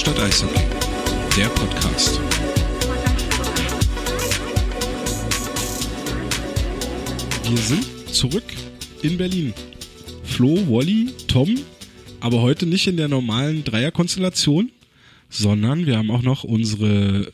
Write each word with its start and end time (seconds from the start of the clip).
Hauptstadt 0.00 0.26
Eishockey, 0.26 0.62
der 1.36 1.48
Podcast. 1.48 2.18
Wir 7.44 7.58
sind 7.58 7.84
zurück 8.10 8.44
in 9.02 9.18
Berlin. 9.18 9.52
Flo, 10.24 10.56
Wally, 10.70 11.10
Tom, 11.28 11.54
aber 12.20 12.40
heute 12.40 12.64
nicht 12.64 12.86
in 12.86 12.96
der 12.96 13.08
normalen 13.08 13.62
Dreierkonstellation, 13.62 14.70
sondern 15.28 15.84
wir 15.84 15.98
haben 15.98 16.10
auch 16.10 16.22
noch 16.22 16.44
unsere 16.44 17.30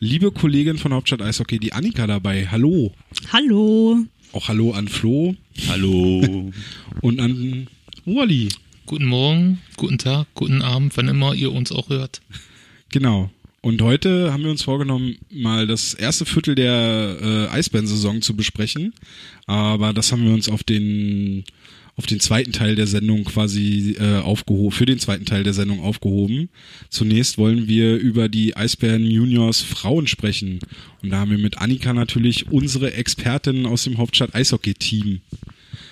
liebe 0.00 0.32
Kollegin 0.32 0.76
von 0.76 0.92
Hauptstadt 0.92 1.22
Eishockey, 1.22 1.60
die 1.60 1.72
Annika, 1.72 2.08
dabei. 2.08 2.48
Hallo. 2.50 2.92
Hallo. 3.32 3.96
Auch 4.32 4.48
Hallo 4.48 4.72
an 4.72 4.88
Flo. 4.88 5.36
Hallo. 5.68 6.50
Und 7.00 7.20
an 7.20 7.68
Wally. 8.06 8.48
Guten 8.88 9.04
Morgen, 9.04 9.60
guten 9.76 9.98
Tag, 9.98 10.28
guten 10.32 10.62
Abend, 10.62 10.96
wann 10.96 11.08
immer 11.08 11.34
ihr 11.34 11.52
uns 11.52 11.72
auch 11.72 11.90
hört. 11.90 12.22
Genau. 12.88 13.30
Und 13.60 13.82
heute 13.82 14.32
haben 14.32 14.44
wir 14.44 14.50
uns 14.50 14.62
vorgenommen, 14.62 15.18
mal 15.30 15.66
das 15.66 15.92
erste 15.92 16.24
Viertel 16.24 16.54
der 16.54 17.18
äh, 17.20 17.48
Eisbären-Saison 17.54 18.22
zu 18.22 18.34
besprechen. 18.34 18.94
Aber 19.44 19.92
das 19.92 20.10
haben 20.10 20.24
wir 20.24 20.32
uns 20.32 20.48
auf 20.48 20.64
den 20.64 21.44
auf 21.96 22.06
den 22.06 22.18
zweiten 22.18 22.52
Teil 22.52 22.76
der 22.76 22.86
Sendung 22.86 23.24
quasi 23.24 23.94
äh, 24.00 24.20
aufgehoben, 24.20 24.70
für 24.70 24.86
den 24.86 25.00
zweiten 25.00 25.26
Teil 25.26 25.44
der 25.44 25.52
Sendung 25.52 25.82
aufgehoben. 25.82 26.48
Zunächst 26.88 27.36
wollen 27.36 27.68
wir 27.68 27.96
über 27.96 28.30
die 28.30 28.56
Eisbären 28.56 29.04
Juniors 29.04 29.60
Frauen 29.60 30.06
sprechen. 30.06 30.60
Und 31.02 31.10
da 31.10 31.18
haben 31.18 31.30
wir 31.30 31.38
mit 31.38 31.58
Annika 31.58 31.92
natürlich 31.92 32.50
unsere 32.50 32.94
Expertin 32.94 33.66
aus 33.66 33.84
dem 33.84 33.98
Hauptstadt 33.98 34.34
Eishockey-Team. 34.34 35.20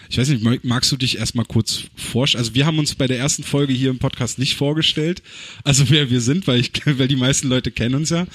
Ich 0.09 0.19
weiß 0.19 0.29
nicht, 0.29 0.65
magst 0.65 0.93
du 0.93 0.97
dich 0.97 1.19
erstmal 1.19 1.45
kurz 1.45 1.85
vorstellen? 1.95 2.41
Also 2.41 2.55
wir 2.55 2.67
haben 2.67 2.79
uns 2.79 2.95
bei 2.95 3.07
der 3.07 3.19
ersten 3.19 3.43
Folge 3.43 3.73
hier 3.73 3.91
im 3.91 3.99
Podcast 3.99 4.39
nicht 4.39 4.57
vorgestellt, 4.57 5.23
also 5.65 5.91
wer 5.91 6.11
wir 6.11 6.21
sind, 6.21 6.47
weil 6.47 6.61
ich, 6.61 6.73
weil 6.85 7.09
die 7.09 7.17
meisten 7.17 7.49
Leute 7.49 7.71
kennen 7.71 7.95
uns 7.95 8.11
ja. 8.11 8.27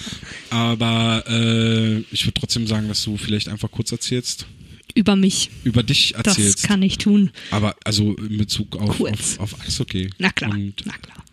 Aber 0.49 1.23
äh, 1.27 1.99
ich 2.11 2.25
würde 2.25 2.39
trotzdem 2.39 2.67
sagen, 2.67 2.87
dass 2.87 3.03
du 3.03 3.17
vielleicht 3.17 3.49
einfach 3.49 3.71
kurz 3.71 3.91
erzählst. 3.91 4.45
Über 4.93 5.15
mich. 5.15 5.49
Über 5.63 5.83
dich 5.83 6.15
erzählst. 6.15 6.63
Das 6.63 6.67
kann 6.69 6.81
ich 6.81 6.97
tun. 6.97 7.31
Aber 7.51 7.75
also 7.83 8.13
in 8.15 8.37
Bezug 8.37 8.75
auf, 8.75 8.99
auf, 8.99 9.39
auf 9.39 9.61
Eishockey. 9.61 10.09
Na 10.17 10.31
klar, 10.31 10.51
Und 10.51 10.83
na 10.85 10.97
klar. 10.97 11.23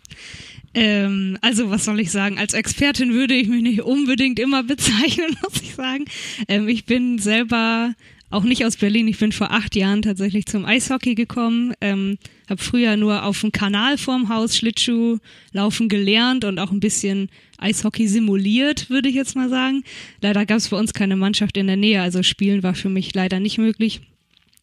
Ähm, 0.73 1.37
also 1.41 1.69
was 1.69 1.85
soll 1.85 1.99
ich 1.99 2.11
sagen? 2.11 2.37
Als 2.37 2.53
Expertin 2.53 3.13
würde 3.13 3.33
ich 3.33 3.47
mich 3.47 3.63
nicht 3.63 3.81
unbedingt 3.81 4.39
immer 4.39 4.63
bezeichnen, 4.63 5.35
muss 5.43 5.61
ich 5.61 5.75
sagen. 5.75 6.05
Ähm, 6.47 6.67
ich 6.67 6.85
bin 6.85 7.19
selber 7.19 7.95
auch 8.29 8.43
nicht 8.43 8.63
aus 8.65 8.77
Berlin. 8.77 9.07
Ich 9.07 9.17
bin 9.17 9.31
vor 9.31 9.51
acht 9.51 9.75
Jahren 9.75 10.01
tatsächlich 10.01 10.45
zum 10.45 10.65
Eishockey 10.65 11.15
gekommen. 11.15 11.73
Ähm, 11.81 12.17
habe 12.49 12.61
früher 12.61 12.95
nur 12.95 13.23
auf 13.23 13.41
dem 13.41 13.51
Kanal 13.51 13.97
vorm 13.97 14.29
Haus 14.29 14.55
Schlittschuh 14.55 15.17
laufen 15.51 15.89
gelernt 15.89 16.45
und 16.45 16.59
auch 16.59 16.71
ein 16.71 16.79
bisschen 16.79 17.29
Eishockey 17.57 18.07
simuliert, 18.07 18.89
würde 18.89 19.09
ich 19.09 19.15
jetzt 19.15 19.35
mal 19.35 19.49
sagen. 19.49 19.83
Leider 20.21 20.45
gab 20.45 20.57
es 20.57 20.69
bei 20.69 20.77
uns 20.77 20.93
keine 20.93 21.15
Mannschaft 21.15 21.57
in 21.57 21.67
der 21.67 21.77
Nähe, 21.77 22.01
also 22.01 22.23
Spielen 22.23 22.63
war 22.63 22.75
für 22.75 22.89
mich 22.89 23.13
leider 23.13 23.39
nicht 23.39 23.57
möglich. 23.57 24.01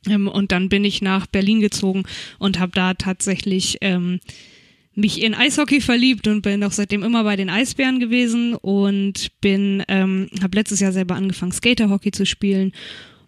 Ähm, 0.08 0.28
und 0.28 0.52
dann 0.52 0.68
bin 0.68 0.84
ich 0.84 1.02
nach 1.02 1.26
Berlin 1.26 1.60
gezogen 1.60 2.04
und 2.38 2.60
habe 2.60 2.72
da 2.72 2.94
tatsächlich 2.94 3.78
ähm, 3.80 4.20
mich 4.94 5.22
in 5.22 5.34
Eishockey 5.34 5.80
verliebt 5.80 6.26
und 6.28 6.42
bin 6.42 6.62
auch 6.64 6.72
seitdem 6.72 7.02
immer 7.02 7.24
bei 7.24 7.36
den 7.36 7.50
Eisbären 7.50 8.00
gewesen 8.00 8.54
und 8.54 9.28
bin 9.40 9.82
ähm, 9.88 10.28
habe 10.40 10.56
letztes 10.56 10.80
Jahr 10.80 10.92
selber 10.92 11.16
angefangen 11.16 11.52
Skaterhockey 11.52 12.12
zu 12.12 12.24
spielen 12.24 12.72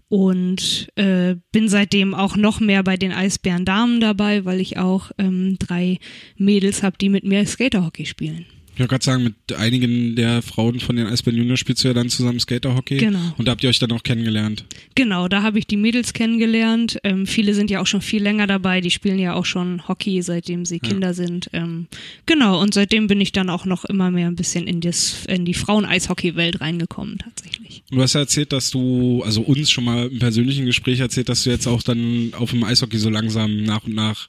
und 0.09 0.91
äh, 0.97 1.37
bin 1.53 1.69
seitdem 1.69 2.15
auch 2.15 2.37
noch 2.37 2.61
mehr 2.61 2.83
bei 2.83 2.97
den 2.97 3.13
Eisbären 3.13 3.65
Damen 3.65 4.01
dabei, 4.01 4.45
weil 4.45 4.61
ich 4.61 4.79
auch 4.79 5.11
ähm, 5.19 5.57
drei 5.59 5.99
Mädels 6.37 6.83
habe, 6.83 6.97
die 6.99 7.09
mit 7.09 7.25
mir 7.25 7.47
Skaterhockey 7.47 8.07
spielen. 8.07 8.47
Ich 8.79 8.81
wollte 8.81 8.93
gerade 8.93 9.05
sagen, 9.05 9.25
mit 9.25 9.59
einigen 9.59 10.15
der 10.15 10.41
Frauen 10.41 10.79
von 10.79 10.95
den 10.95 11.09
Eisbären 11.09 11.37
Junior 11.37 11.57
spielst 11.57 11.83
du 11.83 11.89
ja 11.89 11.95
dann 11.95 12.11
zusammen 12.11 12.39
Skaterhockey. 12.39 12.99
Genau. 12.99 13.35
Und 13.37 13.49
da 13.49 13.51
habt 13.51 13.65
ihr 13.65 13.71
euch 13.71 13.81
dann 13.81 13.91
auch 13.91 14.05
kennengelernt. 14.05 14.67
Genau, 14.95 15.27
da 15.27 15.43
habe 15.43 15.59
ich 15.59 15.67
die 15.67 15.77
Mädels 15.77 16.13
kennengelernt. 16.13 16.97
Ähm, 17.03 17.27
viele 17.27 17.55
sind 17.55 17.73
ja 17.73 17.81
auch 17.81 17.89
schon 17.89 18.03
viel 18.03 18.23
länger 18.23 18.47
dabei. 18.47 18.81
Die 18.81 18.93
spielen 18.93 19.19
ja 19.19 19.35
auch 19.35 19.47
schon 19.47 19.89
Hockey, 19.89 20.23
seitdem 20.23 20.65
sie 20.65 20.79
ja. 20.81 20.89
Kinder 20.89 21.13
sind. 21.13 21.51
Ähm, 21.53 21.89
genau, 22.25 22.63
und 22.63 22.73
seitdem 22.73 23.09
bin 23.09 23.21
ich 23.21 23.33
dann 23.33 23.51
auch 23.51 23.65
noch 23.65 23.85
immer 23.85 24.13
mehr 24.13 24.29
ein 24.29 24.37
bisschen 24.37 24.69
in, 24.69 24.81
das, 24.81 25.25
in 25.27 25.45
die 25.45 25.55
Frauen-Eishockey-Welt 25.55 26.61
reingekommen, 26.61 27.19
tatsächlich. 27.19 27.83
Du 27.91 28.01
hast 28.01 28.13
ja 28.13 28.21
erzählt, 28.21 28.53
dass 28.53 28.71
du, 28.71 29.25
also 29.25 29.41
uns 29.41 29.73
schon 29.73 29.83
mal 29.83 30.07
im 30.07 30.21
persönlichen 30.21 30.67
Gespräch 30.67 31.01
erzählt, 31.01 31.29
dass 31.29 31.43
du 31.43 31.51
jetzt 31.51 31.67
auch 31.67 31.83
dann 31.83 32.31
auf 32.39 32.51
dem 32.51 32.63
Eishockey 32.63 32.99
so 32.99 33.11
langsam 33.11 33.65
nach 33.65 33.83
und 33.83 33.97
nach 33.97 34.29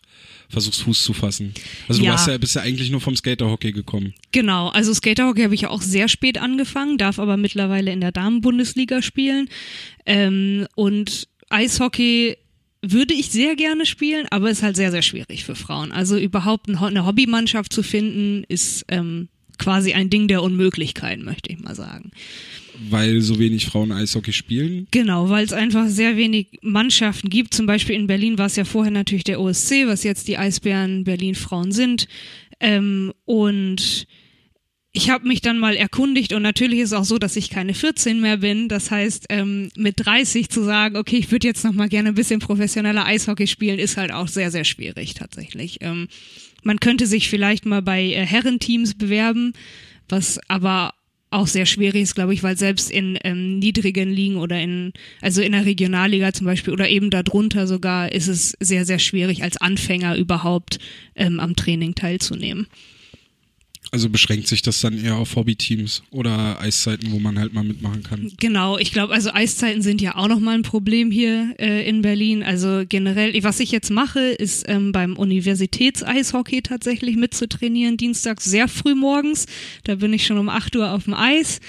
versuchst 0.49 0.81
Fuß 0.81 1.03
zu 1.03 1.13
fassen. 1.13 1.53
Also 1.87 2.03
ja. 2.03 2.15
du 2.15 2.31
ja, 2.31 2.37
bist 2.37 2.55
ja 2.55 2.63
eigentlich 2.63 2.89
nur 2.89 3.01
vom 3.01 3.15
Skaterhockey 3.15 3.71
gekommen. 3.71 4.13
Genau, 4.31 4.69
also 4.69 4.93
Skaterhockey 4.93 5.43
habe 5.43 5.55
ich 5.55 5.61
ja 5.61 5.69
auch 5.69 5.81
sehr 5.81 6.07
spät 6.07 6.39
angefangen, 6.39 6.97
darf 6.97 7.19
aber 7.19 7.37
mittlerweile 7.37 7.91
in 7.91 8.01
der 8.01 8.11
Damenbundesliga 8.11 9.01
spielen. 9.01 9.47
Ähm, 10.05 10.67
und 10.75 11.27
Eishockey 11.49 12.37
würde 12.81 13.13
ich 13.13 13.29
sehr 13.29 13.55
gerne 13.55 13.85
spielen, 13.85 14.25
aber 14.31 14.49
ist 14.49 14.63
halt 14.63 14.75
sehr, 14.75 14.91
sehr 14.91 15.01
schwierig 15.01 15.43
für 15.43 15.55
Frauen. 15.55 15.91
Also 15.91 16.17
überhaupt 16.17 16.67
eine 16.67 17.05
Hobbymannschaft 17.05 17.71
zu 17.71 17.83
finden, 17.83 18.43
ist 18.47 18.85
ähm, 18.87 19.27
quasi 19.57 19.93
ein 19.93 20.09
Ding 20.09 20.27
der 20.27 20.41
Unmöglichkeit, 20.41 21.19
möchte 21.19 21.51
ich 21.51 21.59
mal 21.59 21.75
sagen 21.75 22.11
weil 22.89 23.21
so 23.21 23.39
wenig 23.39 23.65
Frauen 23.65 23.91
Eishockey 23.91 24.33
spielen? 24.33 24.87
Genau, 24.91 25.29
weil 25.29 25.45
es 25.45 25.53
einfach 25.53 25.87
sehr 25.87 26.17
wenig 26.17 26.59
Mannschaften 26.61 27.29
gibt. 27.29 27.53
Zum 27.53 27.65
Beispiel 27.65 27.95
in 27.95 28.07
Berlin 28.07 28.37
war 28.37 28.45
es 28.47 28.55
ja 28.55 28.65
vorher 28.65 28.91
natürlich 28.91 29.23
der 29.23 29.39
OSC, 29.39 29.85
was 29.87 30.03
jetzt 30.03 30.27
die 30.27 30.37
Eisbären 30.37 31.03
Berlin 31.03 31.35
Frauen 31.35 31.71
sind. 31.71 32.07
Ähm, 32.59 33.13
und 33.25 34.07
ich 34.91 35.09
habe 35.09 35.27
mich 35.27 35.41
dann 35.41 35.59
mal 35.59 35.75
erkundigt 35.75 36.33
und 36.33 36.41
natürlich 36.41 36.79
ist 36.79 36.93
auch 36.93 37.05
so, 37.05 37.19
dass 37.19 37.35
ich 37.35 37.49
keine 37.49 37.73
14 37.73 38.19
mehr 38.19 38.37
bin. 38.37 38.67
Das 38.67 38.89
heißt, 38.89 39.27
ähm, 39.29 39.69
mit 39.77 40.05
30 40.05 40.49
zu 40.49 40.63
sagen, 40.63 40.97
okay, 40.97 41.17
ich 41.17 41.31
würde 41.31 41.47
jetzt 41.47 41.63
noch 41.63 41.73
mal 41.73 41.89
gerne 41.89 42.09
ein 42.09 42.15
bisschen 42.15 42.39
professioneller 42.39 43.05
Eishockey 43.05 43.45
spielen, 43.47 43.77
ist 43.77 43.97
halt 43.97 44.11
auch 44.11 44.27
sehr, 44.27 44.49
sehr 44.49 44.63
schwierig 44.63 45.13
tatsächlich. 45.13 45.77
Ähm, 45.81 46.07
man 46.63 46.79
könnte 46.79 47.05
sich 47.05 47.29
vielleicht 47.29 47.65
mal 47.65 47.81
bei 47.81 48.03
äh, 48.03 48.25
Herrenteams 48.25 48.95
bewerben, 48.95 49.53
was 50.09 50.39
aber 50.47 50.93
auch 51.31 51.47
sehr 51.47 51.65
schwierig 51.65 52.03
ist, 52.03 52.15
glaube 52.15 52.33
ich, 52.33 52.41
weil 52.41 52.57
selbst 52.57 52.89
in 52.89 53.17
ähm, 53.23 53.59
niedrigen 53.59 54.09
Ligen 54.09 54.37
oder 54.37 54.59
in, 54.59 54.93
also 55.21 55.41
in 55.41 55.51
der 55.51 55.65
Regionalliga 55.65 56.33
zum 56.33 56.45
Beispiel 56.45 56.73
oder 56.73 56.89
eben 56.89 57.09
darunter 57.09 57.67
sogar, 57.67 58.11
ist 58.11 58.27
es 58.27 58.55
sehr, 58.59 58.85
sehr 58.85 58.99
schwierig, 58.99 59.43
als 59.43 59.57
Anfänger 59.57 60.15
überhaupt 60.15 60.79
ähm, 61.15 61.39
am 61.39 61.55
Training 61.55 61.93
teilzunehmen. 61.93 62.67
Also 63.91 64.09
beschränkt 64.09 64.47
sich 64.47 64.61
das 64.61 64.81
dann 64.81 65.03
eher 65.03 65.15
auf 65.15 65.35
Hobbyteams 65.35 66.03
oder 66.11 66.61
Eiszeiten, 66.61 67.11
wo 67.11 67.19
man 67.19 67.39
halt 67.39 67.53
mal 67.53 67.63
mitmachen 67.63 68.03
kann? 68.03 68.31
Genau, 68.39 68.77
ich 68.77 68.91
glaube, 68.91 69.13
also 69.13 69.31
Eiszeiten 69.33 69.81
sind 69.81 69.99
ja 69.99 70.15
auch 70.15 70.27
nochmal 70.27 70.55
ein 70.55 70.61
Problem 70.61 71.09
hier 71.09 71.55
äh, 71.57 71.87
in 71.89 72.03
Berlin. 72.03 72.43
Also 72.43 72.83
generell, 72.87 73.33
was 73.43 73.59
ich 73.59 73.71
jetzt 73.71 73.89
mache, 73.89 74.19
ist 74.19 74.65
ähm, 74.67 74.91
beim 74.91 75.15
Universitätseishockey 75.15 76.61
tatsächlich 76.61 77.15
mitzutrainieren, 77.15 77.97
dienstags 77.97 78.45
sehr 78.45 78.67
früh 78.67 78.93
morgens. 78.93 79.47
Da 79.85 79.95
bin 79.95 80.13
ich 80.13 80.25
schon 80.25 80.37
um 80.37 80.49
8 80.49 80.75
Uhr 80.75 80.91
auf 80.91 81.05
dem 81.05 81.15
Eis 81.15 81.59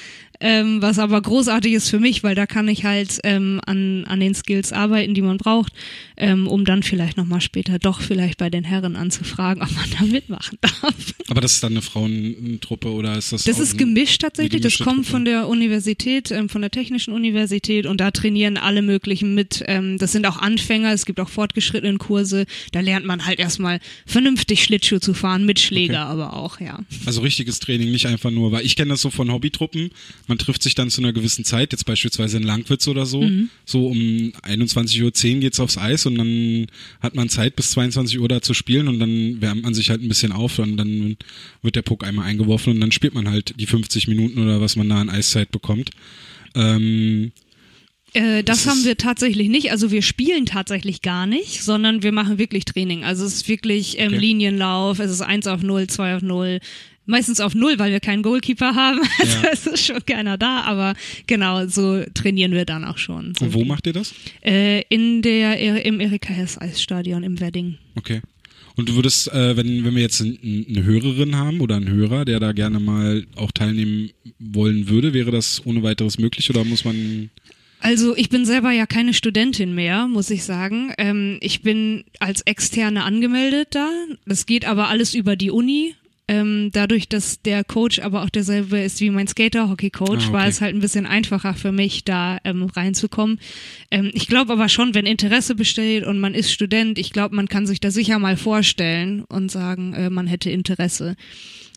ähm, 0.41 0.81
was 0.81 0.99
aber 0.99 1.21
großartig 1.21 1.75
ist 1.75 1.91
für 1.91 2.01
mich, 2.01 2.23
weil 2.23 2.34
da 2.34 2.47
kann 2.47 2.67
ich 2.69 2.84
halt 2.84 3.19
ähm, 3.25 3.61
an, 3.67 4.05
an 4.06 4.21
den 4.21 4.34
Skills 4.34 4.73
arbeiten, 4.73 5.15
die 5.15 5.23
man 5.23 5.37
braucht, 5.37 5.73
ähm, 6.17 6.49
um 6.49 6.65
dann 6.65 6.83
vielleicht 6.83 7.17
nochmal 7.17 7.41
später 7.41 7.78
doch 7.78 8.01
vielleicht 8.01 8.39
bei 8.39 8.49
den 8.49 8.65
Herren 8.65 8.97
anzufragen, 8.97 9.62
ob 9.62 9.71
man 9.73 9.91
da 9.99 10.05
mitmachen 10.06 10.59
darf. 10.61 10.95
Aber 11.29 11.41
das 11.41 11.53
ist 11.53 11.62
dann 11.62 11.73
eine 11.73 11.83
Frauentruppe 11.83 12.91
oder 12.91 13.17
ist 13.17 13.33
das? 13.33 13.45
Das 13.45 13.59
ist 13.59 13.77
gemischt 13.77 14.23
tatsächlich. 14.23 14.62
Das 14.62 14.79
kommt 14.79 15.06
Truppe? 15.06 15.11
von 15.11 15.25
der 15.25 15.49
Universität, 15.49 16.31
ähm, 16.31 16.49
von 16.49 16.62
der 16.62 16.70
Technischen 16.70 17.12
Universität 17.12 17.87
und 17.87 18.00
da 18.00 18.11
trainieren 18.11 18.56
alle 18.56 18.82
möglichen 18.82 19.35
mit. 19.35 19.62
Ähm, 19.67 19.99
das 19.99 20.12
sind 20.12 20.26
auch 20.26 20.38
Anfänger, 20.38 20.93
es 20.93 21.05
gibt 21.05 21.20
auch 21.20 21.29
fortgeschrittene 21.29 21.99
Kurse. 21.99 22.47
Da 22.73 22.81
lernt 22.81 23.05
man 23.05 23.26
halt 23.26 23.38
erstmal 23.38 23.81
vernünftig 24.06 24.64
Schlittschuh 24.64 24.99
zu 24.99 25.12
fahren, 25.12 25.44
mit 25.44 25.61
Schläger 25.61 26.05
okay. 26.05 26.12
aber 26.12 26.37
auch, 26.37 26.61
ja. 26.61 26.79
Also 27.05 27.20
richtiges 27.20 27.61
Training, 27.61 27.91
nicht 27.91 28.06
einfach 28.06 28.31
nur, 28.31 28.53
weil 28.53 28.64
ich 28.64 28.76
kenne 28.76 28.91
das 28.91 29.03
so 29.03 29.11
von 29.11 29.31
Hobbytruppen 29.31 29.91
man 30.31 30.38
trifft 30.38 30.62
sich 30.62 30.75
dann 30.75 30.88
zu 30.88 31.03
einer 31.03 31.12
gewissen 31.12 31.44
Zeit, 31.44 31.73
jetzt 31.73 31.85
beispielsweise 31.85 32.38
in 32.38 32.44
Langwitz 32.44 32.88
oder 32.88 33.05
so, 33.05 33.21
mhm. 33.21 33.50
so 33.67 33.88
um 33.88 33.99
21.10 33.99 35.35
Uhr 35.35 35.41
geht's 35.41 35.61
aufs 35.61 35.77
Eis 35.77 36.06
und 36.06 36.17
dann 36.17 36.69
hat 37.00 37.15
man 37.15 37.29
Zeit 37.29 37.56
bis 37.56 37.73
22 37.73 38.19
Uhr 38.19 38.29
da 38.29 38.41
zu 38.41 38.55
spielen 38.55 38.88
und 38.88 39.00
dann 39.00 39.43
wärmt 39.43 39.62
man 39.62 39.75
sich 39.75 39.91
halt 39.91 40.00
ein 40.00 40.09
bisschen 40.09 40.32
auf 40.32 40.59
und 40.59 40.79
dann 40.79 41.17
wird 41.61 41.77
der 41.77 41.82
Puck 41.82 42.05
einmal 42.05 42.27
eingeworfen 42.27 42.73
und 42.73 42.81
dann 42.81 42.93
spielt 42.93 43.12
man 43.12 43.29
halt 43.29 43.55
die 43.61 43.67
50 43.67 44.09
Minuten 44.09 44.43
oder 44.43 44.61
was 44.61 44.77
man 44.77 44.88
da 44.88 45.00
an 45.00 45.11
Eiszeit 45.11 45.50
bekommt. 45.50 45.91
Ähm, 46.55 47.33
äh, 48.12 48.43
das, 48.43 48.65
das 48.65 48.67
haben 48.73 48.85
wir 48.85 48.97
tatsächlich 48.97 49.49
nicht. 49.49 49.71
Also 49.71 49.91
wir 49.91 50.03
spielen 50.03 50.47
tatsächlich 50.47 51.03
gar 51.03 51.26
nicht, 51.26 51.62
sondern 51.62 52.03
wir 52.03 52.12
machen 52.12 52.38
wirklich 52.38 52.65
Training. 52.65 53.05
Also 53.05 53.25
es 53.25 53.35
ist 53.35 53.49
wirklich 53.49 53.99
ähm, 53.99 54.09
okay. 54.09 54.19
Linienlauf, 54.19 54.99
es 54.99 55.11
ist 55.11 55.23
1 55.23 55.47
auf 55.47 55.62
0, 55.62 55.87
2 55.87 56.17
auf 56.17 56.23
0, 56.23 56.61
meistens 57.06 57.41
auf 57.41 57.55
null, 57.55 57.79
weil 57.79 57.91
wir 57.93 58.00
keinen 58.00 58.23
Goalkeeper 58.23 58.75
haben. 58.75 59.00
Also 59.19 59.38
ja. 59.43 59.49
es 59.52 59.67
ist 59.67 59.87
schon 59.87 60.05
keiner 60.06 60.38
da, 60.38 60.61
aber 60.62 60.94
genau, 61.26 61.67
so 61.67 62.02
trainieren 62.14 62.52
wir 62.52 62.64
dann 62.64 62.85
auch 62.85 62.99
schon. 62.99 63.35
So 63.38 63.47
Und 63.47 63.55
wo 63.55 63.64
macht 63.64 63.87
ihr 63.87 63.93
das? 63.93 64.14
Äh, 64.44 64.82
in 64.88 65.23
der, 65.23 65.85
im 65.85 66.00
Erika 66.00 66.32
Hess 66.32 66.58
Eisstadion 66.58 67.23
im 67.23 67.41
Wedding. 67.41 67.79
Okay. 67.97 68.20
Und 68.76 68.88
du 68.88 68.94
würdest, 68.94 69.31
äh, 69.32 69.56
wenn, 69.56 69.85
wenn 69.85 69.94
wir 69.94 70.02
jetzt 70.02 70.20
ein- 70.20 70.38
eine 70.69 70.85
Hörerin 70.85 71.37
haben 71.37 71.61
oder 71.61 71.76
einen 71.76 71.88
Hörer, 71.88 72.25
der 72.25 72.41
da 72.41 72.52
gerne 72.52 72.81
mal 72.81 73.26
auch 73.37 73.50
teilnehmen 73.50 74.11
wollen 74.38 74.88
würde, 74.88 75.12
wäre 75.12 75.31
das 75.31 75.61
ohne 75.67 75.82
weiteres 75.82 76.19
möglich 76.19 76.49
oder 76.49 76.64
muss 76.64 76.85
man 76.85 77.29
Also 77.81 78.17
ich 78.17 78.29
bin 78.31 78.47
selber 78.47 78.70
ja 78.70 78.87
keine 78.87 79.12
Studentin 79.12 79.75
mehr, 79.75 80.06
muss 80.06 80.31
ich 80.31 80.44
sagen. 80.44 80.93
Ähm, 80.97 81.38
ich 81.43 81.61
bin 81.62 82.05
als 82.20 82.41
Externe 82.43 83.05
angemeldet 83.05 83.69
da. 83.73 83.91
Das 84.25 84.47
geht 84.47 84.64
aber 84.64 84.88
alles 84.88 85.14
über 85.14 85.37
die 85.37 85.50
Uni. 85.50 85.94
Ähm, 86.32 86.71
dadurch, 86.73 87.09
dass 87.09 87.43
der 87.43 87.65
Coach 87.65 87.99
aber 87.99 88.23
auch 88.23 88.31
derselbe 88.31 88.79
ist 88.79 89.00
wie 89.00 89.11
mein 89.11 89.27
Skater-Hockey-Coach, 89.27 90.27
Ah, 90.27 90.29
okay. 90.29 90.32
war 90.32 90.47
es 90.47 90.61
halt 90.61 90.77
ein 90.77 90.81
bisschen 90.81 91.05
einfacher 91.05 91.55
für 91.55 91.73
mich, 91.73 92.05
da 92.05 92.38
ähm, 92.44 92.62
reinzukommen. 92.62 93.41
Ähm, 93.91 94.12
ich 94.15 94.29
glaube 94.29 94.53
aber 94.53 94.69
schon, 94.69 94.94
wenn 94.94 95.06
Interesse 95.06 95.56
besteht 95.56 96.05
und 96.05 96.21
man 96.21 96.35
ist 96.35 96.53
Student, 96.53 97.00
ich 97.00 97.11
glaube, 97.11 97.35
man 97.35 97.49
kann 97.49 97.67
sich 97.67 97.81
da 97.81 97.91
sicher 97.91 98.21
mal 98.21 98.37
vorstellen 98.37 99.25
und 99.25 99.50
sagen, 99.50 99.93
äh, 99.94 100.09
man 100.09 100.29
hätte 100.29 100.50
Interesse. 100.50 101.17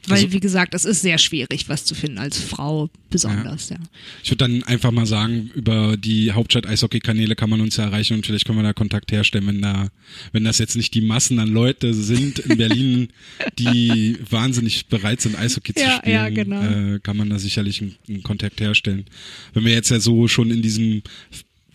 Weil, 0.08 0.18
Also- 0.18 0.32
wie 0.34 0.40
gesagt, 0.40 0.74
es 0.74 0.84
ist 0.86 1.02
sehr 1.02 1.18
schwierig, 1.18 1.70
was 1.70 1.86
zu 1.86 1.96
finden, 1.96 2.18
als 2.18 2.38
Frau 2.38 2.90
besonders, 3.10 3.70
ja. 3.70 3.78
Ich 4.24 4.32
würde 4.32 4.46
dann 4.48 4.64
einfach 4.64 4.92
mal 4.92 5.06
sagen, 5.06 5.50
über 5.56 5.96
die 5.98 6.32
Hauptstadt-Eishockey-Kanäle 6.32 7.36
kann 7.36 7.50
man 7.50 7.62
uns 7.62 7.78
ja 7.78 7.86
erreichen 7.86 8.16
und 8.16 8.26
vielleicht 8.26 8.46
können 8.46 8.58
wir 8.60 8.64
da 8.64 8.74
Kontakt 8.74 9.12
herstellen, 9.12 9.48
wenn 9.48 9.62
da, 9.62 9.90
wenn 10.32 10.44
das 10.44 10.58
jetzt 10.58 10.76
nicht 10.76 10.94
die 10.94 11.02
Massen 11.02 11.40
an 11.40 11.50
Leute 11.50 11.94
sind 11.94 12.40
in 12.40 12.58
Berlin, 12.58 13.08
die 13.60 14.18
wahnsinnig 14.30 14.88
bereit 14.88 15.22
sind, 15.22 15.38
Eishockey 15.38 15.74
zu 15.74 15.82
Ja, 15.84 15.98
spielen, 15.98 16.14
ja, 16.14 16.30
genau. 16.30 16.62
äh, 16.96 17.00
kann 17.00 17.16
man 17.18 17.30
da 17.30 17.40
sicherlich 17.40 17.82
einen, 17.82 17.96
einen 18.10 18.24
Kontakt 18.24 18.60
herstellen. 18.60 19.06
Wenn 19.54 19.64
wir 19.66 19.72
jetzt 19.74 19.90
ja 19.90 20.00
so 20.00 20.28
schon 20.28 20.52
in 20.52 20.62
diesem 20.62 21.02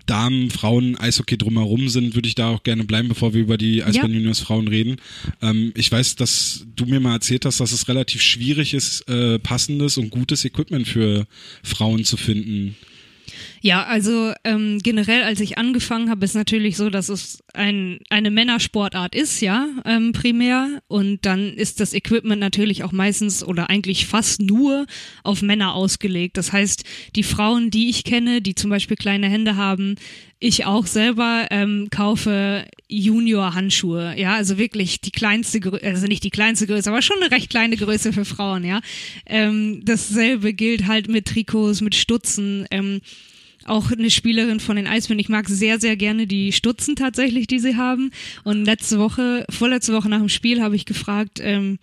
Damen, 0.09 0.51
Frauen, 0.51 0.97
Eishockey 0.97 1.37
drumherum 1.37 1.89
sind, 1.89 2.15
würde 2.15 2.29
ich 2.29 2.35
da 2.35 2.49
auch 2.49 2.63
gerne 2.63 2.85
bleiben, 2.85 3.09
bevor 3.09 3.35
wir 3.35 3.43
über 3.43 3.59
die 3.59 3.85
Eisbären 3.85 4.13
Juniors 4.13 4.41
Frauen 4.41 4.67
reden. 4.67 4.97
Ähm, 5.43 5.73
ich 5.77 5.93
weiß, 5.93 6.17
dass 6.17 6.67
du 6.75 6.87
mir 6.87 6.99
mal 6.99 7.15
erzählt 7.15 7.45
hast, 7.45 7.61
dass 7.61 7.73
es 7.73 7.89
relativ 7.89 8.23
schwierig 8.23 8.75
ist, 8.75 9.09
äh, 9.09 9.39
passendes 9.39 9.99
und 9.99 10.11
gutes 10.11 10.45
Equipment 10.45 10.89
für 10.89 11.27
Frauen 11.63 12.05
zu 12.05 12.17
finden. 12.17 12.75
Ja, 13.61 13.85
also 13.85 14.33
ähm, 14.45 14.79
generell, 14.83 15.23
als 15.23 15.41
ich 15.41 15.59
angefangen 15.59 16.11
habe, 16.11 16.25
ist 16.25 16.35
natürlich 16.35 16.77
so, 16.77 16.91
dass 16.91 17.09
es 17.09 17.43
ein, 17.55 17.99
eine 18.09 18.31
Männersportart 18.31 19.15
ist, 19.15 19.41
ja, 19.41 19.69
ähm, 19.85 20.13
primär. 20.13 20.83
Und 20.89 21.27
dann 21.27 21.55
ist 21.55 21.81
das 21.81 21.95
Equipment 21.95 22.41
natürlich 22.41 22.85
auch 22.85 22.93
meistens 22.93 23.43
oder 23.43 23.71
eigentlich 23.71 24.07
fast 24.07 24.41
nur 24.41 24.87
auf 25.25 25.43
Männer 25.43 25.75
ausgelegt. 25.75 26.37
Das 26.37 26.53
heißt, 26.53 26.85
die 27.17 27.23
Frauen, 27.23 27.71
die 27.71 27.89
ich 27.89 28.05
kenne, 28.05 28.41
die 28.41 28.55
zum 28.55 28.71
Beispiel 28.71 28.97
kleine 28.97 29.29
Hände 29.29 29.57
haben, 29.57 29.97
ich 30.41 30.67
auch 30.67 30.87
selber 30.87 31.47
ähm, 31.51 31.89
kaufe 31.91 32.65
Junior-Handschuhe, 32.89 34.15
ja, 34.17 34.37
also 34.37 34.57
wirklich 34.57 35.01
die 35.01 35.11
kleinste, 35.11 35.59
Grö 35.59 35.79
also 35.83 36.07
nicht 36.07 36.23
die 36.23 36.31
kleinste 36.31 36.67
Größe, 36.67 36.89
aber 36.89 37.03
schon 37.03 37.21
eine 37.21 37.33
recht 37.33 37.51
kleine 37.51 37.77
Größe 37.77 38.13
für 38.13 38.25
Frauen, 38.25 38.65
ja. 38.65 38.81
Ähm, 39.27 39.81
dasselbe 39.85 40.55
gilt 40.55 40.87
halt 40.87 41.09
mit 41.09 41.27
Trikots, 41.27 41.81
mit 41.81 41.97
Stutzen. 41.97 42.67
Ähm, 42.71 43.01
auch 43.69 43.91
eine 43.91 44.11
Spielerin 44.11 44.61
von 44.61 44.77
den 44.77 44.87
Eisbären. 44.87 45.19
Ich 45.19 45.29
mag 45.29 45.49
sehr, 45.49 45.81
sehr 45.81 45.97
gerne 45.97 46.27
die 46.27 46.53
Stutzen 46.53 46.97
tatsächlich, 46.97 47.47
die 47.47 47.59
sie 47.59 47.77
haben. 47.77 48.11
Und 48.45 48.65
letzte 48.65 48.99
Woche, 48.99 49.45
vorletzte 49.51 49.93
Woche 49.93 50.09
nach 50.09 50.19
dem 50.19 50.29
Spiel 50.29 50.63
habe 50.63 50.77
ich 50.77 50.85
gefragt, 50.85 51.41
ähm, 51.43 51.79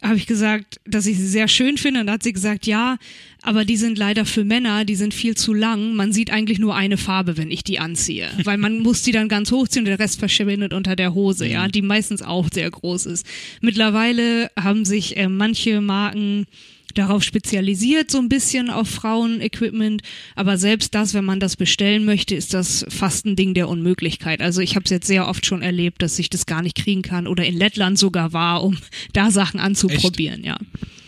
habe 0.00 0.16
ich 0.16 0.26
gesagt, 0.26 0.80
dass 0.86 1.06
ich 1.06 1.16
sie 1.16 1.26
sehr 1.26 1.48
schön 1.48 1.76
finde. 1.76 2.00
Und 2.00 2.06
da 2.06 2.14
hat 2.14 2.22
sie 2.22 2.32
gesagt, 2.32 2.66
ja, 2.66 2.98
aber 3.42 3.64
die 3.64 3.76
sind 3.76 3.98
leider 3.98 4.24
für 4.24 4.44
Männer, 4.44 4.84
die 4.84 4.94
sind 4.94 5.12
viel 5.12 5.36
zu 5.36 5.52
lang. 5.52 5.94
Man 5.94 6.12
sieht 6.12 6.30
eigentlich 6.30 6.58
nur 6.58 6.76
eine 6.76 6.96
Farbe, 6.96 7.36
wenn 7.36 7.50
ich 7.50 7.64
die 7.64 7.80
anziehe. 7.80 8.30
Weil 8.44 8.58
man 8.58 8.80
muss 8.80 9.02
die 9.02 9.12
dann 9.12 9.28
ganz 9.28 9.50
hochziehen 9.50 9.84
und 9.84 9.88
der 9.88 9.98
Rest 9.98 10.18
verschwindet 10.18 10.72
unter 10.72 10.94
der 10.94 11.14
Hose, 11.14 11.46
ja, 11.48 11.66
die 11.68 11.82
meistens 11.82 12.22
auch 12.22 12.48
sehr 12.52 12.70
groß 12.70 13.06
ist. 13.06 13.26
Mittlerweile 13.60 14.50
haben 14.58 14.84
sich 14.84 15.16
äh, 15.16 15.28
manche 15.28 15.80
Marken 15.80 16.46
darauf 16.94 17.22
spezialisiert, 17.22 18.10
so 18.10 18.18
ein 18.18 18.28
bisschen 18.28 18.70
auf 18.70 18.88
Frauen-Equipment. 18.88 20.02
Aber 20.34 20.58
selbst 20.58 20.94
das, 20.94 21.14
wenn 21.14 21.24
man 21.24 21.40
das 21.40 21.56
bestellen 21.56 22.04
möchte, 22.04 22.34
ist 22.34 22.54
das 22.54 22.86
fast 22.88 23.26
ein 23.26 23.36
Ding 23.36 23.54
der 23.54 23.68
Unmöglichkeit. 23.68 24.40
Also 24.40 24.60
ich 24.60 24.74
habe 24.74 24.84
es 24.84 24.90
jetzt 24.90 25.06
sehr 25.06 25.28
oft 25.28 25.46
schon 25.46 25.62
erlebt, 25.62 26.02
dass 26.02 26.18
ich 26.18 26.30
das 26.30 26.46
gar 26.46 26.62
nicht 26.62 26.76
kriegen 26.76 27.02
kann 27.02 27.26
oder 27.26 27.44
in 27.44 27.56
Lettland 27.56 27.98
sogar 27.98 28.32
war, 28.32 28.62
um 28.62 28.78
da 29.12 29.30
Sachen 29.30 29.60
anzuprobieren, 29.60 30.44
ja. 30.44 30.58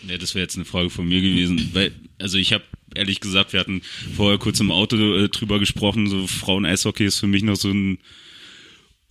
Ja, 0.07 0.17
das 0.17 0.35
wäre 0.35 0.43
jetzt 0.43 0.55
eine 0.55 0.65
Frage 0.65 0.89
von 0.89 1.07
mir 1.07 1.21
gewesen, 1.21 1.69
weil, 1.73 1.91
also 2.17 2.37
ich 2.37 2.53
habe 2.53 2.63
ehrlich 2.95 3.19
gesagt, 3.19 3.53
wir 3.53 3.59
hatten 3.59 3.81
vorher 4.15 4.37
kurz 4.37 4.59
im 4.59 4.71
Auto 4.71 4.97
äh, 4.97 5.29
drüber 5.29 5.59
gesprochen, 5.59 6.07
so 6.07 6.27
Frauen-Eishockey 6.27 7.05
ist 7.05 7.19
für 7.19 7.27
mich 7.27 7.43
noch 7.43 7.55
so 7.55 7.69
ein 7.69 7.99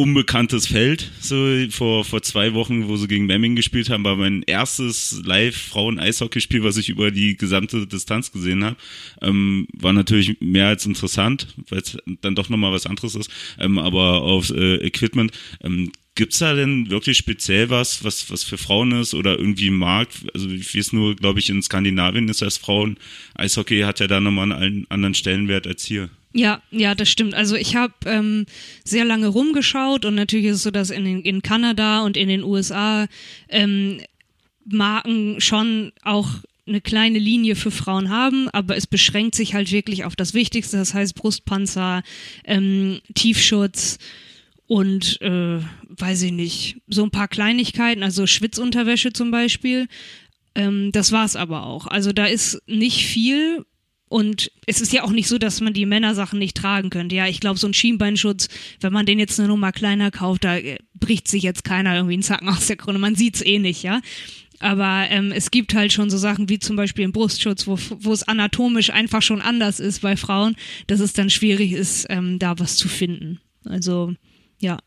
unbekanntes 0.00 0.66
Feld, 0.66 1.10
so 1.20 1.36
vor, 1.68 2.06
vor 2.06 2.22
zwei 2.22 2.54
Wochen, 2.54 2.88
wo 2.88 2.96
sie 2.96 3.06
gegen 3.06 3.26
Memming 3.26 3.54
gespielt 3.54 3.90
haben, 3.90 4.02
war 4.02 4.16
mein 4.16 4.42
erstes 4.46 5.20
Live-Frauen-Eishockeyspiel, 5.24 6.64
was 6.64 6.78
ich 6.78 6.88
über 6.88 7.10
die 7.10 7.36
gesamte 7.36 7.86
Distanz 7.86 8.32
gesehen 8.32 8.64
habe. 8.64 8.76
Ähm, 9.20 9.68
war 9.74 9.92
natürlich 9.92 10.40
mehr 10.40 10.68
als 10.68 10.86
interessant, 10.86 11.48
weil 11.68 11.80
es 11.80 11.98
dann 12.22 12.34
doch 12.34 12.48
nochmal 12.48 12.72
was 12.72 12.86
anderes 12.86 13.14
ist, 13.14 13.30
ähm, 13.58 13.78
aber 13.78 14.22
aufs 14.22 14.50
äh, 14.50 14.76
Equipment, 14.76 15.32
ähm, 15.62 15.92
Gibt's 16.16 16.38
da 16.38 16.54
denn 16.54 16.90
wirklich 16.90 17.16
speziell 17.16 17.70
was, 17.70 18.04
was, 18.04 18.30
was 18.30 18.42
für 18.42 18.58
Frauen 18.58 18.92
ist 18.92 19.14
oder 19.14 19.38
irgendwie 19.38 19.68
im 19.68 19.78
Markt? 19.78 20.26
Also 20.34 20.50
ich 20.50 20.76
weiß 20.76 20.92
nur, 20.92 21.14
glaube 21.14 21.38
ich, 21.38 21.48
in 21.48 21.62
Skandinavien 21.62 22.28
ist 22.28 22.42
das 22.42 22.58
Frauen. 22.58 22.98
Eishockey 23.36 23.82
hat 23.82 24.00
ja 24.00 24.08
da 24.08 24.20
nochmal 24.20 24.52
einen 24.52 24.86
anderen 24.90 25.14
Stellenwert 25.14 25.68
als 25.68 25.84
hier. 25.84 26.10
Ja, 26.32 26.62
ja, 26.70 26.94
das 26.94 27.08
stimmt. 27.08 27.34
Also 27.34 27.56
ich 27.56 27.74
habe 27.74 27.92
ähm, 28.06 28.46
sehr 28.84 29.04
lange 29.04 29.26
rumgeschaut 29.26 30.04
und 30.04 30.14
natürlich 30.14 30.46
ist 30.46 30.56
es 30.56 30.62
so, 30.62 30.70
dass 30.70 30.90
in, 30.90 31.04
den- 31.04 31.22
in 31.22 31.42
Kanada 31.42 32.02
und 32.02 32.16
in 32.16 32.28
den 32.28 32.44
USA 32.44 33.06
ähm, 33.48 34.00
Marken 34.64 35.40
schon 35.40 35.92
auch 36.02 36.28
eine 36.66 36.80
kleine 36.80 37.18
Linie 37.18 37.56
für 37.56 37.72
Frauen 37.72 38.10
haben, 38.10 38.48
aber 38.50 38.76
es 38.76 38.86
beschränkt 38.86 39.34
sich 39.34 39.54
halt 39.54 39.72
wirklich 39.72 40.04
auf 40.04 40.14
das 40.14 40.34
Wichtigste, 40.34 40.76
das 40.76 40.94
heißt 40.94 41.16
Brustpanzer, 41.16 42.04
ähm, 42.44 43.00
Tiefschutz 43.14 43.98
und 44.68 45.20
äh, 45.22 45.58
weiß 45.88 46.22
ich 46.22 46.32
nicht, 46.32 46.76
so 46.86 47.02
ein 47.02 47.10
paar 47.10 47.26
Kleinigkeiten, 47.26 48.04
also 48.04 48.28
Schwitzunterwäsche 48.28 49.12
zum 49.12 49.32
Beispiel. 49.32 49.88
Ähm, 50.54 50.92
das 50.92 51.10
war's 51.10 51.34
aber 51.34 51.66
auch. 51.66 51.88
Also 51.88 52.12
da 52.12 52.26
ist 52.26 52.62
nicht 52.68 53.04
viel 53.04 53.64
und 54.10 54.50
es 54.66 54.80
ist 54.80 54.92
ja 54.92 55.04
auch 55.04 55.12
nicht 55.12 55.28
so, 55.28 55.38
dass 55.38 55.60
man 55.60 55.72
die 55.72 55.86
Männersachen 55.86 56.40
nicht 56.40 56.56
tragen 56.56 56.90
könnte. 56.90 57.14
Ja, 57.14 57.28
ich 57.28 57.38
glaube, 57.38 57.60
so 57.60 57.68
ein 57.68 57.74
Schienbeinschutz, 57.74 58.48
wenn 58.80 58.92
man 58.92 59.06
den 59.06 59.20
jetzt 59.20 59.38
eine 59.38 59.48
Nummer 59.48 59.70
kleiner 59.70 60.10
kauft, 60.10 60.42
da 60.42 60.56
äh, 60.56 60.78
bricht 60.94 61.28
sich 61.28 61.44
jetzt 61.44 61.62
keiner 61.62 61.94
irgendwie 61.94 62.14
einen 62.14 62.24
Zacken 62.24 62.48
aus 62.48 62.66
der 62.66 62.74
Krone. 62.74 62.98
Man 62.98 63.14
sieht's 63.14 63.40
eh 63.40 63.60
nicht, 63.60 63.84
ja. 63.84 64.00
Aber 64.58 65.06
ähm, 65.10 65.30
es 65.30 65.52
gibt 65.52 65.74
halt 65.74 65.92
schon 65.92 66.10
so 66.10 66.18
Sachen 66.18 66.48
wie 66.48 66.58
zum 66.58 66.74
Beispiel 66.74 67.04
einen 67.04 67.12
Brustschutz, 67.12 67.68
wo, 67.68 67.78
wo 68.00 68.12
es 68.12 68.24
anatomisch 68.24 68.90
einfach 68.90 69.22
schon 69.22 69.40
anders 69.40 69.78
ist 69.78 70.02
bei 70.02 70.16
Frauen, 70.16 70.56
dass 70.88 70.98
es 70.98 71.12
dann 71.12 71.30
schwierig 71.30 71.70
ist, 71.70 72.06
ähm, 72.10 72.40
da 72.40 72.58
was 72.58 72.76
zu 72.76 72.88
finden. 72.88 73.40
Also, 73.64 74.12
ja. 74.58 74.78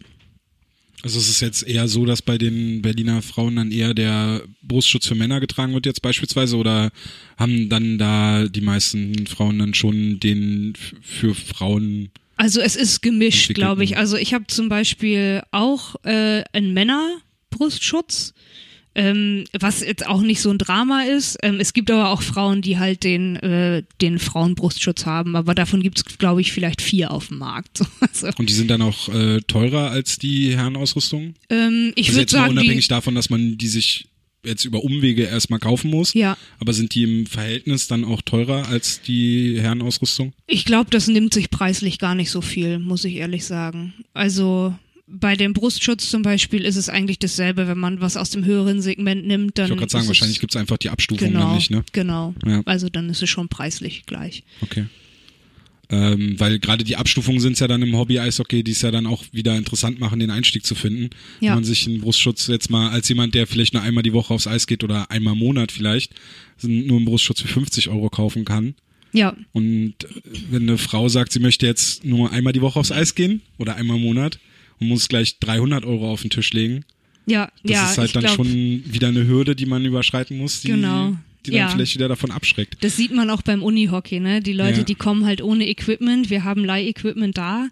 Also 1.03 1.19
es 1.19 1.29
ist 1.29 1.41
jetzt 1.41 1.67
eher 1.67 1.89
so, 1.89 2.05
dass 2.05 2.21
bei 2.21 2.37
den 2.37 2.81
Berliner 2.81 3.21
Frauen 3.21 3.57
dann 3.57 3.73
eher 3.73 3.93
der 3.93 4.41
Brustschutz 4.61 5.05
für 5.05 5.15
Männer 5.15 5.41
getragen 5.41 5.73
wird 5.73 5.85
jetzt 5.85 6.01
beispielsweise 6.01 6.55
oder 6.55 6.91
haben 7.37 7.67
dann 7.67 7.97
da 7.97 8.47
die 8.47 8.61
meisten 8.61 9.27
Frauen 9.27 9.59
dann 9.59 9.73
schon 9.73 10.21
den 10.21 10.73
für 11.01 11.35
Frauen 11.35 12.09
Also 12.37 12.61
es 12.61 12.77
ist 12.77 13.01
gemischt, 13.01 13.53
glaube 13.53 13.83
ich. 13.83 13.97
Also 13.97 14.15
ich 14.15 14.33
habe 14.33 14.47
zum 14.47 14.69
Beispiel 14.69 15.43
auch 15.51 15.95
äh, 16.05 16.45
einen 16.53 16.73
Männerbrustschutz, 16.73 18.33
ähm, 18.95 19.45
was 19.59 19.81
jetzt 19.81 20.05
auch 20.05 20.21
nicht 20.21 20.41
so 20.41 20.49
ein 20.51 20.57
Drama 20.57 21.03
ist. 21.03 21.37
Ähm, 21.41 21.59
es 21.59 21.73
gibt 21.73 21.89
aber 21.89 22.09
auch 22.09 22.21
Frauen, 22.21 22.61
die 22.61 22.77
halt 22.77 23.03
den, 23.03 23.35
äh, 23.37 23.83
den 24.01 24.19
Frauenbrustschutz 24.19 25.05
haben, 25.05 25.35
aber 25.35 25.55
davon 25.55 25.81
gibt 25.81 25.97
es, 25.97 26.17
glaube 26.17 26.41
ich, 26.41 26.51
vielleicht 26.51 26.81
vier 26.81 27.11
auf 27.11 27.27
dem 27.29 27.39
Markt. 27.39 27.79
So, 28.13 28.27
Also, 28.27 28.37
und 28.37 28.49
die 28.49 28.53
sind 28.53 28.69
dann 28.69 28.81
auch 28.81 29.09
äh, 29.09 29.39
teurer 29.47 29.89
als 29.91 30.17
die 30.19 30.55
Herrenausrüstung? 30.55 31.33
ähm, 31.49 31.91
ich 31.95 32.09
also 32.09 32.19
würde 32.19 32.31
sagen, 32.31 32.51
unabhängig 32.51 32.85
die, 32.87 32.89
davon, 32.89 33.15
dass 33.15 33.29
man 33.29 33.57
die 33.57 33.67
sich 33.67 34.07
jetzt 34.45 34.65
über 34.65 34.83
Umwege 34.83 35.23
erstmal 35.23 35.59
kaufen 35.59 35.89
muss. 35.89 36.13
ja, 36.13 36.37
Aber 36.59 36.73
sind 36.73 36.93
die 36.95 37.03
im 37.03 37.25
Verhältnis 37.25 37.87
dann 37.87 38.03
auch 38.03 38.21
teurer 38.21 38.67
als 38.67 39.01
die 39.01 39.57
Herrenausrüstung? 39.59 40.33
ich 40.47 40.65
glaube, 40.65 40.89
das 40.89 41.07
nimmt 41.07 41.33
sich 41.33 41.49
preislich 41.49 41.97
gar 41.97 42.13
nicht 42.13 42.29
so 42.29 42.41
viel, 42.41 42.77
muss 42.79 43.05
ich 43.05 43.15
ehrlich 43.15 43.45
sagen. 43.45 43.93
Also 44.13 44.75
bei 45.07 45.35
dem 45.35 45.53
Brustschutz 45.53 46.09
zum 46.09 46.21
Beispiel 46.21 46.63
ist 46.63 46.75
es 46.77 46.89
eigentlich 46.89 47.19
dasselbe, 47.19 47.67
wenn 47.67 47.77
man 47.77 47.99
was 48.01 48.15
aus 48.17 48.29
dem 48.29 48.45
höheren 48.45 48.81
Segment 48.81 49.25
nimmt, 49.27 49.57
dann 49.57 49.65
Ich 49.65 49.69
wollte 49.71 49.81
gerade 49.81 49.91
sagen, 49.91 50.03
es- 50.03 50.07
wahrscheinlich 50.07 50.39
gibt's 50.39 50.55
einfach 50.55 50.77
die 50.77 50.89
Abstufung 50.89 51.27
genau, 51.27 51.41
dann 51.47 51.55
nicht, 51.55 51.71
ne? 51.71 51.83
Genau. 51.91 52.33
Ja. 52.45 52.61
Also 52.65 52.89
dann 52.89 53.09
ist 53.09 53.21
es 53.21 53.29
schon 53.29 53.49
preislich 53.49 54.05
gleich. 54.05 54.43
Okay. 54.61 54.85
Ähm, 55.89 56.39
weil 56.39 56.57
gerade 56.59 56.83
die 56.85 56.95
Abstufungen 56.95 57.39
sind 57.41 57.59
ja 57.59 57.67
dann 57.67 57.81
im 57.81 57.95
Hobby-Eishockey, 57.95 58.63
die 58.63 58.71
es 58.71 58.81
ja 58.81 58.89
dann 58.89 59.05
auch 59.05 59.23
wieder 59.31 59.55
interessant 59.57 59.99
machen, 59.99 60.19
den 60.19 60.31
Einstieg 60.31 60.65
zu 60.65 60.73
finden. 60.73 61.09
Ja. 61.39 61.49
Wenn 61.49 61.55
man 61.57 61.63
sich 61.65 61.85
einen 61.85 61.99
Brustschutz 62.01 62.47
jetzt 62.47 62.69
mal 62.71 62.89
als 62.89 63.09
jemand, 63.09 63.35
der 63.35 63.45
vielleicht 63.45 63.73
nur 63.73 63.83
einmal 63.83 64.01
die 64.01 64.13
Woche 64.13 64.33
aufs 64.33 64.47
Eis 64.47 64.65
geht 64.65 64.83
oder 64.83 65.11
einmal 65.11 65.33
im 65.33 65.39
Monat 65.39 65.71
vielleicht, 65.71 66.13
nur 66.63 66.97
einen 66.97 67.05
Brustschutz 67.05 67.41
für 67.41 67.47
50 67.49 67.89
Euro 67.89 68.09
kaufen 68.09 68.45
kann. 68.45 68.73
Ja, 69.11 69.35
Und 69.51 69.93
äh, 70.05 70.07
wenn 70.49 70.63
eine 70.63 70.77
Frau 70.79 71.09
sagt, 71.09 71.33
sie 71.33 71.39
möchte 71.39 71.67
jetzt 71.67 72.03
nur 72.03 72.31
einmal 72.31 72.53
die 72.53 72.61
Woche 72.61 72.79
aufs 72.79 72.91
Eis 72.91 73.13
gehen 73.13 73.41
oder 73.59 73.75
einmal 73.75 73.97
im 73.97 74.03
Monat 74.03 74.39
muss 74.83 75.07
gleich 75.07 75.39
300 75.39 75.85
Euro 75.85 76.11
auf 76.11 76.21
den 76.21 76.29
Tisch 76.29 76.53
legen, 76.53 76.85
Ja, 77.25 77.49
Das 77.63 77.71
ja. 77.71 77.89
ist 77.91 77.97
halt 77.97 78.07
ich 78.07 78.13
dann 78.13 78.23
glaub, 78.23 78.35
schon 78.35 78.83
wieder 78.85 79.07
eine 79.07 79.25
Hürde, 79.27 79.55
die 79.55 79.65
man 79.65 79.85
überschreiten 79.85 80.37
muss, 80.37 80.61
die, 80.61 80.67
Genau. 80.69 81.15
die 81.45 81.51
dann 81.51 81.59
Ja. 81.59 81.67
vielleicht 81.69 81.95
wieder 81.95 82.07
davon 82.09 82.31
abschreckt. 82.31 82.77
Das 82.81 82.97
sieht 82.97 83.13
man 83.13 83.29
auch 83.29 83.41
beim 83.41 83.63
Unihockey, 83.63 84.19
ne? 84.19 84.41
Die 84.41 84.51
Leute, 84.53 84.79
Ja. 84.79 84.83
die 84.83 84.95
kommen 84.95 85.25
halt 85.25 85.41
ohne 85.41 85.67
Equipment. 85.69 86.29
Wir 86.29 86.43
haben 86.43 86.65
Leih-Equipment 86.65 87.37
da. 87.37 87.69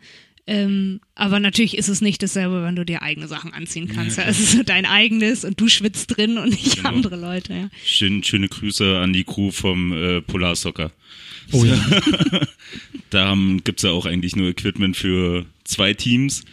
Ähm, 0.47 1.01
aber 1.15 1.39
natürlich 1.39 1.77
ist 1.77 1.87
es 1.87 2.01
nicht 2.01 2.23
dasselbe, 2.23 2.63
wenn 2.63 2.75
du 2.75 2.83
dir 2.83 3.03
eigene 3.03 3.27
Sachen 3.27 3.53
anziehen 3.53 3.87
kannst. 3.87 4.17
Ja, 4.17 4.23
es 4.23 4.39
ist 4.39 4.51
so 4.53 4.63
dein 4.63 4.85
eigenes 4.85 5.45
und 5.45 5.59
du 5.61 5.67
schwitzt 5.67 6.17
drin 6.17 6.37
und 6.39 6.49
nicht 6.49 6.77
Genau. 6.77 6.89
andere 6.89 7.15
Leute. 7.15 7.53
Ja. 7.53 7.69
Schön, 7.85 8.23
schöne 8.23 8.47
Grüße 8.49 8.97
an 8.97 9.13
die 9.13 9.23
Crew 9.23 9.51
vom 9.51 9.93
äh, 9.93 10.21
Polar 10.21 10.55
Soccer. 10.55 10.91
Oh 11.51 11.63
ja. 11.63 11.77
Da 13.09 13.25
haben, 13.27 13.61
gibt's 13.63 13.83
ja 13.83 13.91
auch 13.91 14.05
eigentlich 14.05 14.35
nur 14.35 14.47
Equipment 14.49 14.95
für 14.95 15.45
zwei 15.65 15.93
Teams. 15.93 16.43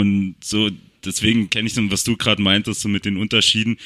Und 0.00 0.36
so, 0.42 0.70
deswegen 1.04 1.50
kenne 1.50 1.68
ich 1.68 1.74
so, 1.74 1.90
was 1.90 2.04
du 2.04 2.16
gerade 2.16 2.42
meintest, 2.42 2.80
so 2.80 2.88
mit 2.88 3.04
den 3.04 3.16
Unterschieden. 3.16 3.78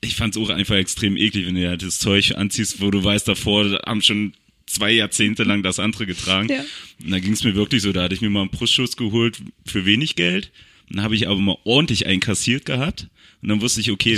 Ich 0.00 0.16
fand's 0.16 0.36
auch 0.36 0.50
einfach 0.50 0.76
extrem 0.76 1.16
eklig, 1.16 1.46
wenn 1.46 1.54
du 1.54 1.68
halt 1.68 1.82
das 1.82 1.98
Zeug 1.98 2.36
anziehst, 2.36 2.80
wo 2.80 2.90
du 2.90 3.02
weißt, 3.02 3.26
davor 3.26 3.64
da 3.64 3.82
haben 3.86 4.02
schon 4.02 4.34
zwei 4.66 4.92
Jahrzehnte 4.92 5.44
lang 5.44 5.62
das 5.62 5.78
andere 5.78 6.06
getragen. 6.06 6.48
Ja. 6.48 6.64
Und 7.02 7.10
da 7.10 7.18
ging's 7.18 7.44
mir 7.44 7.54
wirklich 7.54 7.82
so, 7.82 7.92
da 7.92 8.04
hatte 8.04 8.14
ich 8.14 8.20
mir 8.20 8.30
mal 8.30 8.42
einen 8.42 8.50
Brustschutz 8.50 8.96
geholt 8.96 9.40
für 9.66 9.86
wenig 9.86 10.16
Geld. 10.16 10.50
Dann 10.90 11.02
habe 11.02 11.14
ich 11.14 11.28
aber 11.28 11.40
mal 11.40 11.56
ordentlich 11.64 12.06
einkassiert 12.06 12.66
gehabt. 12.66 13.08
Und 13.42 13.48
dann 13.48 13.60
wusste 13.60 13.80
ich, 13.80 13.90
okay, 13.90 14.16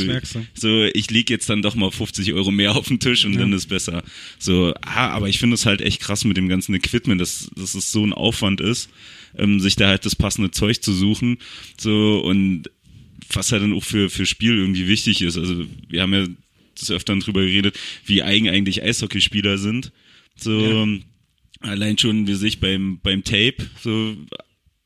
so, 0.54 0.84
ich 0.84 1.10
leg 1.10 1.30
jetzt 1.30 1.48
dann 1.48 1.62
doch 1.62 1.74
mal 1.74 1.90
50 1.90 2.32
Euro 2.32 2.52
mehr 2.52 2.76
auf 2.76 2.86
den 2.86 3.00
Tisch 3.00 3.24
und 3.24 3.36
dann 3.36 3.52
ist 3.52 3.66
besser. 3.66 4.04
So, 4.38 4.72
ah, 4.82 5.08
aber 5.08 5.28
ich 5.28 5.38
finde 5.38 5.54
es 5.54 5.66
halt 5.66 5.80
echt 5.80 6.00
krass 6.00 6.24
mit 6.24 6.36
dem 6.36 6.48
ganzen 6.48 6.74
Equipment, 6.74 7.20
dass, 7.20 7.50
dass 7.56 7.74
es 7.74 7.90
so 7.90 8.04
ein 8.04 8.12
Aufwand 8.12 8.60
ist, 8.60 8.88
ähm, 9.36 9.60
sich 9.60 9.76
da 9.76 9.88
halt 9.88 10.04
das 10.04 10.16
passende 10.16 10.50
Zeug 10.50 10.82
zu 10.82 10.92
suchen. 10.92 11.38
So, 11.78 12.20
und 12.20 12.70
was 13.32 13.52
halt 13.52 13.62
dann 13.62 13.72
auch 13.72 13.84
für, 13.84 14.10
für 14.10 14.26
Spiel 14.26 14.56
irgendwie 14.56 14.88
wichtig 14.88 15.22
ist. 15.22 15.36
Also, 15.36 15.64
wir 15.88 16.02
haben 16.02 16.14
ja 16.14 16.26
des 16.80 16.90
Öfteren 16.90 17.20
drüber 17.20 17.40
geredet, 17.40 17.78
wie 18.04 18.22
eigen 18.22 18.48
eigentlich 18.48 18.82
Eishockeyspieler 18.82 19.58
sind. 19.58 19.92
So, 20.36 20.86
allein 21.60 21.98
schon 21.98 22.26
wie 22.26 22.34
sich 22.34 22.60
beim, 22.60 23.00
beim 23.02 23.24
Tape, 23.24 23.56
so, 23.82 24.14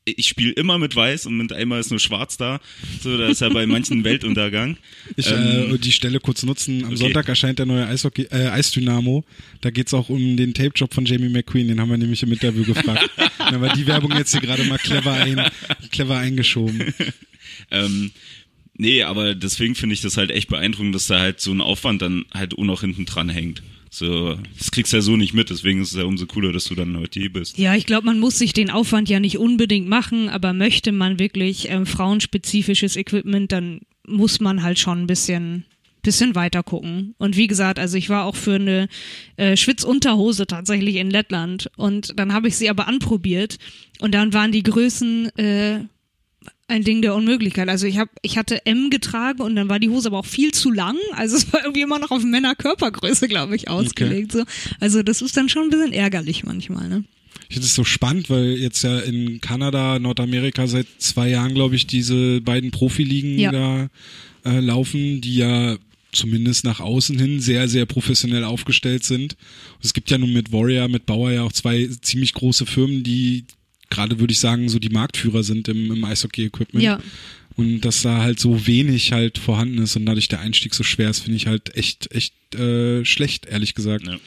ich 0.05 0.27
spiele 0.27 0.51
immer 0.53 0.77
mit 0.79 0.95
weiß 0.95 1.27
und 1.27 1.37
mit 1.37 1.53
einmal 1.53 1.79
ist 1.79 1.91
nur 1.91 1.99
schwarz 1.99 2.37
da. 2.37 2.59
So, 3.01 3.17
da 3.17 3.27
ist 3.27 3.41
ja 3.41 3.49
bei 3.49 3.67
manchen 3.67 4.03
Weltuntergang. 4.03 4.77
Ich 5.15 5.29
Ähm, 5.29 5.75
äh, 5.75 5.77
die 5.77 5.91
Stelle 5.91 6.19
kurz 6.19 6.43
nutzen. 6.43 6.83
Am 6.83 6.91
okay. 6.91 6.97
Sonntag 6.97 7.29
erscheint 7.29 7.59
der 7.59 7.65
neue 7.65 7.85
Eishockey, 7.85 8.23
äh, 8.31 8.49
Eisdynamo. 8.49 9.23
Da 9.61 9.69
geht's 9.69 9.93
auch 9.93 10.09
um 10.09 10.37
den 10.37 10.53
Tape-Job 10.53 10.93
von 10.93 11.05
Jamie 11.05 11.29
McQueen. 11.29 11.67
Den 11.67 11.79
haben 11.79 11.89
wir 11.89 11.97
nämlich 11.97 12.23
im 12.23 12.31
Interview 12.31 12.63
gefragt. 12.63 13.09
da 13.51 13.61
war 13.61 13.75
die 13.75 13.87
Werbung 13.87 14.15
jetzt 14.17 14.31
hier 14.31 14.41
gerade 14.41 14.63
mal 14.63 14.77
clever, 14.77 15.13
ein, 15.13 15.41
clever 15.91 16.17
eingeschoben. 16.17 16.93
Ähm, 17.69 18.11
nee, 18.75 19.03
aber 19.03 19.35
deswegen 19.35 19.75
finde 19.75 19.93
ich 19.93 20.01
das 20.01 20.17
halt 20.17 20.31
echt 20.31 20.49
beeindruckend, 20.49 20.95
dass 20.95 21.07
da 21.07 21.19
halt 21.19 21.39
so 21.39 21.51
ein 21.51 21.61
Aufwand 21.61 22.01
dann 22.01 22.25
halt 22.33 22.57
auch 22.57 22.63
noch 22.63 22.81
hinten 22.81 23.05
dran 23.05 23.29
hängt. 23.29 23.61
So, 23.89 24.37
das 24.57 24.71
kriegst 24.71 24.93
du 24.93 24.97
ja 24.97 25.01
so 25.01 25.17
nicht 25.17 25.33
mit, 25.33 25.49
deswegen 25.49 25.81
ist 25.81 25.91
es 25.91 25.97
ja 25.97 26.05
umso 26.05 26.25
cooler, 26.25 26.53
dass 26.53 26.63
du 26.63 26.75
dann 26.75 26.97
heute 26.97 27.19
hier 27.19 27.33
bist. 27.33 27.57
Ja, 27.57 27.75
ich 27.75 27.85
glaube, 27.85 28.05
man 28.05 28.19
muss 28.19 28.39
sich 28.39 28.53
den 28.53 28.69
Aufwand 28.69 29.09
ja 29.09 29.19
nicht 29.19 29.37
unbedingt 29.37 29.89
machen, 29.89 30.29
aber 30.29 30.53
möchte 30.53 30.93
man 30.93 31.19
wirklich 31.19 31.69
ähm, 31.69 31.85
frauenspezifisches 31.85 32.95
Equipment, 32.95 33.51
dann 33.51 33.81
muss 34.07 34.39
man 34.39 34.63
halt 34.63 34.79
schon 34.79 35.01
ein 35.01 35.07
bisschen 35.07 35.65
bisschen 36.01 36.35
weiter 36.35 36.63
gucken. 36.63 37.15
Und 37.17 37.37
wie 37.37 37.47
gesagt, 37.47 37.79
also 37.79 37.97
ich 37.97 38.09
war 38.09 38.25
auch 38.25 38.35
für 38.35 38.55
eine 38.55 38.87
äh, 39.37 39.55
Schwitzunterhose 39.55 40.47
tatsächlich 40.47 40.95
in 40.95 41.09
Lettland 41.11 41.69
und 41.77 42.17
dann 42.17 42.33
habe 42.33 42.47
ich 42.47 42.55
sie 42.57 42.69
aber 42.69 42.87
anprobiert 42.87 43.57
und 43.99 44.13
dann 44.13 44.33
waren 44.33 44.51
die 44.51 44.63
Größen 44.63 45.29
äh, 45.37 45.79
ein 46.67 46.83
Ding 46.83 47.01
der 47.01 47.13
Unmöglichkeit. 47.15 47.67
Also 47.69 47.85
ich 47.85 47.97
habe, 47.97 48.09
ich 48.21 48.37
hatte 48.37 48.65
M 48.65 48.89
getragen 48.89 49.41
und 49.41 49.55
dann 49.55 49.67
war 49.69 49.77
die 49.79 49.89
Hose 49.89 50.07
aber 50.07 50.19
auch 50.19 50.25
viel 50.25 50.51
zu 50.53 50.71
lang. 50.71 50.95
Also 51.13 51.35
es 51.35 51.51
war 51.51 51.61
irgendwie 51.61 51.81
immer 51.81 51.99
noch 51.99 52.11
auf 52.11 52.23
Männerkörpergröße, 52.23 53.27
glaube 53.27 53.55
ich, 53.55 53.69
ausgelegt. 53.69 54.31
So. 54.31 54.43
Also 54.79 55.03
das 55.03 55.21
ist 55.21 55.35
dann 55.35 55.49
schon 55.49 55.63
ein 55.63 55.69
bisschen 55.69 55.93
ärgerlich 55.93 56.43
manchmal, 56.45 56.87
ne? 56.87 57.03
Ich 57.49 57.55
finde 57.55 57.65
es 57.67 57.75
so 57.75 57.83
spannend, 57.83 58.29
weil 58.29 58.51
jetzt 58.57 58.81
ja 58.83 58.99
in 58.99 59.41
Kanada, 59.41 59.99
Nordamerika 59.99 60.67
seit 60.67 60.87
zwei 60.99 61.27
Jahren, 61.29 61.53
glaube 61.53 61.75
ich, 61.75 61.85
diese 61.85 62.39
beiden 62.39 62.71
Profiligen 62.71 63.37
Ja. 63.37 63.51
da 63.51 63.89
äh, 64.45 64.59
laufen, 64.61 65.19
die 65.19 65.35
ja 65.35 65.75
zumindest 66.11 66.63
nach 66.63 66.79
außen 66.79 67.17
hin 67.17 67.39
sehr, 67.39 67.67
sehr 67.67 67.85
professionell 67.85 68.43
aufgestellt 68.43 69.03
sind. 69.03 69.33
Und 69.75 69.85
es 69.85 69.93
gibt 69.93 70.09
ja 70.11 70.17
nun 70.17 70.33
mit 70.33 70.51
Warrior, 70.51 70.87
mit 70.87 71.05
Bauer 71.05 71.31
ja 71.31 71.43
auch 71.43 71.51
zwei 71.51 71.89
ziemlich 72.01 72.33
große 72.33 72.65
Firmen, 72.65 73.03
die 73.03 73.45
gerade, 73.89 74.19
würde 74.19 74.31
ich 74.31 74.39
sagen, 74.39 74.69
so 74.69 74.79
die 74.79 74.89
Marktführer 74.89 75.43
sind 75.43 75.67
im, 75.67 75.91
im 75.91 76.03
Eishockey-Equipment. 76.03 76.83
Ja. 76.83 76.99
Und 77.55 77.81
dass 77.81 78.01
da 78.01 78.21
halt 78.21 78.39
so 78.39 78.65
wenig 78.65 79.11
halt 79.11 79.37
vorhanden 79.37 79.79
ist 79.79 79.95
und 79.95 80.05
dadurch 80.05 80.29
der 80.29 80.39
Einstieg 80.39 80.73
so 80.73 80.83
schwer 80.83 81.09
ist, 81.09 81.19
finde 81.19 81.35
ich 81.35 81.47
halt 81.47 81.75
echt, 81.75 82.09
echt 82.11 82.33
äh, 82.55 83.03
schlecht, 83.05 83.45
ehrlich 83.45 83.75
gesagt. 83.75 84.07
Ja. 84.07 84.17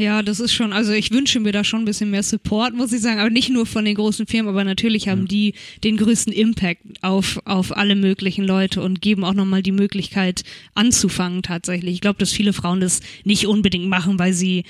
Ja, 0.00 0.22
das 0.22 0.40
ist 0.40 0.54
schon, 0.54 0.72
also 0.72 0.92
ich 0.92 1.10
wünsche 1.10 1.40
mir 1.40 1.52
da 1.52 1.62
schon 1.62 1.82
ein 1.82 1.84
bisschen 1.84 2.10
mehr 2.10 2.22
Support, 2.22 2.72
muss 2.72 2.90
ich 2.90 3.02
sagen, 3.02 3.20
aber 3.20 3.28
nicht 3.28 3.50
nur 3.50 3.66
von 3.66 3.84
den 3.84 3.96
großen 3.96 4.26
Firmen, 4.26 4.48
aber 4.48 4.64
natürlich 4.64 5.08
haben 5.08 5.28
die 5.28 5.52
den 5.84 5.98
größten 5.98 6.32
Impact 6.32 6.80
auf, 7.02 7.38
auf 7.44 7.76
alle 7.76 7.94
möglichen 7.94 8.46
Leute 8.46 8.80
und 8.80 9.02
geben 9.02 9.24
auch 9.24 9.34
nochmal 9.34 9.62
die 9.62 9.72
Möglichkeit 9.72 10.42
anzufangen 10.72 11.42
tatsächlich. 11.42 11.92
Ich 11.92 12.00
glaube, 12.00 12.18
dass 12.18 12.32
viele 12.32 12.54
Frauen 12.54 12.80
das 12.80 13.00
nicht 13.24 13.46
unbedingt 13.46 13.88
machen, 13.88 14.18
weil 14.18 14.32
sie 14.32 14.64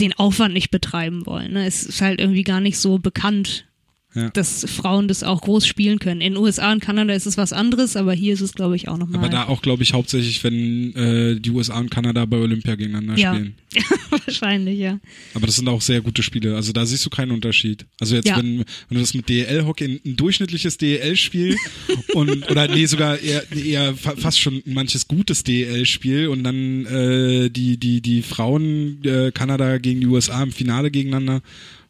den 0.00 0.14
Aufwand 0.14 0.54
nicht 0.54 0.70
betreiben 0.70 1.26
wollen. 1.26 1.52
Ne? 1.52 1.66
Es 1.66 1.82
ist 1.82 2.00
halt 2.00 2.18
irgendwie 2.18 2.44
gar 2.44 2.62
nicht 2.62 2.78
so 2.78 2.98
bekannt, 2.98 3.66
Ja. 4.14 4.28
dass 4.30 4.66
Frauen 4.68 5.06
das 5.06 5.22
auch 5.22 5.40
groß 5.40 5.66
spielen 5.66 6.00
können. 6.00 6.20
In 6.20 6.36
USA 6.36 6.72
und 6.72 6.80
Kanada 6.80 7.12
ist 7.14 7.26
es 7.26 7.36
was 7.36 7.52
anderes, 7.52 7.94
aber 7.96 8.12
hier 8.12 8.34
ist 8.34 8.40
es, 8.40 8.54
glaube 8.54 8.74
ich, 8.74 8.88
auch 8.88 8.98
nochmal. 8.98 9.20
Aber 9.20 9.28
da 9.28 9.44
auch, 9.46 9.62
glaube 9.62 9.84
ich, 9.84 9.92
hauptsächlich, 9.92 10.42
wenn 10.42 10.94
äh, 10.96 11.40
die 11.40 11.50
USA 11.50 11.78
und 11.78 11.90
Kanada 11.90 12.24
bei 12.24 12.38
Olympia 12.38 12.74
gegeneinander 12.74 13.16
ja. 13.16 13.32
spielen. 13.34 13.54
wahrscheinlich, 14.10 14.78
ja. 14.80 14.98
Aber 15.34 15.46
das 15.46 15.56
sind 15.56 15.68
auch 15.68 15.80
sehr 15.80 16.00
gute 16.00 16.22
Spiele. 16.22 16.56
Also 16.56 16.72
da 16.72 16.84
siehst 16.86 17.06
du 17.06 17.10
keinen 17.10 17.30
Unterschied. 17.30 17.86
Also 18.00 18.16
jetzt, 18.16 18.26
Ja. 18.26 18.38
wenn, 18.38 18.58
wenn 18.58 18.64
du 18.96 18.98
das 19.00 19.14
mit 19.14 19.28
DEL-Hockey, 19.28 19.84
ein, 19.84 20.00
ein 20.04 20.16
durchschnittliches 20.16 20.76
DEL-Spiel 20.78 21.56
und 22.14 22.50
oder 22.50 22.66
nee, 22.68 22.86
sogar 22.86 23.18
eher, 23.18 23.44
eher 23.52 23.94
fa- 23.94 24.16
fast 24.16 24.40
schon 24.40 24.62
manches 24.66 25.06
gutes 25.06 25.44
DEL-Spiel 25.44 26.28
und 26.28 26.42
dann 26.44 26.84
äh, 26.86 27.48
die, 27.50 27.76
die, 27.76 28.00
die 28.00 28.22
Frauen 28.22 29.04
äh, 29.04 29.30
Kanada 29.32 29.78
gegen 29.78 30.00
die 30.00 30.06
USA 30.06 30.42
im 30.42 30.52
Finale 30.52 30.90
gegeneinander, 30.90 31.42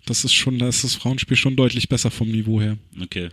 das 0.07 0.25
ist 0.25 0.33
schon, 0.35 0.59
da 0.59 0.69
ist 0.69 0.85
das 0.85 0.95
Frauenspiel 0.95 1.37
schon 1.37 1.57
deutlich 1.57 1.89
besser 1.89 2.11
vom 2.11 2.29
Niveau 2.29 2.61
her. 2.61 2.77
Okay. 3.01 3.29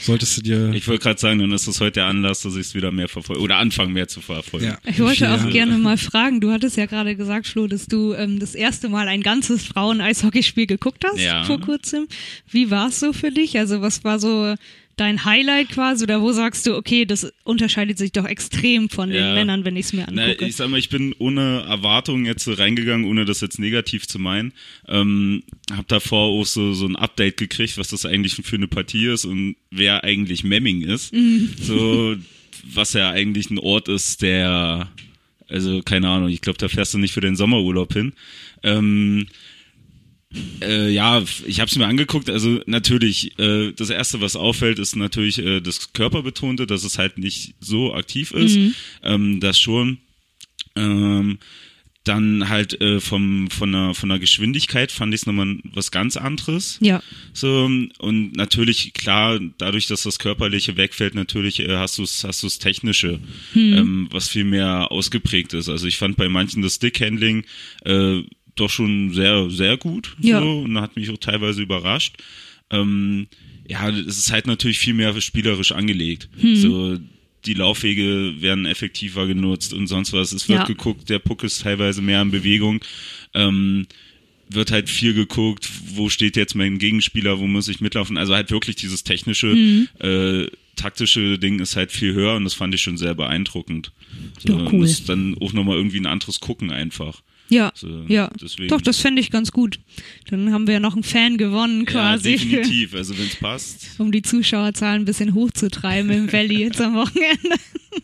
Solltest 0.00 0.38
du 0.38 0.40
dir. 0.42 0.72
Ich 0.72 0.88
wollte 0.88 1.02
gerade 1.02 1.20
sagen, 1.20 1.40
dann 1.40 1.52
ist 1.52 1.68
das 1.68 1.78
heute 1.80 1.92
der 1.94 2.06
Anlass, 2.06 2.40
dass 2.42 2.54
ich 2.54 2.62
es 2.62 2.74
wieder 2.74 2.90
mehr 2.92 3.08
verfolge 3.08 3.42
oder 3.42 3.56
anfangen 3.58 3.92
mehr 3.92 4.08
zu 4.08 4.22
verfolgen. 4.22 4.64
ja, 4.66 4.78
Ich 4.86 4.98
wollte 5.00 5.30
auch 5.34 5.44
Ja. 5.44 5.50
gerne 5.50 5.76
mal 5.76 5.98
fragen, 5.98 6.40
du 6.40 6.50
hattest 6.50 6.78
ja 6.78 6.86
gerade 6.86 7.14
gesagt, 7.14 7.46
Flo, 7.46 7.66
dass 7.66 7.86
du 7.86 8.14
ähm, 8.14 8.38
das 8.38 8.54
erste 8.54 8.88
Mal 8.88 9.08
ein 9.08 9.20
ganzes 9.22 9.64
Frauen-Eishockeyspiel 9.66 10.66
geguckt 10.66 11.04
hast 11.04 11.20
Ja. 11.20 11.44
vor 11.44 11.60
kurzem. 11.60 12.06
Wie 12.50 12.70
war 12.70 12.88
es 12.88 13.00
so 13.00 13.12
für 13.12 13.30
dich? 13.32 13.58
Also 13.58 13.82
was 13.82 14.02
war 14.02 14.18
so 14.18 14.54
dein 15.02 15.24
Highlight 15.24 15.68
quasi 15.70 16.04
oder 16.04 16.22
wo 16.22 16.32
sagst 16.32 16.66
du, 16.66 16.74
okay, 16.76 17.04
das 17.04 17.32
unterscheidet 17.44 17.98
sich 17.98 18.12
doch 18.12 18.24
extrem 18.24 18.88
von 18.88 19.10
den 19.10 19.22
Ja. 19.22 19.34
Männern, 19.34 19.64
wenn 19.64 19.76
ich 19.76 19.86
es 19.86 19.92
mir 19.92 20.06
Na, 20.10 20.22
angucke? 20.24 20.46
ich 20.46 20.56
sag 20.56 20.68
mal, 20.70 20.78
ich 20.78 20.88
bin 20.88 21.14
ohne 21.18 21.64
Erwartung 21.68 22.24
jetzt 22.24 22.46
reingegangen, 22.58 23.04
ohne 23.06 23.24
das 23.24 23.40
jetzt 23.40 23.58
negativ 23.58 24.06
zu 24.08 24.18
meinen. 24.18 24.52
Ähm, 24.88 25.42
hab 25.76 25.86
davor 25.88 26.28
auch 26.28 26.46
so, 26.46 26.72
so 26.72 26.86
ein 26.86 26.96
Update 26.96 27.36
gekriegt, 27.36 27.76
was 27.78 27.88
das 27.88 28.06
eigentlich 28.06 28.34
für 28.34 28.56
eine 28.56 28.68
Partie 28.68 29.06
ist 29.06 29.24
und 29.24 29.56
wer 29.70 30.04
eigentlich 30.04 30.44
Memming 30.44 30.82
ist. 30.82 31.12
So, 31.60 32.16
was 32.64 32.92
ja 32.92 33.10
eigentlich 33.10 33.50
ein 33.50 33.58
Ort 33.58 33.88
ist, 33.88 34.22
der, 34.22 34.88
also 35.48 35.82
keine 35.82 36.08
Ahnung, 36.08 36.28
ich 36.28 36.40
glaube, 36.40 36.58
da 36.58 36.68
fährst 36.68 36.94
du 36.94 36.98
nicht 36.98 37.12
für 37.12 37.20
den 37.20 37.36
Sommerurlaub 37.36 37.92
hin. 37.92 38.12
Ähm, 38.62 39.26
äh, 40.60 40.90
ja, 40.90 41.22
ich 41.46 41.60
habe 41.60 41.70
es 41.70 41.76
mir 41.76 41.86
angeguckt. 41.86 42.30
Also 42.30 42.60
natürlich, 42.66 43.38
äh, 43.38 43.72
das 43.72 43.90
erste, 43.90 44.20
was 44.20 44.36
auffällt, 44.36 44.78
ist 44.78 44.96
natürlich 44.96 45.38
äh, 45.38 45.60
das 45.60 45.92
Körperbetonte, 45.92 46.66
dass 46.66 46.84
es 46.84 46.98
halt 46.98 47.18
nicht 47.18 47.54
so 47.60 47.94
aktiv 47.94 48.32
ist. 48.32 48.56
Ähm, 49.02 49.40
das 49.40 49.58
schon. 49.58 49.98
Ähm, 50.74 51.38
dann 52.04 52.48
halt 52.48 52.80
äh, 52.80 52.98
vom 53.00 53.48
von 53.48 53.70
der 53.70 53.94
von 53.94 54.08
der 54.08 54.18
Geschwindigkeit 54.18 54.90
fand 54.90 55.14
ich 55.14 55.20
es 55.20 55.26
nochmal 55.26 55.58
was 55.72 55.92
ganz 55.92 56.16
anderes. 56.16 56.78
ja, 56.80 57.00
So, 57.32 57.64
und 57.98 58.36
natürlich, 58.36 58.92
klar, 58.92 59.38
dadurch, 59.58 59.86
dass 59.86 60.02
das 60.02 60.18
Körperliche 60.18 60.76
wegfällt, 60.76 61.14
natürlich 61.14 61.60
äh, 61.60 61.76
hast 61.76 61.98
du 61.98 62.02
hast 62.02 62.42
du's 62.42 62.58
Technische, 62.58 63.20
ähm, 63.54 64.08
was 64.10 64.28
viel 64.28 64.44
mehr 64.44 64.90
ausgeprägt 64.90 65.54
ist. 65.54 65.68
Also 65.68 65.86
ich 65.86 65.96
fand 65.96 66.16
bei 66.16 66.28
manchen 66.28 66.62
das 66.62 66.74
Stickhandling 66.74 67.44
äh, 67.84 68.22
doch 68.54 68.70
schon 68.70 69.12
sehr, 69.12 69.50
sehr 69.50 69.76
gut. 69.76 70.16
Ja. 70.20 70.40
So, 70.40 70.60
und 70.60 70.78
hat 70.80 70.96
mich 70.96 71.10
auch 71.10 71.16
teilweise 71.18 71.62
überrascht. 71.62 72.16
Ähm, 72.70 73.26
ja, 73.68 73.88
es 73.90 74.18
ist 74.18 74.32
halt 74.32 74.46
natürlich 74.46 74.78
viel 74.78 74.94
mehr 74.94 75.18
spielerisch 75.20 75.72
angelegt. 75.72 76.28
So, 76.54 76.98
die 77.46 77.54
Laufwege 77.54 78.34
werden 78.40 78.66
effektiver 78.66 79.26
genutzt 79.26 79.72
und 79.72 79.86
sonst 79.86 80.12
was. 80.12 80.32
Es 80.32 80.48
wird 80.48 80.60
Ja. 80.60 80.64
geguckt, 80.66 81.08
der 81.08 81.18
Puck 81.18 81.44
ist 81.44 81.62
teilweise 81.62 82.02
mehr 82.02 82.22
in 82.22 82.30
Bewegung. 82.30 82.80
Ähm, 83.34 83.86
wird 84.48 84.70
halt 84.70 84.90
viel 84.90 85.14
geguckt, 85.14 85.68
wo 85.94 86.08
steht 86.10 86.36
jetzt 86.36 86.54
mein 86.54 86.78
Gegenspieler, 86.78 87.38
wo 87.38 87.46
muss 87.46 87.68
ich 87.68 87.80
mitlaufen. 87.80 88.18
Also 88.18 88.34
halt 88.34 88.50
wirklich 88.50 88.76
dieses 88.76 89.02
technische 89.02 89.46
Mhm. 89.46 89.88
äh, 90.00 90.46
taktische 90.76 91.38
Ding 91.38 91.58
ist 91.60 91.76
halt 91.76 91.90
viel 91.92 92.12
höher 92.14 92.34
und 92.36 92.44
das 92.44 92.54
fand 92.54 92.74
ich 92.74 92.82
schon 92.82 92.96
sehr 92.98 93.14
beeindruckend. 93.14 93.92
So, 94.46 94.52
Ja, 94.58 94.70
cool. 94.72 94.82
Das 94.82 94.90
ist 94.92 95.08
dann 95.08 95.36
auch 95.40 95.52
nochmal 95.52 95.76
irgendwie 95.76 95.98
ein 95.98 96.06
anderes 96.06 96.40
Gucken 96.40 96.70
einfach. 96.70 97.22
Ja, 97.52 97.70
So, 97.74 98.04
ja. 98.08 98.30
deswegen- 98.40 98.68
Doch, 98.68 98.80
das 98.80 98.98
fände 98.98 99.20
ich 99.20 99.30
ganz 99.30 99.52
gut. 99.52 99.78
Dann 100.30 100.52
haben 100.52 100.66
wir 100.66 100.74
ja 100.74 100.80
noch 100.80 100.94
einen 100.94 101.02
Fan 101.02 101.36
gewonnen 101.36 101.84
quasi, 101.84 102.30
Ja, 102.30 102.36
definitiv. 102.38 102.94
Also 102.94 103.16
wenn 103.18 103.26
es 103.26 103.36
passt. 103.36 103.88
um 103.98 104.10
die 104.10 104.22
Zuschauerzahlen 104.22 105.02
ein 105.02 105.04
bisschen 105.04 105.34
hochzutreiben 105.34 106.10
im 106.10 106.32
Valley 106.32 106.60
jetzt 106.60 106.80
am 106.80 106.94
Wochenende. 106.94 107.56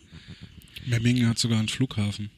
Memmingen 0.85 1.27
hat 1.27 1.39
sogar 1.39 1.59
einen 1.59 1.67
Flughafen. 1.67 2.29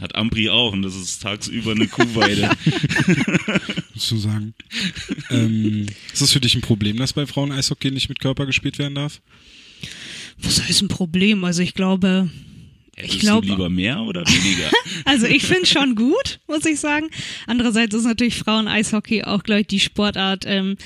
Hat 0.00 0.14
Ambri 0.16 0.48
auch 0.48 0.72
und 0.72 0.82
das 0.82 0.96
ist 0.96 1.22
tagsüber 1.22 1.72
eine 1.72 1.86
Kuhweide. 1.86 2.50
sozusagen. 3.94 4.54
ähm, 5.30 5.86
ist 6.12 6.22
das 6.22 6.32
für 6.32 6.40
dich 6.40 6.54
ein 6.54 6.60
Problem, 6.62 6.96
dass 6.96 7.12
bei 7.12 7.26
Frauen 7.26 7.52
Eishockey 7.52 7.90
nicht 7.90 8.08
mit 8.08 8.18
Körper 8.20 8.46
gespielt 8.46 8.78
werden 8.78 8.94
darf? 8.94 9.20
Was 10.38 10.62
heißt 10.62 10.82
ein 10.82 10.88
Problem? 10.88 11.44
Also 11.44 11.62
ich 11.62 11.74
glaube, 11.74 12.30
Hättest 12.96 13.20
glaub- 13.20 13.42
du 13.42 13.48
lieber 13.50 13.70
mehr 13.70 14.00
oder 14.02 14.20
weniger? 14.26 14.70
Also 15.04 15.26
ich 15.26 15.44
finde 15.44 15.66
schon 15.66 15.94
gut, 15.94 16.40
muss 16.46 16.64
ich 16.66 16.78
sagen. 16.78 17.08
Andererseits 17.46 17.94
ist 17.94 18.04
natürlich 18.04 18.36
Frauen-Eishockey 18.36 19.24
auch, 19.24 19.42
glaube 19.42 19.62
ich, 19.62 19.66
die 19.66 19.80
Sportart, 19.80 20.44
ähm, 20.46 20.76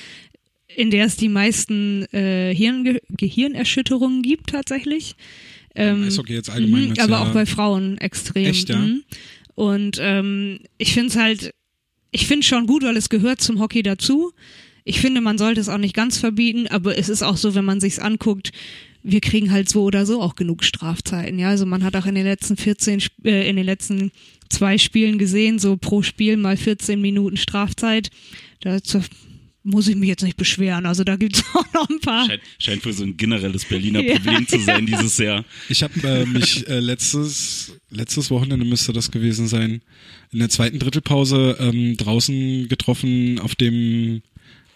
in 0.68 0.90
der 0.90 1.06
es 1.06 1.16
die 1.16 1.28
meisten 1.28 2.04
äh, 2.12 2.54
Hirnge 2.54 3.00
Gehirnerschütterungen 3.10 4.22
gibt 4.22 4.50
tatsächlich. 4.50 5.16
Ähm, 5.74 6.04
Eishockey 6.04 6.34
jetzt 6.34 6.50
allgemein. 6.50 6.86
meinst 6.88 7.00
aber 7.00 7.16
du 7.16 7.22
auch 7.22 7.26
ja- 7.28 7.32
bei 7.32 7.46
Frauen 7.46 7.98
extrem. 7.98 8.46
Echt, 8.46 8.68
ja? 8.68 8.76
mhm. 8.76 9.02
Und 9.54 9.98
ähm, 10.00 10.60
ich 10.78 10.92
finde 10.92 11.08
es 11.08 11.16
halt, 11.16 11.54
ich 12.10 12.26
finde 12.26 12.46
schon 12.46 12.66
gut, 12.66 12.82
weil 12.84 12.96
es 12.96 13.08
gehört 13.08 13.40
zum 13.40 13.58
Hockey 13.58 13.82
dazu. 13.82 14.32
Ich 14.84 15.00
finde, 15.00 15.20
man 15.20 15.38
sollte 15.38 15.60
es 15.60 15.68
auch 15.68 15.78
nicht 15.78 15.94
ganz 15.94 16.18
verbieten, 16.18 16.68
aber 16.68 16.96
es 16.96 17.08
ist 17.08 17.22
auch 17.22 17.36
so, 17.36 17.54
wenn 17.54 17.64
man 17.64 17.80
sich's 17.80 17.98
anguckt, 17.98 18.52
wir 19.08 19.20
kriegen 19.20 19.52
halt 19.52 19.68
so 19.68 19.84
oder 19.84 20.04
so 20.04 20.20
auch 20.20 20.34
genug 20.34 20.64
Strafzeiten. 20.64 21.38
Ja, 21.38 21.48
also 21.48 21.64
man 21.64 21.84
hat 21.84 21.94
auch 21.96 22.06
in 22.06 22.14
den 22.16 22.24
letzten 22.24 22.56
14, 22.56 22.98
Sp- 23.00 23.22
äh, 23.24 23.48
in 23.48 23.56
den 23.56 23.64
letzten 23.66 24.10
zwei 24.48 24.78
Spielen 24.78 25.16
gesehen, 25.18 25.58
so 25.58 25.76
pro 25.76 26.02
Spiel 26.02 26.36
mal 26.36 26.56
14 26.56 27.00
Minuten 27.00 27.36
Strafzeit. 27.36 28.10
Dazu 28.60 29.00
muss 29.62 29.88
ich 29.88 29.96
mich 29.96 30.08
jetzt 30.08 30.22
nicht 30.22 30.36
beschweren. 30.36 30.86
Also 30.86 31.02
da 31.04 31.16
gibt's 31.16 31.42
auch 31.54 31.72
noch 31.72 31.88
ein 31.88 32.00
paar. 32.00 32.26
Scheint, 32.26 32.42
scheint 32.58 32.84
wohl 32.86 32.92
so 32.92 33.04
ein 33.04 33.16
generelles 33.16 33.64
Berliner 33.64 34.00
Ja, 34.04 34.14
Problem 34.16 34.46
zu 34.46 34.60
sein 34.60 34.86
dieses 34.86 35.18
Jahr. 35.18 35.44
Ich 35.68 35.82
habe 35.82 35.94
äh, 36.02 36.24
mich 36.26 36.66
äh, 36.68 36.78
letztes, 36.80 37.72
letztes 37.90 38.30
Wochenende 38.30 38.64
müsste 38.64 38.92
das 38.92 39.10
gewesen 39.10 39.46
sein, 39.48 39.82
in 40.32 40.38
der 40.40 40.48
zweiten 40.50 40.78
Drittelpause 40.78 41.56
ähm, 41.60 41.96
draußen 41.96 42.68
getroffen 42.68 43.38
auf 43.40 43.54
dem, 43.54 44.22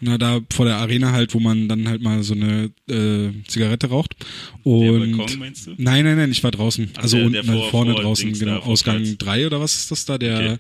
na 0.00 0.19
da 0.19 0.40
vor 0.52 0.66
der 0.66 0.76
Arena 0.76 1.12
halt, 1.12 1.35
wo 1.35 1.40
man 1.40 1.69
dann 1.69 1.87
halt 1.88 2.02
mal 2.02 2.23
so 2.23 2.35
eine 2.35 2.71
äh, 2.88 3.30
Zigarette 3.47 3.88
raucht. 3.88 4.14
Und 4.62 5.16
Balkon, 5.16 5.38
meinst 5.38 5.66
du? 5.66 5.75
Nein, 5.76 6.04
nein, 6.04 6.16
nein, 6.16 6.30
ich 6.30 6.42
war 6.42 6.50
draußen. 6.50 6.90
Ach, 6.97 7.02
also 7.02 7.16
der- 7.19 7.26
unten 7.26 7.33
der 7.35 7.45
vor- 7.45 7.71
vorne 7.71 7.92
vor 7.92 8.02
draußen, 8.02 8.25
Dings 8.26 8.38
genau. 8.40 8.59
Ausgang 8.59 8.99
Kreuz. 9.04 9.19
3 9.19 9.47
oder 9.47 9.61
was 9.61 9.75
ist 9.75 9.90
das 9.90 10.04
da? 10.04 10.19
Der, 10.19 10.37
Okay. 10.38 10.57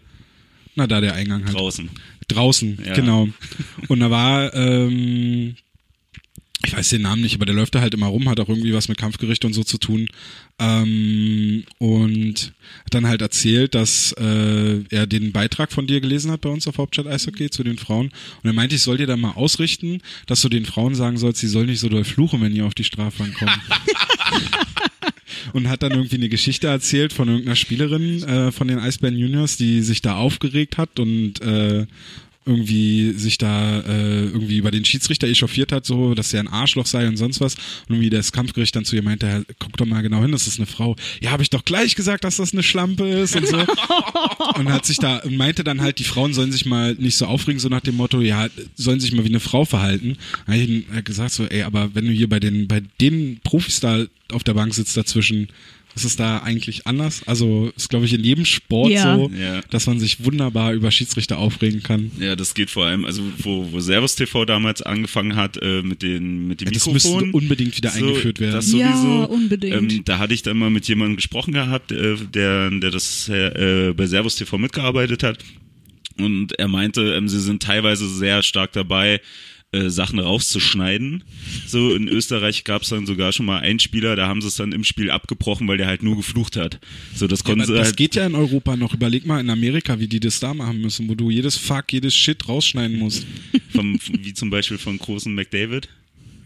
na 0.76 0.86
da 0.86 1.00
der 1.00 1.14
Eingang 1.14 1.44
halt. 1.44 1.54
Draußen. 1.56 1.88
Draußen, 2.28 2.78
Ja. 2.86 2.94
genau. 2.94 3.28
Und 3.88 4.00
da 4.00 4.10
war, 4.10 4.54
ähm, 4.54 5.54
ich 6.64 6.76
weiß 6.76 6.90
den 6.90 7.02
Namen 7.02 7.22
nicht, 7.22 7.36
aber 7.36 7.46
der 7.46 7.54
läuft 7.54 7.74
da 7.74 7.80
halt 7.80 7.94
immer 7.94 8.06
rum, 8.06 8.28
hat 8.28 8.38
auch 8.38 8.48
irgendwie 8.48 8.74
was 8.74 8.88
mit 8.88 8.98
Kampfgericht 8.98 9.44
und 9.44 9.54
so 9.54 9.64
zu 9.64 9.78
tun. 9.78 10.08
Ähm, 10.58 11.64
und 11.78 12.52
hat 12.84 12.94
dann 12.94 13.06
halt 13.06 13.22
erzählt, 13.22 13.74
dass 13.74 14.12
äh, 14.12 14.82
er 14.90 15.06
den 15.06 15.32
Beitrag 15.32 15.72
von 15.72 15.86
dir 15.86 16.02
gelesen 16.02 16.30
hat 16.30 16.42
bei 16.42 16.50
uns 16.50 16.68
auf 16.68 16.76
Hauptstadt 16.76 17.06
Eishockey 17.06 17.48
zu 17.48 17.64
den 17.64 17.78
Frauen. 17.78 18.10
Und 18.42 18.50
er 18.50 18.52
meinte, 18.52 18.74
ich 18.74 18.82
soll 18.82 18.98
dir 18.98 19.06
da 19.06 19.16
mal 19.16 19.32
ausrichten, 19.32 20.02
dass 20.26 20.42
du 20.42 20.50
den 20.50 20.66
Frauen 20.66 20.94
sagen 20.94 21.16
sollst, 21.16 21.40
sie 21.40 21.48
sollen 21.48 21.66
nicht 21.66 21.80
so 21.80 21.88
doll 21.88 22.04
fluchen, 22.04 22.42
wenn 22.42 22.54
die 22.54 22.62
auf 22.62 22.74
die 22.74 22.84
Strafbank 22.84 23.34
kommen. 23.34 23.52
und 25.54 25.68
hat 25.68 25.82
dann 25.82 25.92
irgendwie 25.92 26.16
eine 26.16 26.28
Geschichte 26.28 26.66
erzählt 26.66 27.14
von 27.14 27.28
irgendeiner 27.28 27.56
Spielerin 27.56 28.22
äh, 28.22 28.52
von 28.52 28.68
den 28.68 28.78
Eisbären 28.78 29.16
Juniors, 29.16 29.56
die 29.56 29.80
sich 29.80 30.02
da 30.02 30.16
aufgeregt 30.16 30.76
hat 30.76 31.00
und 31.00 31.40
äh, 31.40 31.86
irgendwie 32.46 33.12
sich 33.12 33.36
da 33.36 33.80
äh, 33.80 34.24
irgendwie 34.24 34.56
über 34.56 34.70
den 34.70 34.84
Schiedsrichter 34.84 35.28
echauffiert 35.28 35.72
hat, 35.72 35.84
so, 35.84 36.14
dass 36.14 36.32
er 36.32 36.40
ein 36.40 36.48
Arschloch 36.48 36.86
sei 36.86 37.06
und 37.06 37.16
sonst 37.18 37.40
was. 37.40 37.54
Und 37.54 37.96
irgendwie 37.96 38.10
das 38.10 38.32
Kampfgericht 38.32 38.74
dann 38.74 38.84
zu 38.86 38.96
ihr 38.96 39.02
meinte, 39.02 39.26
"Ja, 39.26 39.42
guck 39.58 39.76
doch 39.76 39.84
mal 39.84 40.00
genau 40.00 40.22
hin, 40.22 40.32
das 40.32 40.46
ist 40.46 40.58
eine 40.58 40.66
Frau. 40.66 40.96
Ja, 41.20 41.32
habe 41.32 41.42
ich 41.42 41.50
doch 41.50 41.64
gleich 41.64 41.96
gesagt, 41.96 42.24
dass 42.24 42.38
das 42.38 42.52
eine 42.52 42.62
Schlampe 42.62 43.06
ist 43.06 43.36
und 43.36 43.46
so. 43.46 43.58
und 44.56 44.72
hat 44.72 44.86
sich 44.86 44.96
da 44.96 45.18
und 45.18 45.36
meinte 45.36 45.64
dann 45.64 45.82
halt, 45.82 45.98
die 45.98 46.04
Frauen 46.04 46.32
sollen 46.32 46.50
sich 46.50 46.64
mal 46.64 46.94
nicht 46.94 47.16
so 47.16 47.26
aufregen, 47.26 47.60
so 47.60 47.68
nach 47.68 47.80
dem 47.80 47.96
Motto, 47.96 48.20
ja, 48.20 48.48
sollen 48.74 49.00
sich 49.00 49.12
mal 49.12 49.24
wie 49.24 49.28
eine 49.28 49.40
Frau 49.40 49.66
verhalten. 49.66 50.16
Dann 50.46 50.54
hab 50.54 50.68
ich 50.68 50.84
halt 50.92 51.04
gesagt 51.04 51.32
so, 51.32 51.44
ey, 51.44 51.62
aber 51.62 51.94
wenn 51.94 52.06
du 52.06 52.12
hier 52.12 52.28
bei 52.28 52.40
den 52.40 52.68
bei 52.68 52.82
den 53.00 53.40
Profis 53.44 53.80
da 53.80 54.06
auf 54.32 54.44
der 54.44 54.54
Bank 54.54 54.74
sitzt 54.74 54.96
dazwischen, 54.96 55.48
ist 55.96 56.04
es 56.04 56.16
da 56.16 56.38
eigentlich 56.38 56.86
anders? 56.86 57.22
Also 57.26 57.72
ist 57.76 57.88
glaube 57.90 58.06
ich 58.06 58.12
in 58.12 58.22
jedem 58.24 58.44
Sport 58.44 58.90
Ja. 58.92 59.16
so, 59.16 59.30
Ja. 59.36 59.60
dass 59.70 59.86
man 59.86 59.98
sich 59.98 60.24
wunderbar 60.24 60.72
über 60.72 60.90
Schiedsrichter 60.90 61.38
aufregen 61.38 61.82
kann. 61.82 62.10
Ja, 62.18 62.36
das 62.36 62.54
geht 62.54 62.70
vor 62.70 62.86
allem, 62.86 63.04
also 63.04 63.22
wo, 63.38 63.70
wo 63.72 63.80
Servus 63.80 64.14
TV 64.16 64.44
damals 64.44 64.82
angefangen 64.82 65.36
hat 65.36 65.58
äh, 65.62 65.82
mit 65.82 66.02
den 66.02 66.46
mit 66.48 66.60
dem 66.60 66.66
Ja, 66.68 66.72
das 66.72 66.86
müsste 66.86 67.08
Mikrofon. 67.10 67.30
unbedingt 67.32 67.76
wieder 67.76 67.90
So, 67.90 67.98
eingeführt 68.06 68.40
werden. 68.40 68.52
Das 68.52 68.72
Ja, 68.72 68.92
sowieso. 68.96 69.28
unbedingt. 69.28 69.92
Ähm, 69.92 70.02
da 70.04 70.18
hatte 70.18 70.32
ich 70.34 70.42
dann 70.42 70.58
mal 70.58 70.70
mit 70.70 70.86
jemandem 70.88 71.16
gesprochen 71.16 71.52
gehabt, 71.54 71.92
äh, 71.92 72.16
der, 72.32 72.70
der 72.70 72.90
das 72.90 73.28
äh, 73.28 73.92
bei 73.96 74.06
Servus 74.06 74.36
TV 74.36 74.58
mitgearbeitet 74.58 75.22
hat. 75.22 75.38
Und 76.18 76.58
er 76.58 76.68
meinte, 76.68 77.14
ähm, 77.14 77.28
sie 77.28 77.40
sind 77.40 77.62
teilweise 77.62 78.08
sehr 78.08 78.42
stark 78.42 78.72
dabei, 78.72 79.20
äh, 79.72 79.88
Sachen 79.88 80.18
rauszuschneiden. 80.18 81.22
So 81.66 81.94
in 81.94 82.08
Österreich 82.08 82.64
gab 82.64 82.82
es 82.82 82.88
dann 82.88 83.06
sogar 83.06 83.32
schon 83.32 83.46
mal 83.46 83.60
einen 83.60 83.78
Spieler, 83.78 84.16
da 84.16 84.26
haben 84.26 84.40
sie 84.42 84.48
es 84.48 84.56
dann 84.56 84.72
im 84.72 84.82
Spiel 84.84 85.10
abgebrochen, 85.10 85.68
weil 85.68 85.76
der 85.78 85.86
halt 85.86 86.02
nur 86.02 86.16
geflucht 86.16 86.56
hat. 86.56 86.80
So 87.14 87.26
das 87.28 87.40
Ja, 87.40 87.44
konnten 87.44 87.60
aber 87.62 87.66
sie 87.72 87.74
das 87.78 87.86
halt. 87.88 87.96
geht 87.96 88.14
ja 88.16 88.26
in 88.26 88.34
Europa 88.34 88.76
noch. 88.76 88.94
Überleg 88.94 89.26
mal 89.26 89.40
in 89.40 89.48
Amerika, 89.50 89.98
wie 90.00 90.08
die 90.08 90.20
das 90.20 90.40
da 90.40 90.54
machen 90.54 90.80
müssen, 90.80 91.08
wo 91.08 91.14
du 91.14 91.30
jedes 91.30 91.56
Fuck, 91.56 91.92
jedes 91.92 92.14
Shit 92.14 92.48
rausschneiden 92.48 92.98
musst. 92.98 93.26
Vom, 93.72 93.98
wie 94.12 94.34
zum 94.34 94.50
Beispiel 94.50 94.78
von 94.78 94.98
großen 94.98 95.32
McDavid. 95.32 95.88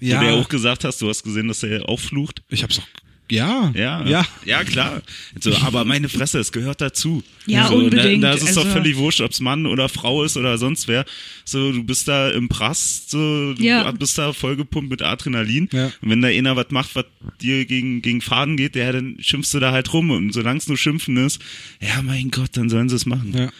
Ja, 0.01 0.19
Wo 0.19 0.25
du 0.25 0.27
ja 0.31 0.35
auch 0.35 0.49
gesagt 0.49 0.85
hast, 0.85 1.01
du 1.01 1.09
hast 1.09 1.23
gesehen, 1.23 1.49
dass 1.49 1.63
er 1.63 1.89
auch 1.89 1.99
flucht. 2.01 2.43
ich 2.51 2.63
hab's 2.63 2.79
auch. 2.79 2.87
Ja, 3.31 3.73
Ja, 3.75 4.05
ja. 4.07 4.27
ja, 4.45 4.65
klar. 4.65 5.01
So, 5.41 5.55
aber 5.57 5.85
meine 5.87 6.11
Fresse, 6.11 6.39
es 6.41 6.53
gehört 6.53 6.83
dazu. 6.83 7.23
Ja, 7.47 7.69
so, 7.69 7.77
unbedingt. 7.77 8.23
Da, 8.23 8.29
da 8.29 8.35
ist 8.35 8.43
es 8.49 8.55
doch 8.55 8.65
Also- 8.65 8.77
völlig 8.77 8.97
wurscht, 8.97 9.23
ob 9.23 9.31
es 9.33 9.41
Mann 9.41 9.65
oder 9.67 9.89
Frau 9.89 10.25
ist 10.25 10.37
oder 10.37 10.59
sonst 10.59 10.89
wer. 10.89 11.07
So, 11.45 11.73
du 11.73 11.83
bist 11.85 12.07
da 12.07 12.31
im 12.31 12.49
Prass, 12.49 13.05
so, 13.09 13.55
du 13.55 13.63
Ja. 13.63 13.91
bist 13.93 14.19
da 14.19 14.33
vollgepumpt 14.35 14.91
mit 14.91 15.01
Adrenalin. 15.03 15.69
Ja. 15.73 15.87
Und 16.03 16.11
wenn 16.11 16.21
da 16.21 16.29
einer 16.29 16.55
was 16.57 16.67
macht, 16.71 16.95
was 16.97 17.07
dir 17.41 17.65
gegen, 17.65 18.03
gegen 18.03 18.21
Faden 18.21 18.57
geht, 18.59 18.77
ja, 18.77 18.93
dann 18.93 19.17
schimpfst 19.21 19.55
du 19.55 19.59
da 19.61 19.73
halt 19.73 19.93
rum. 19.95 20.11
Und 20.11 20.33
solange 20.33 20.59
es 20.59 20.69
nur 20.69 20.77
Schimpfen 20.77 21.17
ist, 21.17 21.41
ja, 21.81 22.03
mein 22.03 22.31
Gott, 22.31 22.51
dann 22.59 22.69
sollen 22.69 22.89
sie 22.91 22.97
es 22.97 23.07
machen. 23.07 23.33
Ja. 23.35 23.51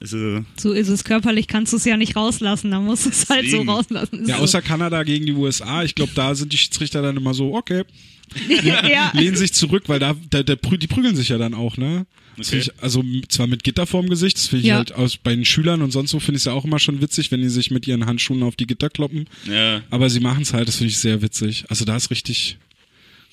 Also, 0.00 0.44
So 0.56 0.72
ist 0.72 0.88
es 0.88 1.04
körperlich, 1.04 1.46
kannst 1.46 1.72
du 1.72 1.76
es 1.78 1.84
ja 1.84 1.96
nicht 1.96 2.16
rauslassen, 2.16 2.70
da 2.70 2.80
musst 2.80 3.04
du 3.06 3.10
es 3.10 3.28
halt 3.28 3.50
so 3.50 3.62
rauslassen. 3.62 4.20
Ist 4.20 4.28
Ja, 4.28 4.36
so. 4.36 4.42
außer 4.44 4.62
Kanada 4.62 5.02
gegen 5.02 5.26
die 5.26 5.32
USA. 5.32 5.82
Ich 5.82 5.94
glaube, 5.94 6.12
da 6.14 6.34
sind 6.34 6.52
die 6.52 6.58
Schiedsrichter 6.58 7.02
dann 7.02 7.16
immer 7.16 7.34
so, 7.34 7.54
okay, 7.54 7.84
ja. 8.62 9.10
lehnen 9.14 9.36
sich 9.36 9.52
zurück, 9.52 9.84
weil 9.86 9.98
da, 9.98 10.14
da, 10.30 10.42
da 10.42 10.54
die 10.54 10.86
prügeln 10.86 11.16
sich 11.16 11.28
ja 11.28 11.38
dann 11.38 11.54
auch, 11.54 11.76
ne? 11.76 12.06
Okay. 12.38 12.58
ich, 12.58 12.70
also 12.82 13.04
zwar 13.28 13.46
mit 13.46 13.62
Gitter 13.62 13.86
vorm 13.86 14.08
Gesicht, 14.08 14.36
das 14.36 14.48
finde 14.48 14.62
ich 14.62 14.68
Ja. 14.68 14.76
halt 14.76 14.92
aus, 14.92 15.16
bei 15.16 15.34
den 15.34 15.44
Schülern 15.44 15.82
und 15.82 15.92
sonst 15.92 16.10
so 16.10 16.18
finde 16.18 16.36
ich 16.36 16.40
es 16.40 16.44
ja 16.46 16.52
auch 16.52 16.64
immer 16.64 16.80
schon 16.80 17.00
witzig, 17.00 17.30
wenn 17.30 17.40
die 17.40 17.48
sich 17.48 17.70
mit 17.70 17.86
ihren 17.86 18.06
Handschuhen 18.06 18.42
auf 18.42 18.56
die 18.56 18.66
Gitter 18.66 18.90
kloppen. 18.90 19.28
ja, 19.48 19.82
Aber 19.90 20.10
sie 20.10 20.20
machen 20.20 20.42
es 20.42 20.52
halt, 20.52 20.66
das 20.66 20.76
finde 20.76 20.90
ich 20.90 20.98
sehr 20.98 21.22
witzig. 21.22 21.64
Also 21.68 21.84
da 21.84 21.96
ist 21.96 22.10
richtig, 22.10 22.58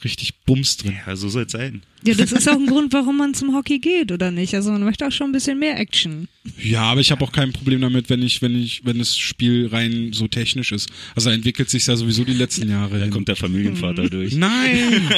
richtig 0.03 0.33
Bums 0.45 0.77
drin. 0.77 0.97
ja 1.05 1.15
so 1.15 1.29
soll 1.29 1.43
es 1.43 1.51
sein. 1.51 1.81
ja, 2.03 2.13
das 2.13 2.31
ist 2.31 2.49
auch 2.49 2.55
ein 2.55 2.65
Grund, 2.67 2.91
warum 2.93 3.17
man 3.17 3.33
zum 3.33 3.53
Hockey 3.55 3.79
geht, 3.79 4.11
oder 4.11 4.31
nicht? 4.31 4.53
Also 4.55 4.71
man 4.71 4.83
möchte 4.83 5.05
auch 5.07 5.11
schon 5.11 5.29
ein 5.29 5.31
bisschen 5.33 5.59
mehr 5.59 5.79
Action. 5.79 6.27
Ja, 6.61 6.83
aber 6.83 7.01
ich 7.01 7.11
habe 7.11 7.23
auch 7.23 7.31
kein 7.31 7.53
Problem 7.53 7.81
damit, 7.81 8.09
wenn 8.09 8.21
ich, 8.23 8.41
wenn 8.41 8.59
ich, 8.61 8.83
wenn 8.85 8.97
das 8.99 9.17
Spiel 9.17 9.67
rein 9.67 10.11
so 10.13 10.27
technisch 10.27 10.71
ist. 10.71 10.89
Also 11.15 11.29
da 11.29 11.35
entwickelt 11.35 11.69
sich 11.69 11.85
ja 11.87 11.95
sowieso 11.95 12.23
die 12.23 12.33
letzten 12.33 12.69
Jahre. 12.69 12.97
Da 12.97 13.03
hin. 13.03 13.11
kommt 13.13 13.27
der 13.27 13.35
Familienvater 13.35 14.09
durch. 14.09 14.33
Nein! 14.35 15.09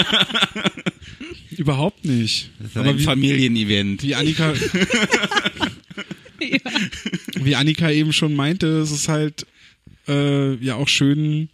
Überhaupt 1.58 2.04
nicht. 2.04 2.50
Aber 2.76 2.98
wie, 2.98 3.04
Familienevent. 3.04 4.04
wie 4.04 4.16
Annika, 4.16 4.54
Ja. 6.42 6.60
wie 7.42 7.56
Annika 7.56 7.90
eben 7.90 8.12
schon 8.12 8.36
meinte, 8.36 8.68
es 8.80 8.92
ist 8.92 9.08
halt 9.08 9.46
äh, 10.10 10.56
ja 10.56 10.76
auch 10.76 10.88
schön, 10.90 11.48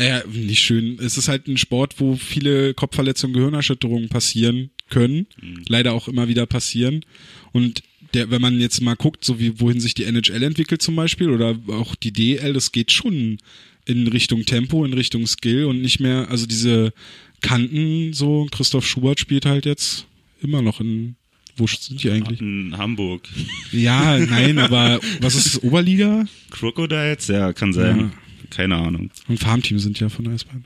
äh, 0.00 0.22
nicht 0.26 0.62
schön, 0.62 0.98
es 0.98 1.18
ist 1.18 1.28
halt 1.28 1.46
ein 1.46 1.58
Sport, 1.58 1.96
wo 1.98 2.16
viele 2.16 2.72
Kopfverletzungen, 2.72 3.34
Gehirnerschütterungen 3.34 4.08
passieren 4.08 4.70
können, 4.88 5.26
leider 5.68 5.92
auch 5.92 6.08
immer 6.08 6.26
wieder 6.26 6.46
passieren. 6.46 7.04
Und 7.52 7.82
der, 8.14 8.30
wenn 8.30 8.40
man 8.40 8.58
jetzt 8.58 8.80
mal 8.80 8.96
guckt, 8.96 9.24
so 9.24 9.38
wie 9.38 9.60
wohin 9.60 9.78
sich 9.78 9.92
die 9.94 10.04
NHL 10.04 10.42
entwickelt 10.42 10.80
zum 10.80 10.96
Beispiel 10.96 11.28
oder 11.28 11.54
auch 11.68 11.94
die 11.94 12.12
DL, 12.12 12.54
das 12.54 12.72
geht 12.72 12.92
schon 12.92 13.38
in 13.84 14.08
Richtung 14.08 14.46
Tempo, 14.46 14.86
in 14.86 14.94
Richtung 14.94 15.26
Skill 15.26 15.66
und 15.66 15.82
nicht 15.82 16.00
mehr, 16.00 16.30
also 16.30 16.46
diese 16.46 16.94
Kanten, 17.42 18.14
so 18.14 18.46
Christoph 18.50 18.86
Schubert 18.86 19.20
spielt 19.20 19.44
halt 19.44 19.66
jetzt 19.66 20.06
immer 20.40 20.62
noch 20.62 20.80
in, 20.80 21.16
wo 21.56 21.66
sind 21.66 22.02
die 22.02 22.10
eigentlich? 22.10 22.40
In 22.40 22.76
Hamburg. 22.76 23.28
Ja, 23.70 24.18
nein, 24.18 24.58
aber 24.58 24.98
was 25.20 25.34
ist 25.34 25.46
das, 25.46 25.62
Oberliga? 25.62 26.24
Crocodiles? 26.48 27.28
Ja, 27.28 27.52
kann 27.52 27.74
sein. 27.74 27.98
Ja. 27.98 28.10
Keine 28.50 28.76
Ahnung. 28.76 29.10
Und 29.28 29.38
Farmteam 29.38 29.78
sind 29.78 29.98
ja 30.00 30.08
von 30.08 30.28
Eisbahn. 30.28 30.64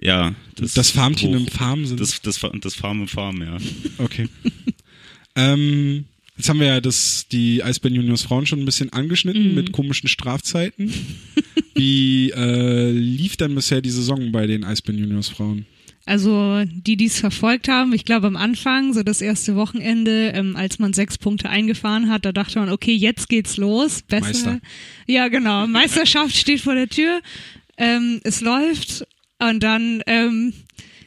Ja, 0.00 0.34
Das 0.56 0.90
Farmteam 0.90 1.30
hoch. 1.30 1.36
im 1.36 1.46
Farm 1.48 1.84
sind. 1.86 1.98
Das, 2.00 2.20
das, 2.22 2.40
das 2.60 2.74
Farm 2.74 3.00
im 3.00 3.08
Farm, 3.08 3.42
ja. 3.42 3.56
Okay. 3.98 4.28
ähm, 5.34 6.04
jetzt 6.36 6.48
haben 6.48 6.60
wir 6.60 6.68
ja 6.68 6.80
das, 6.80 7.26
die 7.30 7.64
Eisbären 7.64 7.96
Juniors 7.96 8.22
Frauen 8.22 8.46
schon 8.46 8.60
ein 8.60 8.64
bisschen 8.64 8.92
angeschnitten 8.92 9.54
mit 9.54 9.72
komischen 9.72 10.08
Strafzeiten. 10.08 10.92
Wie 11.74 12.30
äh, 12.30 12.90
lief 12.90 13.36
denn 13.36 13.54
bisher 13.54 13.80
die 13.80 13.90
Saison 13.90 14.30
bei 14.30 14.46
den 14.46 14.64
Eisbären 14.64 15.00
Juniors 15.00 15.28
Frauen? 15.28 15.66
Also 16.08 16.64
die, 16.64 16.96
die 16.96 17.04
es 17.04 17.20
verfolgt 17.20 17.68
haben, 17.68 17.92
ich 17.92 18.06
glaube 18.06 18.28
am 18.28 18.36
Anfang, 18.36 18.94
so 18.94 19.02
das 19.02 19.20
erste 19.20 19.56
Wochenende, 19.56 20.32
ähm, 20.34 20.56
als 20.56 20.78
man 20.78 20.94
sechs 20.94 21.18
Punkte 21.18 21.50
eingefahren 21.50 22.08
hat, 22.08 22.24
da 22.24 22.32
dachte 22.32 22.60
man, 22.60 22.70
okay, 22.70 22.94
jetzt 22.94 23.28
geht's 23.28 23.58
los. 23.58 24.00
Besser. 24.00 24.24
Meister. 24.26 24.60
Ja, 25.06 25.28
genau. 25.28 25.66
Meisterschaft 25.68 26.34
steht 26.34 26.62
vor 26.62 26.74
der 26.74 26.88
Tür. 26.88 27.20
Ähm, 27.76 28.22
es 28.24 28.40
läuft 28.40 29.06
und 29.38 29.62
dann 29.62 30.02
ähm, 30.06 30.54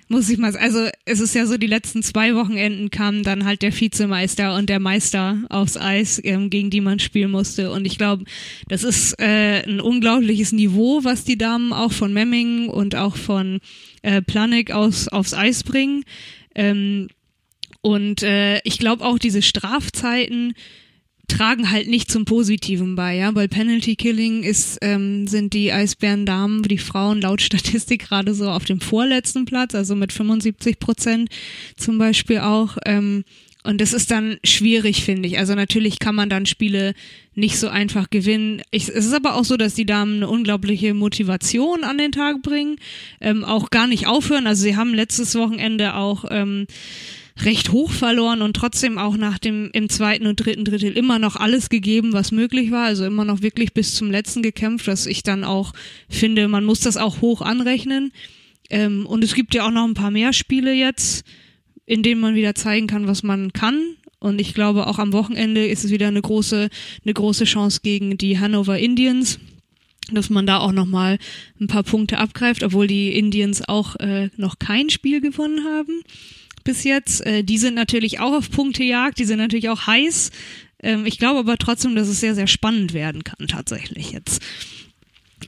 muss 0.08 0.30
ich 0.30 0.38
mal, 0.38 0.56
also 0.56 0.88
es 1.06 1.20
ist 1.20 1.34
ja 1.34 1.48
so, 1.48 1.58
die 1.58 1.66
letzten 1.66 2.04
zwei 2.04 2.36
Wochenenden 2.36 2.92
kamen 2.92 3.24
dann 3.24 3.44
halt 3.44 3.64
der 3.64 3.74
Vizemeister 3.74 4.56
und 4.56 4.70
der 4.70 4.80
Meister 4.80 5.40
aufs 5.50 5.78
Eis, 5.78 6.22
ähm, 6.24 6.52
gegen 6.52 6.70
die 6.70 6.82
man 6.82 7.00
spielen 7.00 7.32
musste. 7.32 7.72
Und 7.72 7.86
ich 7.86 7.98
glaube, 7.98 8.26
das 8.68 8.84
ist 8.84 9.20
äh, 9.20 9.64
ein 9.64 9.82
unglaubliches 9.82 10.52
Niveau, 10.52 11.04
was 11.04 11.24
die 11.24 11.40
Damen 11.40 11.74
auch 11.74 11.92
von 11.92 12.14
Memmingen 12.14 12.70
und 12.70 12.96
auch 12.96 13.16
von 13.16 13.62
äh, 14.02 14.22
Planik 14.22 14.72
aus, 14.72 15.08
aufs 15.08 15.34
Eis 15.34 15.64
bringen. 15.64 16.04
Ähm, 16.56 17.10
und 17.82 18.24
äh, 18.24 18.60
ich 18.64 18.78
glaube 18.78 19.06
auch 19.06 19.18
diese 19.18 19.42
Strafzeiten 19.42 20.54
tragen 21.28 21.72
halt 21.72 21.88
nicht 21.88 22.12
zum 22.12 22.26
Positiven 22.26 22.96
bei, 22.96 23.16
ja, 23.16 23.34
weil 23.36 23.48
Penalty 23.48 23.96
Killing 23.96 24.44
ist, 24.44 24.80
ähm, 24.82 25.28
sind 25.28 25.54
die 25.54 25.72
Eisbären-Damen, 25.72 26.64
die 26.64 26.78
Frauen 26.78 27.22
laut 27.22 27.42
Statistik 27.42 28.08
gerade 28.08 28.34
so 28.34 28.50
auf 28.50 28.66
dem 28.66 28.82
vorletzten 28.82 29.46
Platz, 29.46 29.74
also 29.74 29.96
mit 29.96 30.12
75 30.12 30.80
Prozent 30.80 31.30
zum 31.78 31.98
Beispiel 31.98 32.40
auch. 32.40 32.78
Ähm, 32.86 33.24
und 33.64 33.80
das 33.80 33.94
ist 33.94 34.10
dann 34.10 34.38
schwierig, 34.44 35.04
finde 35.04 35.28
ich. 35.28 35.38
Also 35.38 35.54
natürlich 35.54 36.00
kann 36.00 36.16
man 36.16 36.30
dann 36.30 36.48
Spiele 36.48 36.94
nicht 37.36 37.60
so 37.60 37.68
einfach 37.68 38.10
gewinnen. 38.10 38.62
Ich, 38.72 38.90
es 38.90 39.06
ist 39.06 39.14
aber 39.14 39.36
auch 39.36 39.46
so, 39.46 39.56
dass 39.56 39.76
die 39.76 39.86
Damen 39.86 40.18
eine 40.18 40.30
unglaubliche 40.30 40.94
Motivation 40.96 41.84
an 41.84 42.00
den 42.00 42.12
Tag 42.12 42.42
bringen, 42.42 42.78
ähm, 43.20 43.44
auch 43.44 43.70
gar 43.70 43.86
nicht 43.86 44.08
aufhören. 44.08 44.48
Also 44.48 44.64
sie 44.64 44.76
haben 44.76 44.96
letztes 44.96 45.36
Wochenende 45.36 45.96
auch 45.96 46.26
ähm, 46.32 46.66
recht 47.40 47.72
hoch 47.72 47.92
verloren 47.92 48.42
und 48.42 48.56
trotzdem 48.56 48.98
auch 48.98 49.16
nach 49.16 49.38
dem 49.38 49.70
im 49.74 49.90
zweiten 49.90 50.26
und 50.26 50.38
dritten 50.38 50.66
Drittel 50.66 50.98
immer 50.98 51.20
noch 51.20 51.36
alles 51.36 51.70
gegeben, 51.70 52.14
was 52.14 52.32
möglich 52.32 52.72
war. 52.72 52.86
Also 52.86 53.06
immer 53.06 53.26
noch 53.26 53.44
wirklich 53.44 53.74
bis 53.74 53.94
zum 53.94 54.10
letzten 54.10 54.42
gekämpft, 54.42 54.88
was 54.88 55.06
ich 55.06 55.22
dann 55.22 55.44
auch 55.44 55.74
finde, 56.10 56.48
man 56.48 56.66
muss 56.66 56.80
das 56.80 56.98
auch 56.98 57.22
hoch 57.22 57.42
anrechnen. 57.42 58.12
Ähm, 58.72 59.06
und 59.06 59.24
es 59.24 59.36
gibt 59.36 59.54
ja 59.54 59.68
auch 59.68 59.72
noch 59.72 59.86
ein 59.86 59.94
paar 59.94 60.12
mehr 60.12 60.34
Spiele 60.34 60.74
jetzt, 60.74 61.26
in 61.92 62.04
denen 62.04 62.22
man 62.22 62.36
wieder 62.36 62.56
zeigen 62.56 62.88
kann, 62.88 63.06
was 63.06 63.22
man 63.22 63.52
kann. 63.52 63.98
Und 64.20 64.40
ich 64.40 64.54
glaube, 64.54 64.88
auch 64.88 64.98
am 64.98 65.12
Wochenende 65.12 65.66
ist 65.66 65.84
es 65.84 65.92
wieder 65.92 66.08
eine 66.08 66.22
große, 66.22 66.70
eine 67.04 67.14
große 67.14 67.44
Chance 67.44 67.82
gegen 67.84 68.18
die 68.18 68.40
Hannover 68.40 68.80
Indians, 68.80 69.40
dass 70.10 70.30
man 70.30 70.46
da 70.46 70.60
auch 70.60 70.72
nochmal 70.72 71.18
ein 71.60 71.68
paar 71.68 71.84
Punkte 71.84 72.18
abgreift, 72.18 72.64
obwohl 72.64 72.88
die 72.88 73.10
Indians 73.18 73.68
auch 73.68 73.98
äh, 73.98 74.30
noch 74.38 74.58
kein 74.58 74.90
Spiel 74.90 75.20
gewonnen 75.20 75.66
haben 75.66 76.02
bis 76.64 76.86
jetzt. 76.86 77.26
Äh, 77.26 77.44
die 77.44 77.58
sind 77.58 77.74
natürlich 77.74 78.22
auch 78.22 78.32
auf 78.32 78.50
Punktejagd, 78.50 79.20
die 79.20 79.26
sind 79.26 79.40
natürlich 79.40 79.68
auch 79.68 79.86
heiß. 79.86 80.32
Ähm, 80.82 81.06
ich 81.06 81.20
glaube 81.20 81.40
aber 81.40 81.58
trotzdem, 81.58 81.94
dass 81.94 82.08
es 82.08 82.22
sehr, 82.22 82.36
sehr 82.36 82.48
spannend 82.48 82.94
werden 82.94 83.26
kann, 83.26 83.50
tatsächlich 83.50 84.12
jetzt. 84.14 84.42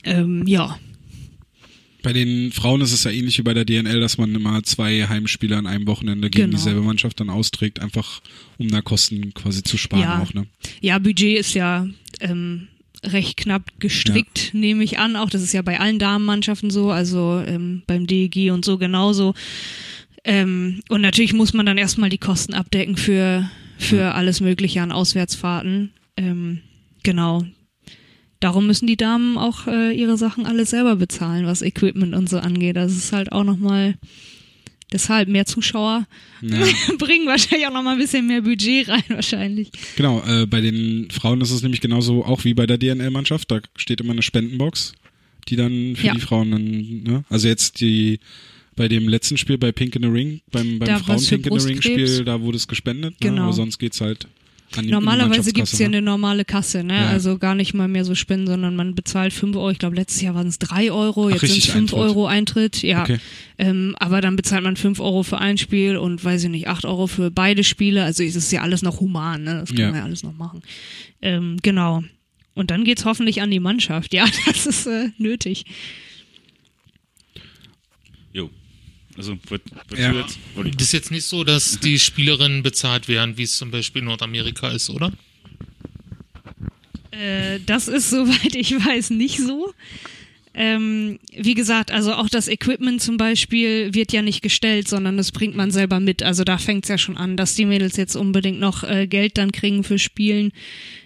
Ähm, 0.04 0.46
ja. 0.46 0.78
Bei 2.04 2.14
den 2.14 2.52
Frauen 2.52 2.82
ist 2.82 2.92
es 2.92 3.06
ja 3.06 3.12
ähnlich 3.12 3.38
wie 3.40 3.42
bei 3.44 3.54
der 3.56 3.66
DNL, 3.66 4.00
dass 4.00 4.18
man 4.18 4.36
immer 4.36 4.62
zwei 4.64 5.08
Heimspiele 5.08 5.58
an 5.58 5.66
einem 5.66 5.88
Wochenende 5.88 6.30
gegen 6.30 6.46
Genau. 6.52 6.58
dieselbe 6.58 6.82
Mannschaft 6.82 7.20
dann 7.20 7.30
austrägt, 7.32 7.80
einfach 7.80 8.22
um 8.60 8.68
da 8.70 8.82
Kosten 8.82 9.34
quasi 9.34 9.64
zu 9.64 9.78
sparen 9.78 10.04
Ja. 10.04 10.22
auch, 10.22 10.34
ne? 10.34 10.46
Ja, 10.82 11.00
Budget 11.00 11.40
ist 11.40 11.54
ja 11.56 11.88
ähm, 12.20 12.68
recht 13.04 13.38
knapp 13.38 13.72
gestrickt, 13.80 14.54
nehme 14.54 14.84
ich 14.84 15.00
an. 15.00 15.16
Auch 15.16 15.30
das 15.30 15.42
ist 15.42 15.54
ja 15.54 15.62
bei 15.62 15.80
allen 15.80 15.98
Damenmannschaften 15.98 16.70
so, 16.72 16.92
also 16.92 17.42
ähm, 17.48 17.82
beim 17.88 18.06
DEG 18.06 18.52
und 18.52 18.64
so 18.66 18.78
genauso. 18.78 19.34
Ähm, 20.26 20.82
und 20.90 21.02
natürlich 21.02 21.34
muss 21.34 21.54
man 21.54 21.66
dann 21.66 21.78
erstmal 21.78 22.10
die 22.10 22.18
Kosten 22.18 22.54
abdecken 22.54 22.96
für, 22.98 23.50
für 23.78 24.14
alles 24.14 24.40
Mögliche 24.42 24.82
an 24.82 24.92
Auswärtsfahrten. 24.92 25.92
Ähm, 26.18 26.60
genau. 27.04 27.46
Darum 28.44 28.68
müssen 28.68 28.88
die 28.88 28.98
Damen 28.98 29.38
auch 29.38 29.68
äh, 29.68 29.94
ihre 29.94 30.18
Sachen 30.18 30.46
alle 30.46 30.66
selber 30.66 30.98
bezahlen, 30.98 31.46
was 31.46 31.62
Equipment 31.62 32.14
und 32.14 32.28
so 32.28 32.40
angeht. 32.40 32.76
Das 32.76 32.92
ist 32.92 33.14
halt 33.14 33.32
auch 33.32 33.46
nochmal 33.46 33.96
deshalb 34.92 35.30
mehr 35.30 35.46
Zuschauer 35.46 36.06
Ja. 36.42 36.58
bringen 37.00 37.26
wahrscheinlich 37.26 37.68
auch 37.68 37.74
nochmal 37.74 37.94
ein 37.94 38.00
bisschen 38.00 38.28
mehr 38.28 38.42
Budget 38.42 38.90
rein, 38.90 39.04
wahrscheinlich. 39.08 39.72
Genau, 39.96 40.22
äh, 40.28 40.46
bei 40.46 40.60
den 40.60 41.10
Frauen 41.10 41.40
ist 41.40 41.52
es 41.52 41.62
nämlich 41.62 41.80
genauso 41.80 42.26
auch 42.26 42.44
wie 42.44 42.54
bei 42.54 42.68
der 42.68 42.78
DNL-Mannschaft. 42.78 43.50
Da 43.50 43.62
steht 43.78 44.02
immer 44.02 44.12
eine 44.12 44.22
Spendenbox, 44.22 44.92
die 45.48 45.56
dann 45.56 45.96
für 45.96 46.08
Ja. 46.08 46.14
die 46.14 46.20
Frauen 46.20 46.52
dann, 46.52 47.04
ne? 47.04 47.24
Also 47.30 47.48
jetzt 47.48 47.80
die 47.80 48.20
bei 48.76 48.90
dem 48.90 49.08
letzten 49.08 49.38
Spiel 49.38 49.58
bei 49.58 49.72
Pink 49.72 49.96
in 49.96 50.02
the 50.02 50.10
Ring, 50.10 50.42
beim, 50.52 50.80
beim 50.80 51.00
Frauen 51.00 51.24
Pink 51.26 51.46
in 51.48 51.60
the 51.60 51.66
Ring. 51.68 51.82
Spiel, 51.82 52.26
da 52.26 52.42
wurde 52.42 52.58
es 52.58 52.68
gespendet, 52.68 53.12
ne? 53.22 53.30
Genau. 53.30 53.44
aber 53.44 53.54
sonst 53.54 53.78
geht's 53.80 54.02
halt 54.02 54.26
an 54.26 54.30
die 54.32 54.43
Normalerweise 54.82 55.52
die 55.52 55.54
gibt's 55.54 55.72
ja 55.78 55.86
Mannschaftskasse, 55.86 55.86
eine 55.86 56.02
normale 56.02 56.46
Kasse, 56.46 56.84
ne? 56.84 56.96
Ja. 56.96 57.08
Also 57.10 57.38
gar 57.38 57.56
nicht 57.56 57.74
mal 57.74 57.88
mehr 57.88 58.04
so 58.06 58.16
Spenden, 58.16 58.48
sondern 58.48 58.76
man 58.76 58.96
bezahlt 58.96 59.34
5 59.34 59.56
Euro. 59.56 59.70
Ich 59.72 59.80
glaube, 59.80 59.96
letztes 59.96 60.22
Jahr 60.22 60.36
waren 60.36 60.48
es 60.48 60.60
3 60.60 60.92
Euro, 60.92 61.30
jetzt 61.30 61.42
sind 61.42 61.58
es 61.58 61.66
5 61.66 61.76
Eintritt. 61.94 62.00
Euro 62.00 62.26
Eintritt. 62.28 62.82
Ja. 62.84 63.04
Okay. 63.04 63.20
Ähm, 63.58 63.96
aber 64.00 64.22
dann 64.22 64.36
bezahlt 64.36 64.64
man 64.64 64.76
5 64.76 65.00
Euro 65.00 65.24
für 65.24 65.38
ein 65.38 65.58
Spiel 65.58 65.98
und 65.98 66.24
weiß 66.24 66.44
ich 66.46 66.50
nicht, 66.50 66.68
8 66.68 66.86
Euro 66.86 67.08
für 67.08 67.30
beide 67.32 67.64
Spiele. 67.64 68.04
Also 68.04 68.24
es 68.24 68.36
ist 68.36 68.52
ja 68.52 68.62
alles 68.62 68.82
noch 68.82 69.00
human, 69.00 69.44
ne? 69.44 69.60
Das 69.60 69.70
kann 69.70 69.78
Ja. 69.78 69.88
man 69.90 69.96
ja 69.98 70.04
alles 70.06 70.24
noch 70.24 70.34
machen. 70.34 70.62
Ähm, 71.22 71.58
genau. 71.62 72.04
Und 72.56 72.70
dann 72.72 72.84
geht's 72.84 73.06
hoffentlich 73.06 73.42
an 73.42 73.50
die 73.52 73.60
Mannschaft. 73.60 74.14
Ja, 74.14 74.26
das 74.46 74.66
ist 74.66 74.86
äh, 74.88 75.10
nötig. 75.18 75.66
Jo. 78.32 78.50
Also, 79.18 79.38
was, 79.50 79.60
was 79.90 80.00
Ja. 80.00 80.12
jetzt? 80.14 80.40
Das 80.76 80.88
ist 80.88 80.94
jetzt 80.94 81.12
nicht 81.12 81.26
so, 81.26 81.44
dass 81.44 81.80
die 81.80 82.00
Spielerinnen 82.08 82.64
bezahlt 82.64 83.08
werden, 83.08 83.38
wie 83.38 83.44
es 83.44 83.58
zum 83.58 83.72
Beispiel 83.72 84.00
in 84.02 84.08
Nordamerika 84.08 84.70
ist, 84.70 84.90
oder? 84.90 85.12
Äh, 87.12 87.60
das 87.66 87.88
ist, 87.88 88.10
soweit 88.10 88.56
ich 88.56 88.72
weiß, 88.74 89.12
nicht 89.12 89.38
so. 89.40 89.74
Ähm, 90.56 91.20
wie 91.36 91.56
gesagt, 91.56 91.90
also 91.90 92.14
auch 92.14 92.30
das 92.30 92.48
Equipment 92.48 93.02
zum 93.02 93.18
Beispiel 93.18 93.94
wird 93.96 94.12
ja 94.14 94.22
nicht 94.22 94.44
gestellt, 94.44 94.88
sondern 94.88 95.18
das 95.18 95.32
bringt 95.32 95.56
man 95.56 95.72
selber 95.72 96.00
mit. 96.00 96.22
Also 96.22 96.44
da 96.44 96.60
fängt's 96.60 96.90
ja 96.90 97.00
schon 97.00 97.18
an, 97.18 97.38
dass 97.38 97.56
die 97.56 97.66
Mädels 97.66 97.98
jetzt 97.98 98.16
unbedingt 98.16 98.60
noch 98.60 98.84
äh, 98.84 99.08
Geld 99.08 99.40
dann 99.40 99.52
kriegen 99.52 99.84
für 99.84 99.98
Spielen, 99.98 100.52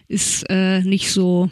ist 0.10 0.44
äh, 0.50 0.82
nicht 0.82 1.12
so, 1.12 1.50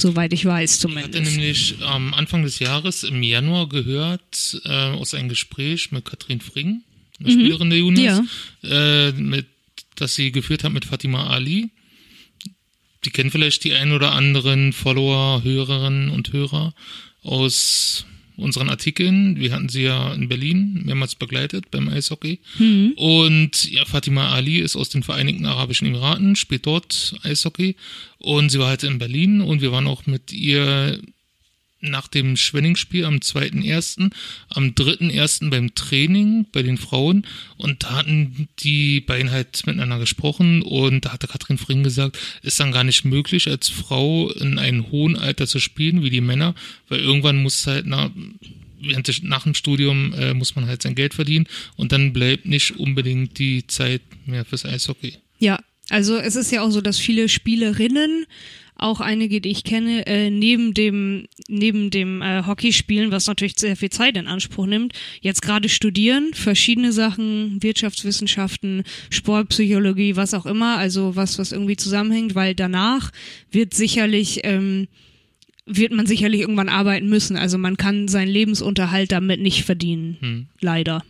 soweit 0.00 0.32
ich 0.32 0.44
weiß 0.44 0.76
Ich 0.76 0.84
hatte 0.84 1.10
zumindest. 1.10 1.32
nämlich 1.32 1.74
am 1.82 2.14
Anfang 2.14 2.42
des 2.42 2.58
Jahres 2.58 3.02
im 3.04 3.22
Januar 3.22 3.68
gehört 3.68 4.60
äh, 4.64 4.68
aus 4.68 5.14
einem 5.14 5.28
Gespräch 5.28 5.92
mit 5.92 6.04
Katrin 6.04 6.40
Fring, 6.40 6.82
eine 7.20 7.30
Spielerin 7.30 7.70
der 7.70 7.78
Juniors, 7.78 8.20
äh, 8.62 9.12
mit, 9.12 9.46
das 9.96 10.14
sie 10.14 10.32
geführt 10.32 10.64
hat 10.64 10.72
mit 10.72 10.84
Fatima 10.84 11.26
Ali. 11.28 11.70
Die 13.04 13.10
kennen 13.10 13.30
vielleicht 13.30 13.64
die 13.64 13.74
ein 13.74 13.92
oder 13.92 14.12
anderen 14.12 14.72
Follower, 14.72 15.42
Hörerinnen 15.44 16.10
und 16.10 16.32
Hörer 16.32 16.74
aus 17.22 18.04
unseren 18.38 18.70
Artikeln. 18.70 19.38
Wir 19.38 19.52
hatten 19.52 19.68
sie 19.68 19.82
ja 19.82 20.12
in 20.14 20.28
Berlin 20.28 20.82
mehrmals 20.84 21.14
begleitet 21.14 21.70
beim 21.70 21.88
Eishockey. 21.88 22.40
Und 22.96 23.70
ja, 23.70 23.84
Fatima 23.84 24.30
Ali 24.30 24.58
ist 24.58 24.76
aus 24.76 24.88
den 24.88 25.02
Vereinigten 25.02 25.44
Arabischen 25.44 25.88
Emiraten, 25.88 26.36
spielt 26.36 26.64
dort 26.66 27.16
Eishockey. 27.22 27.76
Und 28.18 28.50
sie 28.50 28.58
war 28.58 28.68
halt 28.68 28.84
in 28.84 28.98
Berlin 28.98 29.40
und 29.40 29.60
wir 29.60 29.72
waren 29.72 29.86
auch 29.86 30.06
mit 30.06 30.32
ihr 30.32 31.00
nach 31.80 32.08
dem 32.08 32.36
Schwenning-Spiel 32.36 33.04
am 33.04 33.16
2.1., 33.16 34.10
am 34.48 34.70
3.1. 34.70 35.50
beim 35.50 35.74
Training 35.74 36.46
bei 36.52 36.62
den 36.62 36.76
Frauen 36.76 37.26
und 37.56 37.84
da 37.84 37.98
hatten 37.98 38.48
die 38.60 39.00
beiden 39.00 39.30
halt 39.30 39.66
miteinander 39.66 39.98
gesprochen 39.98 40.62
und 40.62 41.04
da 41.04 41.12
hatte 41.12 41.28
Katrin 41.28 41.58
Fring 41.58 41.82
gesagt, 41.82 42.18
ist 42.42 42.58
dann 42.60 42.72
gar 42.72 42.84
nicht 42.84 43.04
möglich, 43.04 43.48
als 43.48 43.68
Frau 43.68 44.30
in 44.30 44.58
einem 44.58 44.90
hohen 44.90 45.16
Alter 45.16 45.46
zu 45.46 45.60
spielen 45.60 46.02
wie 46.02 46.10
die 46.10 46.20
Männer, 46.20 46.54
weil 46.88 47.00
irgendwann 47.00 47.42
muss 47.42 47.66
halt 47.66 47.86
na, 47.86 48.10
während 48.80 49.08
des, 49.08 49.22
nach 49.22 49.44
dem 49.44 49.54
Studium 49.54 50.12
äh, 50.14 50.34
muss 50.34 50.56
man 50.56 50.66
halt 50.66 50.82
sein 50.82 50.94
Geld 50.94 51.14
verdienen 51.14 51.46
und 51.76 51.92
dann 51.92 52.12
bleibt 52.12 52.46
nicht 52.46 52.78
unbedingt 52.78 53.38
die 53.38 53.66
Zeit 53.66 54.02
mehr 54.26 54.44
fürs 54.44 54.64
Eishockey. 54.64 55.14
Ja, 55.38 55.58
also 55.90 56.18
es 56.18 56.36
ist 56.36 56.52
ja 56.52 56.62
auch 56.62 56.70
so, 56.70 56.80
dass 56.80 56.98
viele 56.98 57.28
Spielerinnen, 57.28 58.26
auch 58.78 59.00
einige, 59.00 59.40
die 59.40 59.50
ich 59.50 59.64
kenne, 59.64 60.06
äh, 60.06 60.30
neben 60.30 60.72
dem 60.72 61.26
neben 61.48 61.90
dem 61.90 62.22
äh, 62.22 62.44
Hockeyspielen, 62.46 63.10
was 63.10 63.26
natürlich 63.26 63.54
sehr 63.58 63.76
viel 63.76 63.90
Zeit 63.90 64.16
in 64.16 64.26
Anspruch 64.28 64.66
nimmt, 64.66 64.92
jetzt 65.20 65.42
gerade 65.42 65.68
studieren, 65.68 66.30
verschiedene 66.32 66.92
Sachen, 66.92 67.62
Wirtschaftswissenschaften, 67.62 68.84
Sportpsychologie, 69.10 70.16
was 70.16 70.32
auch 70.32 70.46
immer, 70.46 70.78
also 70.78 71.16
was 71.16 71.38
was 71.38 71.52
irgendwie 71.52 71.76
zusammenhängt, 71.76 72.34
weil 72.34 72.54
danach 72.54 73.10
wird 73.50 73.74
sicherlich 73.74 74.40
ähm, 74.44 74.86
wird 75.66 75.92
man 75.92 76.06
sicherlich 76.06 76.40
irgendwann 76.40 76.68
arbeiten 76.70 77.08
müssen. 77.08 77.36
Also 77.36 77.58
man 77.58 77.76
kann 77.76 78.08
seinen 78.08 78.28
Lebensunterhalt 78.28 79.12
damit 79.12 79.40
nicht 79.40 79.64
verdienen, 79.64 80.16
Hm. 80.20 80.46
leider. 80.60 81.04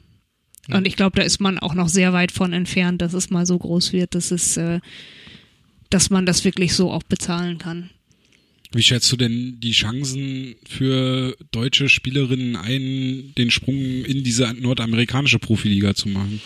Und 0.71 0.87
ich 0.87 0.97
glaube, 0.97 1.17
da 1.19 1.23
ist 1.23 1.41
man 1.41 1.59
auch 1.59 1.75
noch 1.75 1.89
sehr 1.89 2.13
weit 2.13 2.31
von 2.31 2.53
entfernt, 2.53 3.01
dass 3.01 3.15
es 3.15 3.31
mal 3.31 3.47
so 3.47 3.57
groß 3.57 3.95
wird, 3.95 4.15
dass 4.15 4.31
es, 4.31 4.59
äh, 4.59 4.81
dass 5.91 6.11
man 6.11 6.27
das 6.27 6.45
wirklich 6.45 6.75
so 6.75 6.91
auch 6.93 7.03
bezahlen 7.03 7.59
kann. 7.59 7.91
Wie 8.73 8.83
schätzt 8.83 9.11
du 9.11 9.17
denn 9.17 9.61
die 9.61 9.73
Chancen 9.73 10.55
für 10.69 11.37
deutsche 11.53 11.89
Spielerinnen 11.89 12.57
ein, 12.57 13.33
den 13.39 13.51
Sprung 13.51 13.77
in 13.77 14.25
diese 14.25 14.53
nordamerikanische 14.53 15.39
Profiliga 15.39 15.95
zu 15.95 16.09
machen? 16.09 16.43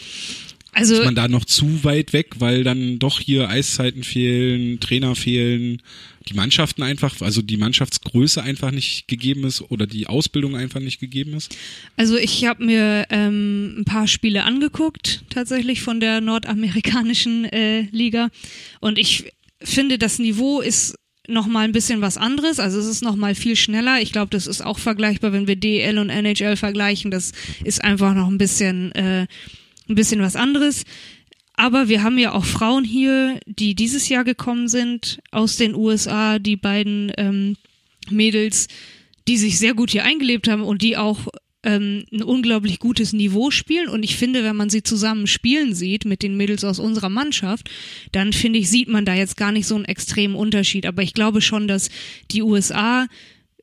Also 0.73 0.95
Ist 0.95 1.05
man 1.05 1.15
da 1.15 1.29
noch 1.29 1.45
zu 1.45 1.85
weit 1.85 2.13
weg, 2.13 2.37
weil 2.39 2.65
dann 2.65 2.99
doch 2.99 3.21
hier 3.21 3.49
Eiszeiten 3.49 4.05
fehlen, 4.05 4.81
Trainer 4.81 5.15
fehlen, 5.15 5.83
die 6.29 6.35
Mannschaften 6.35 6.83
einfach, 6.83 7.21
also 7.21 7.43
die 7.43 7.57
Mannschaftsgröße 7.57 8.43
einfach 8.43 8.71
nicht 8.71 9.09
gegeben 9.09 9.45
ist 9.45 9.63
oder 9.63 9.87
die 9.87 10.07
Ausbildung 10.07 10.57
einfach 10.57 10.81
nicht 10.81 11.01
gegeben 11.01 11.35
ist? 11.35 11.57
Also 11.97 12.17
ich 12.17 12.45
habe 12.45 12.65
mir 12.65 13.07
ähm, 13.11 13.77
ein 13.79 13.85
paar 13.85 14.07
Spiele 14.07 14.45
angeguckt, 14.45 15.25
tatsächlich 15.31 15.83
von 15.83 16.01
der 16.01 16.21
nordamerikanischen 16.21 17.45
äh, 17.45 17.83
Liga. 17.93 18.31
Und 18.81 18.99
ich 18.99 19.33
finde, 19.63 19.99
das 19.99 20.19
Niveau 20.19 20.61
ist 20.61 20.97
noch 21.29 21.47
mal 21.47 21.65
ein 21.65 21.73
bisschen 21.73 22.01
was 22.01 22.17
anderes. 22.17 22.59
Also 22.59 22.79
es 22.79 22.87
ist 22.87 23.03
noch 23.03 23.17
mal 23.17 23.35
viel 23.35 23.57
schneller. 23.57 24.01
Ich 24.01 24.13
glaube, 24.13 24.31
das 24.31 24.47
ist 24.47 24.65
auch 24.65 24.79
vergleichbar, 24.79 25.33
wenn 25.33 25.47
wir 25.47 25.57
DL 25.57 25.99
und 25.99 26.11
NHL 26.11 26.57
vergleichen. 26.57 27.11
Das 27.11 27.33
ist 27.65 27.83
einfach 27.83 28.15
noch 28.15 28.29
ein 28.29 28.39
bisschen, 28.39 28.93
äh, 28.93 29.27
ein 29.89 29.95
bisschen 29.95 30.21
was 30.21 30.37
anderes. 30.37 30.85
Aber 31.55 31.89
wir 31.89 32.03
haben 32.03 32.19
ja 32.19 32.33
auch 32.33 32.45
Frauen 32.45 32.85
hier, 32.85 33.39
die 33.47 33.75
dieses 33.75 34.09
Jahr 34.09 34.25
gekommen 34.25 34.69
sind 34.69 35.21
aus 35.31 35.57
den 35.57 35.75
USA, 35.75 36.39
die 36.39 36.57
beiden 36.57 37.13
ähm, 37.17 37.57
Mädels, 38.11 38.69
die 39.29 39.37
sich 39.37 39.59
sehr 39.59 39.75
gut 39.75 39.91
hier 39.91 40.05
eingelebt 40.05 40.49
haben 40.49 40.63
und 40.63 40.83
die 40.83 40.97
auch 40.97 41.29
ähm, 41.63 42.05
ein 42.13 42.23
unglaublich 42.23 42.79
gutes 42.79 43.13
Niveau 43.13 43.51
spielen. 43.51 43.89
Und 43.89 44.03
ich 44.03 44.17
finde, 44.17 44.43
wenn 44.45 44.57
man 44.57 44.71
sie 44.71 44.83
zusammen 44.83 45.27
spielen 45.27 45.75
sieht 45.75 46.05
mit 46.05 46.23
den 46.23 46.37
Mädels 46.37 46.65
aus 46.65 46.79
unserer 46.79 47.09
Mannschaft, 47.09 47.71
dann 48.11 48.33
finde 48.33 48.59
ich, 48.59 48.71
sieht 48.71 48.89
man 48.89 49.05
da 49.05 49.15
jetzt 49.15 49.37
gar 49.37 49.53
nicht 49.53 49.67
so 49.67 49.75
einen 49.75 49.85
extremen 49.85 50.35
Unterschied. 50.35 50.87
Aber 50.87 51.03
ich 51.03 51.15
glaube 51.15 51.41
schon, 51.41 51.69
dass 51.69 51.91
die 52.31 52.43
USA 52.43 53.07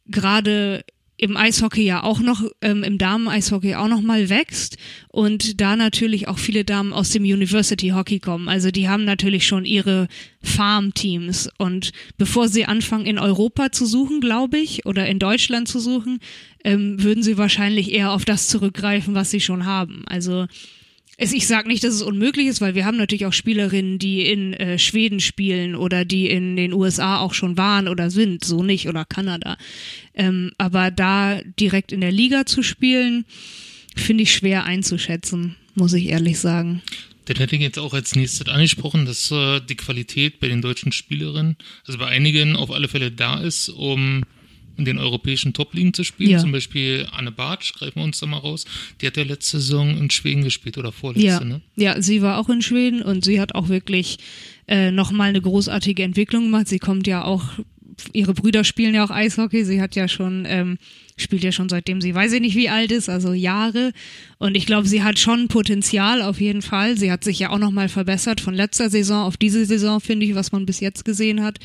gerade 0.05 0.85
im 1.19 1.35
Eishockey 1.35 1.83
ja 1.83 2.03
auch 2.03 2.21
noch, 2.21 2.43
ähm, 2.61 2.83
im 2.83 2.97
Damen-Eishockey 2.97 3.75
auch 3.75 3.89
noch 3.89 4.01
mal 4.01 4.29
wächst 4.29 4.77
und 5.09 5.59
da 5.59 5.75
natürlich 5.75 6.29
auch 6.29 6.39
viele 6.39 6.63
Damen 6.63 6.93
aus 6.93 7.09
dem 7.09 7.23
University 7.23 7.89
Hockey 7.89 8.19
kommen. 8.19 8.47
Also 8.47 8.71
die 8.71 8.87
haben 8.87 9.03
natürlich 9.03 9.45
schon 9.45 9.65
ihre 9.65 10.07
Farm-Teams 10.41 11.49
und 11.57 11.91
bevor 12.17 12.47
sie 12.47 12.65
anfangen 12.65 13.05
in 13.05 13.19
Europa 13.19 13.71
zu 13.71 13.85
suchen, 13.85 14.21
glaube 14.21 14.59
ich, 14.59 14.85
oder 14.85 15.07
in 15.07 15.19
Deutschland 15.19 15.67
zu 15.67 15.79
suchen, 15.79 16.19
ähm, 16.63 17.03
würden 17.03 17.21
sie 17.21 17.37
wahrscheinlich 17.37 17.91
eher 17.91 18.11
auf 18.11 18.23
das 18.23 18.47
zurückgreifen, 18.47 19.13
was 19.13 19.29
sie 19.29 19.41
schon 19.41 19.65
haben. 19.65 20.03
Also 20.07 20.47
es, 21.21 21.33
ich 21.33 21.47
sage 21.47 21.67
nicht, 21.67 21.83
dass 21.83 21.93
es 21.93 22.01
unmöglich 22.01 22.47
ist, 22.47 22.61
weil 22.61 22.75
wir 22.75 22.85
haben 22.85 22.95
natürlich 22.95 23.25
auch 23.25 23.33
Spielerinnen, 23.33 23.99
die 23.99 24.25
in 24.25 24.53
äh, 24.53 24.79
Schweden 24.79 25.19
spielen 25.19 25.75
oder 25.75 26.05
die 26.05 26.29
in 26.29 26.55
den 26.55 26.71
USA 26.71 27.19
auch 27.19 27.33
schon 27.33 27.57
waren 27.57 27.89
oder 27.89 28.09
sind, 28.09 28.45
so 28.45 28.63
nicht, 28.63 28.87
oder 28.87 29.03
Kanada. 29.03 29.57
Ähm, 30.13 30.51
aber 30.57 30.91
da 30.91 31.41
direkt 31.59 31.91
in 31.91 31.99
der 31.99 32.13
Liga 32.13 32.45
zu 32.45 32.63
spielen, 32.63 33.25
finde 33.97 34.23
ich 34.23 34.31
schwer 34.31 34.63
einzuschätzen, 34.63 35.57
muss 35.75 35.91
ich 35.91 36.07
ehrlich 36.07 36.39
sagen. 36.39 36.81
Den 37.27 37.35
hätte 37.35 37.57
ich 37.57 37.61
jetzt 37.61 37.79
auch 37.79 37.93
als 37.93 38.15
nächstes 38.15 38.47
angesprochen, 38.47 39.05
dass 39.05 39.29
äh, 39.29 39.59
die 39.59 39.75
Qualität 39.75 40.39
bei 40.39 40.47
den 40.47 40.61
deutschen 40.61 40.93
Spielerinnen, 40.93 41.57
also 41.85 41.99
bei 41.99 42.07
einigen 42.07 42.55
auf 42.55 42.71
alle 42.71 42.87
Fälle 42.87 43.11
da 43.11 43.41
ist, 43.41 43.67
um 43.67 44.23
in 44.79 44.85
den 44.85 44.97
europäischen 44.97 45.53
Top-Ligen 45.53 45.93
zu 45.93 46.03
spielen. 46.03 46.31
Ja. 46.31 46.39
Zum 46.39 46.51
Beispiel 46.51 47.07
Anne 47.11 47.31
Bartsch, 47.31 47.73
greifen 47.73 47.97
wir 47.97 48.03
uns 48.03 48.19
da 48.19 48.25
mal 48.25 48.37
raus. 48.37 48.65
Die 49.01 49.07
hat 49.07 49.17
ja 49.17 49.23
letzte 49.23 49.59
Saison 49.59 49.95
in 49.95 50.09
Schweden 50.09 50.43
gespielt 50.43 50.77
oder 50.77 50.91
vorletzte, 50.91 51.27
Ja, 51.27 51.43
ne? 51.43 51.61
ja, 51.75 52.01
sie 52.01 52.21
war 52.21 52.39
auch 52.39 52.49
in 52.49 52.61
Schweden 52.61 53.01
und 53.01 53.23
sie 53.23 53.39
hat 53.39 53.53
auch 53.53 53.69
wirklich 53.69 54.17
äh, 54.67 54.91
nochmal 54.91 55.29
eine 55.29 55.41
großartige 55.41 56.01
Entwicklung 56.03 56.45
gemacht. 56.45 56.67
Sie 56.67 56.79
kommt 56.79 57.05
ja 57.07 57.23
auch, 57.25 57.43
ihre 58.13 58.33
Brüder 58.33 58.63
spielen 58.63 58.95
ja 58.95 59.03
auch 59.03 59.11
Eishockey. 59.11 59.65
Sie 59.65 59.81
hat 59.81 59.95
ja 59.95 60.07
schon, 60.07 60.45
ähm, 60.47 60.77
spielt 61.17 61.43
ja 61.43 61.51
schon 61.51 61.67
seitdem 61.67 61.99
sie 61.99 62.15
weiß 62.15 62.31
ich 62.33 62.39
nicht 62.41 62.55
wie 62.55 62.69
alt 62.69 62.91
ist, 62.91 63.09
also 63.09 63.33
Jahre. 63.33 63.91
Und 64.37 64.55
ich 64.55 64.65
glaube, 64.65 64.87
sie 64.87 65.03
hat 65.03 65.19
schon 65.19 65.49
Potenzial 65.49 66.21
auf 66.21 66.39
jeden 66.39 66.61
Fall. 66.61 66.97
Sie 66.97 67.11
hat 67.11 67.23
sich 67.23 67.39
ja 67.39 67.49
auch 67.49 67.59
nochmal 67.59 67.89
verbessert 67.89 68.39
von 68.39 68.53
letzter 68.53 68.89
Saison 68.89 69.25
auf 69.25 69.35
diese 69.35 69.65
Saison, 69.65 69.99
finde 69.99 70.25
ich, 70.25 70.35
was 70.35 70.51
man 70.51 70.65
bis 70.65 70.79
jetzt 70.79 71.03
gesehen 71.03 71.43
hat. 71.43 71.59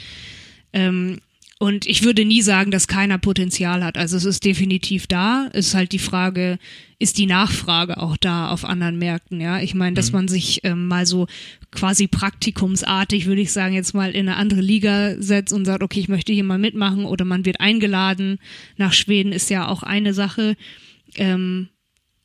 Ähm, 0.73 1.21
und 1.65 1.87
ich 1.87 2.05
würde 2.05 2.27
nie 2.27 2.43
sagen, 2.43 2.71
dass 2.71 2.89
keiner 2.89 3.17
Potenzial 3.17 3.83
hat. 3.83 3.97
Also 3.97 4.19
es 4.19 4.27
ist 4.27 4.45
definitiv 4.45 5.07
da. 5.07 5.49
Es 5.55 5.69
ist 5.69 5.75
halt 5.75 5.93
die 5.93 5.99
Frage, 5.99 6.59
ist 6.99 7.17
die 7.17 7.25
Nachfrage 7.25 7.97
auch 7.97 8.19
da 8.19 8.51
auf 8.51 8.67
anderen 8.67 8.99
Märkten? 8.99 9.41
Ja, 9.41 9.61
ich 9.61 9.75
meine, 9.75 9.95
dass 9.95 10.13
man 10.13 10.29
sich 10.29 10.61
ähm, 10.65 10.89
mal 10.89 11.07
so 11.07 11.27
quasi 11.71 12.07
praktikumsartig, 12.07 13.25
würde 13.25 13.41
ich 13.41 13.51
sagen, 13.51 13.73
jetzt 13.73 13.95
mal 13.95 14.11
in 14.11 14.29
eine 14.29 14.37
andere 14.37 14.61
Liga 14.61 15.15
setzt 15.19 15.55
und 15.55 15.65
sagt, 15.65 15.83
okay, 15.83 16.01
ich 16.01 16.09
möchte 16.09 16.35
hier 16.35 16.45
mal 16.45 16.59
mitmachen 16.59 17.07
oder 17.07 17.25
man 17.25 17.47
wird 17.47 17.61
eingeladen 17.61 18.41
nach 18.77 18.93
Schweden, 18.93 19.33
ist 19.33 19.49
ja 19.49 19.67
auch 19.67 19.83
eine 19.83 20.13
Sache. 20.13 20.57
Ähm, 21.17 21.71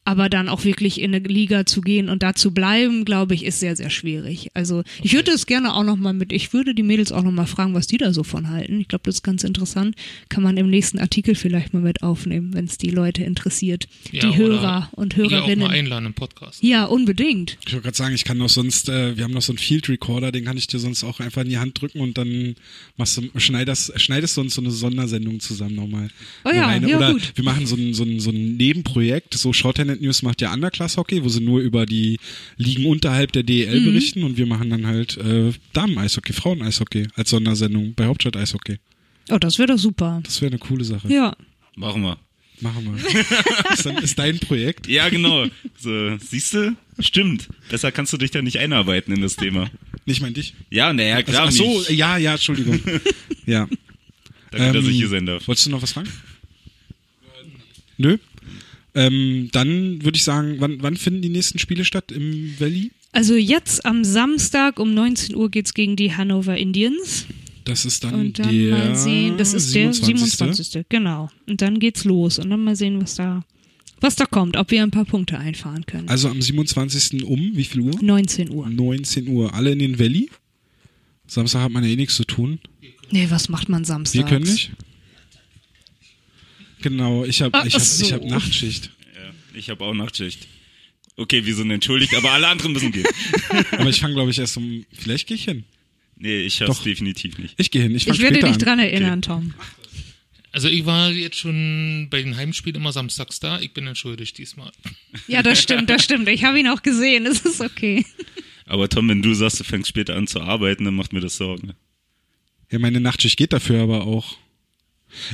aber 0.10 0.28
dann 0.28 0.50
auch 0.50 0.64
wirklich 0.64 1.00
in 1.00 1.14
eine 1.14 1.28
Liga 1.28 1.68
zu 1.68 1.82
gehen 1.82 2.10
und 2.10 2.24
da 2.24 2.34
zu 2.34 2.52
bleiben, 2.52 3.06
glaube 3.06 3.36
ich, 3.36 3.46
ist 3.46 3.60
sehr, 3.60 3.76
sehr 3.76 3.92
schwierig. 3.92 4.50
Also 4.56 4.82
ich 5.04 5.14
würde 5.14 5.30
es 5.30 5.46
gerne 5.46 5.76
auch 5.76 5.84
nochmal 5.84 6.14
mit, 6.14 6.34
ich 6.34 6.52
würde 6.52 6.74
die 6.74 6.82
Mädels 6.82 7.12
auch 7.12 7.22
nochmal 7.22 7.46
fragen, 7.46 7.76
was 7.76 7.86
die 7.86 8.00
da 8.00 8.12
so 8.12 8.24
von 8.24 8.50
halten. 8.50 8.80
Ich 8.80 8.88
glaube, 8.88 9.04
das 9.06 9.18
ist 9.18 9.24
ganz 9.24 9.44
interessant. 9.44 9.96
Kann 10.28 10.42
man 10.42 10.58
im 10.58 10.68
nächsten 10.68 10.98
Artikel 10.98 11.36
vielleicht 11.36 11.76
mal 11.76 11.84
mit 11.84 12.02
aufnehmen, 12.02 12.56
wenn 12.56 12.66
es 12.66 12.80
die 12.80 12.90
Leute 12.90 13.24
interessiert. 13.24 13.88
Ja, 14.12 14.22
die 14.22 14.28
oder 14.30 14.38
Hörer 14.38 14.90
und 14.94 15.14
Hier 15.14 15.26
auch 15.26 15.30
Hörerinnen. 15.30 15.68
mal 15.68 15.76
einladen 15.76 16.08
im 16.08 16.16
Podcast. 16.16 16.64
Ja, 16.64 16.86
unbedingt. 16.86 17.60
Ich 17.68 17.74
wollte 17.74 17.84
gerade 17.84 17.98
sagen, 17.98 18.16
ich 18.16 18.24
kann 18.24 18.40
noch 18.40 18.50
sonst, 18.50 18.90
äh, 18.90 19.16
wir 19.16 19.24
haben 19.24 19.34
noch 19.34 19.44
so 19.44 19.52
einen 19.52 19.60
Field 19.60 19.90
Recorder, 19.90 20.32
den 20.32 20.44
kann 20.44 20.58
ich 20.58 20.66
dir 20.66 20.80
sonst 20.80 21.04
auch 21.04 21.20
einfach 21.20 21.44
in 21.44 21.50
die 21.50 21.60
Hand 21.60 21.80
drücken 21.80 22.00
und 22.00 22.18
dann 22.18 22.56
machst 22.98 23.16
du, 23.18 23.30
schneidest, 23.40 23.94
schneidest 24.02 24.38
du 24.38 24.42
uns 24.42 24.56
so 24.56 24.62
eine 24.62 24.72
Sondersendung 24.72 25.40
zusammen 25.40 25.76
nochmal. 25.76 26.10
Oh 26.46 26.50
ja, 26.50 26.76
ja, 26.76 26.98
Oder 26.98 27.14
gut. 27.14 27.32
wir 27.36 27.44
machen 27.44 27.68
so 27.68 27.76
ein, 27.76 27.94
so 27.94 28.04
ein, 28.04 28.20
so 28.20 28.32
ein 28.32 28.58
Nebenprojekt, 28.58 29.36
so 29.36 29.54
Shorthanded 30.00 30.02
News 30.02 30.22
macht 30.24 30.42
ja 30.42 30.54
Underclass 30.54 30.98
Hockey, 30.98 31.24
wo 31.24 31.30
sie 31.30 31.42
nur 31.42 31.60
über 31.60 31.86
die 31.86 32.18
Ligen 32.58 32.86
unterhalb 32.86 33.32
der 33.34 33.44
Mhm. 33.44 33.48
DEL 33.48 33.82
berichten 33.82 34.24
und 34.24 34.38
wir 34.38 34.46
machen 34.46 34.70
dann 34.70 34.88
halt 34.88 35.18
äh, 35.18 35.52
Damen-Eishockey, 35.74 36.34
Frauen-Eishockey 36.34 37.08
als 37.16 37.30
Sondersendung 37.30 37.94
bei 37.96 38.06
Hauptstadt 38.06 38.38
Eishockey. 38.38 38.78
Oh, 39.30 39.38
das 39.38 39.60
wäre 39.60 39.68
doch 39.74 39.78
super. 39.80 40.22
Das 40.24 40.42
wäre 40.42 40.52
eine 40.52 40.60
coole 40.60 40.84
Sache. 40.84 41.08
Ja. 41.12 41.36
Machen 41.76 42.02
wir. 42.02 42.18
Machen 42.62 42.94
wir. 42.94 43.74
ist, 43.74 43.86
dann, 43.86 43.98
ist 43.98 44.20
dein 44.20 44.40
Projekt. 44.40 44.88
Ja, 44.88 45.08
genau. 45.10 45.46
So, 45.78 46.18
siehst 46.18 46.54
du? 46.54 46.76
Stimmt. 47.00 47.48
Besser 47.70 47.92
kannst 47.92 48.12
du 48.12 48.18
dich 48.18 48.32
da 48.32 48.42
nicht 48.42 48.58
einarbeiten 48.58 49.14
in 49.14 49.22
das 49.22 49.36
Thema. 49.36 49.70
Nicht 50.06 50.22
mein 50.22 50.34
dich. 50.34 50.54
Ja, 50.70 50.92
naja, 50.92 51.22
klar. 51.24 51.46
Ach 51.48 51.52
so, 51.52 51.80
mich. 51.80 51.90
ja, 51.90 52.18
ja, 52.18 52.34
Entschuldigung. 52.34 52.82
ja. 53.46 53.68
Danke, 54.52 54.74
dass 54.74 54.84
Ähm, 54.86 54.90
ich 54.92 54.98
hier 54.98 55.08
sein 55.08 55.26
darf. 55.26 55.48
Wolltest 55.48 55.68
du 55.68 55.72
noch 55.72 55.82
was 55.82 55.92
fragen? 55.94 56.10
Nö. 57.98 58.18
Ähm, 58.96 59.50
dann 59.52 60.04
würde 60.04 60.16
ich 60.18 60.24
sagen, 60.24 60.56
wann, 60.60 60.82
wann 60.82 60.98
finden 60.98 61.22
die 61.22 61.30
nächsten 61.30 61.60
Spiele 61.60 61.86
statt 61.86 62.12
im 62.12 62.54
Valley? 62.60 62.92
Also 63.12 63.36
jetzt 63.36 63.86
am 63.86 64.04
Samstag 64.04 64.80
um 64.80 64.94
19 64.94 65.36
Uhr 65.36 65.50
geht's 65.50 65.74
gegen 65.74 65.96
die 65.96 66.16
Hannover 66.16 66.58
Indians. 66.58 67.26
Das 67.66 67.86
ist 67.86 68.04
dann, 68.04 68.16
Und 68.16 68.40
dann 68.40 68.52
der 68.52 68.78
mal 68.78 68.96
sehen, 68.96 69.38
das 69.38 69.54
ist 69.54 69.74
der 69.76 69.94
27.. 69.94 70.38
27. 70.38 70.86
Genau. 70.90 71.30
Und 71.48 71.62
dann 71.62 71.80
geht's 71.80 72.04
los. 72.04 72.40
Und 72.40 72.50
dann 72.50 72.64
mal 72.64 72.76
sehen, 72.76 73.02
was 73.02 73.16
da, 73.16 73.44
was 74.00 74.16
da 74.16 74.26
kommt, 74.26 74.58
ob 74.58 74.72
wir 74.72 74.82
ein 74.82 74.92
paar 74.92 75.06
Punkte 75.06 75.38
einfahren 75.38 75.86
können. 75.86 76.10
Also 76.10 76.30
am 76.30 76.42
27. 76.42 77.24
um 77.26 77.52
wie 77.56 77.64
viel 77.64 77.82
Uhr? 77.82 77.94
19 78.02 78.50
Uhr. 78.50 78.68
19 78.70 79.28
Uhr. 79.28 79.54
Alle 79.54 79.72
in 79.72 79.80
den 79.80 80.00
Valley? 80.00 80.30
Samstag 81.28 81.62
hat 81.62 81.72
man 81.72 81.84
ja 81.84 81.92
eh 81.92 81.96
nichts 81.96 82.16
zu 82.16 82.26
tun. 82.26 82.60
Nee, 83.12 83.28
was 83.30 83.50
macht 83.50 83.70
man 83.70 83.86
samstags? 83.86 84.14
Wir 84.16 84.24
können 84.24 84.46
nicht? 84.46 84.72
Genau, 86.82 87.26
ich 87.26 87.42
habe 87.42 87.68
ich 87.68 87.74
hab, 87.74 87.82
so. 87.82 88.06
ich 88.06 88.14
hab 88.14 88.24
Nachtschicht. 88.24 88.92
Ja, 89.16 89.32
ich 89.58 89.70
habe 89.70 89.84
auch 89.84 89.94
Nachtschicht. 89.94 90.48
Okay, 91.18 91.46
wir 91.46 91.54
sind 91.54 91.70
entschuldigt, 91.70 92.14
aber 92.16 92.32
alle 92.32 92.48
anderen 92.48 92.72
müssen 92.72 92.94
gehen. 92.94 93.06
Aber 93.72 93.90
ich 93.90 94.00
fange, 94.00 94.14
glaube 94.14 94.32
ich, 94.32 94.40
erst 94.40 94.56
um. 94.56 94.86
Vielleicht 94.94 95.28
gehe 95.28 95.36
ich 95.36 95.44
hin. 95.44 95.66
Nee, 96.16 96.44
ich 96.46 96.54
schaff's 96.56 96.78
Doch. 96.78 96.84
definitiv 96.84 97.38
nicht. 97.38 97.56
Ich 97.58 97.72
gehe 97.72 97.82
hin. 97.82 97.94
Ich, 97.94 98.08
Ich 98.08 98.20
werde 98.20 98.40
dich 98.40 98.54
an. 98.54 98.58
dran 98.58 98.80
erinnern, 98.80 99.22
Tom. 99.22 99.54
Also 100.54 100.70
ich 100.70 100.86
war 100.86 101.12
jetzt 101.12 101.38
schon 101.38 102.08
bei 102.10 102.22
den 102.22 102.38
Heimspielen 102.38 102.78
immer 102.82 102.94
samstags 102.94 103.40
da. 103.42 103.60
Ich 103.60 103.74
bin 103.74 103.86
entschuldigt 103.86 104.38
diesmal. 104.38 104.72
Ja, 105.28 105.44
das 105.44 105.62
stimmt, 105.62 105.90
das 105.90 106.04
stimmt. 106.04 106.28
Ich 106.30 106.44
habe 106.46 106.58
ihn 106.60 106.68
auch 106.70 106.82
gesehen. 106.82 107.26
Das 107.26 107.42
ist 107.42 107.60
okay. 107.62 108.06
Aber 108.66 108.88
Tom, 108.88 109.10
wenn 109.10 109.22
du 109.22 109.34
sagst, 109.34 109.60
du 109.60 109.64
fängst 109.66 109.90
später 109.90 110.16
an 110.16 110.26
zu 110.26 110.40
arbeiten, 110.42 110.86
dann 110.86 110.96
macht 110.96 111.12
mir 111.12 111.20
das 111.20 111.36
Sorgen. 111.36 111.74
Ja, 112.72 112.80
meine 112.80 113.00
Nachtschicht 113.02 113.36
geht 113.38 113.52
dafür 113.52 113.82
aber 113.84 114.06
auch. 114.08 114.38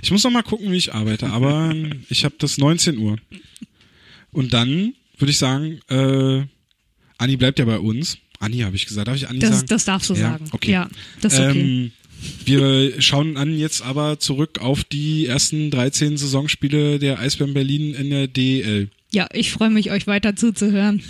Ich 0.03 0.11
muss 0.11 0.23
noch 0.23 0.31
mal 0.31 0.43
gucken, 0.43 0.71
wie 0.71 0.77
ich 0.77 0.93
arbeite, 0.93 1.27
aber 1.27 1.73
ich 2.09 2.25
habe 2.25 2.35
das 2.39 2.57
19 2.57 2.97
Uhr. 2.97 3.17
Und 4.31 4.53
dann 4.53 4.93
würde 5.17 5.31
ich 5.31 5.37
sagen, 5.37 5.79
äh, 5.89 6.43
Anni 7.17 7.37
bleibt 7.37 7.59
ja 7.59 7.65
bei 7.65 7.79
uns. 7.79 8.17
Anni 8.39 8.59
habe 8.59 8.75
ich 8.75 8.85
gesagt. 8.85 9.07
Darf 9.07 9.15
ich 9.15 9.29
Anni 9.29 9.39
Das, 9.39 9.51
sagen? 9.57 9.67
das 9.67 9.85
darfst 9.85 10.09
du 10.09 10.13
Ja, 10.13 10.31
sagen. 10.31 10.45
okay. 10.51 10.71
Ja, 10.71 10.89
das 11.21 11.33
ist 11.33 11.39
okay. 11.39 11.61
Ähm, 11.61 11.91
Wir 12.45 13.01
schauen 13.01 13.37
an 13.37 13.57
jetzt 13.57 13.81
aber 13.81 14.19
zurück 14.19 14.59
auf 14.59 14.83
die 14.83 15.25
ersten 15.27 15.71
13 15.71 16.17
Saisonspiele 16.17 16.99
der 16.99 17.19
Eisbären 17.19 17.53
Berlin 17.53 17.93
in 17.93 18.09
der 18.09 18.27
DL. 18.27 18.89
Ja, 19.13 19.27
ich 19.33 19.51
freue 19.51 19.69
mich, 19.69 19.91
euch 19.91 20.07
weiter 20.07 20.35
zuzuhören. 20.35 21.01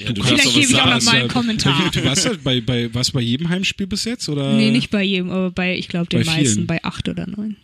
Ja, 0.00 0.12
du 0.12 0.22
Vielleicht 0.22 0.54
gebe 0.54 0.66
ich 0.66 0.80
auch 0.80 0.86
noch 0.86 1.02
mal 1.02 1.16
einen 1.16 1.28
Kommentar. 1.28 1.90
Du 1.90 2.04
warst, 2.04 2.24
ja 2.24 2.32
bei, 2.42 2.60
bei, 2.60 2.92
warst 2.94 3.12
bei 3.12 3.20
jedem 3.20 3.48
Heimspiel 3.48 3.86
bis 3.86 4.04
jetzt? 4.04 4.28
Oder 4.28 4.54
Nee, 4.54 4.70
nicht 4.70 4.90
bei 4.90 5.02
jedem, 5.02 5.30
aber 5.30 5.50
bei, 5.50 5.76
ich 5.76 5.88
glaube, 5.88 6.06
den 6.08 6.20
Bei 6.20 6.36
meisten, 6.36 6.54
vielen. 6.54 6.66
bei 6.66 6.82
acht 6.84 7.08
oder 7.08 7.26
neun. 7.26 7.56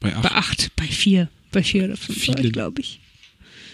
Bei 0.00 0.14
acht. 0.14 0.22
Bei 0.22 0.30
acht, 0.30 0.70
bei 0.76 0.86
vier. 0.86 1.28
Bei 1.52 1.62
vier 1.62 1.84
oder 1.84 1.96
fünf, 1.96 2.24
glaube 2.52 2.80
ich. 2.80 3.00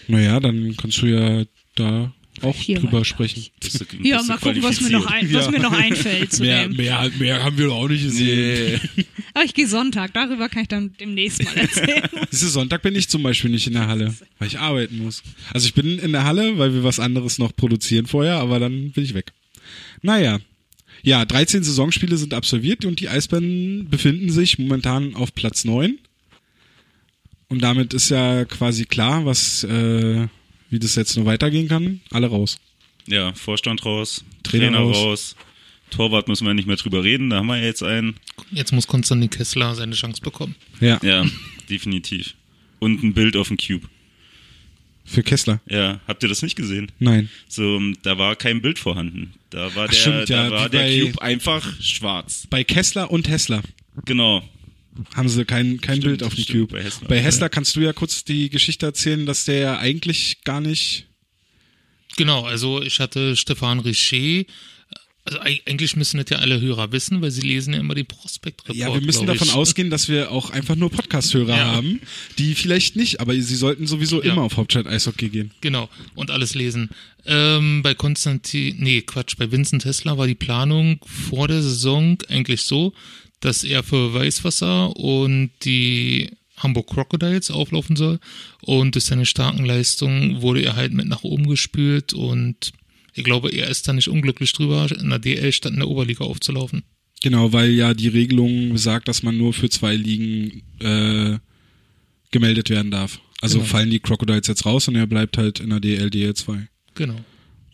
Naja, 0.07 0.39
dann 0.39 0.75
kannst 0.77 1.01
du 1.01 1.07
ja 1.07 1.43
da 1.75 2.13
auch 2.43 2.55
Vier 2.55 2.79
drüber 2.79 2.93
war, 2.99 3.05
sprechen. 3.05 3.45
Bist 3.59 3.79
du- 3.81 3.85
Ja, 4.01 4.21
mal 4.23 4.37
gucken, 4.37 4.61
was 4.63 4.81
mir 4.81 4.89
noch, 4.91 5.05
ein, 5.07 5.31
was 5.33 5.45
Ja. 5.45 5.51
mir 5.51 5.59
noch 5.59 5.71
einfällt 5.71 6.31
zu 6.33 6.43
Mehr, 6.43 6.67
dem. 6.67 6.75
mehr, 6.77 7.11
mehr 7.19 7.43
haben 7.43 7.57
wir 7.57 7.67
doch 7.67 7.75
auch 7.75 7.87
nicht 7.87 8.03
gesehen. 8.03 8.79
Nee. 8.95 9.05
Aber 9.33 9.45
ich 9.45 9.53
gehe 9.53 9.67
Sonntag, 9.67 10.13
darüber 10.13 10.49
kann 10.49 10.63
ich 10.63 10.67
dann 10.67 10.93
demnächst 10.99 11.43
mal 11.43 11.55
erzählen. 11.57 12.03
Diese 12.31 12.49
Sonntag 12.49 12.81
bin 12.83 12.95
ich 12.95 13.09
zum 13.09 13.23
Beispiel 13.23 13.49
nicht 13.51 13.67
in 13.67 13.73
der 13.73 13.87
Halle, 13.87 14.13
weil 14.39 14.47
ich 14.47 14.59
arbeiten 14.59 14.97
muss. 14.99 15.23
Also 15.53 15.65
ich 15.67 15.73
bin 15.73 15.97
in 15.99 16.11
der 16.11 16.23
Halle, 16.23 16.57
weil 16.57 16.73
wir 16.73 16.83
was 16.83 16.99
anderes 16.99 17.39
noch 17.39 17.55
produzieren 17.55 18.05
vorher, 18.05 18.35
aber 18.35 18.59
dann 18.59 18.91
bin 18.91 19.03
ich 19.03 19.13
weg. 19.13 19.31
Naja. 20.01 20.39
Ja, 21.05 21.25
13 21.25 21.63
Saisonspiele 21.63 22.15
sind 22.17 22.33
absolviert 22.33 22.85
und 22.85 22.99
die 23.01 23.09
Eisbären 23.09 23.89
befinden 23.89 24.29
sich 24.29 24.57
momentan 24.59 25.15
auf 25.15 25.33
Platz 25.33 25.65
9. 25.65 25.97
Und 27.49 27.61
damit 27.61 27.93
ist 27.93 28.09
ja 28.09 28.45
quasi 28.45 28.85
klar, 28.85 29.25
was, 29.25 29.63
äh, 29.65 30.27
wie 30.73 30.79
das 30.79 30.95
jetzt 30.95 31.15
nur 31.15 31.25
weitergehen 31.25 31.67
kann. 31.67 32.01
Alle 32.11 32.27
raus. 32.27 32.57
Ja, 33.07 33.33
Vorstand 33.33 33.85
raus, 33.85 34.23
Trainer 34.43 34.65
Trainer, 34.71 34.79
raus. 34.79 34.97
raus. 34.97 35.35
Torwart 35.91 36.27
müssen 36.27 36.47
wir 36.47 36.53
nicht 36.55 36.67
mehr 36.67 36.75
drüber 36.77 37.03
reden, 37.03 37.29
da 37.29 37.37
haben 37.37 37.47
wir 37.47 37.57
ja 37.57 37.65
jetzt 37.65 37.83
einen. 37.83 38.15
Jetzt 38.51 38.71
muss 38.71 38.87
Konstantin 38.87 39.29
Kessler 39.29 39.75
seine 39.75 39.93
Chance 39.95 40.21
bekommen. 40.21 40.55
Ja, 40.81 40.99
Ja, 41.03 41.25
definitiv. 41.69 42.33
Und 42.79 43.03
ein 43.03 43.13
Bild 43.13 43.37
auf 43.37 43.47
dem 43.49 43.57
Cube. 43.57 43.87
für 45.05 45.21
Kessler. 45.21 45.59
Ja, 45.69 45.99
habt 46.07 46.23
ihr 46.23 46.29
das 46.29 46.41
nicht 46.41 46.55
gesehen? 46.55 46.91
Nein. 46.99 47.29
So, 47.47 47.79
da 48.03 48.17
war 48.17 48.35
kein 48.35 48.61
Bild 48.61 48.79
vorhanden. 48.79 49.33
Da 49.51 49.75
war 49.75 49.85
Ach, 49.85 49.89
der, 49.91 49.95
stimmt, 49.99 50.29
ja, 50.29 50.45
da 50.49 50.51
war 50.51 50.65
wie 50.67 50.69
der 50.71 50.79
bei- 50.79 50.99
Cube 51.01 51.21
einfach 51.21 51.81
schwarz. 51.81 52.47
Bei 52.49 52.63
Kessler 52.63 53.11
und 53.11 53.27
Hessler 53.29 53.61
Genau. 54.05 54.41
Haben 55.15 55.29
sie 55.29 55.45
kein, 55.45 55.81
kein 55.81 55.97
Stimmt, 55.97 56.03
Bild 56.19 56.23
auf 56.23 56.35
dem 56.35 56.45
Cube. 56.45 56.67
bei 56.73 56.83
Hessler. 56.83 57.07
bei 57.07 57.19
Hessler 57.21 57.49
kannst 57.49 57.75
du 57.75 57.81
ja 57.81 57.93
kurz 57.93 58.23
die 58.23 58.49
Geschichte 58.49 58.85
erzählen, 58.85 59.25
dass 59.25 59.45
der 59.45 59.57
ja 59.59 59.77
eigentlich 59.79 60.43
gar 60.43 60.61
nicht. 60.61 61.05
Genau, 62.17 62.43
also 62.43 62.81
ich 62.81 62.99
hatte 62.99 63.35
Stefan 63.35 63.79
Richer. 63.79 64.43
Also 65.25 65.39
eig- 65.39 65.61
eigentlich 65.65 65.95
müssen 65.95 66.17
das 66.17 66.25
ja 66.31 66.39
alle 66.39 66.59
Hörer 66.59 66.91
wissen, 66.91 67.21
weil 67.21 67.31
sie 67.31 67.41
lesen 67.41 67.73
ja 67.73 67.79
immer 67.79 67.95
die 67.95 68.03
Prospekt-Report. 68.03 68.77
Ja, 68.77 68.93
wir 68.93 68.99
müssen 68.99 69.25
davon 69.25 69.49
ausgehen, 69.51 69.89
dass 69.89 70.09
wir 70.09 70.31
auch 70.31 70.49
einfach 70.49 70.75
nur 70.75 70.91
Podcast-Hörer 70.91 71.55
Ja. 71.57 71.65
haben, 71.75 72.01
die 72.37 72.53
vielleicht 72.55 72.97
nicht, 72.97 73.21
aber 73.21 73.33
sie 73.33 73.55
sollten 73.55 73.87
sowieso 73.87 74.21
Ja. 74.21 74.33
immer 74.33 74.41
auf 74.41 74.57
Hauptstadt 74.57 74.85
Eishockey 74.85 75.29
gehen. 75.29 75.51
Genau, 75.61 75.89
und 76.13 76.29
alles 76.29 76.55
lesen. 76.55 76.89
Ähm, 77.25 77.81
bei 77.83 77.93
Konstantin, 77.95 78.75
nee, 78.79 79.01
Quatsch, 79.01 79.37
bei 79.37 79.49
Vincent 79.49 79.83
Tesla 79.83 80.17
war 80.17 80.27
die 80.27 80.35
Planung 80.35 80.99
vor 81.05 81.47
der 81.47 81.61
Saison 81.61 82.17
eigentlich 82.27 82.63
so, 82.63 82.93
dass 83.43 83.63
er 83.63 83.83
für 83.83 84.13
Weißwasser 84.13 84.95
und 84.95 85.51
die 85.63 86.29
Hamburg 86.57 86.87
Crocodiles 86.87 87.51
auflaufen 87.51 87.95
soll. 87.95 88.19
Und 88.61 88.95
durch 88.95 89.05
seine 89.05 89.25
starken 89.25 89.65
Leistungen 89.65 90.41
wurde 90.41 90.61
er 90.63 90.75
halt 90.75 90.93
mit 90.93 91.07
nach 91.07 91.23
oben 91.23 91.47
gespült 91.47 92.13
und 92.13 92.71
ich 93.15 93.23
glaube, 93.23 93.51
er 93.51 93.67
ist 93.67 93.87
da 93.87 93.93
nicht 93.93 94.07
unglücklich 94.07 94.53
drüber, 94.53 94.87
in 94.91 95.09
der 95.09 95.19
DL 95.19 95.51
statt 95.51 95.73
in 95.73 95.79
der 95.79 95.87
Oberliga 95.89 96.23
aufzulaufen. 96.23 96.83
Genau, 97.21 97.53
weil 97.53 97.69
ja 97.71 97.93
die 97.93 98.07
Regelung 98.07 98.71
besagt, 98.73 99.07
dass 99.07 99.23
man 99.23 99.37
nur 99.37 99.53
für 99.53 99.69
zwei 99.69 99.95
Ligen 99.95 100.63
äh, 100.79 101.37
gemeldet 102.31 102.69
werden 102.69 102.91
darf. 102.91 103.19
Also 103.41 103.59
Genau. 103.59 103.69
fallen 103.69 103.89
die 103.91 103.99
Crocodiles 103.99 104.47
jetzt 104.47 104.65
raus 104.65 104.87
und 104.87 104.95
er 104.95 105.05
bleibt 105.05 105.37
halt 105.37 105.59
in 105.59 105.69
der 105.69 105.79
DL 105.79 106.07
DL2. 106.07 106.65
Genau. 106.95 107.19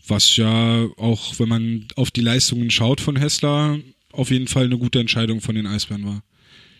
Was 0.07 0.35
ja 0.35 0.85
auch, 0.97 1.39
wenn 1.39 1.49
man 1.49 1.87
auf 1.95 2.11
die 2.11 2.21
Leistungen 2.21 2.69
schaut 2.71 2.99
von 2.99 3.15
Hessler, 3.15 3.79
auf 4.11 4.31
jeden 4.31 4.47
Fall 4.47 4.65
eine 4.65 4.77
gute 4.77 4.99
Entscheidung 4.99 5.41
von 5.41 5.55
den 5.55 5.67
Eisbären 5.67 6.05
war. 6.05 6.23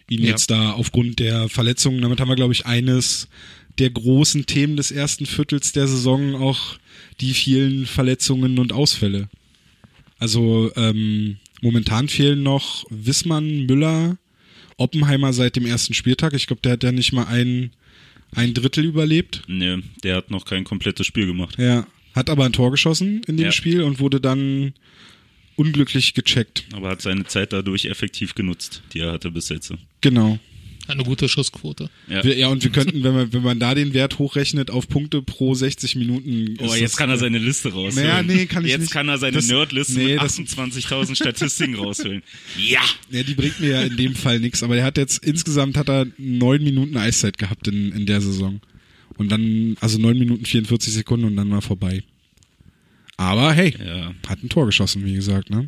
Ihn 0.09 0.21
Ja. 0.23 0.29
jetzt 0.29 0.49
da 0.49 0.71
aufgrund 0.71 1.19
der 1.19 1.49
Verletzungen, 1.49 2.01
damit 2.01 2.19
haben 2.19 2.29
wir, 2.29 2.35
glaube 2.35 2.53
ich, 2.53 2.65
eines 2.65 3.27
der 3.77 3.91
großen 3.91 4.45
Themen 4.45 4.75
des 4.75 4.91
ersten 4.91 5.25
Viertels 5.25 5.71
der 5.71 5.87
Saison 5.87 6.35
auch 6.35 6.77
die 7.21 7.33
vielen 7.33 7.85
Verletzungen 7.85 8.57
und 8.59 8.73
Ausfälle. 8.73 9.29
Also 10.17 10.71
ähm, 10.75 11.37
momentan 11.61 12.09
fehlen 12.09 12.43
noch 12.43 12.85
Wissmann, 12.89 13.65
Müller, 13.67 14.17
Oppenheimer 14.77 15.31
seit 15.33 15.55
dem 15.55 15.65
ersten 15.65 15.93
Spieltag. 15.93 16.33
Ich 16.33 16.47
glaube, 16.47 16.61
der 16.61 16.73
hat 16.73 16.83
ja 16.83 16.91
nicht 16.91 17.13
mal 17.13 17.25
ein, 17.27 17.71
ein 18.35 18.53
Drittel 18.53 18.85
überlebt. 18.85 19.43
Nee, 19.47 19.77
der 20.03 20.17
hat 20.17 20.31
noch 20.31 20.45
kein 20.45 20.63
komplettes 20.63 21.05
Spiel 21.05 21.25
gemacht. 21.27 21.55
Ja, 21.57 21.85
hat 22.15 22.29
aber 22.29 22.45
ein 22.45 22.53
Tor 22.53 22.71
geschossen 22.71 23.21
in 23.27 23.37
dem 23.37 23.45
Ja. 23.45 23.51
Spiel 23.51 23.81
und 23.83 23.99
wurde 23.99 24.19
dann 24.19 24.73
unglücklich 25.59 26.13
gecheckt. 26.13 26.63
Aber 26.73 26.89
hat 26.89 27.01
seine 27.01 27.25
Zeit 27.25 27.53
dadurch 27.53 27.85
effektiv 27.85 28.33
genutzt, 28.35 28.81
die 28.93 28.99
er 28.99 29.11
hatte 29.11 29.29
bis 29.31 29.49
jetzt. 29.49 29.73
Genau. 30.01 30.39
Hat 30.87 30.95
eine 30.95 31.03
gute 31.03 31.29
Schussquote. 31.29 31.91
Ja. 32.07 32.23
Wir, 32.23 32.35
ja, 32.35 32.47
und 32.47 32.63
wir 32.63 32.71
könnten, 32.71 33.03
wenn 33.03 33.13
man, 33.13 33.31
wenn 33.31 33.43
man 33.43 33.59
da 33.59 33.75
den 33.75 33.93
Wert 33.93 34.17
hochrechnet 34.17 34.71
auf 34.71 34.87
Punkte 34.87 35.21
pro 35.21 35.53
60 35.53 35.95
Minuten. 35.97 36.55
Oh, 36.59 36.73
jetzt 36.73 36.81
das- 36.93 36.97
kann 36.97 37.11
er 37.11 37.17
seine 37.17 37.37
Liste 37.37 37.69
rausholen. 37.71 38.07
Naja, 38.07 38.23
nee, 38.23 38.47
kann 38.47 38.65
ich 38.65 38.71
jetzt 38.71 38.81
nicht. 38.81 38.91
kann 38.91 39.07
er 39.07 39.19
seine 39.19 39.33
Das- 39.33 39.47
Nerdliste 39.47 39.99
nee, 39.99 40.13
mit 40.13 40.21
das- 40.23 40.39
28.000 40.39 41.15
Statistiken 41.15 41.75
rausholen. 41.83 42.23
Ja! 42.57 42.81
Ja, 43.11 43.21
die 43.21 43.35
bringt 43.35 43.59
mir 43.59 43.69
ja 43.69 43.81
in 43.83 43.97
dem 43.97 44.15
Fall 44.15 44.39
nichts, 44.39 44.63
aber 44.63 44.77
er 44.77 44.85
hat 44.85 44.97
jetzt, 44.97 45.23
insgesamt 45.23 45.77
hat 45.77 45.89
er 45.89 46.07
neun 46.17 46.63
Minuten 46.63 46.97
Eiszeit 46.97 47.37
gehabt 47.37 47.67
in, 47.67 47.91
in 47.91 48.07
der 48.07 48.21
Saison. 48.21 48.59
Und 49.17 49.29
dann, 49.31 49.75
also 49.81 49.99
neun 49.99 50.17
Minuten 50.17 50.45
44 50.45 50.91
Sekunden 50.91 51.25
und 51.27 51.35
dann 51.35 51.51
war 51.51 51.61
vorbei. 51.61 52.01
Aber 53.19 53.51
hey, 53.51 53.75
Ja. 53.85 54.13
hat 54.29 54.41
ein 54.41 54.47
Tor 54.47 54.65
geschossen, 54.65 55.03
wie 55.03 55.13
gesagt, 55.13 55.49
ne? 55.49 55.67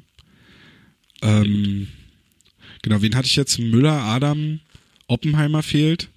Ähm, 1.21 1.89
genau, 2.81 3.01
wen 3.01 3.13
hatte 3.13 3.27
ich 3.27 3.35
jetzt? 3.35 3.59
Müller, 3.59 3.91
Adam, 4.03 4.61
Oppenheimer 5.07 5.61
fehlt. 5.61 6.07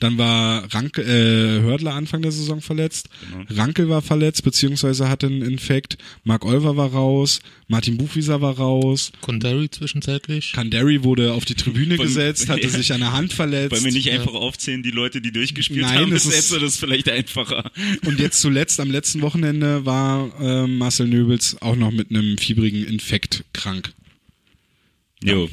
Dann 0.00 0.18
war 0.18 0.72
Ranke, 0.74 1.02
äh, 1.02 1.62
Hördler 1.62 1.94
Anfang 1.94 2.22
der 2.22 2.32
Saison 2.32 2.60
verletzt. 2.60 3.08
Genau. 3.30 3.44
Ranke 3.60 3.88
war 3.88 4.02
verletzt, 4.02 4.42
beziehungsweise 4.44 5.08
hatte 5.08 5.26
einen 5.26 5.42
Infekt. 5.42 5.96
Mark 6.24 6.44
Olver 6.44 6.76
war 6.76 6.90
raus. 6.92 7.40
Martin 7.68 7.96
Buchwieser 7.96 8.40
war 8.40 8.56
raus. 8.56 9.10
Kondari 9.20 9.70
zwischenzeitlich. 9.70 10.52
Kandari 10.52 11.02
wurde 11.02 11.32
auf 11.32 11.44
die 11.44 11.54
Tribüne 11.54 11.96
gesetzt, 11.96 12.48
hatte 12.50 12.62
ja. 12.62 12.68
sich 12.68 12.92
an 12.92 13.00
der 13.00 13.12
Hand 13.12 13.32
verletzt. 13.32 13.72
Wollen 13.72 13.84
wir 13.84 13.92
nicht 13.92 14.06
Ja. 14.06 14.14
einfach 14.20 14.34
aufzählen, 14.34 14.82
die 14.82 14.90
Leute, 14.90 15.20
die 15.20 15.32
durchgespielt 15.32 15.82
Nein, 15.82 15.98
haben? 15.98 16.12
es 16.12 16.26
Bis 16.26 16.50
ist- 16.50 16.62
das 16.62 16.76
vielleicht 16.76 17.08
einfacher. 17.08 17.70
Und 18.04 18.20
jetzt 18.20 18.40
zuletzt, 18.40 18.78
am 18.80 18.90
letzten 18.90 19.22
Wochenende, 19.22 19.84
war 19.86 20.30
äh, 20.40 20.66
Marcel 20.66 21.08
Nöbels 21.08 21.56
auch 21.60 21.76
noch 21.76 21.90
mit 21.90 22.10
einem 22.10 22.38
fiebrigen 22.38 22.84
Infekt 22.84 23.44
krank. 23.52 23.92
Jo. 25.22 25.48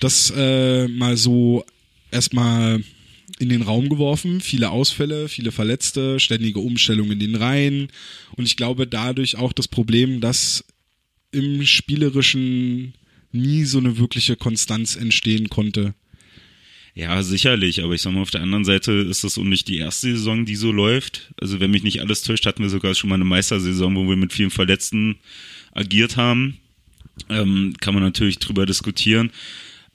Das 0.00 0.32
äh, 0.36 0.86
mal 0.88 1.16
so 1.16 1.64
erstmal 2.10 2.82
in 3.38 3.48
den 3.48 3.62
Raum 3.62 3.88
geworfen. 3.88 4.40
Viele 4.40 4.70
Ausfälle, 4.70 5.28
viele 5.28 5.52
Verletzte, 5.52 6.20
ständige 6.20 6.60
Umstellung 6.60 7.10
in 7.10 7.20
den 7.20 7.34
Reihen. 7.34 7.88
Und 8.36 8.46
ich 8.46 8.56
glaube 8.56 8.86
dadurch 8.86 9.36
auch 9.36 9.52
das 9.52 9.68
Problem, 9.68 10.20
dass 10.20 10.64
im 11.30 11.64
Spielerischen 11.64 12.94
nie 13.32 13.64
so 13.64 13.78
eine 13.78 13.98
wirkliche 13.98 14.36
Konstanz 14.36 14.96
entstehen 14.96 15.48
konnte. 15.48 15.94
Ja, 16.94 17.22
sicherlich, 17.22 17.84
aber 17.84 17.94
ich 17.94 18.02
sag 18.02 18.12
mal, 18.12 18.22
auf 18.22 18.32
der 18.32 18.42
anderen 18.42 18.64
Seite 18.64 18.90
ist 18.92 19.22
das 19.22 19.38
auch 19.38 19.44
nicht 19.44 19.68
die 19.68 19.76
erste 19.76 20.10
Saison, 20.10 20.44
die 20.44 20.56
so 20.56 20.72
läuft. 20.72 21.32
Also 21.40 21.60
wenn 21.60 21.70
mich 21.70 21.84
nicht 21.84 22.00
alles 22.00 22.22
täuscht, 22.22 22.44
hatten 22.44 22.62
wir 22.62 22.70
sogar 22.70 22.94
schon 22.94 23.08
mal 23.08 23.14
eine 23.14 23.24
Meistersaison, 23.24 23.94
wo 23.94 24.08
wir 24.08 24.16
mit 24.16 24.32
vielen 24.32 24.50
Verletzten 24.50 25.16
agiert 25.72 26.16
haben. 26.16 26.58
Ähm, 27.28 27.74
kann 27.80 27.94
man 27.94 28.02
natürlich 28.02 28.40
drüber 28.40 28.66
diskutieren. 28.66 29.30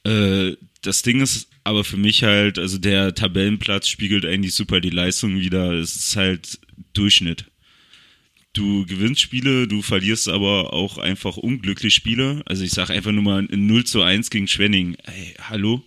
Äh, 0.06 0.54
das 0.82 1.02
Ding 1.02 1.20
ist 1.20 1.50
aber 1.64 1.84
für 1.84 1.98
mich 1.98 2.24
halt, 2.24 2.60
also 2.60 2.78
der 2.78 3.16
Tabellenplatz 3.16 3.88
spiegelt 3.88 4.26
eigentlich 4.26 4.54
super 4.54 4.82
die 4.82 4.90
Leistung 4.90 5.40
wieder. 5.40 5.74
Es 5.74 5.96
ist 5.96 6.16
halt 6.16 6.60
Durchschnitt. 6.94 7.46
Du 8.54 8.86
gewinnst 8.86 9.22
Spiele, 9.22 9.68
du 9.68 9.82
verlierst 9.82 10.30
aber 10.30 10.74
auch 10.74 10.98
einfach 10.98 11.38
unglücklich 11.38 11.96
Spiele. 11.96 12.44
Also 12.46 12.64
ich 12.64 12.72
sag 12.72 12.90
einfach 12.90 13.12
nur 13.12 13.24
mal 13.24 13.48
ein 13.52 13.66
0 13.66 13.84
zu 13.86 14.02
1 14.02 14.30
gegen 14.30 14.48
Schwenning. 14.48 14.96
Ey, 15.06 15.34
hallo? 15.42 15.84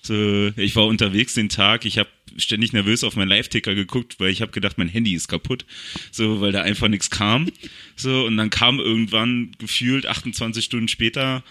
So, 0.00 0.52
ich 0.56 0.76
war 0.76 0.86
unterwegs 0.86 1.34
den 1.34 1.48
Tag, 1.48 1.84
ich 1.84 1.98
habe 1.98 2.08
ständig 2.36 2.72
nervös 2.72 3.02
auf 3.02 3.16
meinen 3.16 3.28
Live-Ticker 3.28 3.74
geguckt, 3.74 4.20
weil 4.20 4.30
ich 4.30 4.40
habe 4.40 4.52
gedacht, 4.52 4.78
mein 4.78 4.88
Handy 4.88 5.14
ist 5.14 5.26
kaputt, 5.26 5.64
so, 6.12 6.40
weil 6.40 6.52
da 6.52 6.62
einfach 6.62 6.88
nichts 6.88 7.10
kam. 7.10 7.50
So, 7.96 8.24
und 8.24 8.36
dann 8.36 8.50
kam 8.50 8.78
irgendwann 8.78 9.52
gefühlt 9.58 10.06
28 10.06 10.64
Stunden 10.64 10.88
später 10.88 11.42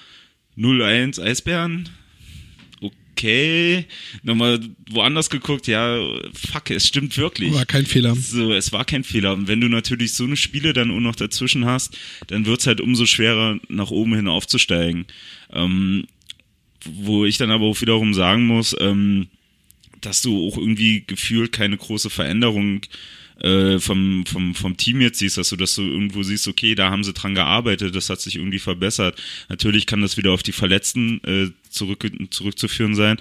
0-1 0.57 1.21
Eisbären. 1.21 1.89
Okay, 3.17 3.85
nochmal 4.23 4.59
woanders 4.89 5.29
geguckt, 5.29 5.67
ja, 5.67 5.97
fuck, 6.33 6.69
es 6.69 6.85
stimmt 6.85 7.17
wirklich. 7.17 7.53
War 7.53 7.65
kein 7.65 7.85
Fehler. 7.85 8.13
So, 8.13 8.51
es 8.51 8.73
war 8.73 8.83
kein 8.83 9.05
Fehler. 9.05 9.33
Und 9.33 9.47
wenn 9.47 9.61
du 9.61 9.69
natürlich 9.69 10.13
so 10.13 10.25
eine 10.25 10.35
Spiele 10.35 10.73
dann 10.73 10.91
auch 10.91 10.99
noch 10.99 11.15
dazwischen 11.15 11.63
hast, 11.63 11.97
dann 12.27 12.45
wird's 12.45 12.67
halt 12.67 12.81
umso 12.81 13.05
schwerer, 13.05 13.57
nach 13.69 13.89
oben 13.89 14.15
hin 14.15 14.27
aufzusteigen. 14.27 15.05
Ähm, 15.53 16.07
wo 16.83 17.23
ich 17.23 17.37
dann 17.37 17.51
aber 17.51 17.65
auch 17.65 17.79
wiederum 17.79 18.13
sagen 18.13 18.45
muss, 18.47 18.75
ähm, 18.81 19.27
dass 20.01 20.21
du 20.21 20.47
auch 20.47 20.57
irgendwie 20.57 21.05
gefühlt 21.07 21.53
keine 21.53 21.77
große 21.77 22.09
Veränderung 22.09 22.81
äh, 23.41 23.79
vom, 23.79 24.25
vom, 24.25 24.55
vom 24.55 24.77
Team 24.77 25.01
jetzt 25.01 25.19
siehst, 25.19 25.37
dass 25.37 25.49
du, 25.49 25.55
dass 25.55 25.75
du 25.75 25.81
irgendwo 25.81 26.23
siehst, 26.23 26.47
okay, 26.47 26.75
da 26.75 26.89
haben 26.89 27.03
sie 27.03 27.13
dran 27.13 27.35
gearbeitet, 27.35 27.95
das 27.95 28.09
hat 28.09 28.21
sich 28.21 28.35
irgendwie 28.35 28.59
verbessert. 28.59 29.21
Natürlich 29.49 29.85
kann 29.85 30.01
das 30.01 30.17
wieder 30.17 30.31
auf 30.31 30.43
die 30.43 30.51
Verletzten 30.51 31.21
äh, 31.23 31.49
zurück, 31.75 32.09
zurückzuführen 32.31 32.95
sein. 32.95 33.17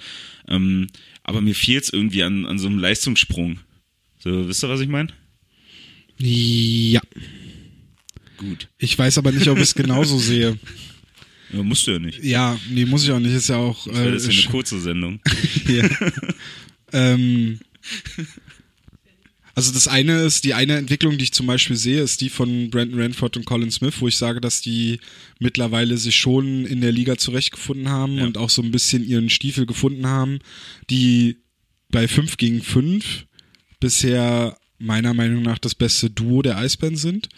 Ähm, 0.47 0.87
aber 1.23 1.41
mir 1.41 1.55
fehlt 1.55 1.83
es 1.83 1.89
irgendwie 1.89 2.23
an, 2.23 2.45
an 2.45 2.59
so 2.59 2.67
einem 2.67 2.79
Leistungssprung. 2.79 3.59
So, 4.19 4.47
wisst 4.47 4.63
ihr, 4.63 4.69
was 4.69 4.81
ich 4.81 4.87
meine? 4.87 5.09
Ja. 6.17 7.01
Gut. 8.37 8.69
Ich 8.77 8.97
weiß 8.97 9.17
aber 9.17 9.31
nicht, 9.31 9.47
ob 9.47 9.57
ich 9.57 9.63
es 9.63 9.75
genauso 9.75 10.17
sehe. 10.19 10.57
Ja, 11.51 11.63
musst 11.63 11.85
du 11.87 11.91
ja 11.91 11.99
nicht. 11.99 12.23
Ja, 12.23 12.59
nee, 12.69 12.85
muss 12.85 13.03
ich 13.03 13.11
auch 13.11 13.19
nicht. 13.19 13.33
Ist 13.33 13.49
ja 13.49 13.57
auch. 13.57 13.87
Äh, 13.87 14.11
das 14.11 14.25
ist 14.25 14.33
ja 14.33 14.41
eine 14.41 14.51
kurze 14.51 14.79
Sendung. 14.79 15.19
Ja. 15.67 15.89
ähm, 16.93 17.59
also 19.55 19.71
das 19.71 19.87
eine 19.87 20.19
ist, 20.21 20.43
die 20.43 20.53
eine 20.53 20.75
Entwicklung, 20.77 21.17
die 21.17 21.23
ich 21.23 21.31
zum 21.31 21.47
Beispiel 21.47 21.77
sehe, 21.77 22.01
ist 22.01 22.19
die 22.21 22.29
von 22.29 22.69
Brandon 22.69 22.99
Ranford 22.99 23.37
und 23.37 23.45
Colin 23.45 23.71
Smith, 23.71 23.95
wo 23.99 24.07
ich 24.07 24.17
sage, 24.17 24.41
dass 24.41 24.61
die 24.61 24.99
mittlerweile 25.39 25.97
sich 25.97 26.15
schon 26.17 26.65
in 26.65 26.81
der 26.81 26.91
Liga 26.91 27.17
zurechtgefunden 27.17 27.89
haben 27.89 28.17
Ja. 28.17 28.25
und 28.25 28.37
auch 28.37 28.49
so 28.49 28.61
ein 28.61 28.71
bisschen 28.71 29.03
ihren 29.07 29.29
Stiefel 29.29 29.65
gefunden 29.65 30.07
haben, 30.07 30.39
die 30.89 31.37
bei 31.89 32.07
5 32.07 32.35
gegen 32.37 32.61
5 32.61 33.25
bisher 33.79 34.57
meiner 34.77 35.13
Meinung 35.13 35.41
nach 35.41 35.57
das 35.57 35.73
beste 35.73 36.09
Duo 36.09 36.41
der 36.41 36.57
Eisbären 36.57 36.97
sind. 36.97 37.29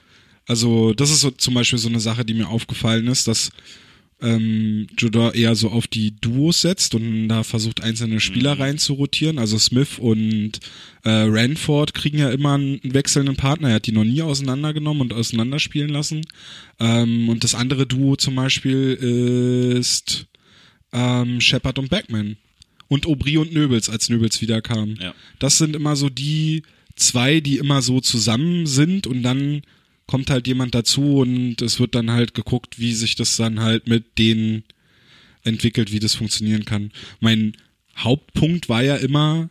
Also 0.47 0.93
das 0.93 1.11
ist 1.11 1.19
so 1.21 1.29
zum 1.29 1.53
Beispiel 1.53 1.77
so 1.77 1.89
eine 1.89 1.99
Sache, 1.99 2.25
die 2.25 2.33
mir 2.33 2.47
aufgefallen 2.47 3.07
ist, 3.07 3.27
dass 3.27 3.51
ähm, 4.21 4.87
Judah 4.97 5.33
eher 5.33 5.55
so 5.55 5.69
auf 5.69 5.87
die 5.87 6.19
Duos 6.19 6.61
setzt 6.61 6.95
und 6.95 7.27
da 7.27 7.43
versucht 7.43 7.83
einzelne 7.83 8.19
Spieler 8.19 8.57
zu 8.77 8.93
rotieren. 8.93 9.37
Also 9.37 9.59
Smith 9.59 9.99
und 9.99 10.53
äh, 11.03 11.09
Ranford 11.09 11.93
kriegen 11.93 12.17
ja 12.17 12.31
immer 12.31 12.55
einen 12.55 12.79
wechselnden 12.83 13.35
Partner. 13.35 13.69
Er 13.69 13.75
hat 13.75 13.85
die 13.85 13.91
noch 13.91 14.03
nie 14.03 14.21
auseinandergenommen 14.21 15.01
und 15.01 15.13
auseinanderspielen 15.13 15.89
lassen. 15.89 16.25
Ähm, 16.79 17.29
und 17.29 17.43
das 17.43 17.53
andere 17.53 17.85
Duo 17.85 18.15
zum 18.15 18.35
Beispiel 18.35 18.93
ist 19.77 20.25
ähm, 20.91 21.39
Shepard 21.39 21.77
und 21.77 21.89
Backman. 21.89 22.37
Und 22.87 23.05
Aubry 23.05 23.37
und 23.37 23.53
Nöbels, 23.53 23.89
als 23.89 24.09
Nöbels 24.09 24.41
wiederkam. 24.41 24.95
Ja. 24.99 25.13
Das 25.39 25.57
sind 25.57 25.75
immer 25.75 25.95
so 25.95 26.09
die 26.09 26.63
zwei, 26.95 27.41
die 27.41 27.57
immer 27.57 27.81
so 27.81 27.99
zusammen 27.99 28.65
sind 28.65 29.05
und 29.05 29.23
dann 29.23 29.61
kommt 30.07 30.29
halt 30.29 30.47
jemand 30.47 30.73
dazu 30.73 31.17
und 31.17 31.61
es 31.61 31.79
wird 31.79 31.93
dann 31.93 32.11
halt 32.11 32.33
geguckt, 32.33 32.79
wie 32.79 32.93
sich 32.93 33.15
das 33.15 33.35
dann 33.37 33.59
halt 33.59 33.87
mit 33.87 34.17
denen 34.17 34.63
entwickelt, 35.43 35.91
wie 35.91 35.99
das 35.99 36.15
funktionieren 36.15 36.65
kann. 36.65 36.91
Mein 37.19 37.53
Hauptpunkt 37.97 38.69
war 38.69 38.83
ja 38.83 38.95
immer, 38.95 39.49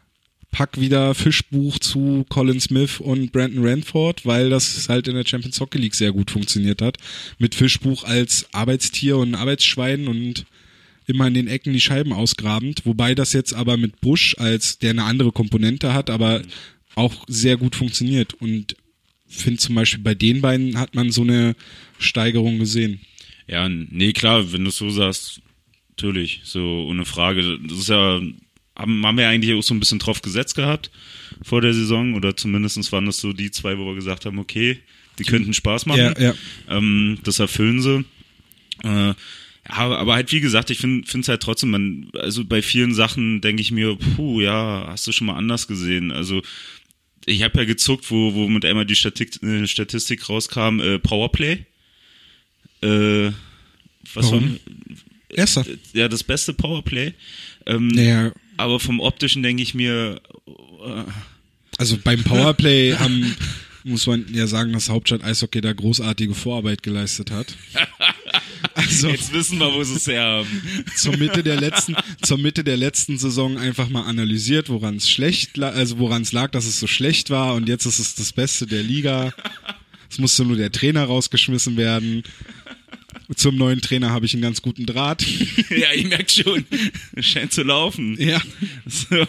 pack 0.51 0.81
wieder 0.81 1.15
Fischbuch 1.15 1.79
zu 1.79 2.25
Colin 2.31 2.61
Smith 2.61 3.01
und 3.01 3.33
Brandon 3.33 3.67
Ranford, 3.67 4.25
weil 4.25 4.49
das 4.49 4.89
halt 4.89 5.09
in 5.09 5.15
der 5.15 5.27
Champions 5.27 5.61
Hockey 5.61 5.79
League 5.79 5.95
sehr 5.95 6.13
gut 6.13 6.31
funktioniert 6.31 6.81
hat. 6.81 6.97
Mit 7.39 7.55
Fischbuch 7.55 8.05
als 8.05 8.47
Arbeitstier 8.53 9.19
und 9.19 9.35
Arbeitsschwein 9.35 10.09
und 10.09 10.47
immer 11.07 11.27
in 11.27 11.35
den 11.35 11.49
Ecken 11.49 11.73
die 11.73 11.81
Scheiben 11.81 12.13
ausgrabend, 12.13 12.83
wobei 12.85 13.15
das 13.15 13.33
jetzt 13.33 13.53
aber 13.55 13.77
mit 13.77 14.01
Bush 14.01 14.35
als, 14.39 14.79
der 14.79 14.91
eine 14.91 15.05
andere 15.05 15.33
Komponente 15.33 15.93
hat, 15.93 16.11
aber 16.11 16.43
auch 16.95 17.25
sehr 17.29 17.57
gut 17.57 17.77
funktioniert 17.77 18.35
und 18.35 18.77
finde 19.29 19.59
zum 19.59 19.75
Beispiel 19.75 20.03
bei 20.03 20.15
den 20.15 20.41
beiden 20.41 20.79
hat 20.79 20.95
man 20.95 21.11
so 21.11 21.23
eine 21.23 21.57
Steigerung 21.99 22.59
gesehen. 22.59 23.01
Ja, 23.49 23.69
nee, 23.69 24.13
klar, 24.13 24.53
wenn 24.53 24.65
du 24.65 24.71
es 24.71 24.77
so 24.77 24.91
sagst, 24.91 25.41
natürlich, 25.91 26.41
so 26.45 26.87
ohne 26.89 27.05
Frage. 27.05 27.59
Das 27.67 27.79
ist 27.79 27.89
ja, 27.89 28.21
haben, 28.77 29.07
haben 29.07 29.19
wir 29.19 29.29
eigentlich 29.29 29.55
auch 29.55 29.63
so 29.63 29.75
ein 29.75 29.81
bisschen 29.81 29.99
drauf 29.99 30.21
gesetzt 30.23 30.55
gehabt 30.55 30.91
vor 31.43 31.61
der 31.61 31.75
Saison 31.75 32.15
oder 32.15 32.37
zumindest 32.37 32.93
waren 32.93 33.07
das 33.07 33.19
so 33.19 33.33
die 33.33 33.51
zwei, 33.51 33.79
wo 33.79 33.87
wir 33.87 33.95
gesagt 33.95 34.27
haben, 34.27 34.39
okay, 34.39 34.79
die 35.19 35.25
könnten 35.25 35.55
Spaß 35.55 35.87
machen. 35.87 36.15
Ja, 36.19 36.21
ja. 36.21 36.35
Ähm, 36.69 37.19
das 37.25 37.39
erfüllen 37.39 37.81
sie. 37.81 38.05
Äh, 38.83 39.15
ja, 39.69 39.79
aber 39.79 40.15
halt 40.15 40.31
wie 40.33 40.41
gesagt, 40.41 40.71
ich 40.71 40.79
finde 40.79 41.07
es 41.09 41.29
halt 41.29 41.43
trotzdem, 41.43 41.71
man, 41.71 42.09
also 42.15 42.45
bei 42.45 42.63
vielen 42.63 42.95
Sachen 42.95 43.41
denke 43.41 43.63
ich 43.63 43.73
mir, 43.73 43.97
puh, 43.97 44.41
ja, 44.41 44.87
hast 44.89 45.07
du 45.07 45.13
schon 45.13 45.27
mal 45.27 45.37
anders 45.37 45.67
gesehen. 45.67 46.13
Also 46.13 46.43
ich 47.27 47.43
habe 47.43 47.59
ja 47.59 47.65
gezuckt, 47.65 48.11
wo, 48.11 48.35
wo 48.35 48.49
mit 48.49 48.65
einmal 48.65 48.87
die 48.87 48.95
Statik, 48.97 49.43
äh, 49.43 49.67
Statistik 49.67 50.29
rauskam, 50.29 50.81
äh, 50.81 50.99
Powerplay. 50.99 51.67
Äh, 52.83 53.33
was 54.15 54.27
Warum? 54.31 54.53
war 54.53 54.97
Erster. 55.29 55.65
ja 55.93 56.09
das 56.09 56.23
beste 56.25 56.55
Powerplay. 56.55 57.13
Ähm, 57.67 57.89
Naja, 57.89 58.33
Aber 58.57 58.79
vom 58.81 59.01
optischen 59.01 59.43
denke 59.43 59.63
ich 59.63 59.75
mir, 59.75 60.21
äh, 60.47 61.03
also 61.79 61.99
beim 62.03 62.23
Powerplay 62.23 62.95
haben, 62.99 63.35
muss 63.83 64.07
man 64.07 64.27
ja 64.33 64.47
sagen, 64.47 64.73
dass 64.73 64.89
Hauptstadt 64.89 65.25
Eishockey 65.25 65.61
da 65.61 65.73
großartige 65.73 66.35
Vorarbeit 66.35 66.83
geleistet 66.85 67.31
hat. 67.33 67.57
Also 68.87 69.09
jetzt 69.11 69.33
wissen 69.33 69.59
wir, 69.59 69.73
wo 69.73 69.83
sie 69.83 69.97
es 69.97 70.07
her 70.07 70.23
haben. 70.23 70.63
zur 70.97 71.17
Mitte 71.17 71.43
der 71.43 71.61
letzten, 71.61 71.97
zur 72.23 72.39
Mitte 72.39 72.65
der 72.65 72.77
letzten 72.77 73.19
Saison 73.19 73.59
einfach 73.59 73.89
mal 73.89 74.05
analysiert, 74.05 74.69
woran 74.69 74.97
es 74.97 75.11
schlecht, 75.11 75.59
also 75.59 75.99
woran 75.99 76.23
es 76.23 76.33
lag, 76.33 76.51
dass 76.51 76.67
es 76.67 76.81
so 76.81 76.87
schlecht 76.87 77.31
war 77.31 77.55
und 77.55 77.69
jetzt 77.69 77.87
ist 77.87 77.99
es 77.99 78.15
das 78.15 78.33
Beste 78.33 78.67
der 78.67 78.83
Liga. 78.83 79.33
Es 80.11 80.19
musste 80.19 80.45
nur 80.45 80.57
der 80.57 80.71
Trainer 80.71 81.05
rausgeschmissen 81.05 81.77
werden. 81.77 82.23
Zum 83.35 83.57
neuen 83.57 83.81
Trainer 83.81 84.11
habe 84.11 84.27
ich 84.27 84.33
einen 84.35 84.43
ganz 84.43 84.63
guten 84.63 84.87
Draht. 84.87 85.23
ja, 85.71 85.93
ich 85.95 86.07
merke 86.07 86.31
schon, 86.31 86.65
scheint 87.19 87.53
zu 87.53 87.63
laufen. 87.65 88.17
Ja, 88.21 88.41
So. 88.87 89.27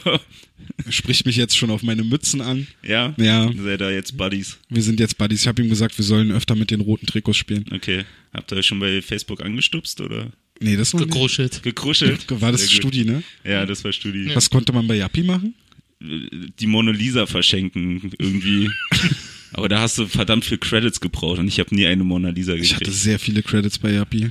spricht 0.90 1.26
mich 1.26 1.36
jetzt 1.36 1.58
schon 1.58 1.70
auf 1.72 1.82
meine 1.84 2.04
Mützen 2.04 2.42
an. 2.42 2.68
Ja? 2.84 3.14
Ja. 3.18 3.50
Seid 3.58 3.82
ihr 3.82 3.92
jetzt 3.92 4.16
Buddies? 4.18 4.58
Wir 4.70 4.84
sind 4.84 5.00
jetzt 5.00 5.18
Buddies. 5.18 5.42
Ich 5.42 5.48
habe 5.48 5.62
ihm 5.64 5.70
gesagt, 5.70 5.98
wir 5.98 6.06
sollen 6.06 6.32
öfter 6.32 6.56
mit 6.56 6.70
den 6.72 6.82
roten 6.82 7.08
Trikots 7.08 7.38
spielen. 7.38 7.66
Okay. 7.72 8.06
Habt 8.34 8.52
ihr 8.52 8.58
euch 8.58 8.68
schon 8.68 8.80
bei 8.80 9.02
Facebook 9.02 9.42
angestupst 9.44 10.00
oder 10.02 10.32
Nee, 10.60 10.76
das 10.76 10.94
nicht. 10.94 11.04
Gekruschelt. 11.06 11.62
gekruschelt? 11.64 12.26
War 12.42 12.52
das 12.52 12.62
Sehr 12.62 12.70
gut. 12.70 12.78
Studi, 12.94 13.06
ne? 13.06 13.24
Ja, 13.44 13.66
das 13.66 13.84
war 13.84 13.92
Studi. 13.94 14.32
Was 14.36 14.50
konnte 14.50 14.74
man 14.74 14.88
bei 14.88 14.96
Yappi 14.96 15.24
machen? 15.24 15.54
Die 16.00 16.68
Mona 16.68 16.92
Lisa 16.92 17.26
verschenken 17.26 18.12
irgendwie. 18.20 18.70
Aber 19.58 19.70
da 19.70 19.80
hast 19.82 19.98
du 19.98 20.06
verdammt 20.08 20.46
viel 20.46 20.60
Credits 20.60 21.00
gebraucht 21.02 21.40
und 21.40 21.48
ich 21.48 21.60
habe 21.60 21.74
nie 21.74 21.88
eine 21.88 22.04
Mona 22.04 22.30
Lisa 22.30 22.54
Ich 22.54 22.62
gekriegt. 22.62 22.82
hatte 22.82 22.92
sehr 22.92 23.18
viele 23.18 23.42
Credits 23.42 23.80
bei 23.80 23.92
Yappi. 23.92 24.30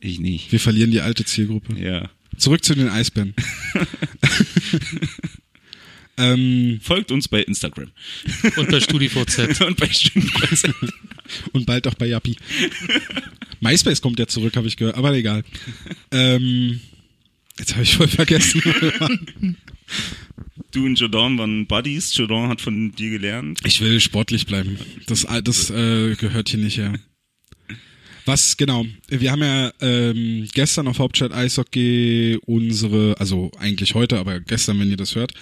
Ich 0.00 0.18
nicht. 0.20 0.50
Wir 0.52 0.58
verlieren 0.58 0.90
die 0.90 1.02
alte 1.02 1.24
Zielgruppe. 1.26 1.78
Ja. 1.78 2.08
Zurück 2.38 2.64
zu 2.64 2.74
den 2.74 2.88
Eisbären. 2.88 3.34
ähm, 6.16 6.80
Folgt 6.82 7.12
uns 7.12 7.28
bei 7.28 7.42
Instagram 7.42 7.90
Und 8.56 8.70
bei 8.70 8.80
StudiVZ. 8.80 9.60
und 9.60 9.76
bei 9.76 9.88
StudiVZ. 9.90 10.70
und 11.52 11.66
bald 11.66 11.86
auch 11.86 11.94
bei 11.94 12.06
Yappi. 12.06 12.36
MySpace 13.60 14.00
kommt 14.00 14.18
ja 14.18 14.26
zurück, 14.26 14.56
habe 14.56 14.66
ich 14.66 14.78
gehört, 14.78 14.96
aber 14.96 15.12
egal. 15.12 15.44
Ähm, 16.10 16.80
jetzt 17.58 17.72
habe 17.74 17.82
ich 17.82 17.94
voll 17.96 18.08
vergessen. 18.08 18.62
Du 20.70 20.84
und 20.84 20.98
Jordan 20.98 21.38
waren 21.38 21.66
Buddies. 21.66 22.16
Jordan 22.16 22.48
hat 22.48 22.60
von 22.60 22.92
dir 22.92 23.10
gelernt. 23.10 23.60
Ich 23.64 23.80
will 23.80 24.00
sportlich 24.00 24.46
bleiben. 24.46 24.78
Das, 25.06 25.26
das 25.44 25.70
äh, 25.70 26.14
gehört 26.16 26.48
hier 26.48 26.60
nicht 26.60 26.78
her. 26.78 26.94
Was, 28.26 28.56
genau, 28.56 28.84
wir 29.06 29.30
haben 29.30 29.42
ja 29.42 29.72
ähm, 29.80 30.48
gestern 30.52 30.88
auf 30.88 30.98
Hauptstadt 30.98 31.32
Eishockey 31.32 32.40
unsere, 32.44 33.14
also 33.20 33.52
eigentlich 33.56 33.94
heute, 33.94 34.18
aber 34.18 34.40
gestern, 34.40 34.80
wenn 34.80 34.90
ihr 34.90 34.96
das 34.96 35.14
hört, 35.14 35.32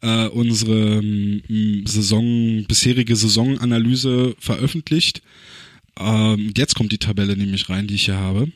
äh, 0.00 0.26
unsere 0.28 1.02
ähm, 1.02 1.82
Saison, 1.86 2.64
bisherige 2.66 3.14
Saisonanalyse 3.14 4.34
veröffentlicht. 4.38 5.20
Ähm, 5.98 6.54
jetzt 6.56 6.74
kommt 6.74 6.92
die 6.92 6.98
Tabelle 6.98 7.36
nämlich 7.36 7.68
rein, 7.68 7.86
die 7.86 7.96
ich 7.96 8.06
hier 8.06 8.16
habe. 8.16 8.50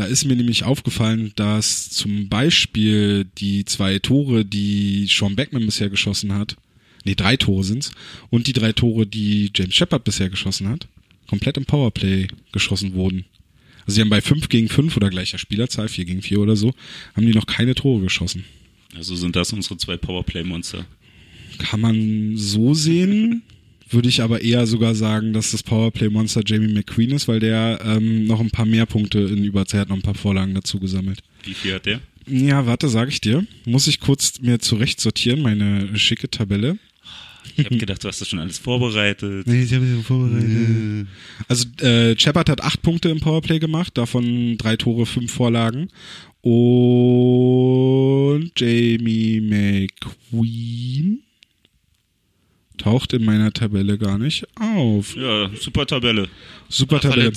Da 0.00 0.06
ist 0.06 0.24
mir 0.24 0.34
nämlich 0.34 0.64
aufgefallen, 0.64 1.32
dass 1.36 1.90
zum 1.90 2.30
Beispiel 2.30 3.26
die 3.36 3.66
zwei 3.66 3.98
Tore, 3.98 4.46
die 4.46 5.06
Sean 5.06 5.36
Beckman 5.36 5.66
bisher 5.66 5.90
geschossen 5.90 6.32
hat, 6.32 6.56
nee, 7.04 7.14
drei 7.14 7.36
Tore 7.36 7.64
sind's, 7.64 7.90
und 8.30 8.46
die 8.46 8.54
drei 8.54 8.72
Tore, 8.72 9.06
die 9.06 9.50
James 9.54 9.74
Shepard 9.74 10.04
bisher 10.04 10.30
geschossen 10.30 10.70
hat, 10.70 10.88
komplett 11.28 11.58
im 11.58 11.66
Powerplay 11.66 12.28
geschossen 12.50 12.94
wurden. 12.94 13.26
Also 13.80 13.96
sie 13.96 14.00
haben 14.00 14.08
bei 14.08 14.22
5 14.22 14.48
gegen 14.48 14.70
5 14.70 14.96
oder 14.96 15.10
gleicher 15.10 15.36
Spielerzahl, 15.36 15.90
4 15.90 16.06
gegen 16.06 16.22
4 16.22 16.40
oder 16.40 16.56
so, 16.56 16.72
haben 17.14 17.26
die 17.26 17.34
noch 17.34 17.44
keine 17.44 17.74
Tore 17.74 18.00
geschossen. 18.00 18.46
Also 18.94 19.16
sind 19.16 19.36
das 19.36 19.52
unsere 19.52 19.76
zwei 19.76 19.98
Powerplay-Monster. 19.98 20.86
Kann 21.58 21.80
man 21.82 22.38
so 22.38 22.72
sehen, 22.72 23.42
würde 23.90 24.08
ich 24.08 24.22
aber 24.22 24.40
eher 24.40 24.66
sogar 24.66 24.94
sagen, 24.94 25.32
dass 25.32 25.50
das 25.50 25.62
Powerplay-Monster 25.62 26.42
Jamie 26.46 26.72
McQueen 26.72 27.10
ist, 27.12 27.28
weil 27.28 27.40
der 27.40 27.80
ähm, 27.84 28.24
noch 28.24 28.40
ein 28.40 28.50
paar 28.50 28.66
mehr 28.66 28.86
Punkte 28.86 29.20
in 29.20 29.44
Überzeit, 29.44 29.88
noch 29.88 29.96
ein 29.96 30.02
paar 30.02 30.14
Vorlagen 30.14 30.54
dazu 30.54 30.78
gesammelt. 30.78 31.20
Wie 31.42 31.54
viel 31.54 31.74
hat 31.74 31.86
der? 31.86 32.00
Ja, 32.26 32.66
warte, 32.66 32.88
sage 32.88 33.10
ich 33.10 33.20
dir. 33.20 33.46
Muss 33.64 33.86
ich 33.86 34.00
kurz 34.00 34.40
mir 34.40 34.58
zurecht 34.58 35.00
sortieren, 35.00 35.42
meine 35.42 35.96
schicke 35.98 36.30
Tabelle. 36.30 36.78
Ich 37.56 37.64
habe 37.64 37.78
gedacht, 37.78 38.04
du 38.04 38.08
hast 38.08 38.20
das 38.20 38.28
schon 38.28 38.38
alles 38.38 38.58
vorbereitet. 38.58 39.46
Nee, 39.46 39.62
ich 39.62 39.72
habe 39.74 39.84
sie 39.84 40.02
vorbereitet. 40.02 41.06
Also 41.48 41.66
äh, 41.80 42.18
Shepard 42.18 42.48
hat 42.48 42.62
acht 42.62 42.82
Punkte 42.82 43.08
im 43.08 43.20
Powerplay 43.20 43.58
gemacht, 43.58 43.96
davon 43.98 44.56
drei 44.58 44.76
Tore, 44.76 45.06
fünf 45.06 45.32
Vorlagen. 45.32 45.88
Und 46.42 46.52
Jamie 48.56 49.40
McQueen 49.40 51.22
taucht 52.80 53.12
in 53.12 53.24
meiner 53.24 53.52
Tabelle 53.52 53.98
gar 53.98 54.18
nicht 54.18 54.46
auf. 54.58 55.14
Ja, 55.16 55.50
super 55.60 55.86
Tabelle. 55.86 56.28
Super 56.68 56.96
Ach, 56.96 57.00
Tabelle. 57.02 57.32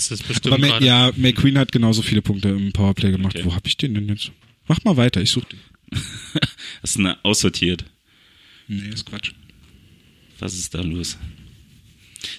Aber 0.46 0.58
Ma 0.58 0.68
gerade. 0.68 0.86
ja, 0.86 1.12
McQueen 1.16 1.58
hat 1.58 1.72
genauso 1.72 2.02
viele 2.02 2.22
Punkte 2.22 2.50
im 2.50 2.72
Powerplay 2.72 3.12
gemacht. 3.12 3.36
Okay. 3.36 3.46
Wo 3.46 3.54
hab 3.54 3.68
ich 3.68 3.78
den 3.78 3.94
denn 3.94 4.08
jetzt? 4.08 4.32
Mach 4.68 4.84
mal 4.84 4.98
weiter, 4.98 5.22
ich 5.22 5.32
such 5.32 5.46
den. 5.46 5.60
Das 6.82 6.92
ist 6.92 6.98
eine 6.98 7.24
aussortiert. 7.24 7.86
Nee, 8.68 8.90
ist 8.94 9.06
Quatsch. 9.06 9.32
Was 10.40 10.54
ist 10.54 10.74
da 10.74 10.82
los? 10.82 11.18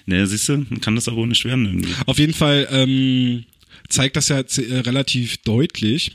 Ne, 0.05 0.25
siehst 0.27 0.49
du, 0.49 0.57
man 0.57 0.81
kann 0.81 0.95
das 0.95 1.07
auch 1.07 1.15
ohne 1.15 1.33
werden 1.43 1.65
irgendwie. 1.65 1.93
Auf 2.05 2.19
jeden 2.19 2.33
Fall 2.33 2.67
ähm, 2.71 3.45
zeigt 3.89 4.15
das 4.15 4.29
ja 4.29 4.39
äh, 4.39 4.79
relativ 4.79 5.37
deutlich, 5.37 6.11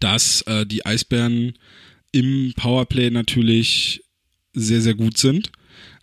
dass 0.00 0.42
äh, 0.42 0.66
die 0.66 0.84
Eisbären 0.86 1.54
im 2.12 2.52
Powerplay 2.56 3.10
natürlich 3.10 4.02
sehr, 4.52 4.80
sehr 4.80 4.94
gut 4.94 5.18
sind. 5.18 5.50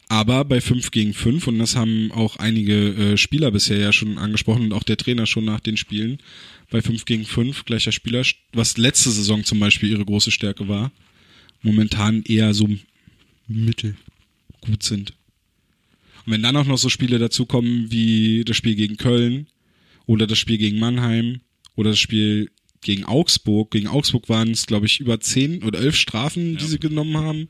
Aber 0.08 0.46
bei 0.46 0.62
5 0.62 0.92
gegen 0.92 1.14
5, 1.14 1.48
und 1.48 1.58
das 1.58 1.76
haben 1.76 2.12
auch 2.12 2.38
einige 2.38 2.94
äh, 2.94 3.18
Spieler 3.18 3.50
bisher 3.50 3.78
ja 3.78 3.92
schon 3.92 4.20
angesprochen 4.20 4.66
und 4.66 4.74
auch 4.74 4.84
der 4.84 4.98
Trainer 4.98 5.26
schon 5.26 5.46
nach 5.46 5.60
den 5.60 5.78
Spielen, 5.78 6.20
bei 6.70 6.82
5 6.82 7.06
gegen 7.06 7.26
5 7.26 7.66
gleicher 7.66 7.92
Spieler, 7.92 8.24
was 8.54 8.78
letzte 8.78 9.10
Saison 9.10 9.44
zum 9.44 9.60
Beispiel 9.60 9.90
ihre 9.90 10.06
große 10.06 10.30
Stärke 10.30 10.68
war, 10.68 10.92
momentan 11.64 12.22
eher 12.24 12.54
so 12.54 12.70
mittel 13.48 13.96
gut 14.62 14.84
sind. 14.84 15.14
Und 16.26 16.34
wenn 16.34 16.44
dann 16.44 16.56
auch 16.56 16.66
noch 16.66 16.78
so 16.78 16.90
Spiele 16.90 17.18
dazukommen 17.18 17.92
wie 17.92 18.44
das 18.46 18.58
Spiel 18.58 18.76
gegen 18.76 18.98
Köln 18.98 19.48
oder 20.06 20.28
das 20.28 20.38
Spiel 20.38 20.58
gegen 20.58 20.80
Mannheim 20.80 21.42
oder 21.76 21.92
das 21.92 22.00
Spiel 22.00 22.52
gegen 22.86 23.04
Augsburg. 23.04 23.72
Gegen 23.72 23.88
Augsburg 23.88 24.30
waren 24.30 24.52
es, 24.52 24.68
glaube 24.68 24.86
ich, 24.86 25.00
über 25.00 25.20
zehn 25.20 25.64
oder 25.64 25.80
elf 25.80 25.96
Strafen, 25.96 26.56
die 26.56 26.66
sie 26.66 26.80
genommen 26.80 27.18
haben. 27.18 27.50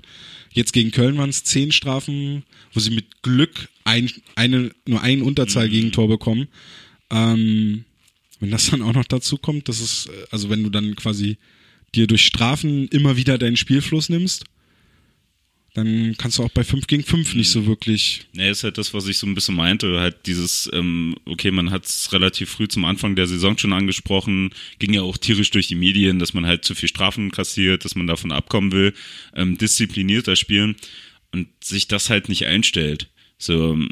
Jetzt 0.51 0.71
gegen 0.71 0.91
Köln 0.91 1.17
waren 1.17 1.29
es 1.29 1.43
zehn 1.43 1.71
Strafen, 1.71 2.43
wo 2.73 2.79
sie 2.79 2.91
mit 2.91 3.21
Glück 3.21 3.69
ein, 3.83 4.09
eine, 4.35 4.71
nur 4.87 5.01
ein 5.01 5.21
Unterzahl-Gegentor 5.21 6.07
bekommen. 6.07 6.47
Ähm, 7.11 7.83
wenn 8.39 8.51
das 8.51 8.71
dann 8.71 8.81
auch 8.81 8.93
noch 8.93 9.05
dazu 9.05 9.37
kommt, 9.37 9.67
das 9.67 9.81
ist, 9.81 10.07
äh, 10.07 10.25
also 10.31 10.49
wenn 10.49 10.63
du 10.63 10.69
dann 10.69 10.95
quasi 10.95 11.37
dir 11.93 12.07
durch 12.07 12.25
Strafen 12.25 12.87
immer 12.87 13.17
wieder 13.17 13.37
deinen 13.37 13.57
Spielfluss 13.57 14.07
nimmst, 14.07 14.45
dann 15.75 16.15
kannst 16.17 16.39
du 16.39 16.43
auch 16.43 16.51
bei 16.51 16.63
5 16.63 16.87
gegen 16.87 17.03
5 17.03 17.35
nicht 17.35 17.49
so 17.49 17.67
wirklich. 17.67 18.27
Ne, 18.31 18.49
ist 18.49 18.63
halt 18.63 18.77
das, 18.77 18.93
was 18.93 19.07
ich 19.07 19.17
so 19.17 19.27
ein 19.27 19.35
bisschen 19.35 19.55
meinte. 19.55 19.99
Halt 19.99 20.25
dieses, 20.25 20.69
ähm, 20.71 21.17
okay, 21.25 21.51
man 21.51 21.69
hat 21.69 21.85
es 21.85 22.13
relativ 22.13 22.49
früh 22.49 22.69
zum 22.69 22.85
Anfang 22.85 23.17
der 23.17 23.27
Saison 23.27 23.57
schon 23.57 23.73
angesprochen, 23.73 24.51
ging 24.79 24.93
ja 24.93 25.01
auch 25.01 25.17
tierisch 25.17 25.51
durch 25.51 25.67
die 25.67 25.75
Medien, 25.75 26.17
dass 26.17 26.33
man 26.33 26.45
halt 26.45 26.63
zu 26.63 26.75
viel 26.75 26.87
Strafen 26.87 27.29
kassiert, 27.29 27.83
dass 27.83 27.95
man 27.95 28.07
davon 28.07 28.31
abkommen 28.31 28.71
will, 28.71 28.93
ähm, 29.33 29.57
disziplinierter 29.57 30.37
spielen 30.37 30.77
und 31.33 31.49
sich 31.61 31.89
das 31.89 32.09
halt 32.09 32.29
nicht 32.29 32.45
einstellt. 32.45 33.09
So, 33.37 33.73
ähm, 33.73 33.89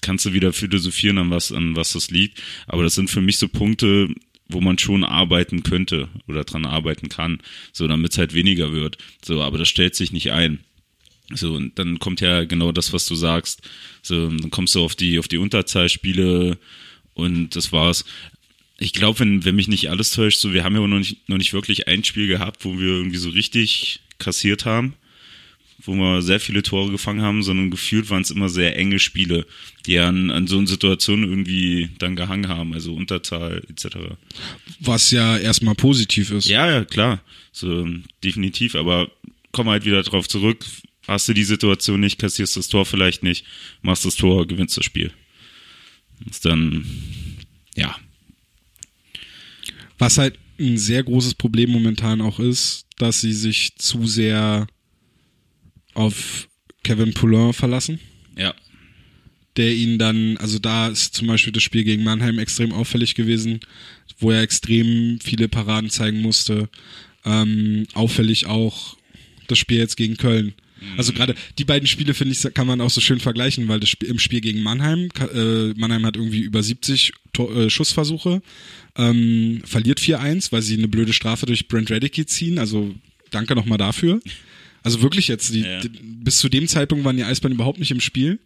kannst 0.00 0.24
du 0.24 0.32
wieder 0.32 0.54
philosophieren, 0.54 1.18
an 1.18 1.30
was, 1.30 1.52
an 1.52 1.76
was 1.76 1.92
das 1.92 2.10
liegt. 2.10 2.42
Aber 2.66 2.84
das 2.84 2.94
sind 2.94 3.10
für 3.10 3.20
mich 3.20 3.36
so 3.36 3.48
Punkte, 3.48 4.08
wo 4.48 4.62
man 4.62 4.78
schon 4.78 5.04
arbeiten 5.04 5.62
könnte 5.62 6.08
oder 6.26 6.44
dran 6.44 6.64
arbeiten 6.64 7.10
kann, 7.10 7.42
so 7.70 7.86
damit 7.86 8.12
es 8.12 8.18
halt 8.18 8.32
weniger 8.32 8.72
wird. 8.72 8.96
So, 9.22 9.42
aber 9.42 9.58
das 9.58 9.68
stellt 9.68 9.94
sich 9.94 10.10
nicht 10.10 10.32
ein. 10.32 10.60
So, 11.36 11.54
und 11.54 11.78
dann 11.78 11.98
kommt 11.98 12.20
ja 12.20 12.44
genau 12.44 12.72
das, 12.72 12.92
was 12.92 13.06
du 13.06 13.14
sagst. 13.14 13.62
So, 14.02 14.28
dann 14.28 14.50
kommst 14.50 14.74
du 14.74 14.84
auf 14.84 14.94
die, 14.94 15.18
auf 15.18 15.28
die 15.28 15.38
Unterzahlspiele 15.38 16.58
und 17.14 17.56
das 17.56 17.72
war's. 17.72 18.04
Ich 18.78 18.92
glaube, 18.92 19.20
wenn, 19.20 19.44
wenn 19.44 19.54
mich 19.54 19.68
nicht 19.68 19.90
alles 19.90 20.10
täuscht, 20.10 20.40
so, 20.40 20.52
wir 20.52 20.64
haben 20.64 20.74
ja 20.74 20.86
noch 20.86 20.98
nicht, 20.98 21.28
noch 21.28 21.38
nicht 21.38 21.52
wirklich 21.52 21.86
ein 21.88 22.04
Spiel 22.04 22.26
gehabt, 22.26 22.64
wo 22.64 22.78
wir 22.78 22.88
irgendwie 22.88 23.18
so 23.18 23.30
richtig 23.30 24.00
kassiert 24.18 24.64
haben, 24.64 24.94
wo 25.84 25.94
wir 25.94 26.22
sehr 26.22 26.40
viele 26.40 26.62
Tore 26.62 26.90
gefangen 26.90 27.22
haben, 27.22 27.42
sondern 27.42 27.70
gefühlt 27.70 28.10
waren 28.10 28.22
es 28.22 28.30
immer 28.30 28.48
sehr 28.48 28.76
enge 28.76 28.98
Spiele, 28.98 29.46
die 29.86 29.98
an, 29.98 30.30
an 30.30 30.46
so 30.46 30.58
einer 30.58 30.66
Situation 30.66 31.22
irgendwie 31.22 31.90
dann 31.98 32.16
gehangen 32.16 32.48
haben, 32.48 32.72
also 32.72 32.94
Unterzahl 32.94 33.62
etc. 33.68 33.96
Was 34.80 35.10
ja 35.10 35.36
erstmal 35.36 35.74
positiv 35.74 36.30
ist. 36.30 36.48
Ja, 36.48 36.70
ja, 36.70 36.84
klar. 36.84 37.20
So, 37.52 37.86
definitiv. 38.24 38.74
Aber 38.74 39.10
komm 39.52 39.68
halt 39.68 39.84
wieder 39.84 40.02
drauf 40.02 40.28
zurück. 40.28 40.64
Hast 41.06 41.28
du 41.28 41.34
die 41.34 41.44
Situation 41.44 42.00
nicht, 42.00 42.18
kassierst 42.18 42.56
das 42.56 42.68
Tor 42.68 42.86
vielleicht 42.86 43.22
nicht, 43.22 43.44
machst 43.82 44.04
das 44.04 44.14
Tor, 44.16 44.46
gewinnst 44.46 44.76
das 44.76 44.84
Spiel. 44.84 45.12
Das 46.20 46.36
ist 46.36 46.44
dann, 46.44 46.86
ja. 47.76 47.96
Was 49.98 50.18
halt 50.18 50.38
ein 50.58 50.78
sehr 50.78 51.02
großes 51.02 51.34
Problem 51.34 51.70
momentan 51.70 52.20
auch 52.20 52.38
ist, 52.38 52.86
dass 52.98 53.20
sie 53.20 53.32
sich 53.32 53.74
zu 53.76 54.06
sehr 54.06 54.66
auf 55.94 56.48
Kevin 56.84 57.14
Poulin 57.14 57.52
verlassen, 57.52 57.98
Ja. 58.36 58.54
der 59.56 59.74
ihn 59.74 59.98
dann, 59.98 60.36
also 60.38 60.58
da 60.58 60.88
ist 60.88 61.14
zum 61.14 61.26
Beispiel 61.26 61.52
das 61.52 61.62
Spiel 61.62 61.84
gegen 61.84 62.04
Mannheim 62.04 62.38
extrem 62.38 62.72
auffällig 62.72 63.14
gewesen, 63.14 63.60
wo 64.18 64.30
er 64.30 64.42
extrem 64.42 65.18
viele 65.20 65.48
Paraden 65.48 65.90
zeigen 65.90 66.20
musste. 66.22 66.68
Ähm, 67.24 67.86
auffällig 67.94 68.46
auch 68.46 68.96
das 69.48 69.58
Spiel 69.58 69.78
jetzt 69.78 69.96
gegen 69.96 70.16
Köln. 70.16 70.54
Also 70.96 71.12
gerade 71.12 71.34
die 71.58 71.64
beiden 71.64 71.86
Spiele, 71.86 72.14
finde 72.14 72.34
ich, 72.34 72.54
kann 72.54 72.66
man 72.66 72.80
auch 72.80 72.90
so 72.90 73.00
schön 73.00 73.20
vergleichen, 73.20 73.68
weil 73.68 73.80
das 73.80 73.88
Spiel, 73.88 74.08
im 74.08 74.18
Spiel 74.18 74.40
gegen 74.40 74.62
Mannheim, 74.62 75.08
äh, 75.34 75.72
Mannheim 75.78 76.04
hat 76.06 76.16
irgendwie 76.16 76.40
über 76.40 76.62
70 76.62 77.12
Tor, 77.32 77.54
äh, 77.56 77.70
Schussversuche, 77.70 78.42
ähm, 78.96 79.62
verliert 79.64 80.00
4-1, 80.00 80.52
weil 80.52 80.62
sie 80.62 80.76
eine 80.76 80.88
blöde 80.88 81.12
Strafe 81.12 81.46
durch 81.46 81.68
Brent 81.68 81.90
Radicke 81.90 82.26
ziehen. 82.26 82.58
Also 82.58 82.94
danke 83.30 83.54
nochmal 83.54 83.78
dafür. 83.78 84.20
Also 84.82 85.02
wirklich 85.02 85.28
jetzt, 85.28 85.54
die, 85.54 85.60
Ja. 85.60 85.80
die, 85.80 85.88
bis 85.88 86.38
zu 86.38 86.48
dem 86.48 86.66
Zeitpunkt 86.68 87.04
waren 87.04 87.16
die 87.16 87.24
Eisbären 87.24 87.54
überhaupt 87.54 87.78
nicht 87.78 87.90
im 87.90 88.00
Spiel. 88.00 88.38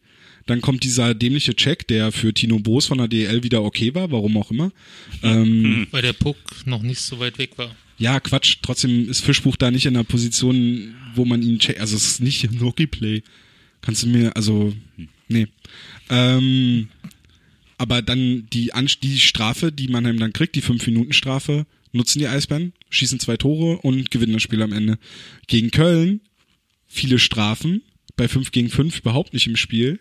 Dann 0.45 0.61
kommt 0.61 0.84
dieser 0.84 1.12
dämliche 1.14 1.57
Check, 1.57 1.89
der 1.89 2.12
für 2.12 2.32
Tino 2.32 2.61
Boos 2.61 2.87
von 2.87 2.99
der 2.99 3.09
DL 3.09 3.43
wieder 3.43 3.64
okay 3.64 3.95
war, 3.95 4.11
warum 4.12 4.37
auch 4.37 4.51
immer. 4.51 4.70
Ähm, 5.22 5.87
Weil 5.91 6.03
der 6.03 6.12
Puck 6.12 6.37
noch 6.66 6.82
nicht 6.82 7.01
so 7.01 7.18
weit 7.18 7.39
weg 7.39 7.57
war. 7.57 7.74
Ja, 7.99 8.20
Quatsch, 8.20 8.59
trotzdem 8.62 9.09
ist 9.09 9.24
Fischbuch 9.24 9.57
da 9.57 9.70
nicht 9.70 9.86
in 9.86 9.97
einer 9.97 10.05
Position, 10.05 10.94
wo 11.14 11.24
man 11.24 11.42
ihn 11.42 11.59
checkt. 11.59 11.80
Also 11.80 11.97
es 11.97 12.07
ist 12.07 12.20
nicht 12.20 12.44
ein 12.44 12.61
Hockeyplay. 12.61 13.22
Kannst 13.80 14.03
du 14.03 14.09
mir, 14.09 14.36
also, 14.36 14.74
nee. 15.28 15.47
Ähm, 16.11 16.88
aber 17.78 18.03
dann 18.03 18.47
die, 18.53 18.72
Anst- 18.74 19.03
die 19.03 19.18
Strafe, 19.20 19.72
die 19.72 19.88
Mannheim 19.88 20.18
dann 20.18 20.32
kriegt, 20.32 20.55
die 20.55 20.62
5-Minuten-Strafe, 20.62 21.66
nutzen 21.92 22.18
die 22.18 22.28
Eisbären, 22.28 22.72
schießen 22.90 23.20
zwei 23.20 23.36
Tore 23.36 23.78
und 23.78 24.11
gewinnen 24.11 24.34
das 24.34 24.42
Spiel 24.42 24.62
am 24.62 24.72
Ende. 24.72 24.99
Gegen 25.47 25.70
Köln 25.70 26.20
viele 26.88 27.18
Strafen, 27.18 27.82
bei 28.16 28.28
5 28.28 28.53
gegen 28.53 28.70
5 28.70 28.99
überhaupt 29.01 29.32
nicht 29.34 29.47
im 29.47 29.57
Spiel. 29.57 30.01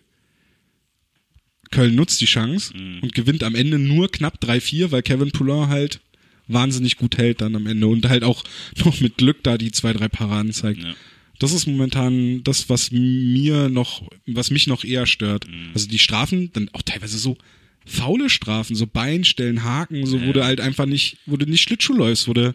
Köln 1.70 1.94
nutzt 1.94 2.20
die 2.20 2.26
Chance 2.26 2.72
und 2.74 3.12
gewinnt 3.12 3.42
am 3.42 3.54
Ende 3.54 3.78
nur 3.78 4.10
knapp 4.10 4.42
3-4, 4.42 4.90
weil 4.92 5.02
Kevin 5.02 5.32
Poulin 5.32 5.68
halt 5.68 6.00
wahnsinnig 6.48 6.96
gut 6.96 7.18
hält 7.18 7.40
dann 7.40 7.56
am 7.56 7.66
Ende 7.66 7.86
und 7.86 8.08
halt 8.08 8.24
auch 8.24 8.44
noch 8.84 9.00
mit 9.00 9.16
Glück 9.18 9.42
da 9.42 9.58
die 9.58 9.72
zwei, 9.72 9.92
drei 9.92 10.08
Paraden 10.08 10.52
zeigt. 10.52 10.82
Ja. 10.82 10.94
Das 11.38 11.52
ist 11.52 11.66
momentan 11.66 12.42
das, 12.44 12.68
was 12.70 12.90
mir 12.92 13.68
noch, 13.68 14.08
was 14.26 14.50
mich 14.50 14.66
noch 14.66 14.84
eher 14.84 15.06
stört. 15.06 15.46
Also 15.74 15.86
die 15.86 15.98
Strafen, 15.98 16.50
dann 16.54 16.70
auch 16.72 16.80
teilweise 16.80 17.18
so 17.18 17.36
faule 17.84 18.30
Strafen, 18.30 18.74
so 18.74 18.86
Beinstellen, 18.86 19.62
Haken, 19.62 20.06
so 20.06 20.16
Ja. 20.16 20.26
wo 20.26 20.32
du 20.32 20.44
halt 20.44 20.60
einfach 20.62 20.86
nicht, 20.86 21.18
wo 21.26 21.36
du 21.36 21.44
nicht 21.44 21.60
Schlittschuh 21.60 21.92
läufst, 21.94 22.26
wo 22.26 22.32
du, 22.32 22.54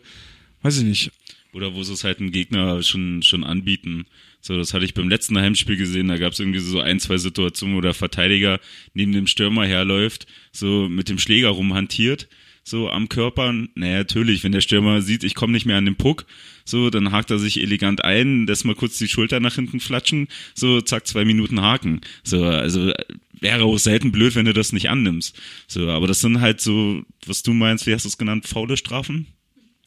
weiß 0.64 0.80
ich 0.80 0.84
nicht. 0.86 1.12
Oder 1.54 1.76
wo 1.76 1.84
sie 1.84 1.94
es 1.94 2.04
halt 2.04 2.20
einen 2.20 2.32
Gegner 2.32 2.82
schon, 2.82 3.22
schon 3.24 3.44
anbieten. 3.44 4.06
So, 4.40 4.58
das 4.58 4.74
hatte 4.74 4.86
ich 4.86 4.96
beim 4.96 5.10
letzten 5.10 5.38
Heimspiel 5.38 5.78
gesehen, 5.78 6.08
da 6.08 6.18
gab 6.18 6.34
es 6.34 6.40
irgendwie 6.40 6.60
so 6.60 6.80
ein, 6.80 7.00
zwei 7.00 7.18
Situationen, 7.18 7.76
wo 7.78 7.82
der 7.82 7.94
Verteidiger 7.94 8.60
neben 8.96 9.12
dem 9.12 9.28
Stürmer 9.28 9.66
herläuft, 9.68 10.26
so 10.52 10.90
mit 10.90 11.08
dem 11.08 11.20
Schläger 11.20 11.50
rumhantiert, 11.50 12.28
so 12.64 12.90
am 12.90 13.10
Körper. 13.10 13.54
Naja, 13.76 13.98
natürlich, 14.00 14.44
wenn 14.44 14.52
der 14.52 14.62
Stürmer 14.62 15.02
sieht, 15.02 15.24
ich 15.24 15.36
komme 15.36 15.54
nicht 15.54 15.66
mehr 15.66 15.78
an 15.78 15.86
den 15.86 15.96
Puck, 15.96 16.26
so, 16.66 16.90
dann 16.90 17.12
hakt 17.12 17.32
er 17.32 17.40
sich 17.40 17.60
elegant 17.60 18.04
ein, 18.04 18.46
lässt 18.46 18.66
mal 18.66 18.76
kurz 18.76 18.98
die 18.98 19.08
Schulter 19.08 19.40
nach 19.40 19.56
hinten 19.56 19.80
flatschen, 19.80 20.28
so, 20.54 20.82
zack, 20.82 21.08
zwei 21.08 21.26
Minuten 21.26 21.62
Haken. 21.62 22.02
So, 22.24 22.44
also 22.46 22.92
wäre 23.40 23.64
auch 23.64 23.78
selten 23.78 24.12
blöd, 24.12 24.36
wenn 24.36 24.46
du 24.46 24.54
das 24.54 24.72
nicht 24.72 24.90
annimmst. 24.90 25.40
So, 25.68 25.90
aber 25.90 26.08
das 26.08 26.22
sind 26.22 26.42
halt 26.42 26.62
so, 26.62 27.04
was 27.26 27.44
du 27.44 27.54
meinst, 27.54 27.88
wie 27.88 27.94
hast 27.94 28.06
du 28.06 28.10
es 28.10 28.18
genannt, 28.18 28.48
faule 28.48 28.78
Strafen? 28.78 29.28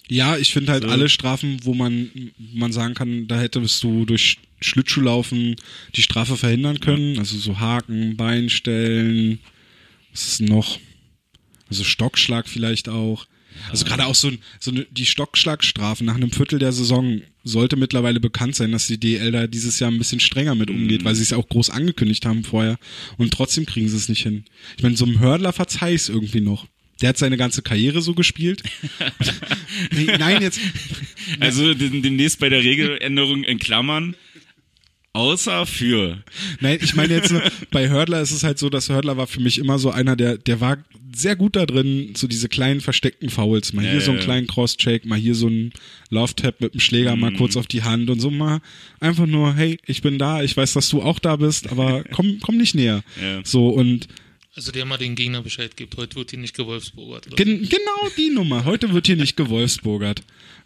Ja, 0.09 0.37
ich 0.37 0.53
finde 0.53 0.73
halt 0.73 0.83
So. 0.83 0.91
alle 0.91 1.09
Strafen, 1.09 1.59
wo 1.63 1.73
man, 1.73 2.11
man 2.53 2.73
sagen 2.73 2.95
kann, 2.95 3.27
da 3.27 3.41
hättest 3.41 3.83
du 3.83 4.05
durch 4.05 4.39
Schlittschuhlaufen 4.61 5.57
die 5.95 6.03
Strafe 6.03 6.37
verhindern 6.37 6.81
können. 6.81 7.19
Also 7.19 7.39
so 7.39 7.59
Haken, 7.59 8.17
Beinstellen, 8.17 9.39
was 10.13 10.27
ist 10.27 10.41
noch? 10.43 10.79
Also 11.75 11.83
Stockschlag 11.83 12.49
vielleicht 12.49 12.89
auch. 12.89 13.27
Also 13.69 13.85
gerade 13.85 14.07
auch 14.07 14.15
so, 14.15 14.31
so 14.61 14.71
eine, 14.71 14.87
die 14.93 15.07
Stockschlagstrafen 15.07 16.07
nach 16.07 16.15
einem 16.15 16.31
Viertel 16.31 16.61
der 16.61 16.71
Saison 16.71 17.21
sollte 17.43 17.75
mittlerweile 17.75 18.21
bekannt 18.21 18.55
sein, 18.55 18.71
dass 18.71 18.87
die 18.87 18.99
DL 18.99 19.33
da 19.33 19.49
dieses 19.49 19.81
Jahr 19.81 19.91
ein 19.91 19.99
bisschen 19.99 20.21
strenger 20.21 20.55
mit 20.55 20.71
umgeht, 20.71 21.05
weil 21.05 21.17
sie 21.17 21.23
es 21.25 21.33
auch 21.33 21.49
groß 21.49 21.71
angekündigt 21.71 22.27
haben 22.27 22.45
vorher. 22.45 22.79
Und 23.17 23.33
trotzdem 23.33 23.67
kriegen 23.67 23.89
sie 23.89 23.97
es 23.97 24.09
nicht 24.09 24.23
hin. 24.23 24.45
Ich 24.77 24.85
meine, 24.85 24.97
so 24.97 25.05
einem 25.05 25.19
Hördler 25.19 25.53
verzeih 25.53 25.95
ich's 25.95 26.09
irgendwie 26.09 26.41
noch. 26.41 26.69
der 27.01 27.09
hat 27.09 27.19
seine 27.19 27.37
ganze 27.37 27.63
Karriere 27.63 28.03
so 28.03 28.15
gespielt. 28.15 28.63
nein, 30.19 30.43
jetzt. 30.43 30.61
Also 31.41 31.75
demnächst 31.75 32.39
bei 32.39 32.49
der 32.49 32.63
Regeländerung 32.63 33.43
in 33.43 33.59
Klammern. 33.59 34.15
Außer 35.15 35.65
für. 35.65 36.19
Nein, 36.61 36.79
ich 36.83 36.95
meine 36.97 37.15
jetzt, 37.15 37.33
bei 37.71 37.89
Hördler 37.89 38.21
ist 38.21 38.33
es 38.33 38.43
halt 38.43 38.59
so, 38.59 38.69
dass 38.69 38.89
Hördler 38.89 39.17
war 39.17 39.27
für 39.29 39.41
mich 39.41 39.59
immer 39.59 39.79
so 39.79 39.91
einer, 39.91 40.17
der, 40.17 40.37
der 40.39 40.61
war 40.61 40.79
sehr 41.15 41.37
gut 41.37 41.55
da 41.55 41.67
drin, 41.67 42.15
so 42.17 42.27
diese 42.27 42.49
kleinen 42.49 42.81
versteckten 42.81 43.31
Fouls. 43.31 43.73
Mal 43.73 43.85
Ja, 43.85 43.93
hier 43.93 44.01
so 44.01 44.11
einen 44.11 44.19
ja. 44.19 44.25
kleinen 44.25 44.49
Cross-Check, 44.49 45.07
mal 45.07 45.17
hier 45.19 45.37
so 45.37 45.47
ein 45.47 45.73
Love-Tap 46.11 46.61
mit 46.61 46.75
dem 46.75 46.81
Schläger, 46.81 47.15
Mhm. 47.15 47.21
mal 47.21 47.33
kurz 47.35 47.57
auf 47.57 47.69
die 47.69 47.85
Hand 47.85 48.11
und 48.11 48.19
so 48.19 48.31
mal 48.31 48.61
einfach 48.99 49.27
nur, 49.27 49.55
hey, 49.55 49.79
ich 49.87 50.03
bin 50.03 50.19
da, 50.19 50.43
ich 50.43 50.57
weiß, 50.57 50.73
dass 50.73 50.89
du 50.89 51.01
auch 51.01 51.21
da 51.21 51.37
bist, 51.37 51.71
aber 51.71 52.03
komm, 52.13 52.41
komm 52.43 52.57
nicht 52.57 52.75
näher. 52.75 53.05
Ja. 53.23 53.41
So 53.45 53.69
und 53.69 54.09
Also 54.57 54.73
der 54.73 54.85
mal 54.85 54.97
den 54.99 55.15
Gegner 55.15 55.43
Bescheid 55.43 55.77
gibt, 55.77 55.97
heute 55.97 56.17
wird 56.17 56.31
hier 56.31 56.41
nicht 56.41 56.57
gewolfsburgert. 56.57 57.29
Oder? 57.29 57.37
gen 57.37 57.69
genau 57.69 58.09
die 58.17 58.31
Nummer. 58.31 58.65
Heute 58.65 58.93
wird 58.93 59.07
hier 59.07 59.17
nicht 59.17 59.37
gewolfsburgert. 59.37 60.23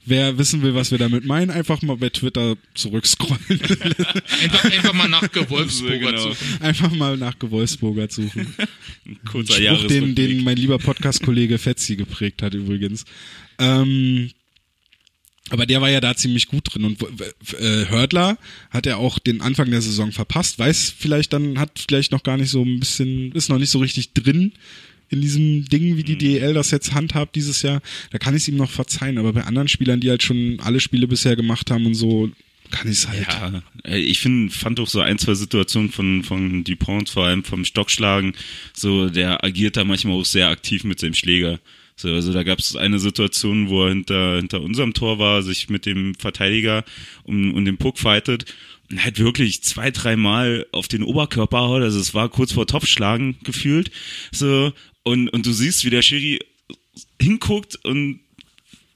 Wer 0.06 0.38
wissen 0.38 0.62
will, 0.62 0.74
was 0.74 0.90
wir 0.90 0.96
damit 0.98 1.26
meinen, 1.26 1.50
einfach 1.50 1.82
mal 1.82 1.96
bei 1.98 2.08
Twitter 2.08 2.56
zurückscrollen. 2.74 3.38
Einfach, 4.40 4.64
einfach 4.64 4.92
mal 4.94 5.08
nach 5.08 5.30
gewolfsburgert 5.30 6.00
Genau. 6.16 6.28
suchen. 6.30 6.62
einfach 6.62 6.90
mal 6.92 7.16
nach 7.18 7.38
gewolfsburgert 7.38 8.12
suchen. 8.12 8.54
Kurzer 9.30 9.52
Spruch, 9.52 9.56
den, 9.56 9.64
Jahresrückblick. 9.64 10.14
den 10.16 10.44
mein 10.44 10.56
lieber 10.56 10.78
Podcast-Kollege 10.78 11.58
Fetzi 11.58 11.96
geprägt 11.96 12.40
hat 12.40 12.54
übrigens. 12.54 13.04
Ähm, 13.58 14.30
aber 15.50 15.66
der 15.66 15.80
war 15.80 15.90
ja 15.90 16.00
da 16.00 16.14
ziemlich 16.14 16.48
gut 16.48 16.72
drin 16.74 16.84
und 16.84 17.02
äh, 17.02 17.86
Hördler 17.88 18.38
hat 18.70 18.86
er 18.86 18.98
auch 18.98 19.18
den 19.18 19.40
Anfang 19.40 19.70
der 19.70 19.80
Saison 19.82 20.12
verpasst, 20.12 20.58
weiß 20.58 20.94
vielleicht 20.96 21.32
dann, 21.32 21.58
hat 21.58 21.78
vielleicht 21.88 22.12
noch 22.12 22.22
gar 22.22 22.36
nicht 22.36 22.50
so 22.50 22.62
ein 22.62 22.78
bisschen, 22.80 23.32
ist 23.32 23.48
noch 23.48 23.58
nicht 23.58 23.70
so 23.70 23.78
richtig 23.78 24.12
drin 24.12 24.52
in 25.10 25.20
diesem 25.20 25.64
Ding, 25.66 25.96
wie 25.96 26.02
die 26.02 26.14
Mhm. 26.14 26.18
DEL 26.18 26.54
das 26.54 26.70
jetzt 26.70 26.92
handhabt 26.94 27.36
dieses 27.36 27.62
Jahr. 27.62 27.80
Da 28.10 28.18
kann 28.18 28.34
ich 28.34 28.42
es 28.42 28.48
ihm 28.48 28.56
noch 28.56 28.70
verzeihen, 28.70 29.18
aber 29.18 29.32
bei 29.32 29.44
anderen 29.44 29.68
Spielern, 29.68 30.00
die 30.00 30.10
halt 30.10 30.22
schon 30.22 30.58
alle 30.60 30.80
Spiele 30.80 31.08
bisher 31.08 31.36
gemacht 31.36 31.70
haben 31.70 31.86
und 31.86 31.94
so, 31.94 32.30
kann 32.70 32.90
ich 32.90 32.98
es 32.98 33.08
halt. 33.08 33.26
Ja, 33.28 33.62
ich 33.94 34.20
finde, 34.20 34.52
fand 34.52 34.78
auch 34.80 34.88
so 34.88 35.00
ein, 35.00 35.18
zwei 35.18 35.34
Situationen 35.34 35.90
von, 35.90 36.22
von 36.22 36.64
Dupont, 36.64 37.08
vor 37.08 37.24
allem 37.24 37.44
vom 37.44 37.64
Stockschlagen, 37.64 38.34
so, 38.74 39.08
der 39.08 39.42
agiert 39.42 39.76
da 39.76 39.84
manchmal 39.84 40.14
auch 40.20 40.26
sehr 40.26 40.48
aktiv 40.48 40.84
mit 40.84 41.00
seinem 41.00 41.14
Schläger. 41.14 41.60
So, 41.96 42.12
also 42.12 42.32
da 42.32 42.44
gab 42.44 42.58
es 42.60 42.76
eine 42.76 42.98
Situation, 43.00 43.70
wo 43.70 43.84
er 43.84 43.88
hinter, 43.88 44.36
hinter 44.36 44.60
unserem 44.60 44.94
Tor 44.94 45.18
war, 45.18 45.42
sich 45.42 45.68
mit 45.68 45.84
dem 45.84 46.14
Verteidiger 46.14 46.84
um, 47.24 47.54
um 47.54 47.64
den 47.64 47.76
Puck 47.76 47.98
fightet 47.98 48.44
und 48.90 49.02
halt 49.02 49.18
wirklich 49.18 49.62
zwei, 49.64 49.90
dreimal 49.90 50.66
auf 50.70 50.86
den 50.86 51.02
Oberkörper 51.02 51.58
haut, 51.58 51.82
also 51.82 51.98
es 51.98 52.14
war 52.14 52.28
kurz 52.28 52.52
vor 52.52 52.66
Topfschlagen 52.66 53.36
gefühlt, 53.42 53.90
so, 54.30 54.72
und, 55.08 55.30
und 55.30 55.46
du 55.46 55.52
siehst, 55.52 55.86
wie 55.86 55.90
der 55.90 56.02
Schiri 56.02 56.38
hinguckt 57.18 57.82
und 57.82 58.20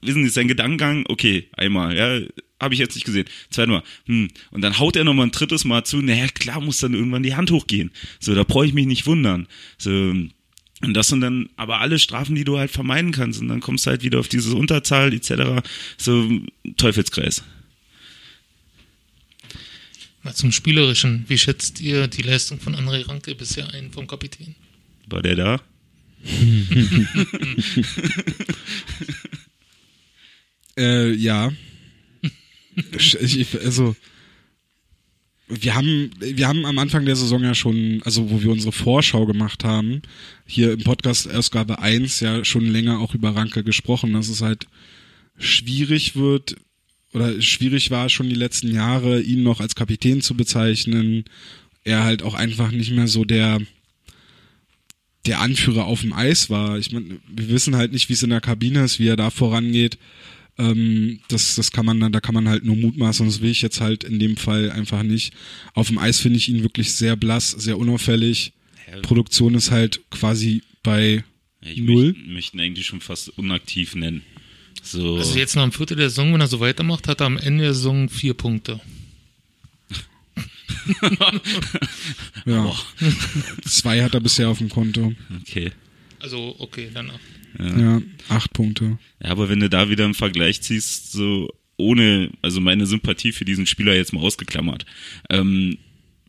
wissen 0.01 0.23
Sie, 0.23 0.29
sein 0.29 0.47
Gedankengang, 0.47 1.05
okay, 1.09 1.47
einmal, 1.53 1.97
ja, 1.97 2.21
habe 2.61 2.75
ich 2.75 2.79
jetzt 2.79 2.93
nicht 2.93 3.05
gesehen. 3.05 3.25
Zweimal, 3.49 3.81
hm, 4.05 4.29
und 4.51 4.61
dann 4.61 4.77
haut 4.77 4.95
er 4.95 5.05
nochmal 5.05 5.25
ein 5.25 5.31
drittes 5.31 5.65
Mal 5.65 5.83
zu, 5.85 6.03
naja, 6.03 6.27
klar 6.27 6.61
muss 6.61 6.77
dann 6.77 6.93
irgendwann 6.93 7.23
die 7.23 7.35
Hand 7.35 7.49
hochgehen. 7.49 7.89
So, 8.19 8.35
da 8.35 8.43
brauche 8.43 8.67
ich 8.67 8.73
mich 8.73 8.85
nicht 8.85 9.07
wundern. 9.07 9.47
So, 9.79 9.89
und 9.89 10.93
das 10.93 11.07
sind 11.07 11.21
dann 11.21 11.49
aber 11.55 11.79
alle 11.79 11.97
Strafen, 11.97 12.35
die 12.35 12.43
du 12.43 12.59
halt 12.59 12.69
vermeiden 12.69 13.11
kannst. 13.11 13.41
Und 13.41 13.47
dann 13.47 13.61
kommst 13.61 13.87
du 13.87 13.89
halt 13.89 14.03
wieder 14.03 14.19
auf 14.19 14.27
diese 14.27 14.53
Unterzahl 14.55 15.13
etc. 15.13 15.65
So, 15.97 16.29
Teufelskreis. 16.77 17.43
Mal 20.21 20.35
zum 20.35 20.51
Spielerischen. 20.51 21.25
Wie 21.27 21.37
schätzt 21.39 21.81
ihr 21.81 22.07
die 22.07 22.21
Leistung 22.21 22.59
von 22.59 22.75
André 22.75 23.07
Ranke 23.07 23.33
bisher 23.33 23.73
ein 23.73 23.91
vom 23.91 24.05
Kapitän? 24.05 24.55
War 25.07 25.21
der 25.21 25.35
da? 25.35 25.61
Äh, 30.75 31.13
ja. 31.13 31.51
Ich, 32.97 33.47
also, 33.63 33.95
wir 35.47 35.75
haben, 35.75 36.11
wir 36.19 36.47
haben 36.47 36.65
am 36.65 36.79
Anfang 36.79 37.05
der 37.05 37.15
Saison 37.15 37.43
ja 37.43 37.53
schon, 37.53 38.01
also 38.05 38.31
wo 38.31 38.41
wir 38.41 38.51
unsere 38.51 38.71
Vorschau 38.71 39.25
gemacht 39.25 39.63
haben, 39.63 40.01
hier 40.47 40.73
im 40.73 40.83
Podcast 40.83 41.29
Ausgabe 41.29 41.79
1 41.79 42.19
ja 42.21 42.43
schon 42.43 42.65
länger 42.65 42.99
auch 42.99 43.13
über 43.13 43.35
Ranke 43.35 43.63
gesprochen, 43.63 44.13
dass 44.13 44.29
es 44.29 44.41
halt 44.41 44.67
schwierig 45.37 46.15
wird 46.15 46.55
oder 47.13 47.39
schwierig 47.41 47.91
war 47.91 48.09
schon 48.09 48.29
die 48.29 48.35
letzten 48.35 48.73
Jahre, 48.73 49.21
ihn 49.21 49.43
noch 49.43 49.59
als 49.59 49.75
Kapitän 49.75 50.21
zu 50.21 50.35
bezeichnen. 50.35 51.25
Er 51.83 52.03
halt 52.03 52.23
auch 52.23 52.33
einfach 52.33 52.71
nicht 52.71 52.91
mehr 52.91 53.07
so 53.07 53.25
der, 53.25 53.59
der 55.25 55.39
Anführer 55.39 55.85
auf 55.85 56.01
dem 56.01 56.13
Eis 56.13 56.49
war. 56.49 56.77
Ich 56.77 56.91
meine, 56.91 57.19
wir 57.33 57.49
wissen 57.49 57.75
halt 57.75 57.93
nicht, 57.93 58.09
wie 58.09 58.13
es 58.13 58.23
in 58.23 58.29
der 58.29 58.41
Kabine 58.41 58.83
ist, 58.83 58.99
wie 58.99 59.07
er 59.07 59.15
da 59.15 59.29
vorangeht. 59.29 59.97
Ähm, 60.57 61.19
das, 61.29 61.55
das 61.55 61.71
kann 61.71 61.85
man 61.85 61.99
dann, 61.99 62.11
da 62.11 62.19
kann 62.19 62.35
man 62.35 62.47
halt 62.47 62.63
nur 62.63 62.75
mutmaßen, 62.75 63.25
und 63.25 63.31
das 63.33 63.41
will 63.41 63.49
ich 63.49 63.61
jetzt 63.61 63.81
halt 63.81 64.03
in 64.03 64.19
dem 64.19 64.37
Fall 64.37 64.69
einfach 64.69 65.01
nicht. 65.03 65.33
Auf 65.73 65.87
dem 65.87 65.97
Eis 65.97 66.19
finde 66.19 66.37
ich 66.37 66.49
ihn 66.49 66.61
wirklich 66.61 66.91
sehr 66.93 67.15
blass, 67.15 67.51
sehr 67.51 67.77
unauffällig. 67.77 68.53
Ja. 68.91 68.99
Produktion 69.01 69.55
ist 69.55 69.71
halt 69.71 70.01
quasi 70.11 70.61
bei 70.83 71.23
Ja, 71.63 71.71
ich 71.71 71.79
Null. 71.79 72.13
möchte, 72.13 72.29
möchte 72.29 72.57
ihn 72.57 72.61
eigentlich 72.61 72.85
schon 72.85 73.01
fast 73.01 73.29
unaktiv 73.37 73.95
nennen. 73.95 74.21
So. 74.83 75.15
Also 75.15 75.37
jetzt 75.39 75.55
noch 75.55 75.63
am 75.63 75.71
Viertel 75.71 75.95
der 75.97 76.09
Saison, 76.09 76.33
wenn 76.33 76.41
er 76.41 76.47
so 76.47 76.59
weitermacht, 76.59 77.07
hat 77.07 77.21
er 77.21 77.27
am 77.27 77.37
Ende 77.37 77.63
der 77.63 77.73
Saison 77.73 78.09
vier 78.09 78.33
Punkte. 78.33 78.81
ja. 82.45 82.71
Zwei 83.65 84.03
hat 84.03 84.13
er 84.13 84.21
bisher 84.21 84.49
auf 84.49 84.57
dem 84.57 84.69
Konto. 84.69 85.13
okay. 85.41 85.71
Also 86.19 86.55
okay, 86.59 86.89
danach. 86.93 87.19
Ja, 87.59 88.01
acht 88.29 88.53
Punkte. 88.53 88.97
Ja, 89.21 89.29
aber 89.29 89.49
wenn 89.49 89.59
du 89.59 89.69
da 89.69 89.89
wieder 89.89 90.05
einen 90.05 90.13
Vergleich 90.13 90.61
ziehst, 90.61 91.11
so 91.11 91.53
ohne, 91.77 92.31
also 92.41 92.61
meine 92.61 92.85
Sympathie 92.85 93.31
für 93.31 93.45
diesen 93.45 93.65
Spieler 93.65 93.95
jetzt 93.95 94.13
mal 94.13 94.21
ausgeklammert, 94.21 94.85
ähm, 95.29 95.77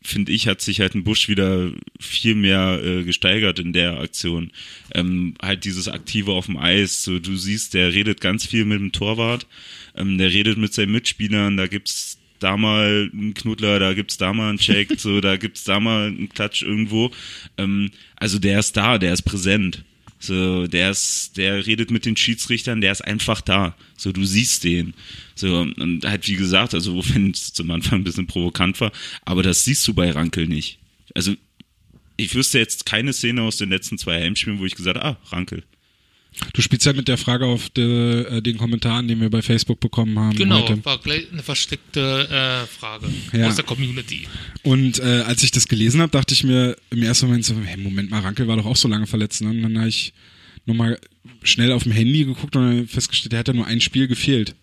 finde 0.02 0.32
ich, 0.32 0.46
hat 0.46 0.60
sich 0.60 0.80
halt 0.80 0.94
ein 0.94 1.04
Busch 1.04 1.28
wieder 1.28 1.72
viel 1.98 2.34
mehr 2.34 2.80
äh, 2.84 3.04
gesteigert 3.04 3.58
in 3.58 3.72
der 3.72 4.00
Aktion. 4.00 4.52
Ähm, 4.92 5.34
halt 5.40 5.64
dieses 5.64 5.88
Aktive 5.88 6.32
auf 6.32 6.46
dem 6.46 6.58
Eis, 6.58 7.04
so 7.04 7.18
du 7.18 7.36
siehst, 7.36 7.72
der 7.72 7.94
redet 7.94 8.20
ganz 8.20 8.44
viel 8.44 8.66
mit 8.66 8.80
dem 8.80 8.92
Torwart, 8.92 9.46
ähm, 9.96 10.18
der 10.18 10.30
redet 10.30 10.58
mit 10.58 10.74
seinen 10.74 10.92
Mitspielern, 10.92 11.56
da 11.56 11.66
gibt's 11.66 12.18
da 12.44 12.56
mal 12.56 13.10
einen 13.12 13.34
Knuddler, 13.34 13.78
da 13.78 13.94
gibt's 13.94 14.18
da 14.18 14.32
mal 14.32 14.50
einen 14.50 14.58
Check, 14.58 14.92
so 14.98 15.20
da 15.20 15.36
gibt's 15.36 15.64
da 15.64 15.80
mal 15.80 16.08
einen 16.08 16.28
Klatsch 16.28 16.62
irgendwo. 16.62 17.10
Ähm, 17.58 17.90
also 18.16 18.38
der 18.38 18.60
ist 18.60 18.76
da, 18.76 18.98
der 18.98 19.12
ist 19.12 19.22
präsent. 19.22 19.84
So, 20.20 20.66
der 20.66 20.90
ist, 20.90 21.36
der 21.36 21.66
redet 21.66 21.90
mit 21.90 22.06
den 22.06 22.16
Schiedsrichtern, 22.16 22.80
der 22.80 22.92
ist 22.92 23.04
einfach 23.04 23.42
da. 23.42 23.76
So, 23.96 24.10
du 24.10 24.24
siehst 24.24 24.64
den. 24.64 24.94
So, 25.34 25.60
und 25.60 26.04
halt, 26.04 26.26
wie 26.28 26.36
gesagt, 26.36 26.72
also, 26.72 27.02
wenn 27.14 27.30
es 27.30 27.52
zum 27.52 27.70
Anfang 27.70 28.00
ein 28.00 28.04
bisschen 28.04 28.26
provokant 28.26 28.80
war, 28.80 28.92
aber 29.24 29.42
das 29.42 29.64
siehst 29.64 29.86
du 29.86 29.92
bei 29.92 30.10
Rankel 30.10 30.46
nicht. 30.46 30.78
Also, 31.14 31.34
ich 32.16 32.34
wüsste 32.34 32.58
jetzt 32.58 32.86
keine 32.86 33.12
Szene 33.12 33.42
aus 33.42 33.56
den 33.56 33.70
letzten 33.70 33.98
zwei 33.98 34.20
Heimspielen, 34.20 34.60
wo 34.60 34.64
ich 34.64 34.76
gesagt 34.76 34.98
habe, 34.98 35.18
ah, 35.18 35.18
Rankel. 35.30 35.64
Du 36.52 36.62
spielst 36.62 36.84
halt 36.86 36.96
mit 36.96 37.06
der 37.08 37.16
Frage 37.18 37.46
auf 37.46 37.68
de, 37.70 38.24
äh, 38.38 38.42
den 38.42 38.58
Kommentaren, 38.58 39.06
den 39.08 39.20
wir 39.20 39.30
bei 39.30 39.40
Facebook 39.42 39.78
bekommen 39.80 40.18
haben 40.18 40.36
Genau, 40.36 40.62
heute. 40.68 40.84
war 40.84 40.98
gleich 40.98 41.26
eine 41.32 41.42
versteckte 41.42 42.28
äh, 42.28 42.66
Frage 42.66 43.06
Ja. 43.32 43.48
aus 43.48 43.56
der 43.56 43.64
Community. 43.64 44.26
Und 44.62 44.98
äh, 44.98 45.22
als 45.26 45.42
ich 45.44 45.50
das 45.52 45.68
gelesen 45.68 46.00
habe, 46.00 46.10
dachte 46.10 46.34
ich 46.34 46.42
mir 46.44 46.76
im 46.90 47.02
ersten 47.02 47.26
Moment 47.26 47.44
so, 47.44 47.54
hey, 47.64 47.76
Moment 47.76 48.10
mal, 48.10 48.20
Rankel 48.20 48.48
war 48.48 48.56
doch 48.56 48.66
auch 48.66 48.76
so 48.76 48.88
lange 48.88 49.06
verletzt. 49.06 49.42
Ne? 49.42 49.50
Und 49.50 49.62
dann 49.62 49.78
habe 49.78 49.88
ich 49.88 50.12
nochmal 50.66 50.98
schnell 51.42 51.70
auf 51.72 51.84
dem 51.84 51.92
Handy 51.92 52.24
geguckt 52.24 52.56
und 52.56 52.88
festgestellt, 52.88 53.32
der 53.32 53.38
hat 53.40 53.48
ja 53.48 53.54
nur 53.54 53.66
ein 53.66 53.80
Spiel 53.80 54.08
gefehlt, 54.08 54.54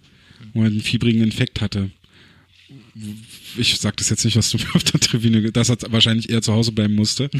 wo 0.53 0.61
er 0.61 0.67
einen 0.67 0.81
fiebrigen 0.81 1.21
Infekt 1.23 1.61
hatte. 1.61 1.89
Ich 3.57 3.77
sag 3.79 3.95
das 3.97 4.09
jetzt 4.09 4.25
nicht, 4.25 4.35
was 4.35 4.49
du 4.49 4.57
mir 4.57 4.75
auf 4.75 4.83
der 4.83 4.99
Tribüne, 4.99 5.41
ge- 5.41 5.51
das 5.51 5.69
hat 5.69 5.89
wahrscheinlich 5.91 6.29
eher 6.29 6.41
zu 6.41 6.51
Hause 6.53 6.71
bleiben 6.73 6.95
musste. 6.95 7.29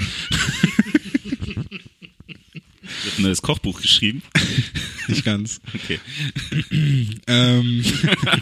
Wird 3.04 3.20
ein 3.20 3.24
neues 3.24 3.42
Kochbuch 3.42 3.82
geschrieben. 3.82 4.22
Nicht 5.08 5.26
ganz. 5.26 5.60
Okay. 5.74 6.00
Ähm, 7.28 7.84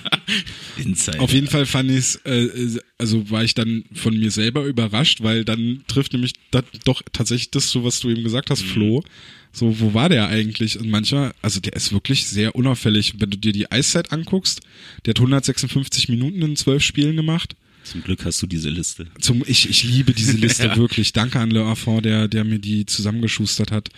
Insider. 0.78 1.22
Auf 1.22 1.32
jeden 1.32 1.48
Fall 1.48 1.66
fand 1.66 1.92
ich 1.92 1.98
es, 1.98 2.16
äh, 2.26 2.80
also 2.98 3.30
war 3.30 3.44
ich 3.44 3.54
dann 3.54 3.84
von 3.94 4.18
mir 4.18 4.32
selber 4.32 4.66
überrascht, 4.66 5.22
weil 5.22 5.44
dann 5.44 5.84
trifft 5.88 6.14
nämlich 6.14 6.34
das, 6.52 6.64
doch 6.86 7.02
tatsächlich 7.12 7.52
das 7.52 7.70
so, 7.70 7.84
was 7.84 8.00
du 8.00 8.10
eben 8.10 8.24
gesagt 8.24 8.50
hast, 8.50 8.64
Flo. 8.64 9.04
So, 9.52 9.80
wo 9.80 9.94
war 9.94 10.10
der 10.10 10.28
eigentlich? 10.28 10.80
Und 10.80 10.90
manchmal, 10.90 11.34
also 11.42 11.60
der 11.60 11.74
ist 11.74 11.92
wirklich 11.92 12.28
sehr 12.28 12.56
unauffällig. 12.56 13.16
Wenn 13.18 13.32
du 13.32 13.38
dir 13.38 13.52
die 13.52 13.72
Eiszeit 13.72 14.12
anguckst, 14.12 14.62
der 15.06 15.12
hat 15.12 15.20
156 15.20 16.10
Minuten 16.10 16.42
in 16.42 16.56
zwölf 16.56 16.84
Spielen 16.84 17.16
gemacht. 17.16 17.56
Zum 17.84 18.04
Glück 18.04 18.26
hast 18.26 18.42
du 18.42 18.48
diese 18.48 18.70
Liste. 18.70 19.08
Zum, 19.20 19.44
ich, 19.48 19.70
ich 19.70 19.84
liebe 19.84 20.14
diese 20.14 20.38
Liste 20.38 20.76
wirklich. 20.76 21.14
Danke 21.14 21.40
an 21.40 21.50
Le 21.50 21.64
Affort, 21.66 22.06
der, 22.06 22.28
der 22.28 22.44
mir 22.44 22.60
die 22.60 22.86
zusammengeschustert 22.86 23.72
hat. 23.72 23.90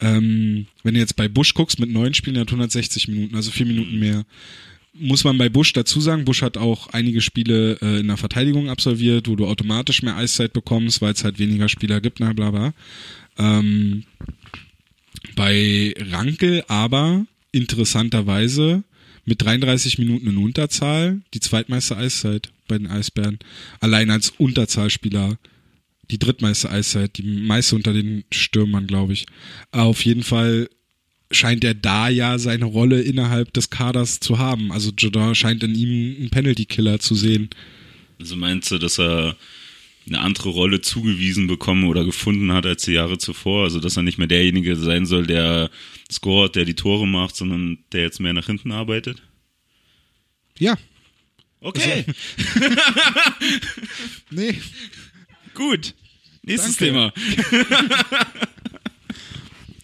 Ähm, 0.00 0.66
wenn 0.82 0.94
du 0.94 1.00
jetzt 1.00 1.16
bei 1.16 1.28
Busch 1.28 1.54
guckst, 1.54 1.78
mit 1.78 1.90
neun 1.90 2.14
Spielen, 2.14 2.34
der 2.34 2.42
hat 2.42 2.48
160 2.48 3.08
Minuten, 3.08 3.34
also 3.34 3.50
vier 3.50 3.66
Minuten 3.66 3.98
mehr. 3.98 4.24
Muss 4.92 5.24
man 5.24 5.36
bei 5.36 5.48
Busch 5.48 5.72
dazu 5.72 6.00
sagen, 6.00 6.24
Busch 6.24 6.42
hat 6.42 6.56
auch 6.56 6.88
einige 6.88 7.20
Spiele 7.20 7.78
äh, 7.82 8.00
in 8.00 8.08
der 8.08 8.16
Verteidigung 8.16 8.70
absolviert, 8.70 9.28
wo 9.28 9.36
du 9.36 9.46
automatisch 9.46 10.02
mehr 10.02 10.16
Eiszeit 10.16 10.52
bekommst, 10.52 11.02
weil 11.02 11.12
es 11.12 11.24
halt 11.24 11.38
weniger 11.38 11.68
Spieler 11.68 12.00
gibt, 12.00 12.20
na 12.20 12.32
bla 12.32 12.50
bla. 12.50 12.72
Ähm, 13.38 14.04
Bei 15.34 15.94
Rankel 15.98 16.64
aber 16.68 17.26
interessanterweise 17.52 18.84
mit 19.24 19.42
33 19.42 19.98
Minuten 19.98 20.28
in 20.28 20.36
Unterzahl 20.38 21.20
die 21.34 21.40
zweitmeiste 21.40 21.96
Eiszeit 21.96 22.50
bei 22.68 22.78
den 22.78 22.86
Eisbären. 22.86 23.38
Allein 23.80 24.10
als 24.10 24.30
Unterzahlspieler 24.30 25.38
die 26.10 26.18
drittmeiste 26.18 26.70
Eiszeit, 26.70 27.18
die 27.18 27.22
meiste 27.22 27.74
unter 27.76 27.92
den 27.92 28.24
Stürmern, 28.32 28.86
glaube 28.86 29.12
ich. 29.12 29.26
Auf 29.72 30.04
jeden 30.04 30.22
Fall 30.22 30.68
scheint 31.30 31.64
er 31.64 31.74
da 31.74 32.08
ja 32.08 32.38
seine 32.38 32.66
Rolle 32.66 33.02
innerhalb 33.02 33.52
des 33.52 33.70
Kaders 33.70 34.20
zu 34.20 34.38
haben. 34.38 34.70
Also 34.70 34.92
Jordan 34.96 35.34
scheint 35.34 35.62
in 35.62 35.74
ihm 35.74 36.16
einen 36.20 36.30
Penalty-Killer 36.30 37.00
zu 37.00 37.14
sehen. 37.14 37.50
Also 38.20 38.36
meinst 38.36 38.70
du, 38.70 38.78
dass 38.78 38.98
er 38.98 39.36
eine 40.06 40.20
andere 40.20 40.50
Rolle 40.50 40.80
zugewiesen 40.80 41.48
bekommen 41.48 41.84
oder 41.84 42.04
gefunden 42.04 42.52
hat 42.52 42.64
als 42.64 42.84
die 42.84 42.92
Jahre 42.92 43.18
zuvor? 43.18 43.64
Also 43.64 43.80
dass 43.80 43.96
er 43.96 44.04
nicht 44.04 44.18
mehr 44.18 44.28
derjenige 44.28 44.76
sein 44.76 45.04
soll, 45.04 45.26
der 45.26 45.70
scoret, 46.10 46.54
der 46.54 46.64
die 46.64 46.74
Tore 46.74 47.08
macht, 47.08 47.34
sondern 47.34 47.78
der 47.92 48.02
jetzt 48.02 48.20
mehr 48.20 48.32
nach 48.32 48.46
hinten 48.46 48.70
arbeitet? 48.70 49.20
Ja. 50.58 50.76
Okay. 51.60 52.04
Also, 52.06 52.76
nee. 54.30 54.54
Gut. 55.56 55.94
Nächstes 56.42 56.76
Danke. 56.76 57.12
Thema. 57.12 57.12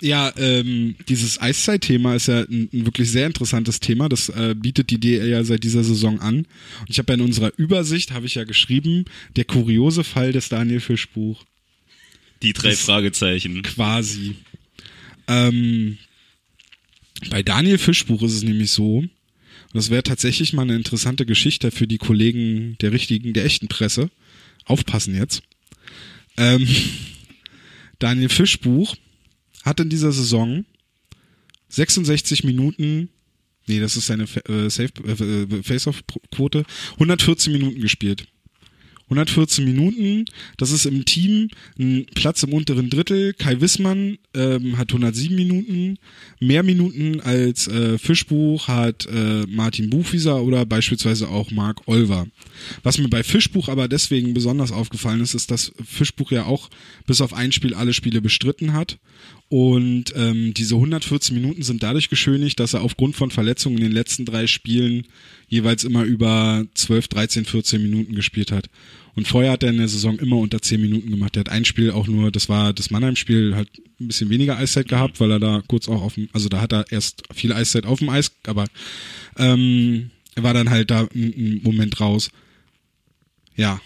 Ja, 0.04 0.32
ähm, 0.36 0.96
dieses 1.08 1.40
Eiszeit-Thema 1.40 2.16
ist 2.16 2.26
ja 2.26 2.40
ein, 2.40 2.68
ein 2.72 2.86
wirklich 2.86 3.08
sehr 3.08 3.24
interessantes 3.28 3.78
Thema. 3.78 4.08
Das 4.08 4.30
äh, 4.30 4.56
bietet 4.58 4.90
die 4.90 4.98
DL 4.98 5.28
ja 5.28 5.44
seit 5.44 5.62
dieser 5.62 5.84
Saison 5.84 6.18
an. 6.18 6.38
Und 6.38 6.90
ich 6.90 6.98
habe 6.98 7.12
ja 7.12 7.14
in 7.14 7.20
unserer 7.24 7.52
Übersicht, 7.56 8.10
habe 8.10 8.26
ich 8.26 8.34
ja 8.34 8.42
geschrieben, 8.42 9.04
der 9.36 9.44
kuriose 9.44 10.02
Fall 10.02 10.32
des 10.32 10.48
Daniel 10.48 10.80
Fischbuch. 10.80 11.44
Die 12.42 12.52
drei 12.52 12.70
Das- 12.70 12.80
Fragezeichen. 12.80 13.62
Quasi. 13.62 14.34
Ähm, 15.28 15.98
bei 17.30 17.44
Daniel 17.44 17.78
Fischbuch 17.78 18.22
ist 18.22 18.32
es 18.34 18.42
nämlich 18.42 18.72
so, 18.72 18.96
und 18.98 19.10
das 19.72 19.88
wäre 19.90 20.02
tatsächlich 20.02 20.52
mal 20.52 20.62
eine 20.62 20.74
interessante 20.74 21.26
Geschichte 21.26 21.70
für 21.70 21.86
die 21.86 21.98
Kollegen 21.98 22.76
der 22.80 22.90
richtigen, 22.90 23.34
der 23.34 23.44
echten 23.44 23.68
Presse. 23.68 24.10
Aufpassen 24.64 25.14
jetzt. 25.14 25.44
Ähm, 26.36 26.66
Daniel 27.98 28.28
Fischbuch 28.28 28.96
hat 29.64 29.80
in 29.80 29.88
dieser 29.88 30.12
Saison 30.12 30.64
66 31.68 32.44
Minuten, 32.44 33.08
nee, 33.66 33.80
das 33.80 33.96
ist 33.96 34.06
seine 34.06 34.24
äh, 34.48 34.66
äh, 34.66 35.62
Face-Off-Quote, 35.62 36.64
114 36.94 37.52
Minuten 37.52 37.80
gespielt. 37.80 38.26
114 39.12 39.64
Minuten, 39.64 40.24
das 40.56 40.70
ist 40.70 40.86
im 40.86 41.04
Team 41.04 41.48
ein 41.78 42.06
Platz 42.14 42.42
im 42.42 42.52
unteren 42.52 42.90
Drittel. 42.90 43.34
Kai 43.34 43.60
Wissmann 43.60 44.18
ähm, 44.34 44.78
hat 44.78 44.90
107 44.90 45.34
Minuten, 45.36 45.98
mehr 46.40 46.62
Minuten 46.62 47.20
als 47.20 47.68
äh, 47.68 47.98
Fischbuch 47.98 48.68
hat 48.68 49.06
äh, 49.06 49.44
Martin 49.48 49.90
Buchwieser 49.90 50.42
oder 50.42 50.64
beispielsweise 50.64 51.28
auch 51.28 51.50
Marc 51.50 51.86
Olver. 51.86 52.26
Was 52.82 52.98
mir 52.98 53.08
bei 53.08 53.22
Fischbuch 53.22 53.68
aber 53.68 53.88
deswegen 53.88 54.34
besonders 54.34 54.72
aufgefallen 54.72 55.20
ist, 55.20 55.34
ist, 55.34 55.50
dass 55.50 55.72
Fischbuch 55.84 56.32
ja 56.32 56.44
auch 56.44 56.70
bis 57.06 57.20
auf 57.20 57.34
ein 57.34 57.52
Spiel 57.52 57.74
alle 57.74 57.92
Spiele 57.92 58.20
bestritten 58.20 58.72
hat. 58.72 58.98
Und 59.48 60.14
ähm, 60.16 60.54
diese 60.54 60.76
114 60.76 61.36
Minuten 61.36 61.62
sind 61.62 61.82
dadurch 61.82 62.08
geschönigt, 62.08 62.58
dass 62.58 62.72
er 62.72 62.80
aufgrund 62.80 63.16
von 63.16 63.30
Verletzungen 63.30 63.76
in 63.76 63.82
den 63.82 63.92
letzten 63.92 64.24
drei 64.24 64.46
Spielen 64.46 65.06
jeweils 65.46 65.84
immer 65.84 66.04
über 66.04 66.64
12, 66.72 67.08
13, 67.08 67.44
14 67.44 67.82
Minuten 67.82 68.14
gespielt 68.14 68.50
hat. 68.50 68.70
Und 69.14 69.28
vorher 69.28 69.52
hat 69.52 69.62
er 69.62 69.70
in 69.70 69.78
der 69.78 69.88
Saison 69.88 70.18
immer 70.18 70.36
unter 70.36 70.62
10 70.62 70.80
Minuten 70.80 71.10
gemacht. 71.10 71.36
Er 71.36 71.40
hat 71.40 71.48
ein 71.50 71.64
Spiel 71.64 71.90
auch 71.90 72.06
nur, 72.06 72.30
das 72.32 72.48
war 72.48 72.72
das 72.72 72.90
Mannheim-Spiel, 72.90 73.54
halt 73.54 73.68
ein 74.00 74.08
bisschen 74.08 74.30
weniger 74.30 74.56
Eiszeit 74.56 74.88
gehabt, 74.88 75.20
weil 75.20 75.30
er 75.30 75.38
da 75.38 75.62
kurz 75.66 75.88
auch 75.88 76.02
auf 76.02 76.14
dem, 76.14 76.28
also 76.32 76.48
da 76.48 76.60
hat 76.60 76.72
er 76.72 76.90
erst 76.90 77.22
viel 77.34 77.52
Eiszeit 77.52 77.84
auf 77.84 77.98
dem 77.98 78.08
Eis, 78.08 78.32
aber 78.46 78.66
ähm, 79.36 80.10
er 80.34 80.42
war 80.42 80.54
dann 80.54 80.70
halt 80.70 80.90
da 80.90 81.08
einen 81.14 81.34
einen 81.34 81.60
Moment 81.62 82.00
raus. 82.00 82.30
Ja. 83.56 83.80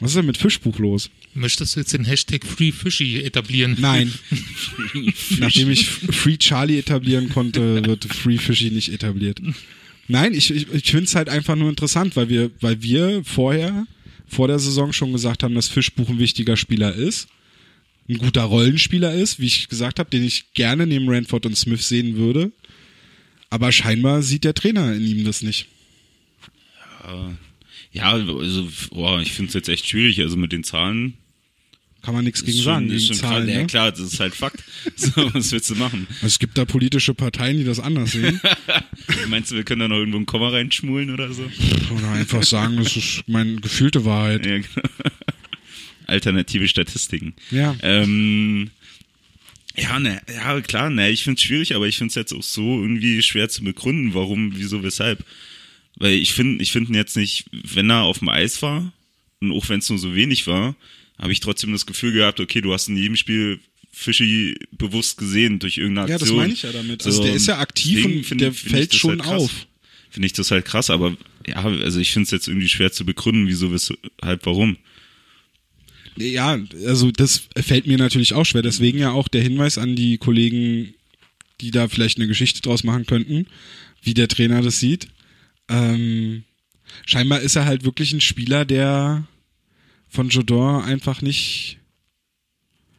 Was 0.00 0.10
ist 0.10 0.16
denn 0.16 0.26
mit 0.26 0.36
Fischbuch 0.36 0.78
los? 0.78 1.08
Möchtest 1.34 1.74
du 1.76 1.80
jetzt 1.80 1.92
den 1.92 2.04
Hashtag 2.04 2.44
Free 2.44 2.72
Fishy 2.72 3.20
etablieren? 3.22 3.76
Nein. 3.78 4.12
Nachdem 5.38 5.70
ich 5.70 5.88
Free 5.88 6.36
Charlie 6.36 6.78
etablieren 6.78 7.28
konnte, 7.28 7.84
wird 7.84 8.04
Free 8.04 8.38
Fishy 8.38 8.70
nicht 8.70 8.92
etabliert. 8.92 9.40
Nein, 10.08 10.34
ich, 10.34 10.50
ich, 10.50 10.72
ich 10.72 10.90
finde 10.90 11.04
es 11.04 11.14
halt 11.14 11.28
einfach 11.28 11.56
nur 11.56 11.70
interessant, 11.70 12.16
weil 12.16 12.28
wir, 12.28 12.50
weil 12.60 12.82
wir 12.82 13.24
vorher, 13.24 13.86
vor 14.34 14.48
der 14.48 14.58
Saison 14.58 14.92
schon 14.92 15.12
gesagt 15.12 15.42
haben, 15.42 15.54
dass 15.54 15.68
Fischbuch 15.68 16.08
ein 16.08 16.18
wichtiger 16.18 16.56
Spieler 16.56 16.94
ist, 16.94 17.28
ein 18.08 18.18
guter 18.18 18.42
Rollenspieler 18.42 19.14
ist, 19.14 19.40
wie 19.40 19.46
ich 19.46 19.68
gesagt 19.68 19.98
habe, 19.98 20.10
den 20.10 20.24
ich 20.24 20.52
gerne 20.52 20.86
neben 20.86 21.08
Ranford 21.08 21.46
und 21.46 21.56
Smith 21.56 21.88
sehen 21.88 22.16
würde. 22.16 22.52
Aber 23.48 23.72
scheinbar 23.72 24.22
sieht 24.22 24.44
der 24.44 24.54
Trainer 24.54 24.92
in 24.94 25.06
ihm 25.06 25.24
das 25.24 25.42
nicht. 25.42 25.68
Ja, 27.92 28.12
also, 28.12 28.68
boah, 28.90 29.20
ich 29.20 29.32
finde 29.32 29.48
es 29.48 29.54
jetzt 29.54 29.68
echt 29.68 29.88
schwierig. 29.88 30.20
Also 30.20 30.36
mit 30.36 30.52
den 30.52 30.64
Zahlen. 30.64 31.14
Kann 32.04 32.14
man 32.14 32.24
nichts 32.24 32.44
gegen 32.44 32.58
schon- 32.58 32.64
sagen. 32.64 32.88
Gegen 32.88 33.14
Zahlen, 33.14 33.44
klar, 33.44 33.54
ja, 33.54 33.60
ne? 33.62 33.66
klar, 33.66 33.90
das 33.90 34.00
ist 34.00 34.20
halt 34.20 34.34
Fakt. 34.34 34.62
So, 34.96 35.10
was 35.32 35.50
willst 35.52 35.70
du 35.70 35.74
machen? 35.76 36.06
Also 36.16 36.26
es 36.26 36.38
gibt 36.38 36.58
da 36.58 36.66
politische 36.66 37.14
Parteien, 37.14 37.56
die 37.56 37.64
das 37.64 37.80
anders 37.80 38.12
sehen. 38.12 38.40
Meinst 39.28 39.50
du, 39.50 39.54
wir 39.56 39.64
können 39.64 39.80
da 39.80 39.88
noch 39.88 39.96
irgendwo 39.96 40.18
ein 40.18 40.26
Komma 40.26 40.50
reinschmulen 40.50 41.10
oder 41.10 41.32
so? 41.32 41.50
Oder 41.96 42.10
einfach 42.12 42.42
sagen, 42.42 42.76
das 42.76 42.94
ist 42.96 43.24
meine 43.26 43.56
gefühlte 43.56 44.04
Wahrheit. 44.04 44.44
Ja, 44.44 44.58
genau. 44.58 44.66
Alternative 46.06 46.68
Statistiken. 46.68 47.34
Ja. 47.50 47.74
Ähm, 47.82 48.70
ja, 49.76 49.98
ne, 49.98 50.20
ja, 50.32 50.60
klar, 50.60 50.90
ne, 50.90 51.10
ich 51.10 51.24
find's 51.24 51.42
schwierig, 51.42 51.74
aber 51.74 51.86
ich 51.88 51.96
find's 51.96 52.14
jetzt 52.14 52.32
auch 52.34 52.42
so 52.42 52.82
irgendwie 52.82 53.22
schwer 53.22 53.48
zu 53.48 53.64
begründen, 53.64 54.12
warum, 54.14 54.52
wieso, 54.56 54.82
weshalb. 54.82 55.24
Weil 55.96 56.12
ich 56.12 56.34
finde, 56.34 56.62
ich 56.62 56.70
finde 56.72 56.90
ihn 56.90 56.96
jetzt 56.96 57.16
nicht, 57.16 57.46
wenn 57.52 57.88
er 57.90 58.02
auf 58.02 58.18
dem 58.18 58.28
Eis 58.28 58.60
war, 58.62 58.92
und 59.40 59.52
auch 59.52 59.68
wenn 59.68 59.78
es 59.80 59.88
nur 59.88 59.98
so 59.98 60.14
wenig 60.14 60.46
war, 60.46 60.76
habe 61.18 61.32
ich 61.32 61.40
trotzdem 61.40 61.72
das 61.72 61.86
Gefühl 61.86 62.12
gehabt, 62.12 62.40
okay, 62.40 62.60
du 62.60 62.72
hast 62.72 62.88
in 62.88 62.96
jedem 62.96 63.16
Spiel 63.16 63.60
Fischi 63.92 64.56
bewusst 64.72 65.18
gesehen 65.18 65.60
durch 65.60 65.78
irgendeine 65.78 66.08
Ja, 66.08 66.14
Aktion. 66.16 66.36
das 66.36 66.42
meine 66.42 66.52
ich 66.52 66.62
ja 66.62 66.72
damit. 66.72 67.06
Also 67.06 67.22
der 67.22 67.34
ist 67.34 67.46
ja 67.46 67.58
aktiv 67.58 68.04
und 68.04 68.24
find- 68.24 68.40
der 68.40 68.52
find 68.52 68.72
fällt 68.74 68.94
schon 68.94 69.24
halt 69.24 69.40
auf. 69.40 69.66
Finde 70.10 70.26
ich 70.26 70.32
das 70.32 70.50
halt 70.50 70.64
krass, 70.64 70.90
aber 70.90 71.16
ja, 71.46 71.56
also 71.62 71.98
ich 72.00 72.12
finde 72.12 72.24
es 72.24 72.30
jetzt 72.30 72.48
irgendwie 72.48 72.68
schwer 72.68 72.90
zu 72.92 73.04
begründen, 73.04 73.46
wieso, 73.48 73.72
weshalb, 73.72 74.00
warum. 74.46 74.76
Ja, 76.16 76.58
also 76.86 77.10
das 77.10 77.42
fällt 77.56 77.86
mir 77.86 77.98
natürlich 77.98 78.34
auch 78.34 78.44
schwer. 78.46 78.62
Deswegen 78.62 78.98
ja 78.98 79.10
auch 79.10 79.26
der 79.28 79.42
Hinweis 79.42 79.78
an 79.78 79.96
die 79.96 80.18
Kollegen, 80.18 80.94
die 81.60 81.70
da 81.72 81.88
vielleicht 81.88 82.18
eine 82.18 82.28
Geschichte 82.28 82.60
draus 82.62 82.84
machen 82.84 83.06
könnten, 83.06 83.46
wie 84.02 84.14
der 84.14 84.28
Trainer 84.28 84.62
das 84.62 84.78
sieht. 84.78 85.08
Ähm, 85.68 86.44
scheinbar 87.06 87.40
ist 87.40 87.56
er 87.56 87.64
halt 87.64 87.84
wirklich 87.84 88.12
ein 88.12 88.20
Spieler, 88.20 88.64
der 88.64 89.26
von 90.14 90.28
Jodor 90.30 90.84
einfach 90.84 91.20
nicht. 91.22 91.78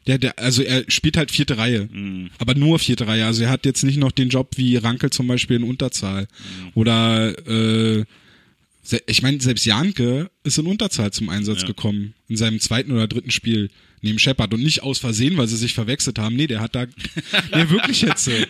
Der, 0.07 0.19
der, 0.19 0.37
also 0.37 0.61
er 0.61 0.83
spielt 0.87 1.17
halt 1.17 1.31
vierte 1.31 1.57
Reihe, 1.57 1.89
Mhm. 1.91 2.29
aber 2.37 2.53
nur 2.53 2.77
vierte 2.77 3.07
Reihe. 3.07 3.25
Also 3.25 3.43
er 3.43 3.49
hat 3.49 3.65
jetzt 3.65 3.83
nicht 3.83 3.97
noch 3.97 4.11
den 4.11 4.29
Job 4.29 4.49
wie 4.55 4.75
Rankel 4.77 5.09
zum 5.09 5.25
Beispiel 5.27 5.55
in 5.57 5.63
Unterzahl. 5.63 6.27
Oder 6.75 7.35
äh, 7.47 8.05
ich 9.07 9.23
meine, 9.23 9.41
selbst 9.41 9.65
Janke 9.65 10.29
ist 10.43 10.59
in 10.59 10.67
Unterzahl 10.67 11.11
zum 11.11 11.29
Einsatz 11.29 11.61
Ja. 11.61 11.67
gekommen. 11.67 12.13
In 12.27 12.37
seinem 12.37 12.59
zweiten 12.59 12.91
oder 12.91 13.07
dritten 13.07 13.31
Spiel 13.31 13.71
neben 14.05 14.19
Shepard. 14.19 14.53
Und 14.53 14.63
nicht 14.63 14.83
aus 14.83 14.99
Versehen, 14.99 15.35
weil 15.37 15.47
sie 15.47 15.57
sich 15.57 15.73
verwechselt 15.73 16.17
haben. 16.19 16.35
Nee, 16.35 16.47
der 16.47 16.61
hat 16.61 16.75
da. 16.75 16.85
nee, 16.85 17.69
wirklich 17.69 18.01
jetzt. 18.01 18.27
äh, 18.29 18.47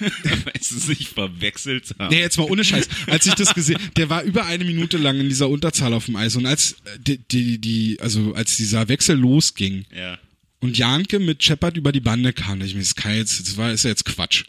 Weil 0.00 0.60
sie 0.60 0.78
sich 0.78 1.08
verwechselt 1.08 1.94
haben. 1.98 2.14
Nee, 2.14 2.20
jetzt 2.20 2.36
mal 2.38 2.44
ohne 2.44 2.64
Scheiß. 2.64 2.88
Als 3.06 3.26
ich 3.26 3.34
das 3.34 3.54
gesehen, 3.54 3.78
der 3.96 4.10
war 4.10 4.22
über 4.22 4.44
eine 4.46 4.64
Minute 4.64 4.98
lang 4.98 5.18
in 5.18 5.28
dieser 5.28 5.48
Unterzahl 5.48 5.92
auf 5.94 6.06
dem 6.06 6.16
Eis 6.16 6.36
und 6.36 6.46
als 6.46 6.72
äh, 6.72 6.98
die, 6.98 7.18
die, 7.18 7.58
die 7.58 7.98
also 8.00 8.34
als 8.34 8.56
dieser 8.56 8.88
Wechsel 8.88 9.16
losging 9.16 9.84
Ja. 9.96 10.18
Und 10.60 10.76
Janke 10.76 11.20
mit 11.20 11.42
Shepard 11.42 11.76
über 11.76 11.92
die 11.92 12.00
Bande 12.00 12.32
kam, 12.32 12.60
ich 12.62 12.74
mir, 12.74 12.80
das 12.80 12.96
kann 12.96 13.14
jetzt, 13.14 13.40
das 13.40 13.56
war 13.56 13.72
ist 13.72 13.84
ja 13.84 13.90
jetzt 13.90 14.04
Quatsch. 14.04 14.44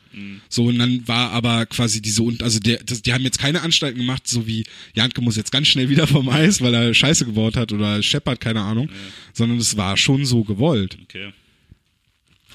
So 0.50 0.66
und 0.66 0.80
dann 0.80 1.08
war 1.08 1.32
aber 1.32 1.66
quasi 1.68 2.02
diese 2.02 2.24
und 2.24 2.42
also 2.42 2.60
der, 2.60 2.84
das, 2.84 3.04
die 3.04 3.14
haben 3.14 3.24
jetzt 3.24 3.40
keine 3.40 3.62
Anstalten 3.62 4.00
gemacht, 4.00 4.28
so 4.28 4.48
wie 4.48 4.66
Janke 4.96 5.22
muss 5.22 5.36
jetzt 5.38 5.52
ganz 5.52 5.68
schnell 5.68 5.90
wieder 5.90 6.08
vom 6.08 6.28
Eis, 6.30 6.62
weil 6.62 6.74
er 6.74 6.94
Scheiße 6.94 7.26
gebaut 7.26 7.56
hat 7.56 7.72
oder 7.72 8.02
Shepard 8.02 8.40
keine 8.40 8.62
Ahnung, 8.62 8.90
sondern 9.34 9.60
es 9.60 9.78
war 9.78 9.98
schon 9.98 10.26
so 10.26 10.44
gewollt. 10.44 10.98
Okay. 11.04 11.32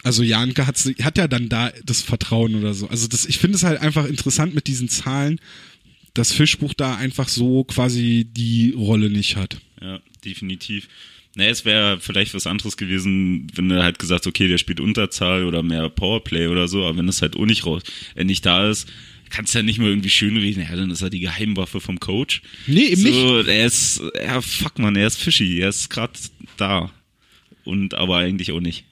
Also 0.03 0.23
Janke 0.23 0.67
hat, 0.67 0.77
hat 1.03 1.17
ja 1.17 1.29
dann 1.29 1.49
da 1.49 1.73
das 1.85 2.03
Vertrauen 2.03 2.57
oder 2.57 2.75
so. 2.75 2.89
Also 2.89 3.09
das, 3.09 3.25
ich 3.25 3.39
finde 3.39 3.57
es 3.57 3.63
halt 3.63 3.81
einfach 3.81 4.05
interessant 4.05 4.55
mit 4.55 4.67
diesen 4.67 4.89
Zahlen, 4.89 5.41
dass 6.13 6.33
Fischbuch 6.33 6.75
da 6.75 6.97
einfach 6.97 7.29
so 7.29 7.65
quasi 7.65 8.27
die 8.31 8.75
Rolle 8.77 9.11
nicht 9.11 9.37
hat. 9.37 9.59
Ja, 9.81 10.01
definitiv. 10.25 10.89
Naja, 11.37 11.51
es 11.51 11.65
wäre 11.65 12.01
vielleicht 12.01 12.35
was 12.35 12.47
anderes 12.47 12.77
gewesen, 12.77 13.49
wenn 13.55 13.69
du 13.69 13.83
halt 13.83 13.99
gesagt, 13.99 14.27
okay, 14.27 14.47
der 14.47 14.59
spielt 14.59 14.81
Unterzahl 14.81 15.45
oder 15.45 15.63
mehr 15.63 15.89
Powerplay 15.89 16.47
oder 16.47 16.69
so, 16.69 16.85
aber 16.85 16.99
wenn 16.99 17.07
das 17.07 17.23
halt 17.23 17.37
auch 17.37 17.47
nicht 17.47 17.67
raus, 17.67 17.83
äh, 18.15 18.25
nicht 18.25 18.47
da 18.47 18.71
ist, 18.71 18.89
kannst 19.31 19.53
du 19.53 19.59
ja 19.59 19.63
nicht 19.65 19.79
mal 19.79 19.89
irgendwie 19.89 20.11
schön 20.11 20.37
reden, 20.37 20.61
ja, 20.61 20.77
dann 20.77 20.91
ist 20.91 21.03
er 21.03 21.11
die 21.11 21.21
Geheimwaffe 21.21 21.81
vom 21.81 21.99
Coach. 21.99 22.43
Nee, 22.69 22.87
eben 22.87 23.03
so, 23.03 23.41
er 23.41 23.67
ist, 23.67 24.01
ja, 24.23 24.41
fuck 24.41 24.79
man, 24.79 24.95
er 24.95 25.09
ist 25.09 25.21
fishy, 25.21 25.59
er 25.61 25.71
ist 25.71 25.91
gerade 25.91 26.13
da. 26.57 26.93
Und 27.65 27.95
aber 27.95 28.19
eigentlich 28.19 28.53
auch 28.53 28.61
nicht. 28.61 28.85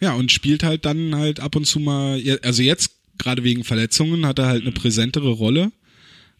Ja, 0.00 0.14
und 0.14 0.32
spielt 0.32 0.62
halt 0.62 0.84
dann 0.84 1.14
halt 1.14 1.40
ab 1.40 1.56
und 1.56 1.64
zu 1.64 1.80
mal, 1.80 2.20
also 2.42 2.62
jetzt 2.62 2.96
gerade 3.18 3.44
wegen 3.44 3.64
Verletzungen 3.64 4.26
hat 4.26 4.38
er 4.38 4.46
halt 4.46 4.62
eine 4.62 4.72
präsentere 4.72 5.30
Rolle, 5.30 5.72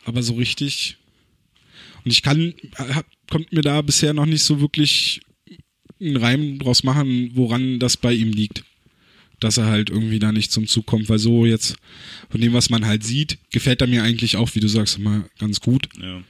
aber 0.04 0.22
so 0.22 0.34
richtig. 0.34 0.96
Und 2.04 2.10
ich 2.10 2.22
kann, 2.22 2.54
hab, 2.76 3.06
kommt 3.30 3.52
mir 3.52 3.60
da 3.62 3.80
bisher 3.82 4.12
noch 4.12 4.26
nicht 4.26 4.42
so 4.42 4.60
wirklich 4.60 5.20
einen 6.00 6.16
Reim 6.16 6.58
draus 6.58 6.82
machen, 6.82 7.30
woran 7.34 7.78
das 7.78 7.96
bei 7.96 8.12
ihm 8.12 8.32
liegt. 8.32 8.64
Dass 9.38 9.56
er 9.56 9.66
halt 9.66 9.88
irgendwie 9.88 10.18
da 10.18 10.32
nicht 10.32 10.52
zum 10.52 10.66
Zug 10.66 10.86
kommt, 10.86 11.08
weil 11.08 11.18
so 11.18 11.46
jetzt 11.46 11.76
von 12.28 12.40
dem, 12.40 12.52
was 12.52 12.68
man 12.68 12.84
halt 12.84 13.04
sieht, 13.04 13.38
gefällt 13.50 13.80
er 13.80 13.86
mir 13.86 14.02
eigentlich 14.02 14.36
auch, 14.36 14.54
wie 14.54 14.60
du 14.60 14.68
sagst, 14.68 14.98
immer 14.98 15.24
ganz 15.38 15.60
gut. 15.60 15.88
Ja. 16.00 16.22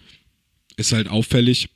Ist 0.76 0.92
halt 0.92 1.08
auffällig. 1.08 1.70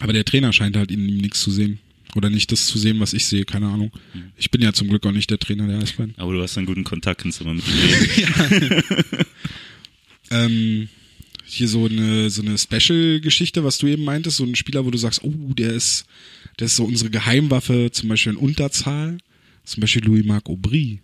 Aber 0.00 0.12
der 0.12 0.24
Trainer 0.24 0.52
scheint 0.52 0.76
halt 0.76 0.90
in 0.90 1.08
ihm 1.08 1.18
nichts 1.18 1.40
zu 1.40 1.50
sehen. 1.50 1.78
Oder 2.16 2.30
nicht 2.30 2.50
das 2.50 2.66
zu 2.66 2.78
sehen, 2.78 2.98
was 2.98 3.12
ich 3.12 3.26
sehe, 3.26 3.44
keine 3.44 3.68
Ahnung. 3.68 3.92
Ich 4.36 4.50
bin 4.50 4.62
ja 4.62 4.72
zum 4.72 4.88
Glück 4.88 5.04
auch 5.06 5.12
nicht 5.12 5.30
der 5.30 5.38
Trainer 5.38 5.66
der 5.66 5.78
Eisbären. 5.78 6.14
Aber 6.16 6.32
du 6.32 6.42
hast 6.42 6.56
einen 6.56 6.66
guten 6.66 6.84
Kontakt, 6.84 7.22
kannst 7.22 7.40
du 7.40 7.44
mal 7.44 7.54
mit. 7.54 7.64
Ähm, 10.30 10.88
hier 11.44 11.68
so 11.68 11.86
eine, 11.86 12.30
so 12.30 12.42
eine 12.42 12.58
Special-Geschichte, 12.58 13.64
was 13.64 13.78
du 13.78 13.86
eben 13.86 14.04
meintest, 14.04 14.38
so 14.38 14.44
ein 14.44 14.56
Spieler, 14.56 14.84
wo 14.84 14.90
du 14.90 14.98
sagst, 14.98 15.22
oh, 15.22 15.32
der 15.56 15.72
ist, 15.72 16.06
der 16.58 16.66
ist 16.66 16.76
so 16.76 16.84
unsere 16.84 17.10
Geheimwaffe, 17.10 17.90
zum 17.92 18.08
Beispiel 18.08 18.32
in 18.32 18.38
Unterzahl. 18.38 19.18
Zum 19.64 19.80
Beispiel 19.80 20.04
Louis-Marc 20.04 20.48
Aubry. 20.48 21.00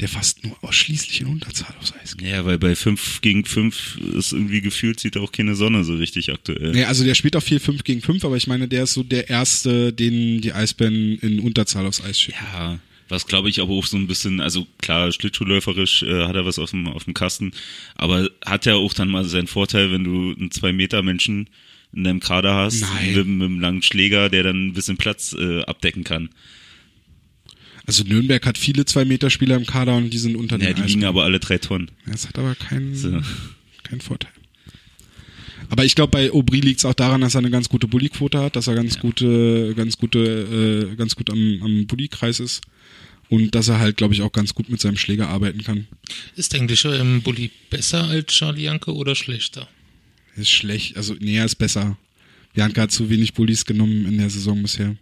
Der 0.00 0.08
fast 0.08 0.44
nur 0.44 0.56
ausschließlich 0.62 1.20
in 1.20 1.28
Unterzahl 1.28 1.74
aufs 1.78 1.94
Eis 2.02 2.16
geht. 2.16 2.26
Ja, 2.26 2.44
weil 2.44 2.58
bei 2.58 2.74
5 2.74 3.20
gegen 3.20 3.44
5 3.44 3.98
ist 4.16 4.32
irgendwie 4.32 4.60
gefühlt, 4.60 4.98
sieht 4.98 5.16
auch 5.16 5.30
keine 5.30 5.54
Sonne 5.54 5.84
so 5.84 5.94
richtig 5.94 6.32
aktuell. 6.32 6.72
Nee, 6.72 6.84
also 6.84 7.04
der 7.04 7.14
spielt 7.14 7.36
auch 7.36 7.42
viel 7.42 7.60
5 7.60 7.84
gegen 7.84 8.00
5, 8.00 8.24
aber 8.24 8.36
ich 8.36 8.48
meine, 8.48 8.66
der 8.66 8.84
ist 8.84 8.94
so 8.94 9.04
der 9.04 9.30
Erste, 9.30 9.92
den 9.92 10.40
die 10.40 10.52
Eisbären 10.52 11.18
in 11.18 11.38
Unterzahl 11.38 11.86
aufs 11.86 12.02
Eis 12.02 12.20
schicken. 12.20 12.38
Ja, 12.52 12.80
was 13.08 13.28
glaube 13.28 13.50
ich 13.50 13.60
aber 13.60 13.72
auch 13.72 13.86
so 13.86 13.96
ein 13.96 14.08
bisschen, 14.08 14.40
also 14.40 14.66
klar, 14.78 15.12
schlittschuhläuferisch 15.12 16.02
äh, 16.02 16.26
hat 16.26 16.34
er 16.34 16.46
was 16.46 16.58
auf 16.58 16.70
dem, 16.70 16.88
auf 16.88 17.04
dem 17.04 17.14
Kasten, 17.14 17.52
aber 17.94 18.28
hat 18.44 18.66
ja 18.66 18.74
auch 18.74 18.94
dann 18.94 19.08
mal 19.08 19.24
seinen 19.24 19.46
Vorteil, 19.46 19.92
wenn 19.92 20.02
du 20.02 20.32
einen 20.32 20.50
2-Meter-Menschen 20.50 21.48
in 21.94 22.04
deinem 22.04 22.20
Kader 22.20 22.54
hast, 22.54 22.80
Nein. 22.80 23.14
mit, 23.14 23.26
mit 23.26 23.42
einem 23.46 23.60
langen 23.60 23.82
Schläger, 23.82 24.28
der 24.28 24.42
dann 24.44 24.68
ein 24.68 24.72
bisschen 24.72 24.96
Platz 24.96 25.34
äh, 25.38 25.62
abdecken 25.62 26.04
kann. 26.04 26.28
Also 27.86 28.02
Nürnberg 28.04 28.44
hat 28.46 28.56
viele 28.56 28.82
2-Meter-Spieler 28.84 29.56
im 29.56 29.66
Kader 29.66 29.96
und 29.96 30.10
die 30.10 30.18
sind 30.18 30.36
unter 30.36 30.56
Ja, 30.56 30.66
den 30.66 30.66
die 30.66 30.70
Eisbären. 30.82 30.88
liegen 30.88 31.04
aber 31.04 31.24
alle 31.24 31.38
drei 31.38 31.58
Tonnen. 31.58 31.90
Das 32.06 32.26
hat 32.26 32.38
aber 32.38 32.54
keinen, 32.54 32.94
So. 32.94 33.20
keinen 33.82 34.00
Vorteil. 34.00 34.30
Aber 35.70 35.84
ich 35.84 35.94
glaube, 35.94 36.10
bei 36.10 36.30
Aubry 36.32 36.60
liegt 36.60 36.78
es 36.80 36.84
auch 36.84 36.94
daran, 36.94 37.20
dass 37.22 37.34
er 37.34 37.40
eine 37.40 37.50
ganz 37.50 37.68
gute 37.68 37.86
Bulli-Quote 37.88 38.38
hat, 38.38 38.56
dass 38.56 38.66
er 38.68 38.74
ganz 38.74 38.98
gute, 38.98 39.74
ganz 39.74 39.96
gute, 39.98 40.90
äh, 40.92 40.96
ganz 40.96 41.14
gut 41.16 41.30
am, 41.30 41.60
am 41.62 41.86
Bulli-Kreis 41.86 42.40
ist. 42.40 42.60
Und 43.30 43.54
dass 43.54 43.68
er 43.68 43.78
halt, 43.80 43.96
glaube 43.96 44.14
ich, 44.14 44.20
auch 44.22 44.32
ganz 44.32 44.54
gut 44.54 44.68
mit 44.68 44.80
seinem 44.80 44.96
Schläger 44.98 45.28
arbeiten 45.28 45.62
kann. 45.64 45.86
Ist 46.36 46.54
eigentlich 46.54 46.84
ähm, 46.84 47.22
Bulli 47.22 47.50
besser 47.70 48.04
als 48.04 48.26
Charlie 48.32 48.64
Janke 48.64 48.94
oder 48.94 49.14
schlechter? 49.14 49.66
Ist 50.36 50.50
schlecht, 50.50 50.96
also 50.96 51.14
nee, 51.20 51.36
er 51.36 51.44
ist 51.44 51.56
besser. 51.56 51.96
Janka 52.54 52.82
hat 52.82 52.92
zu 52.92 53.08
wenig 53.10 53.34
Bullies 53.34 53.64
genommen 53.64 54.06
in 54.06 54.18
der 54.18 54.30
Saison 54.30 54.60
bisher. 54.62 54.96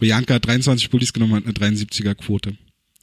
Janka 0.00 0.34
hat 0.34 0.46
23 0.46 0.90
Bullies 0.90 1.12
genommen, 1.12 1.34
hat 1.34 1.44
eine 1.44 1.52
73er 1.74 2.14
Quote. 2.14 2.56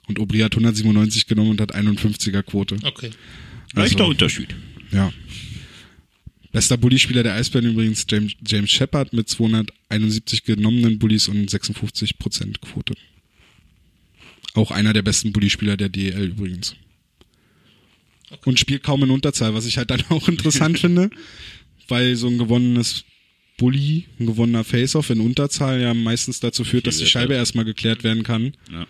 Und 0.07 0.19
Aubry 0.19 0.39
hat 0.39 0.53
197 0.53 1.27
genommen 1.27 1.51
und 1.51 1.61
hat 1.61 1.75
51er 1.75 2.43
Quote. 2.43 2.77
Okay. 2.83 3.11
Leichter 3.73 3.99
Also- 4.01 4.11
Unterschied. 4.11 4.55
Ja. 4.91 5.11
Bester 6.51 6.77
Bully-Spieler 6.77 7.21
der 7.21 7.35
Eisbären 7.35 7.69
übrigens 7.69 8.07
James, 8.09 8.33
James 8.45 8.71
Shepard 8.71 9.13
mit 9.13 9.29
271 9.29 10.43
genommenen 10.43 10.97
Bullies 10.97 11.27
und 11.27 11.47
56% 11.47 12.59
Quote. 12.61 12.95
Auch 14.55 14.71
einer 14.71 14.93
der 14.93 15.03
besten 15.03 15.31
Bully-Spieler 15.31 15.77
der 15.77 15.89
DEL 15.89 16.29
übrigens. 16.31 16.75
Und 18.45 18.59
spielt 18.59 18.81
kaum 18.83 19.03
in 19.03 19.11
Unterzahl, 19.11 19.53
was 19.53 19.65
ich 19.67 19.77
halt 19.77 19.91
dann 19.91 20.03
auch 20.09 20.27
interessant 20.27 20.79
finde, 20.79 21.11
weil 21.89 22.15
so 22.15 22.27
ein 22.27 22.37
gewonnenes 22.37 23.05
Bully, 23.57 24.05
ein 24.19 24.25
gewonnener 24.25 24.63
Face-Off 24.63 25.09
in 25.09 25.19
Unterzahl 25.19 25.81
ja 25.81 25.93
meistens 25.93 26.39
dazu 26.39 26.63
führt, 26.63 26.87
dass 26.87 26.97
die 26.97 27.05
Scheibe 27.05 27.33
erstmal 27.33 27.65
geklärt 27.65 28.03
werden 28.03 28.23
kann. 28.23 28.53
Ja. 28.71 28.87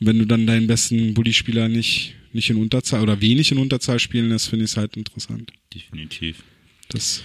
Wenn 0.00 0.18
du 0.18 0.24
dann 0.26 0.46
deinen 0.46 0.66
besten 0.68 1.14
Bully-Spieler 1.14 1.68
nicht, 1.68 2.14
nicht 2.32 2.48
in 2.50 2.56
Unterzahl 2.56 3.02
oder 3.02 3.20
wenig 3.20 3.50
in 3.50 3.58
Unterzahl 3.58 3.98
spielen 3.98 4.28
lässt, 4.28 4.48
finde 4.48 4.64
ich 4.66 4.70
es 4.72 4.76
halt 4.76 4.96
interessant. 4.96 5.52
Definitiv. 5.74 6.44
Das 6.90 7.24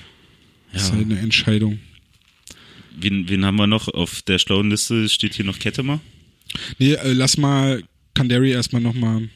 Ja. 0.72 0.80
ist 0.80 0.92
halt 0.94 1.06
eine 1.06 1.20
Entscheidung. 1.20 1.80
Wen, 3.00 3.30
wen 3.30 3.46
haben 3.46 3.58
wir 3.58 3.68
noch 3.68 3.88
auf 3.88 4.22
der 4.24 4.40
schlauen 4.40 4.70
Liste? 4.72 5.08
Steht 5.10 5.36
hier 5.36 5.46
noch 5.46 5.60
Kettemer? 5.60 6.00
Nee, 6.80 6.94
äh, 6.94 7.14
lass 7.14 7.38
mal 7.38 7.84
Kandari 8.16 8.52
erstmal 8.52 8.82
nochmal. 8.82 9.30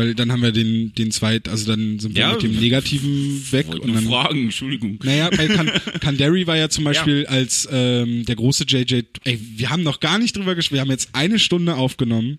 Weil 0.00 0.14
dann 0.14 0.32
haben 0.32 0.40
wir 0.40 0.50
den, 0.50 0.94
den 0.94 1.10
zweit, 1.10 1.46
also 1.46 1.70
dann 1.70 1.98
sind 1.98 2.14
wir 2.14 2.22
Ja, 2.22 2.32
mit 2.32 2.42
dem 2.42 2.58
Negativen 2.58 3.44
weg 3.50 3.66
und 3.68 3.94
dann. 3.94 4.04
fragen, 4.04 4.44
Entschuldigung. 4.44 4.98
Naja, 5.02 5.28
kan 5.28 5.70
Kandari 6.00 6.46
war 6.46 6.56
ja 6.56 6.70
zum 6.70 6.84
Beispiel 6.84 7.26
als 7.26 7.68
ähm, 7.70 8.24
der 8.24 8.36
große 8.36 8.64
JJ. 8.66 9.02
Ey, 9.24 9.38
wir 9.56 9.68
haben 9.68 9.82
noch 9.82 10.00
gar 10.00 10.18
nicht 10.18 10.38
drüber 10.38 10.54
gesprochen. 10.54 10.76
Wir 10.76 10.80
haben 10.80 10.90
jetzt 10.90 11.10
eine 11.12 11.38
Stunde 11.38 11.74
aufgenommen. 11.74 12.38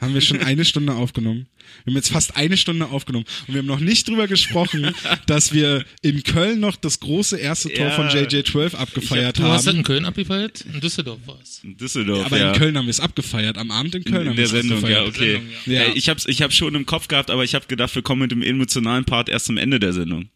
Haben 0.00 0.14
wir 0.14 0.20
schon 0.20 0.40
eine 0.40 0.64
Stunde 0.64 0.92
aufgenommen. 0.94 1.46
Wir 1.84 1.92
haben 1.92 1.96
jetzt 1.96 2.10
fast 2.10 2.36
eine 2.36 2.56
Stunde 2.56 2.86
aufgenommen 2.86 3.24
und 3.46 3.54
wir 3.54 3.60
haben 3.60 3.66
noch 3.66 3.80
nicht 3.80 4.06
drüber 4.08 4.26
gesprochen, 4.28 4.94
dass 5.26 5.52
wir 5.52 5.84
in 6.02 6.22
Köln 6.22 6.60
noch 6.60 6.76
das 6.76 7.00
große 7.00 7.38
erste 7.38 7.68
Tor 7.72 7.86
Ja. 7.86 7.90
von 7.92 8.08
JJ12 8.08 8.74
abgefeiert 8.74 9.38
Du 9.38 9.44
hast 9.44 9.64
das 9.66 9.72
haben. 9.72 9.78
in 9.78 9.84
Köln 9.84 10.04
abgefeiert? 10.04 10.62
In 10.72 10.80
Düsseldorf 10.80 11.20
war 11.26 11.38
es. 11.42 11.60
In 11.64 11.76
Düsseldorf, 11.76 12.26
Aber 12.26 12.38
ja. 12.38 12.52
in 12.52 12.58
Köln 12.58 12.76
haben 12.76 12.86
wir 12.86 12.90
es 12.90 13.00
abgefeiert. 13.00 13.56
Am 13.56 13.70
Abend 13.70 13.94
in 13.94 14.04
Köln 14.04 14.22
in 14.22 14.28
haben 14.30 14.36
wir 14.36 14.44
der 14.44 14.44
es 14.44 14.50
Sendung, 14.50 14.86
ja, 14.88 15.00
abgefeiert. 15.04 15.40
okay. 15.64 15.72
Ja. 15.72 15.82
Äh, 15.84 15.92
Ich 15.94 16.08
hab's, 16.08 16.26
ich 16.26 16.42
hab's 16.42 16.54
schon 16.56 16.74
im 16.74 16.84
Kopf 16.86 17.08
gehabt, 17.08 17.30
aber 17.30 17.44
ich 17.44 17.54
habe 17.54 17.66
gedacht, 17.66 17.94
wir 17.94 18.02
kommen 18.02 18.22
mit 18.22 18.30
dem 18.32 18.42
emotionalen 18.42 19.04
Part 19.06 19.28
erst 19.28 19.48
am 19.48 19.56
Ende 19.56 19.80
der 19.80 19.92
Sendung. 19.94 20.28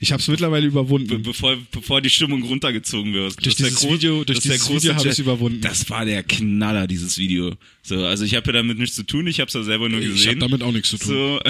Ich 0.00 0.12
habe 0.12 0.20
es 0.20 0.28
mittlerweile 0.28 0.66
überwunden. 0.66 1.08
Be 1.08 1.18
bevor, 1.18 1.56
bevor 1.70 2.00
die 2.00 2.10
Stimmung 2.10 2.42
runtergezogen 2.42 3.12
wird. 3.12 3.36
Durch 3.44 3.56
Das 3.56 3.68
dieses 3.68 3.84
Video- 3.88 4.24
durch 4.24 4.38
das 4.40 4.44
dieses 4.44 4.68
Video 4.68 4.94
hab 4.94 5.02
Jet- 5.02 5.10
ich's 5.12 5.18
überwunden. 5.18 5.60
Das 5.60 5.88
war 5.90 6.04
der 6.04 6.22
Knaller, 6.22 6.86
dieses 6.86 7.18
Video. 7.18 7.54
So, 7.82 8.04
also 8.04 8.24
ich 8.24 8.34
habe 8.34 8.46
ja 8.46 8.52
damit 8.54 8.78
nichts 8.78 8.96
zu 8.96 9.02
tun, 9.04 9.26
ich 9.26 9.40
habe 9.40 9.48
es 9.48 9.54
ja 9.54 9.62
selber 9.62 9.88
nur 9.88 10.00
gesehen. 10.00 10.16
ich 10.16 10.26
habe 10.28 10.38
damit 10.38 10.62
auch 10.62 10.72
nichts 10.72 10.90
zu 10.90 10.98
tun. 10.98 11.08
So, 11.08 11.40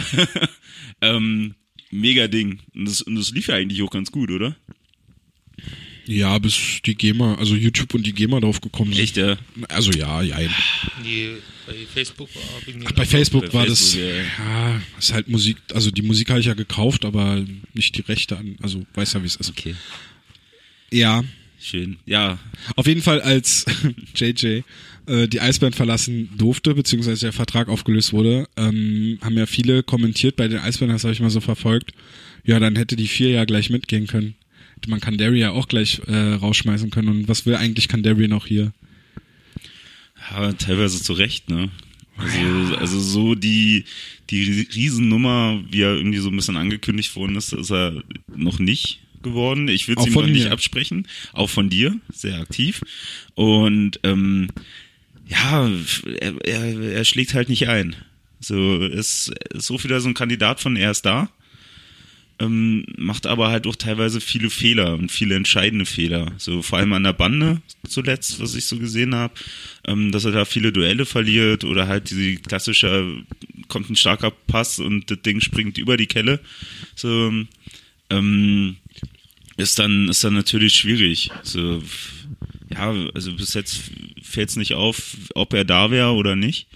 ähm, 1.00 1.54
mega 1.90 2.28
Ding. 2.28 2.60
Und 2.74 2.86
das, 2.86 3.02
und 3.02 3.14
das 3.16 3.30
lief 3.30 3.48
ja 3.48 3.54
eigentlich 3.56 3.82
auch 3.82 3.90
ganz 3.90 4.10
gut, 4.10 4.30
oder? 4.30 4.56
Ja, 6.06 6.38
bis 6.38 6.80
die 6.84 6.94
GEMA, 6.94 7.36
also 7.36 7.54
YouTube 7.54 7.94
und 7.94 8.06
die 8.06 8.12
GEMA 8.12 8.40
drauf 8.40 8.60
gekommen 8.60 8.92
sind. 8.92 9.02
Echt, 9.02 9.16
ja. 9.16 9.36
Also 9.68 9.90
ja, 9.92 10.20
ja. 10.22 10.38
Nee, 11.02 11.30
bei 11.66 11.74
Facebook 11.92 12.28
war 12.34 12.42
Ach, 12.84 12.92
bei 12.92 13.06
Facebook 13.06 13.46
bei 13.46 13.52
war 13.54 13.66
Facebook, 13.66 14.02
das, 14.02 14.38
ja. 14.38 14.74
ja, 14.74 14.82
ist 14.98 15.12
halt 15.12 15.28
Musik, 15.28 15.56
also 15.72 15.90
die 15.90 16.02
Musik 16.02 16.28
habe 16.30 16.40
ich 16.40 16.46
ja 16.46 16.54
gekauft, 16.54 17.04
aber 17.04 17.42
nicht 17.72 17.96
die 17.96 18.02
Rechte 18.02 18.36
an, 18.36 18.56
also 18.62 18.84
weiß 18.94 19.14
ja, 19.14 19.22
wie 19.22 19.26
es 19.26 19.36
ist. 19.36 19.50
Okay. 19.50 19.74
Ja, 20.90 21.24
Schön. 21.64 21.96
Ja, 22.04 22.38
auf 22.76 22.86
jeden 22.86 23.00
Fall 23.00 23.22
als 23.22 23.64
JJ 24.14 24.60
äh, 25.06 25.28
die 25.28 25.40
Eisbären 25.40 25.72
verlassen 25.72 26.28
durfte, 26.36 26.74
beziehungsweise 26.74 27.24
der 27.24 27.32
Vertrag 27.32 27.68
aufgelöst 27.68 28.12
wurde, 28.12 28.46
ähm, 28.58 29.18
haben 29.22 29.38
ja 29.38 29.46
viele 29.46 29.82
kommentiert 29.82 30.36
bei 30.36 30.46
den 30.46 30.58
Eisbären, 30.58 30.92
das 30.92 31.04
habe 31.04 31.14
ich 31.14 31.20
mal 31.20 31.30
so 31.30 31.40
verfolgt, 31.40 31.92
ja, 32.44 32.60
dann 32.60 32.76
hätte 32.76 32.96
die 32.96 33.08
vier 33.08 33.30
ja 33.30 33.46
gleich 33.46 33.70
mitgehen 33.70 34.06
können. 34.06 34.34
Hätte 34.84 34.90
man 34.90 35.00
Kandari 35.00 35.38
ja 35.38 35.50
auch 35.50 35.66
gleich 35.66 36.02
äh, 36.08 36.34
rausschmeißen 36.34 36.90
können 36.90 37.08
und 37.08 37.26
was 37.26 37.46
will 37.46 37.56
eigentlich 37.56 37.88
Kandari 37.88 38.28
noch 38.28 38.46
hier? 38.46 38.74
Ja, 40.30 40.52
teilweise 40.52 41.02
zu 41.02 41.14
Recht, 41.14 41.48
ne? 41.48 41.70
Also, 42.18 42.76
also 42.76 43.00
so 43.00 43.34
die, 43.34 43.86
die 44.28 44.68
Riesennummer, 44.74 45.64
wie 45.70 45.80
er 45.80 45.94
irgendwie 45.94 46.18
so 46.18 46.28
ein 46.28 46.36
bisschen 46.36 46.58
angekündigt 46.58 47.16
worden 47.16 47.34
ist, 47.36 47.54
ist 47.54 47.70
er 47.72 48.02
noch 48.36 48.58
nicht 48.58 49.00
geworden. 49.22 49.68
Ich 49.68 49.88
will 49.88 49.94
es 49.96 50.02
Auch 50.02 50.06
ihm 50.06 50.12
von 50.12 50.26
noch 50.26 50.32
nicht 50.32 50.44
mir. 50.44 50.52
absprechen. 50.52 51.08
Auch 51.32 51.48
von 51.48 51.70
dir, 51.70 51.98
sehr 52.12 52.38
aktiv. 52.38 52.82
Und 53.32 54.00
ähm, 54.02 54.48
ja, 55.26 55.66
er, 56.20 56.34
er, 56.44 56.78
er 56.78 57.04
schlägt 57.06 57.32
halt 57.32 57.48
nicht 57.48 57.68
ein. 57.68 57.96
So, 58.38 58.82
ist, 58.84 59.32
ist 59.54 59.64
so 59.64 59.82
wieder 59.82 59.98
so 60.02 60.10
ein 60.10 60.14
Kandidat 60.14 60.60
von 60.60 60.76
er 60.76 60.90
ist 60.90 61.06
da. 61.06 61.30
Ähm, 62.40 62.84
macht 62.96 63.26
aber 63.26 63.48
halt 63.48 63.66
auch 63.66 63.76
teilweise 63.76 64.20
viele 64.20 64.50
Fehler 64.50 64.94
und 64.94 65.12
viele 65.12 65.36
entscheidende 65.36 65.86
Fehler. 65.86 66.32
So 66.36 66.62
vor 66.62 66.78
allem 66.78 66.92
an 66.92 67.04
der 67.04 67.12
Bande 67.12 67.62
zuletzt, 67.88 68.40
was 68.40 68.56
ich 68.56 68.66
so 68.66 68.78
gesehen 68.78 69.14
habe, 69.14 69.34
ähm, 69.86 70.10
dass 70.10 70.24
er 70.24 70.32
da 70.32 70.44
viele 70.44 70.72
Duelle 70.72 71.06
verliert 71.06 71.62
oder 71.62 71.86
halt 71.86 72.10
diese 72.10 72.36
klassische, 72.36 73.22
kommt 73.68 73.88
ein 73.88 73.96
starker 73.96 74.32
Pass 74.32 74.80
und 74.80 75.10
das 75.10 75.22
Ding 75.22 75.40
springt 75.40 75.78
über 75.78 75.96
die 75.96 76.06
Kelle. 76.08 76.40
So, 76.96 77.32
ähm, 78.10 78.76
ist 79.56 79.78
dann, 79.78 80.08
ist 80.08 80.24
dann 80.24 80.34
natürlich 80.34 80.74
schwierig. 80.74 81.30
So, 81.44 81.82
ja, 82.72 82.92
also 83.14 83.32
bis 83.34 83.54
jetzt 83.54 83.80
fällt 84.22 84.48
es 84.48 84.56
nicht 84.56 84.74
auf, 84.74 85.16
ob 85.34 85.52
er 85.52 85.64
da 85.64 85.90
wäre 85.92 86.12
oder 86.14 86.34
nicht. 86.34 86.66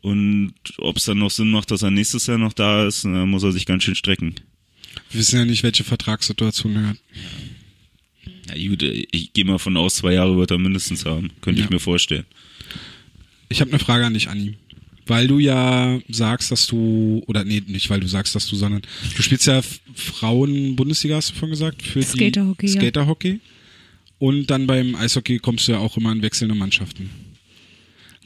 Und 0.00 0.54
ob 0.78 0.96
es 0.96 1.04
dann 1.04 1.18
noch 1.18 1.30
Sinn 1.30 1.50
macht, 1.50 1.70
dass 1.70 1.82
er 1.82 1.90
nächstes 1.90 2.26
Jahr 2.26 2.38
noch 2.38 2.52
da 2.52 2.86
ist, 2.86 3.04
dann 3.04 3.28
muss 3.28 3.42
er 3.42 3.52
sich 3.52 3.66
ganz 3.66 3.84
schön 3.84 3.96
strecken. 3.96 4.36
Wir 5.10 5.20
wissen 5.20 5.38
ja 5.38 5.44
nicht, 5.44 5.62
welche 5.62 5.84
Vertragssituation 5.84 6.76
er 6.76 6.86
hat. 6.88 6.96
Ja 8.54 8.68
gut, 8.68 8.82
ich 8.82 9.32
gehe 9.32 9.44
mal 9.44 9.58
von 9.58 9.76
aus, 9.76 9.96
zwei 9.96 10.14
Jahre 10.14 10.36
wird 10.36 10.50
er 10.50 10.58
mindestens 10.58 11.04
haben. 11.04 11.30
Könnte 11.40 11.60
Ja. 11.60 11.66
ich 11.66 11.70
mir 11.70 11.80
vorstellen. 11.80 12.24
Ich 13.48 13.60
habe 13.60 13.70
eine 13.70 13.78
Frage 13.78 14.04
an 14.06 14.14
dich, 14.14 14.28
Anni. 14.28 14.54
Weil 15.06 15.26
du 15.26 15.38
ja 15.38 15.98
sagst, 16.10 16.50
dass 16.50 16.66
du, 16.66 17.22
oder 17.26 17.44
nee, 17.44 17.62
nicht 17.66 17.88
weil 17.88 18.00
du 18.00 18.06
sagst, 18.08 18.34
dass 18.34 18.46
du, 18.46 18.56
sondern 18.56 18.82
du 19.16 19.22
spielst 19.22 19.46
ja 19.46 19.62
Frauen-Bundesliga, 19.94 21.16
hast 21.16 21.30
du 21.30 21.34
vorhin 21.34 21.50
gesagt, 21.50 21.82
für 21.82 22.02
Skaterhockey, 22.02 22.66
die 22.66 22.72
ja. 22.74 22.80
Skaterhockey. 22.80 23.40
Und 24.18 24.48
dann 24.50 24.66
beim 24.66 24.94
Eishockey 24.96 25.38
kommst 25.38 25.66
du 25.68 25.72
ja 25.72 25.78
auch 25.78 25.96
immer 25.96 26.12
in 26.12 26.20
wechselnde 26.22 26.54
Mannschaften. 26.54 27.08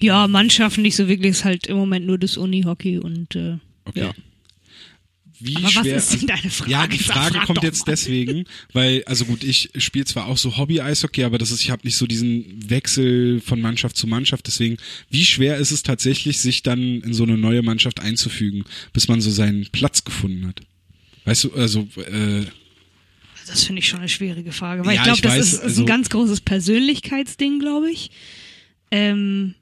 Ja, 0.00 0.26
Mannschaften 0.26 0.82
nicht 0.82 0.96
so 0.96 1.06
wirklich, 1.06 1.30
ist 1.30 1.44
halt 1.44 1.66
im 1.68 1.76
Moment 1.76 2.06
nur 2.06 2.18
das 2.18 2.36
Unihockey 2.36 2.98
und 2.98 3.36
äh, 3.36 3.58
Okay. 3.84 4.00
ja. 4.00 4.14
Wie 5.44 5.56
Aber 5.56 5.64
was 5.64 5.72
schwer, 5.72 5.96
ist 5.96 6.12
denn 6.12 6.26
deine 6.26 6.50
Frage? 6.50 6.70
Ja, 6.70 6.86
die 6.86 6.96
Sag, 6.98 7.16
Frage 7.16 7.34
frag 7.34 7.46
kommt 7.46 7.62
jetzt 7.62 7.86
mal. 7.86 7.92
deswegen, 7.92 8.44
weil, 8.72 9.02
also 9.04 9.24
gut, 9.24 9.42
ich 9.42 9.70
spiele 9.78 10.04
zwar 10.04 10.26
auch 10.26 10.36
so 10.38 10.56
Hobby-Eishockey, 10.56 11.24
aber 11.24 11.38
das 11.38 11.50
ist, 11.50 11.60
ich 11.62 11.70
habe 11.70 11.82
nicht 11.84 11.96
so 11.96 12.06
diesen 12.06 12.68
Wechsel 12.70 13.40
von 13.40 13.60
Mannschaft 13.60 13.96
zu 13.96 14.06
Mannschaft. 14.06 14.46
Deswegen, 14.46 14.76
wie 15.10 15.24
schwer 15.24 15.56
ist 15.56 15.70
es 15.72 15.82
tatsächlich, 15.82 16.38
sich 16.38 16.62
dann 16.62 17.00
in 17.00 17.12
so 17.14 17.24
eine 17.24 17.36
neue 17.36 17.62
Mannschaft 17.62 18.00
einzufügen, 18.00 18.64
bis 18.92 19.08
man 19.08 19.20
so 19.20 19.30
seinen 19.30 19.66
Platz 19.72 20.04
gefunden 20.04 20.46
hat? 20.46 20.60
Weißt 21.24 21.44
du, 21.44 21.52
also, 21.54 21.88
äh, 21.96 22.44
Das 23.46 23.64
finde 23.64 23.80
ich 23.80 23.88
schon 23.88 24.00
eine 24.00 24.08
schwierige 24.08 24.52
Frage, 24.52 24.84
weil 24.84 24.94
Ja, 24.94 25.00
ich 25.02 25.04
glaube, 25.04 25.22
das 25.22 25.32
weiß, 25.32 25.40
ist, 25.44 25.52
ist 25.54 25.60
also- 25.60 25.82
ein 25.82 25.86
ganz 25.86 26.08
großes 26.10 26.40
Persönlichkeitsding, 26.42 27.58
glaube 27.58 27.90
ich. 27.90 28.10
Ähm, 28.90 29.54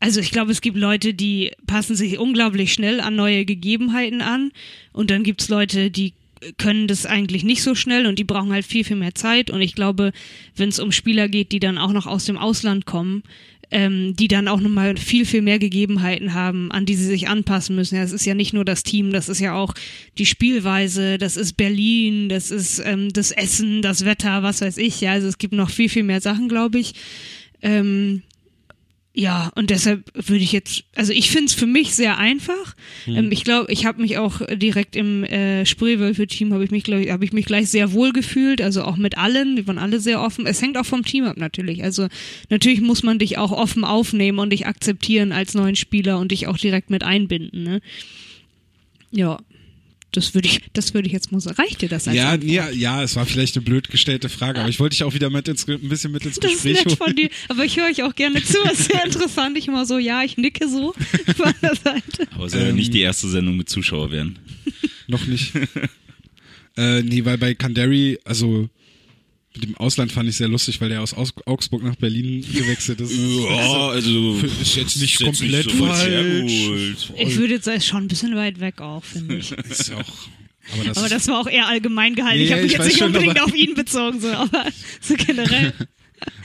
also 0.00 0.20
ich 0.20 0.30
glaube, 0.30 0.52
es 0.52 0.60
gibt 0.60 0.76
Leute, 0.76 1.14
die 1.14 1.52
passen 1.66 1.96
sich 1.96 2.18
unglaublich 2.18 2.72
schnell 2.72 3.00
an 3.00 3.16
neue 3.16 3.44
Gegebenheiten 3.44 4.20
an 4.20 4.52
und 4.92 5.10
dann 5.10 5.22
gibt's 5.22 5.48
Leute, 5.48 5.90
die 5.90 6.12
können 6.58 6.86
das 6.86 7.06
eigentlich 7.06 7.44
nicht 7.44 7.62
so 7.62 7.74
schnell 7.74 8.06
und 8.06 8.18
die 8.18 8.24
brauchen 8.24 8.52
halt 8.52 8.66
viel, 8.66 8.84
viel 8.84 8.96
mehr 8.96 9.14
Zeit 9.14 9.50
und 9.50 9.62
ich 9.62 9.74
glaube, 9.74 10.12
wenn 10.54 10.68
es 10.68 10.78
um 10.78 10.92
Spieler 10.92 11.28
geht, 11.28 11.50
die 11.50 11.60
dann 11.60 11.78
auch 11.78 11.92
noch 11.92 12.06
aus 12.06 12.26
dem 12.26 12.36
Ausland 12.36 12.84
kommen, 12.84 13.22
ähm, 13.70 14.14
die 14.14 14.28
dann 14.28 14.48
auch 14.48 14.60
nochmal 14.60 14.96
viel, 14.96 15.24
viel 15.24 15.42
mehr 15.42 15.58
Gegebenheiten 15.58 16.34
haben, 16.34 16.70
an 16.70 16.86
die 16.86 16.94
sie 16.94 17.06
sich 17.06 17.28
anpassen 17.28 17.74
müssen. 17.74 17.96
Ja, 17.96 18.02
es 18.02 18.12
ist 18.12 18.26
ja 18.26 18.34
nicht 18.34 18.52
nur 18.52 18.64
das 18.64 18.82
Team, 18.82 19.12
das 19.12 19.28
ist 19.28 19.40
ja 19.40 19.54
auch 19.54 19.74
die 20.18 20.26
Spielweise, 20.26 21.18
das 21.18 21.36
ist 21.36 21.54
Berlin, 21.54 22.28
das 22.28 22.50
ist 22.50 22.80
ähm, 22.84 23.12
das 23.12 23.32
Essen, 23.32 23.82
das 23.82 24.04
Wetter, 24.04 24.42
was 24.42 24.60
weiß 24.60 24.76
ich. 24.78 25.00
Ja, 25.00 25.12
also 25.12 25.26
es 25.26 25.38
gibt 25.38 25.54
noch 25.54 25.70
viel, 25.70 25.88
viel 25.88 26.04
mehr 26.04 26.20
Sachen, 26.20 26.48
glaube 26.48 26.78
ich. 26.78 26.94
Ähm, 27.62 28.22
ja, 29.18 29.50
und 29.54 29.70
deshalb 29.70 30.10
würde 30.12 30.44
ich 30.44 30.52
jetzt, 30.52 30.84
also 30.94 31.10
ich 31.10 31.30
finde 31.30 31.46
es 31.46 31.54
für 31.54 31.66
mich 31.66 31.94
sehr 31.94 32.18
einfach. 32.18 32.76
Ähm, 33.06 33.32
ich 33.32 33.44
glaube, 33.44 33.72
ich 33.72 33.86
habe 33.86 34.02
mich 34.02 34.18
auch 34.18 34.42
direkt 34.52 34.94
im 34.94 35.24
äh, 35.24 35.64
Spreewölfe-Team, 35.64 36.52
habe 36.52 36.62
ich 36.64 36.70
mich, 36.70 36.84
glaube 36.84 37.02
ich, 37.02 37.10
habe 37.10 37.24
ich 37.24 37.32
mich 37.32 37.46
gleich 37.46 37.70
sehr 37.70 37.94
wohl 37.94 38.12
gefühlt, 38.12 38.60
also 38.60 38.82
auch 38.82 38.98
mit 38.98 39.16
allen, 39.16 39.56
die 39.56 39.66
waren 39.66 39.78
alle 39.78 40.00
sehr 40.00 40.20
offen. 40.20 40.46
Es 40.46 40.60
hängt 40.60 40.76
auch 40.76 40.84
vom 40.84 41.02
Team 41.02 41.24
ab 41.24 41.38
natürlich. 41.38 41.82
Also 41.82 42.08
natürlich 42.50 42.82
muss 42.82 43.02
man 43.02 43.18
dich 43.18 43.38
auch 43.38 43.52
offen 43.52 43.84
aufnehmen 43.84 44.38
und 44.38 44.50
dich 44.50 44.66
akzeptieren 44.66 45.32
als 45.32 45.54
neuen 45.54 45.76
Spieler 45.76 46.18
und 46.18 46.30
dich 46.30 46.46
auch 46.46 46.58
direkt 46.58 46.90
mit 46.90 47.02
einbinden. 47.02 47.62
Ne? 47.62 47.80
Ja, 49.12 49.38
das 50.16 50.34
würde 50.34 50.48
ich, 50.48 50.60
das 50.72 50.94
würde 50.94 51.06
ich 51.06 51.12
jetzt 51.12 51.30
mal 51.30 51.40
sagen. 51.40 51.56
Reicht 51.60 51.82
dir 51.82 51.88
das 51.88 52.08
als 52.08 52.16
ja, 52.16 52.30
Antwort? 52.30 52.50
ja, 52.50 52.70
ja, 52.70 53.02
es 53.02 53.14
war 53.16 53.26
vielleicht 53.26 53.56
eine 53.56 53.64
blöd 53.64 53.88
gestellte 53.90 54.28
Frage, 54.28 54.60
aber 54.60 54.68
ich 54.68 54.80
wollte 54.80 54.94
dich 54.94 55.04
auch 55.04 55.14
wieder 55.14 55.30
mit 55.30 55.46
ins, 55.48 55.68
ein 55.68 55.88
bisschen 55.88 56.12
mit 56.12 56.24
ins 56.24 56.40
Das 56.40 56.50
ist 56.52 56.62
Gespräch 56.62 56.74
nett 56.84 56.86
holen. 56.86 56.96
von 56.96 57.16
dir, 57.16 57.28
aber 57.48 57.64
ich 57.64 57.76
höre 57.76 57.86
euch 57.86 58.02
auch 58.02 58.14
gerne 58.14 58.42
zu. 58.42 58.56
Es 58.64 58.80
ist 58.80 58.90
sehr 58.92 59.04
interessant. 59.04 59.56
Ich 59.58 59.68
immer 59.68 59.86
so, 59.86 59.98
ja, 59.98 60.22
ich 60.24 60.36
nicke 60.36 60.68
so 60.68 60.92
von 61.36 61.52
der 61.62 61.74
Seite. 61.76 62.26
Aber 62.34 62.46
es 62.46 62.52
soll 62.52 62.62
ja 62.62 62.68
Ähm, 62.68 62.76
nicht 62.76 62.92
die 62.94 63.00
erste 63.00 63.28
Sendung 63.28 63.56
mit 63.56 63.68
Zuschauer 63.68 64.10
werden. 64.10 64.38
Noch 65.06 65.26
nicht. 65.26 65.52
äh, 66.76 67.02
nee, 67.02 67.24
weil 67.24 67.38
bei 67.38 67.54
Kandari, 67.54 68.18
also 68.24 68.68
mit 69.56 69.64
dem 69.64 69.76
Ausland 69.76 70.12
fand 70.12 70.28
ich 70.28 70.36
sehr 70.36 70.48
lustig, 70.48 70.80
weil 70.80 70.88
der 70.88 71.02
aus 71.02 71.14
Augsburg 71.14 71.82
nach 71.82 71.96
Berlin 71.96 72.44
gewechselt 72.52 73.00
ist. 73.00 73.12
Ja, 73.16 73.88
also 73.88 74.38
ist 74.60 74.76
jetzt 74.76 74.96
nicht 74.96 75.20
ist 75.20 75.24
komplett 75.24 75.70
so 75.70 75.84
falsch. 75.86 76.52
Ich 77.16 77.36
würde 77.36 77.54
jetzt 77.54 77.64
sagen, 77.64 77.78
ist 77.78 77.86
schon 77.86 78.04
ein 78.04 78.08
bisschen 78.08 78.36
weit 78.36 78.60
weg 78.60 78.80
auch, 78.80 79.04
finde 79.04 79.36
ich. 79.36 79.52
Ist 79.70 79.88
ja 79.88 79.96
auch, 79.98 80.28
aber 80.72 80.84
das, 80.84 80.98
Aber 80.98 81.08
das 81.08 81.28
war 81.28 81.40
auch 81.40 81.46
eher 81.46 81.68
allgemein 81.68 82.14
gehalten. 82.14 82.40
ich 82.40 82.50
Ja, 82.50 82.56
habe 82.56 82.64
mich 82.64 82.72
ich 82.72 82.78
jetzt 82.78 82.86
nicht 82.86 82.98
schon, 82.98 83.08
unbedingt 83.08 83.40
auf 83.40 83.54
ihn 83.54 83.74
bezogen, 83.74 84.20
so, 84.20 84.28
aber 84.28 84.66
so 85.00 85.14
generell. 85.14 85.72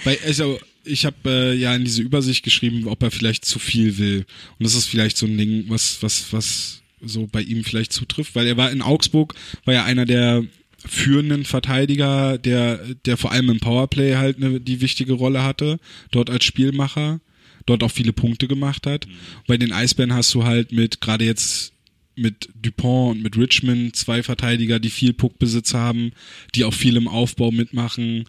Weil, 0.03 0.19
also, 0.25 0.59
ich 0.83 1.05
habe 1.05 1.15
äh, 1.25 1.53
ja 1.55 1.75
in 1.75 1.85
diese 1.85 2.01
Übersicht 2.01 2.43
geschrieben, 2.43 2.87
ob 2.87 3.01
er 3.03 3.11
vielleicht 3.11 3.45
zu 3.45 3.59
viel 3.59 3.97
will. 3.97 4.25
Und 4.59 4.63
das 4.63 4.75
ist 4.75 4.87
vielleicht 4.87 5.17
so 5.17 5.25
ein 5.25 5.37
Ding, 5.37 5.65
was, 5.67 6.01
was, 6.01 6.31
was 6.31 6.81
so 7.01 7.27
bei 7.27 7.41
ihm 7.41 7.63
vielleicht 7.63 7.93
zutrifft, 7.93 8.35
weil 8.35 8.47
er 8.47 8.57
war 8.57 8.71
in 8.71 8.81
Augsburg, 8.81 9.33
war 9.65 9.73
ja 9.73 9.85
einer 9.85 10.05
der 10.05 10.43
führenden 10.85 11.45
Verteidiger, 11.45 12.37
der, 12.37 12.77
der 13.05 13.17
vor 13.17 13.31
allem 13.31 13.49
im 13.49 13.59
Powerplay 13.59 14.15
halt 14.15 14.39
ne, 14.39 14.59
die 14.59 14.81
wichtige 14.81 15.13
Rolle 15.13 15.43
hatte, 15.43 15.79
dort 16.11 16.29
als 16.29 16.43
Spielmacher, 16.45 17.19
dort 17.65 17.83
auch 17.83 17.91
viele 17.91 18.13
Punkte 18.13 18.47
gemacht 18.47 18.87
hat. 18.87 19.07
Bei 19.47 19.57
den 19.57 19.73
Eisbären 19.73 20.13
hast 20.13 20.33
du 20.33 20.43
halt 20.43 20.71
mit, 20.71 21.01
gerade 21.01 21.25
jetzt 21.25 21.73
mit 22.15 22.49
Dupont 22.61 23.17
und 23.17 23.23
mit 23.23 23.37
Richmond 23.37 23.95
zwei 23.95 24.23
Verteidiger, 24.23 24.79
die 24.79 24.89
viel 24.89 25.13
Puckbesitz 25.13 25.73
haben, 25.73 26.11
die 26.55 26.65
auch 26.65 26.73
viel 26.73 26.97
im 26.97 27.07
Aufbau 27.07 27.51
mitmachen, 27.51 28.25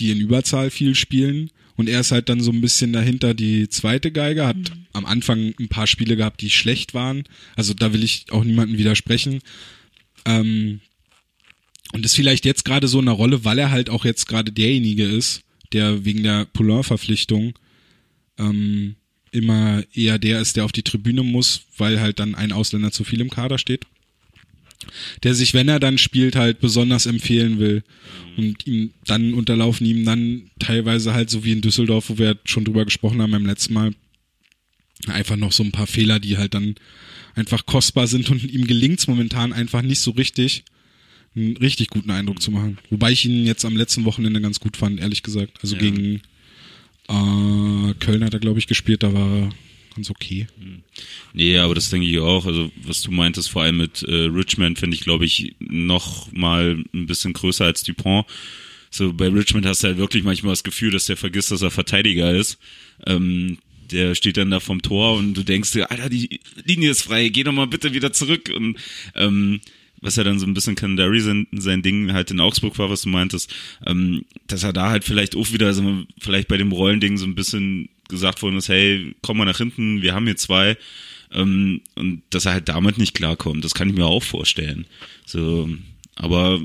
die 0.00 0.10
in 0.10 0.20
Überzahl 0.20 0.70
viel 0.70 0.94
spielen. 0.94 1.50
Und 1.76 1.88
er 1.88 2.00
ist 2.00 2.10
halt 2.10 2.28
dann 2.30 2.40
so 2.40 2.50
ein 2.50 2.62
bisschen 2.62 2.92
dahinter 2.92 3.34
die 3.34 3.68
zweite 3.68 4.10
Geige, 4.10 4.46
hat 4.46 4.56
am 4.94 5.04
Anfang 5.04 5.52
ein 5.60 5.68
paar 5.68 5.86
Spiele 5.86 6.16
gehabt, 6.16 6.40
die 6.40 6.48
schlecht 6.48 6.94
waren. 6.94 7.24
Also 7.54 7.74
da 7.74 7.92
will 7.92 8.02
ich 8.02 8.26
auch 8.30 8.44
niemandem 8.44 8.78
widersprechen. 8.78 9.40
Ähm, 10.24 10.80
und 11.92 12.04
ist 12.04 12.16
vielleicht 12.16 12.44
jetzt 12.44 12.64
gerade 12.64 12.88
so 12.88 12.98
in 12.98 13.08
einer 13.08 13.16
Rolle, 13.16 13.44
weil 13.44 13.58
er 13.58 13.70
halt 13.70 13.90
auch 13.90 14.04
jetzt 14.04 14.26
gerade 14.26 14.52
derjenige 14.52 15.04
ist, 15.04 15.42
der 15.72 16.04
wegen 16.04 16.22
der 16.22 16.46
Poulain-Verpflichtung 16.46 17.58
ähm, 18.38 18.96
immer 19.30 19.82
eher 19.92 20.18
der 20.18 20.40
ist, 20.40 20.56
der 20.56 20.64
auf 20.64 20.72
die 20.72 20.82
Tribüne 20.82 21.22
muss, 21.22 21.62
weil 21.76 22.00
halt 22.00 22.18
dann 22.18 22.34
ein 22.34 22.52
Ausländer 22.52 22.92
zu 22.92 23.04
viel 23.04 23.20
im 23.20 23.30
Kader 23.30 23.58
steht. 23.58 23.84
Der 25.22 25.34
sich, 25.34 25.52
wenn 25.52 25.68
er 25.68 25.80
dann 25.80 25.98
spielt, 25.98 26.36
halt 26.36 26.60
besonders 26.60 27.06
empfehlen 27.06 27.58
will. 27.58 27.82
Und 28.36 28.66
ihm 28.66 28.92
dann 29.04 29.34
unterlaufen 29.34 29.86
ihm 29.86 30.04
dann 30.04 30.50
teilweise 30.58 31.12
halt 31.12 31.30
so 31.30 31.44
wie 31.44 31.52
in 31.52 31.60
Düsseldorf, 31.60 32.10
wo 32.10 32.18
wir 32.18 32.38
schon 32.44 32.64
drüber 32.64 32.84
gesprochen 32.84 33.20
haben 33.20 33.32
beim 33.32 33.46
letzten 33.46 33.74
Mal, 33.74 33.94
einfach 35.06 35.36
noch 35.36 35.52
so 35.52 35.62
ein 35.62 35.72
paar 35.72 35.86
Fehler, 35.86 36.20
die 36.20 36.36
halt 36.38 36.54
dann 36.54 36.76
einfach 37.34 37.66
kostbar 37.66 38.06
sind 38.06 38.30
und 38.30 38.44
ihm 38.44 38.66
gelingt's 38.66 39.06
momentan 39.06 39.52
einfach 39.52 39.82
nicht 39.82 40.00
so 40.00 40.12
richtig, 40.12 40.64
einen 41.36 41.56
richtig 41.58 41.88
guten 41.90 42.10
Eindruck 42.10 42.40
zu 42.42 42.50
machen. 42.50 42.78
Wobei 42.90 43.12
ich 43.12 43.24
ihn 43.24 43.44
jetzt 43.46 43.64
am 43.64 43.76
letzten 43.76 44.04
Wochenende 44.04 44.40
ganz 44.40 44.58
gut 44.58 44.76
fand, 44.76 44.98
ehrlich 45.00 45.22
gesagt. 45.22 45.58
Also 45.62 45.76
Ja. 45.76 45.82
gegen 45.82 46.22
äh, 47.08 47.94
Köln 48.00 48.24
hat 48.24 48.34
er, 48.34 48.40
glaube 48.40 48.58
ich, 48.58 48.66
gespielt, 48.66 49.02
da 49.02 49.12
war 49.12 49.28
er 49.42 49.50
ganz 49.94 50.10
okay. 50.10 50.46
Nee, 51.32 51.58
aber 51.58 51.74
das 51.74 51.90
denke 51.90 52.06
ich 52.06 52.18
auch. 52.18 52.46
Also, 52.46 52.70
was 52.82 53.02
du 53.02 53.10
meintest, 53.10 53.50
vor 53.50 53.62
allem 53.62 53.76
mit 53.78 54.02
äh, 54.02 54.12
Richmond, 54.14 54.78
finde 54.78 54.96
ich, 54.96 55.02
glaube 55.02 55.24
ich, 55.24 55.54
noch 55.58 56.30
mal 56.32 56.82
ein 56.92 57.06
bisschen 57.06 57.32
größer 57.32 57.64
als 57.64 57.82
Dupont. 57.82 58.26
So, 58.90 59.12
bei 59.12 59.28
Richmond 59.28 59.66
hast 59.66 59.82
du 59.82 59.88
halt 59.88 59.98
wirklich 59.98 60.22
manchmal 60.24 60.52
das 60.52 60.64
Gefühl, 60.64 60.90
dass 60.90 61.06
der 61.06 61.16
vergisst, 61.16 61.50
dass 61.50 61.62
er 61.62 61.70
Verteidiger 61.70 62.34
ist. 62.34 62.58
Ähm, 63.06 63.58
der 63.90 64.14
steht 64.14 64.36
dann 64.36 64.50
da 64.50 64.58
vom 64.60 64.82
Tor 64.82 65.16
und 65.16 65.34
du 65.34 65.42
denkst 65.44 65.72
dir, 65.72 65.90
Alter, 65.90 66.08
die 66.08 66.40
Linie 66.64 66.90
ist 66.90 67.02
frei, 67.02 67.28
geh 67.28 67.44
doch 67.44 67.52
mal 67.52 67.66
bitte 67.66 67.92
wieder 67.94 68.12
zurück. 68.12 68.50
Und 68.54 68.76
ähm, 69.14 69.60
was 70.06 70.16
ja 70.16 70.24
dann 70.24 70.38
so 70.38 70.46
ein 70.46 70.54
bisschen 70.54 70.76
Kandari 70.76 71.20
sein, 71.20 71.48
sein 71.52 71.82
Ding 71.82 72.12
halt 72.12 72.30
in 72.30 72.40
Augsburg 72.40 72.78
war, 72.78 72.88
was 72.88 73.02
du 73.02 73.08
meintest, 73.08 73.52
ähm, 73.84 74.24
dass 74.46 74.62
er 74.62 74.72
da 74.72 74.88
halt 74.88 75.04
vielleicht 75.04 75.34
auch 75.34 75.52
wieder, 75.52 75.74
so, 75.74 76.04
vielleicht 76.20 76.46
bei 76.46 76.56
dem 76.56 76.70
Rollending 76.70 77.18
so 77.18 77.26
ein 77.26 77.34
bisschen 77.34 77.88
gesagt 78.08 78.40
worden 78.40 78.56
ist, 78.56 78.68
hey, 78.68 79.16
komm 79.20 79.38
mal 79.38 79.44
nach 79.44 79.58
hinten, 79.58 80.02
wir 80.02 80.14
haben 80.14 80.26
hier 80.26 80.36
zwei. 80.36 80.78
Ähm, 81.32 81.80
und 81.96 82.22
dass 82.30 82.46
er 82.46 82.52
halt 82.52 82.68
damit 82.68 82.98
nicht 82.98 83.14
klarkommt, 83.14 83.64
das 83.64 83.74
kann 83.74 83.90
ich 83.90 83.96
mir 83.96 84.06
auch 84.06 84.22
vorstellen. 84.22 84.86
So, 85.26 85.68
aber 86.14 86.60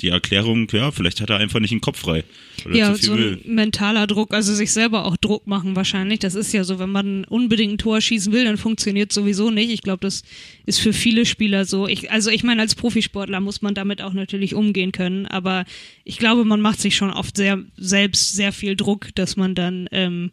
die 0.00 0.08
Erklärung, 0.08 0.68
ja, 0.72 0.90
vielleicht 0.90 1.20
hat 1.22 1.30
er 1.30 1.38
einfach 1.38 1.58
nicht 1.58 1.70
den 1.70 1.80
Kopf 1.80 2.00
frei. 2.00 2.24
Oder 2.66 2.76
Ja, 2.76 2.94
so 2.94 3.16
will. 3.16 3.40
ein 3.44 3.54
mentaler 3.54 4.06
Druck, 4.06 4.34
also 4.34 4.54
sich 4.54 4.70
selber 4.72 5.06
auch 5.06 5.16
Druck 5.16 5.46
machen 5.46 5.74
wahrscheinlich. 5.74 6.18
Das 6.18 6.34
ist 6.34 6.52
ja 6.52 6.64
so, 6.64 6.78
wenn 6.78 6.90
man 6.90 7.24
unbedingt 7.24 7.74
ein 7.74 7.78
Tor 7.78 8.00
schießen 8.00 8.32
will, 8.32 8.44
dann 8.44 8.58
funktioniert 8.58 9.10
sowieso 9.12 9.50
nicht. 9.50 9.70
Ich 9.70 9.82
glaube, 9.82 10.00
das 10.00 10.22
ist 10.66 10.80
für 10.80 10.92
viele 10.92 11.24
Spieler 11.24 11.64
so. 11.64 11.88
Ich, 11.88 12.10
also 12.10 12.30
ich 12.30 12.44
meine, 12.44 12.60
als 12.60 12.74
Profisportler 12.74 13.40
muss 13.40 13.62
man 13.62 13.74
damit 13.74 14.02
auch 14.02 14.12
natürlich 14.12 14.54
umgehen 14.54 14.92
können, 14.92 15.26
aber 15.26 15.64
ich 16.04 16.18
glaube, 16.18 16.44
man 16.44 16.60
macht 16.60 16.80
sich 16.80 16.94
schon 16.94 17.10
oft 17.10 17.36
sehr 17.36 17.62
selbst 17.76 18.34
sehr 18.36 18.52
viel 18.52 18.76
Druck, 18.76 19.14
dass 19.14 19.36
man 19.36 19.54
dann 19.54 19.88
ähm, 19.92 20.30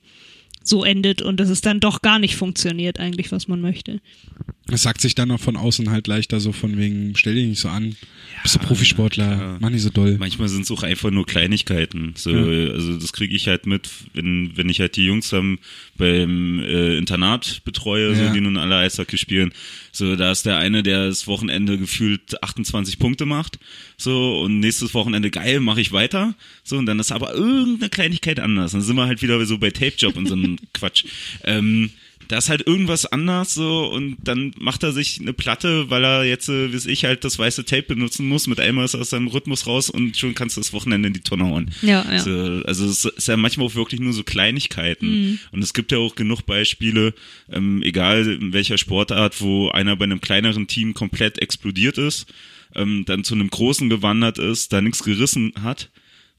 so 0.63 0.83
endet 0.83 1.21
und 1.21 1.39
dass 1.39 1.49
es 1.49 1.61
dann 1.61 1.79
doch 1.79 2.01
gar 2.01 2.19
nicht 2.19 2.35
funktioniert, 2.35 2.99
eigentlich, 2.99 3.31
was 3.31 3.47
man 3.47 3.61
möchte. 3.61 3.99
Das 4.67 4.81
sagt 4.83 5.01
sich 5.01 5.13
dann 5.13 5.29
auch 5.31 5.39
von 5.41 5.57
außen 5.57 5.89
halt 5.91 6.07
leichter 6.07 6.39
so 6.39 6.53
von 6.53 6.77
wegen, 6.77 7.15
stell 7.17 7.35
dich 7.35 7.47
nicht 7.47 7.59
so 7.59 7.67
an. 7.67 7.95
Bist 8.43 8.55
du 8.55 8.59
Profisportler, 8.59 9.31
ja. 9.31 9.57
mach 9.59 9.69
nicht 9.69 9.81
so 9.81 9.89
doll. 9.89 10.15
Manchmal 10.17 10.47
sind 10.47 10.61
es 10.63 10.71
auch 10.71 10.83
einfach 10.83 11.11
nur 11.11 11.25
Kleinigkeiten. 11.25 12.13
So, 12.15 12.31
Also 12.31 12.97
das 12.97 13.11
kriege 13.11 13.35
ich 13.35 13.47
halt 13.47 13.65
mit, 13.67 13.89
wenn, 14.13 14.53
wenn 14.55 14.69
ich 14.69 14.79
halt 14.79 14.95
die 14.95 15.05
Jungs 15.05 15.29
dann 15.29 15.59
beim 15.97 16.59
äh, 16.59 16.97
Internat 16.97 17.61
betreue, 17.65 18.13
Ja. 18.15 18.27
so, 18.27 18.33
die 18.33 18.41
nun 18.41 18.57
alle 18.57 18.77
Eishockey 18.77 19.17
spielen. 19.17 19.51
So, 19.95 20.15
da 20.15 20.31
ist 20.31 20.47
der 20.47 20.57
eine, 20.57 20.81
der 20.81 21.05
das 21.05 21.27
Wochenende 21.27 21.77
gefühlt 21.77 22.41
28 22.41 22.97
Punkte 22.97 23.27
macht. 23.27 23.59
So, 23.95 24.41
und 24.41 24.59
nächstes 24.59 24.95
Wochenende 24.95 25.29
geil, 25.29 25.59
mache 25.59 25.81
ich 25.81 25.91
weiter. 25.91 26.33
So, 26.63 26.77
und 26.77 26.87
dann 26.87 26.99
ist 26.99 27.11
aber 27.11 27.35
irgendeine 27.35 27.91
Kleinigkeit 27.91 28.39
anders. 28.39 28.71
Dann 28.71 28.81
sind 28.81 28.95
wir 28.95 29.05
halt 29.05 29.21
wieder 29.21 29.43
so 29.45 29.59
bei 29.59 29.69
Tape 29.69 29.93
Job 29.95 30.17
und 30.17 30.27
so 30.27 30.33
einem 30.33 30.57
Quatsch. 30.73 31.05
Ähm, 31.43 31.91
da 32.33 32.39
ist 32.39 32.49
halt 32.49 32.65
irgendwas 32.65 33.05
anders 33.05 33.53
so 33.53 33.85
und 33.85 34.17
dann 34.23 34.55
macht 34.59 34.81
er 34.81 34.91
sich 34.91 35.21
eine 35.21 35.33
Platte, 35.33 35.91
weil 35.91 36.03
er 36.03 36.23
jetzt, 36.23 36.49
äh, 36.49 36.73
wie 36.73 36.89
ich, 36.89 37.05
halt 37.05 37.23
das 37.23 37.37
weiße 37.37 37.63
Tape 37.63 37.83
benutzen 37.83 38.27
muss. 38.27 38.47
Mit 38.47 38.59
einmal 38.59 38.85
ist 38.85 38.95
er 38.95 39.01
aus 39.01 39.11
seinem 39.11 39.27
Rhythmus 39.27 39.67
raus 39.67 39.91
und 39.91 40.17
schon 40.17 40.33
kannst 40.33 40.57
du 40.57 40.61
das 40.61 40.73
Wochenende 40.73 41.05
in 41.05 41.13
die 41.13 41.19
Tonne 41.19 41.45
hauen. 41.45 41.69
Ja, 41.83 42.03
ja. 42.11 42.17
So, 42.17 42.31
also 42.65 42.87
es 42.87 43.05
ist 43.05 43.27
ja 43.27 43.37
manchmal 43.37 43.67
auch 43.67 43.75
wirklich 43.75 44.01
nur 44.01 44.13
so 44.13 44.23
Kleinigkeiten. 44.23 45.39
Und 45.51 45.63
es 45.63 45.75
gibt 45.75 45.91
ja 45.91 45.99
auch 45.99 46.15
genug 46.15 46.47
Beispiele, 46.47 47.13
ähm, 47.51 47.83
egal 47.83 48.25
in 48.25 48.51
welcher 48.51 48.79
Sportart, 48.79 49.39
wo 49.39 49.69
einer 49.69 49.95
bei 49.95 50.05
einem 50.05 50.19
kleineren 50.19 50.65
Team 50.65 50.95
komplett 50.95 51.39
explodiert 51.39 51.99
ist, 51.99 52.25
ähm, 52.73 53.03
dann 53.05 53.23
zu 53.23 53.35
einem 53.35 53.51
großen 53.51 53.91
gewandert 53.91 54.39
ist, 54.39 54.73
da 54.73 54.81
nichts 54.81 55.03
gerissen 55.03 55.53
hat, 55.61 55.91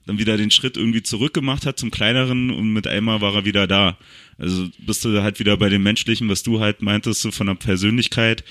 dann 0.07 0.19
wieder 0.19 0.37
den 0.37 0.51
Schritt 0.51 0.77
irgendwie 0.77 1.03
zurückgemacht 1.03 1.67
hat 1.67 1.79
zum 1.79 1.91
kleineren 1.91 2.51
und 2.51 2.73
mit 2.73 2.87
einmal 2.87 3.21
war 3.21 3.35
er 3.35 3.45
wieder 3.45 3.67
da. 3.67 3.99
Also 4.39 4.69
bist 4.79 5.05
du 5.05 5.23
halt 5.23 5.39
wieder 5.39 5.57
bei 5.57 5.69
dem 5.69 5.83
Menschlichen, 5.83 6.29
was 6.29 6.43
du 6.43 6.61
halt 6.61 6.83
meintest, 6.83 7.23
so 7.23 7.31
von 7.31 7.47
der 7.47 7.55
Persönlichkeit. 7.55 8.45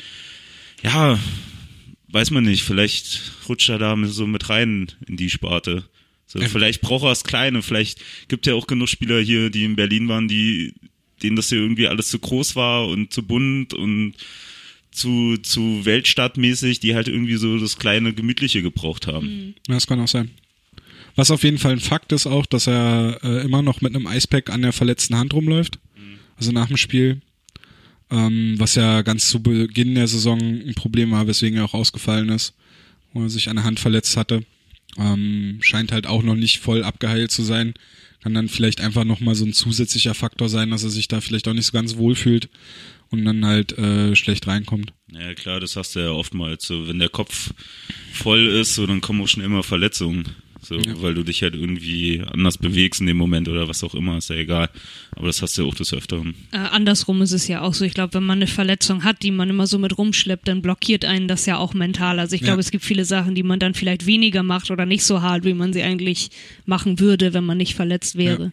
Ja, 0.81 1.19
weiß 2.09 2.31
man 2.31 2.43
nicht, 2.43 2.63
vielleicht 2.63 3.33
rutscht 3.47 3.69
er 3.69 3.79
da 3.79 3.95
so 4.05 4.27
mit 4.27 4.49
rein 4.49 4.91
in 5.07 5.17
die 5.17 5.29
Sparte. 5.29 5.85
So, 6.25 6.39
vielleicht 6.39 6.81
braucht 6.81 7.03
er 7.03 7.09
das 7.09 7.23
Kleine, 7.23 7.61
vielleicht 7.61 7.99
gibt 8.27 8.47
ja 8.47 8.55
auch 8.55 8.65
genug 8.65 8.89
Spieler 8.89 9.19
hier, 9.19 9.49
die 9.49 9.65
in 9.65 9.75
Berlin 9.75 10.07
waren, 10.07 10.27
die, 10.27 10.73
denen 11.21 11.35
das 11.35 11.49
hier 11.49 11.59
irgendwie 11.59 11.87
alles 11.87 12.07
zu 12.09 12.17
groß 12.17 12.55
war 12.55 12.87
und 12.87 13.13
zu 13.13 13.23
bunt 13.23 13.73
und 13.73 14.13
zu, 14.89 15.37
zu 15.37 15.85
Weltstadtmäßig, 15.85 16.79
die 16.79 16.95
halt 16.95 17.07
irgendwie 17.07 17.35
so 17.35 17.59
das 17.59 17.77
kleine 17.77 18.13
Gemütliche 18.13 18.61
gebraucht 18.61 19.05
haben. 19.07 19.55
Ja, 19.67 19.75
das 19.75 19.85
kann 19.85 19.99
auch 19.99 20.07
sein. 20.07 20.31
Was 21.15 21.31
auf 21.31 21.43
jeden 21.43 21.59
Fall 21.59 21.73
ein 21.73 21.79
Fakt 21.79 22.11
ist 22.11 22.25
auch, 22.25 22.45
dass 22.45 22.67
er 22.67 23.19
äh, 23.23 23.43
immer 23.43 23.61
noch 23.61 23.81
mit 23.81 23.95
einem 23.95 24.07
Eispack 24.07 24.49
an 24.49 24.63
der 24.63 24.73
verletzten 24.73 25.15
Hand 25.15 25.33
rumläuft. 25.33 25.79
Also 26.37 26.51
nach 26.51 26.67
dem 26.67 26.77
Spiel. 26.77 27.21
Ähm, 28.09 28.55
was 28.57 28.75
ja 28.75 29.01
ganz 29.01 29.29
zu 29.29 29.41
Beginn 29.41 29.95
der 29.95 30.07
Saison 30.07 30.39
ein 30.39 30.73
Problem 30.75 31.11
war, 31.11 31.27
weswegen 31.27 31.57
er 31.57 31.65
auch 31.65 31.73
ausgefallen 31.73 32.29
ist, 32.29 32.53
wo 33.13 33.23
er 33.23 33.29
sich 33.29 33.49
an 33.49 33.55
der 33.55 33.65
Hand 33.65 33.79
verletzt 33.79 34.17
hatte. 34.17 34.43
Ähm, 34.97 35.57
scheint 35.61 35.91
halt 35.91 36.05
auch 36.05 36.21
noch 36.21 36.35
nicht 36.35 36.59
voll 36.59 36.83
abgeheilt 36.83 37.31
zu 37.31 37.43
sein. 37.43 37.73
Kann 38.21 38.33
dann 38.33 38.49
vielleicht 38.49 38.81
einfach 38.81 39.03
nochmal 39.03 39.35
so 39.35 39.45
ein 39.45 39.53
zusätzlicher 39.53 40.13
Faktor 40.13 40.47
sein, 40.47 40.69
dass 40.69 40.83
er 40.83 40.89
sich 40.89 41.07
da 41.07 41.21
vielleicht 41.21 41.47
auch 41.47 41.53
nicht 41.53 41.65
so 41.65 41.73
ganz 41.73 41.97
wohl 41.97 42.15
fühlt 42.15 42.49
und 43.09 43.25
dann 43.25 43.45
halt 43.45 43.77
äh, 43.77 44.15
schlecht 44.15 44.47
reinkommt. 44.47 44.93
Ja 45.11 45.33
klar, 45.33 45.59
das 45.59 45.75
hast 45.75 45.95
du 45.95 45.99
ja 45.99 46.11
oftmals. 46.11 46.65
So, 46.65 46.87
wenn 46.87 46.99
der 46.99 47.09
Kopf 47.09 47.53
voll 48.13 48.47
ist, 48.47 48.75
so 48.75 48.85
dann 48.87 49.01
kommen 49.01 49.21
auch 49.21 49.27
schon 49.27 49.43
immer 49.43 49.63
Verletzungen. 49.63 50.25
So, 50.63 50.77
weil 51.01 51.13
du 51.13 51.23
dich 51.23 51.43
halt 51.43 51.55
irgendwie 51.55 52.21
anders 52.25 52.57
bewegst 52.57 53.01
in 53.01 53.07
dem 53.07 53.17
Moment 53.17 53.49
oder 53.49 53.67
was 53.67 53.83
auch 53.83 53.93
immer, 53.93 54.17
ist 54.17 54.29
ja 54.29 54.37
egal. 54.37 54.69
Aber 55.15 55.27
das 55.27 55.41
hast 55.41 55.57
du 55.57 55.63
ja 55.63 55.67
auch 55.67 55.75
des 55.75 55.93
Öfteren. 55.93 56.35
Äh, 56.51 56.57
andersrum 56.57 57.21
ist 57.21 57.33
es 57.33 57.47
ja 57.47 57.61
auch 57.61 57.73
so. 57.73 57.83
Ich 57.85 57.93
glaube, 57.93 58.13
wenn 58.13 58.23
man 58.23 58.37
eine 58.37 58.47
Verletzung 58.47 59.03
hat, 59.03 59.23
die 59.23 59.31
man 59.31 59.49
immer 59.49 59.67
so 59.67 59.77
mit 59.77 59.97
rumschleppt, 59.97 60.47
dann 60.47 60.61
blockiert 60.61 61.03
einen 61.05 61.27
das 61.27 61.45
ja 61.45 61.57
auch 61.57 61.73
mental. 61.73 62.19
Also 62.19 62.35
ich 62.35 62.41
Ja. 62.41 62.47
glaube, 62.47 62.61
es 62.61 62.71
gibt 62.71 62.85
viele 62.85 63.03
Sachen, 63.05 63.35
die 63.35 63.43
man 63.43 63.59
dann 63.59 63.73
vielleicht 63.73 64.05
weniger 64.05 64.41
macht 64.41 64.71
oder 64.71 64.85
nicht 64.85 65.03
so 65.03 65.21
hart, 65.21 65.43
wie 65.43 65.53
man 65.53 65.73
sie 65.73 65.83
eigentlich 65.83 66.29
machen 66.65 66.99
würde, 66.99 67.33
wenn 67.33 67.43
man 67.43 67.57
nicht 67.57 67.75
verletzt 67.75 68.15
wäre. 68.17 68.51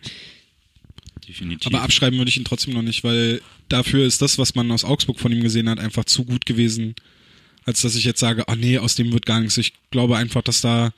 Definitiv. 1.27 1.67
Aber 1.67 1.83
abschreiben 1.83 2.19
würde 2.19 2.29
ich 2.29 2.37
ihn 2.37 2.45
trotzdem 2.45 2.75
noch 2.75 2.83
nicht, 2.83 3.05
weil 3.05 3.41
dafür 3.69 4.05
ist 4.05 4.21
das, 4.23 4.39
was 4.39 4.55
man 4.55 4.71
aus 4.73 4.85
Augsburg 4.85 5.21
von 5.21 5.31
ihm 5.33 5.43
gesehen 5.43 5.69
hat, 5.69 5.79
einfach 5.79 6.05
zu 6.05 6.25
gut 6.25 6.45
gewesen, 6.47 6.95
als 7.65 7.83
dass 7.83 7.95
ich 7.95 8.05
jetzt 8.05 8.21
sage, 8.21 8.45
oh 8.49 8.55
nee, 8.57 8.79
aus 8.79 8.95
dem 8.97 9.13
wird 9.13 9.27
gar 9.27 9.39
nichts. 9.41 9.57
Ich 9.59 9.75
glaube 9.91 10.17
einfach, 10.17 10.43
dass 10.43 10.61
da 10.61 10.93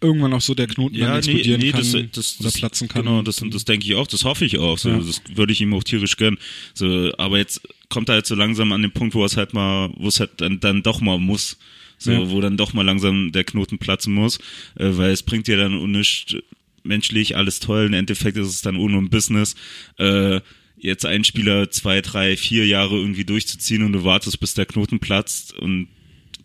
irgendwann 0.00 0.32
auch 0.32 0.40
so 0.40 0.54
der 0.54 0.66
Knoten 0.66 0.98
dann 0.98 1.16
explodieren 1.16 1.60
kann 1.60 1.80
das, 1.80 1.92
das, 2.12 2.36
oder 2.40 2.48
das, 2.48 2.54
platzen 2.58 2.88
kann. 2.88 3.04
Genau, 3.04 3.22
das, 3.22 3.42
das 3.50 3.64
denke 3.64 3.86
ich 3.86 3.94
auch, 3.94 4.06
das 4.06 4.24
hoffe 4.24 4.44
ich 4.44 4.58
auch. 4.58 4.78
So, 4.78 4.90
Ja. 4.90 4.98
Das 4.98 5.22
würde 5.34 5.52
ich 5.52 5.60
ihm 5.60 5.74
auch 5.74 5.84
tierisch 5.84 6.16
gönnen. 6.16 6.38
So, 6.74 7.12
aber 7.18 7.38
jetzt 7.38 7.60
kommt 7.88 8.08
er 8.08 8.16
halt 8.16 8.26
so 8.26 8.34
langsam 8.34 8.72
an 8.72 8.82
den 8.82 8.92
Punkt, 8.92 9.14
wo 9.14 9.24
es 9.24 9.36
halt 9.36 9.54
mal, 9.54 9.90
wo 9.96 10.08
es 10.08 10.20
halt 10.20 10.40
dann, 10.40 10.60
dann 10.60 10.82
doch 10.82 11.00
mal 11.00 11.18
muss. 11.18 11.58
So, 11.98 12.12
Ja. 12.12 12.30
wo 12.30 12.40
dann 12.40 12.56
doch 12.56 12.72
mal 12.74 12.84
langsam 12.84 13.32
der 13.32 13.44
Knoten 13.44 13.78
platzen 13.78 14.14
muss, 14.14 14.38
äh, 14.76 14.90
weil 14.92 15.10
es 15.10 15.22
bringt 15.24 15.48
dir 15.48 15.56
dann 15.56 15.74
unnüscht 15.74 16.36
menschlich 16.84 17.36
alles 17.36 17.58
toll. 17.60 17.86
Im 17.86 17.92
Endeffekt 17.92 18.36
ist 18.36 18.48
es 18.48 18.62
dann 18.62 18.76
nur 18.76 18.88
ein 18.90 19.10
Business. 19.10 19.56
Äh, 19.98 20.40
jetzt 20.76 21.04
einen 21.04 21.24
Spieler 21.24 21.70
zwei, 21.70 22.00
drei, 22.00 22.36
vier 22.36 22.66
Jahre 22.66 22.96
irgendwie 22.96 23.24
durchzuziehen 23.24 23.82
und 23.82 23.92
du 23.92 24.04
wartest, 24.04 24.38
bis 24.38 24.54
der 24.54 24.66
Knoten 24.66 25.00
platzt 25.00 25.54
und 25.58 25.88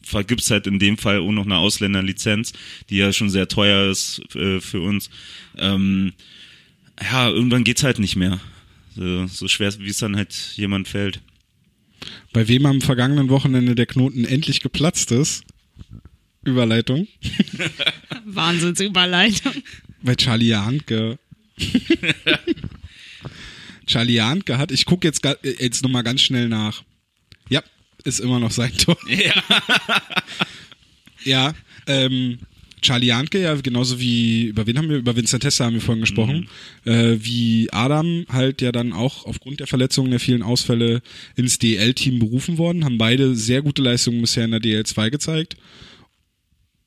vergibst 0.04 0.52
halt 0.52 0.68
in 0.68 0.80
dem 0.80 0.98
Fall 0.98 1.20
auch 1.20 1.32
noch 1.32 1.46
eine 1.46 1.58
Ausländerlizenz, 1.58 2.54
die 2.90 2.98
ja 2.98 3.12
schon 3.14 3.30
sehr 3.30 3.48
teuer 3.48 3.90
ist 3.90 4.22
äh, 4.36 4.60
für 4.60 4.82
uns. 4.82 5.10
Ähm, 5.58 6.14
ja, 7.02 7.30
irgendwann 7.30 7.64
geht's 7.64 7.84
halt 7.84 8.00
nicht 8.00 8.16
mehr. 8.16 8.40
So, 8.96 9.26
so 9.28 9.48
schwer, 9.48 9.74
wie 9.80 9.90
es 9.90 9.98
dann 9.98 10.16
halt 10.16 10.34
jemand 10.56 10.88
fällt. 10.88 11.22
Bei 12.32 12.48
wem 12.48 12.66
am 12.66 12.82
vergangenen 12.82 13.30
Wochenende 13.30 13.76
der 13.76 13.86
Knoten 13.86 14.26
endlich 14.26 14.62
geplatzt 14.62 15.12
ist, 15.12 15.44
Überleitung, 16.44 17.08
Wahnsinnsüberleitung. 18.26 19.54
bei 20.02 20.16
Charlie 20.16 20.50
Janke. 20.50 21.18
Charlie 23.88 24.16
Janke 24.16 24.58
hat, 24.58 24.72
ich 24.72 24.86
gucke 24.86 25.08
jetzt, 25.08 25.24
äh, 25.26 25.36
jetzt 25.44 25.84
nochmal 25.84 26.04
ganz 26.04 26.22
schnell 26.22 26.50
nach. 26.50 26.84
Ja, 27.50 27.62
ist 28.04 28.20
immer 28.20 28.40
noch 28.40 28.52
sein 28.52 28.74
Tor. 28.78 28.98
Ja. 29.08 29.34
Ja, 31.26 31.54
ähm, 31.88 32.40
Charlie 32.82 33.08
Janke, 33.08 33.42
ja, 33.42 33.56
genauso 33.56 34.00
wie, 34.00 34.48
über 34.48 34.68
wen 34.68 34.78
haben 34.78 34.90
wir, 34.90 34.98
über 34.98 35.16
Vincent 35.16 35.42
Tessa 35.44 35.66
haben 35.66 35.76
wir 35.76 35.82
vorhin 35.82 36.02
gesprochen, 36.02 36.50
äh, 36.84 37.16
wie 37.18 37.70
Adam 37.72 38.26
halt 38.30 38.62
ja 38.62 38.74
dann 38.74 38.92
auch 38.92 39.26
aufgrund 39.26 39.62
der 39.62 39.68
Verletzungen 39.68 40.12
der 40.12 40.20
vielen 40.20 40.44
Ausfälle 40.44 41.02
ins 41.38 41.60
DL-Team 41.60 42.20
berufen 42.20 42.58
worden, 42.58 42.84
haben 42.84 42.98
beide 42.98 43.36
sehr 43.36 43.62
gute 43.62 43.82
Leistungen 43.82 44.20
bisher 44.20 44.44
in 44.44 44.52
der 44.52 44.60
DL2 44.60 45.10
gezeigt 45.12 45.56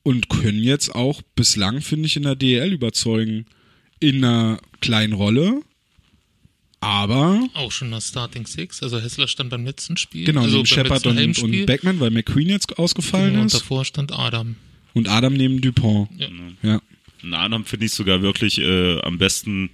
und 0.03 0.29
können 0.29 0.63
jetzt 0.63 0.93
auch 0.93 1.21
bislang, 1.35 1.81
finde 1.81 2.05
ich, 2.05 2.15
in 2.15 2.23
der 2.23 2.35
DL 2.35 2.71
überzeugen. 2.71 3.45
In 3.99 4.23
einer 4.23 4.59
kleinen 4.79 5.13
Rolle, 5.13 5.61
aber 6.79 7.47
Auch 7.53 7.71
schon 7.71 7.91
das 7.91 8.07
Starting 8.09 8.45
Six. 8.45 8.83
Also 8.83 8.99
Hessler 8.99 9.27
stand 9.27 9.49
beim 9.49 9.65
letzten 9.65 9.97
Spiel. 9.97 10.25
genau, 10.25 10.41
also 10.41 10.63
Shepard 10.63 11.05
und, 11.07 11.17
und 11.39 11.65
Beckman, 11.65 11.99
weil 11.99 12.11
McQueen 12.11 12.49
jetzt 12.49 12.77
ausgefallen 12.77 13.29
Genau, 13.31 13.41
und 13.41 13.47
ist 13.47 13.55
davor 13.55 13.83
stand 13.85 14.11
Adam. 14.17 14.55
und 14.93 15.09
Adam 15.09 15.33
neben 15.33 15.59
Dupont. 15.61 16.09
Ja. 16.17 16.27
Ja. 16.61 16.81
In 17.23 17.33
Adam 17.33 17.65
finde 17.65 17.87
ich 17.87 17.93
sogar 17.93 18.21
wirklich 18.21 18.59
äh, 18.59 18.99
am 19.01 19.17
besten, 19.17 19.71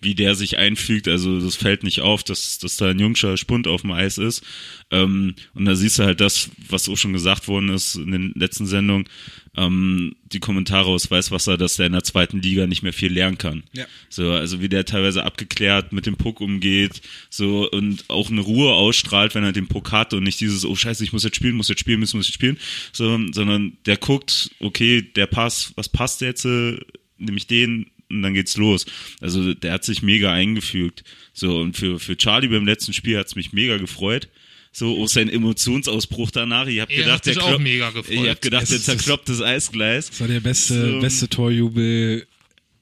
wie 0.00 0.14
der 0.14 0.34
sich 0.34 0.58
einfügt. 0.58 1.08
Also 1.08 1.40
das 1.40 1.56
fällt 1.56 1.82
nicht 1.82 2.00
auf, 2.00 2.22
dass, 2.22 2.58
dass 2.58 2.76
da 2.76 2.88
ein 2.88 2.98
jungscher 2.98 3.36
Spund 3.36 3.66
auf 3.66 3.82
dem 3.82 3.92
Eis 3.92 4.18
ist. 4.18 4.42
Ähm, 4.90 5.34
und 5.54 5.64
da 5.64 5.74
siehst 5.74 5.98
du 5.98 6.04
halt 6.04 6.20
das, 6.20 6.50
was 6.68 6.88
auch 6.88 6.96
schon 6.96 7.12
gesagt 7.12 7.48
worden 7.48 7.70
ist 7.70 7.96
in 7.96 8.12
den 8.12 8.32
letzten 8.34 8.66
Sendungen, 8.66 9.08
ähm, 9.56 10.16
die 10.24 10.40
Kommentare 10.40 10.88
aus 10.88 11.10
Weißwasser, 11.10 11.56
dass 11.56 11.76
der 11.76 11.86
in 11.86 11.92
der 11.92 12.04
zweiten 12.04 12.40
Liga 12.40 12.66
nicht 12.66 12.82
mehr 12.82 12.92
viel 12.92 13.12
lernen 13.12 13.38
kann. 13.38 13.64
Ja. 13.72 13.86
So, 14.08 14.32
also 14.32 14.60
wie 14.60 14.68
der 14.68 14.84
teilweise 14.84 15.24
abgeklärt 15.24 15.92
mit 15.92 16.06
dem 16.06 16.16
Puck 16.16 16.40
umgeht, 16.40 17.00
so 17.30 17.68
und 17.70 18.04
auch 18.08 18.30
eine 18.30 18.42
Ruhe 18.42 18.72
ausstrahlt, 18.72 19.34
wenn 19.34 19.44
er 19.44 19.52
den 19.52 19.68
Puck 19.68 19.92
hat 19.92 20.12
und 20.14 20.24
nicht 20.24 20.40
dieses, 20.40 20.64
oh 20.64 20.76
scheiße, 20.76 21.04
ich 21.04 21.12
muss 21.12 21.24
jetzt 21.24 21.36
spielen, 21.36 21.56
muss 21.56 21.68
jetzt 21.68 21.80
spielen, 21.80 22.00
muss 22.00 22.12
jetzt 22.12 22.32
spielen, 22.32 22.58
so, 22.92 23.18
sondern 23.32 23.78
der 23.86 23.96
guckt, 23.96 24.50
okay, 24.60 25.02
der 25.02 25.26
Pass, 25.26 25.72
was 25.76 25.88
passt 25.88 26.20
jetzt, 26.20 26.44
äh, 26.44 26.78
nehme 27.18 27.38
ich 27.38 27.46
den 27.46 27.90
und 28.10 28.22
dann 28.22 28.34
geht's 28.34 28.56
los. 28.56 28.86
Also 29.20 29.54
der 29.54 29.72
hat 29.72 29.84
sich 29.84 30.02
mega 30.02 30.32
eingefügt. 30.32 31.04
So, 31.32 31.58
und 31.58 31.76
für, 31.76 31.98
für 31.98 32.16
Charlie 32.16 32.48
beim 32.48 32.66
letzten 32.66 32.92
Spiel 32.92 33.18
hat's 33.18 33.36
mich 33.36 33.52
mega 33.52 33.76
gefreut. 33.76 34.28
So, 34.72 35.02
auch 35.02 35.08
sein 35.08 35.30
Emotionsausbruch 35.30 36.30
danach. 36.30 36.66
Ich 36.66 36.80
hab 36.80 36.90
Er 36.90 36.96
gedacht, 36.96 37.12
hat 37.14 37.24
sich 37.24 37.34
der 37.34 37.44
auch 37.44 37.58
mega 37.58 37.90
gefreut. 37.90 38.14
Ich 38.14 38.28
hab 38.28 38.42
gedacht, 38.42 38.64
Es 38.64 38.68
der 38.70 38.80
zerkloppt 38.80 39.28
das 39.28 39.40
Eisgleis. 39.40 40.10
Das 40.10 40.20
war 40.20 40.28
der 40.28 40.40
beste, 40.40 40.92
So. 40.92 41.00
beste 41.00 41.28
Torjubel 41.28 42.26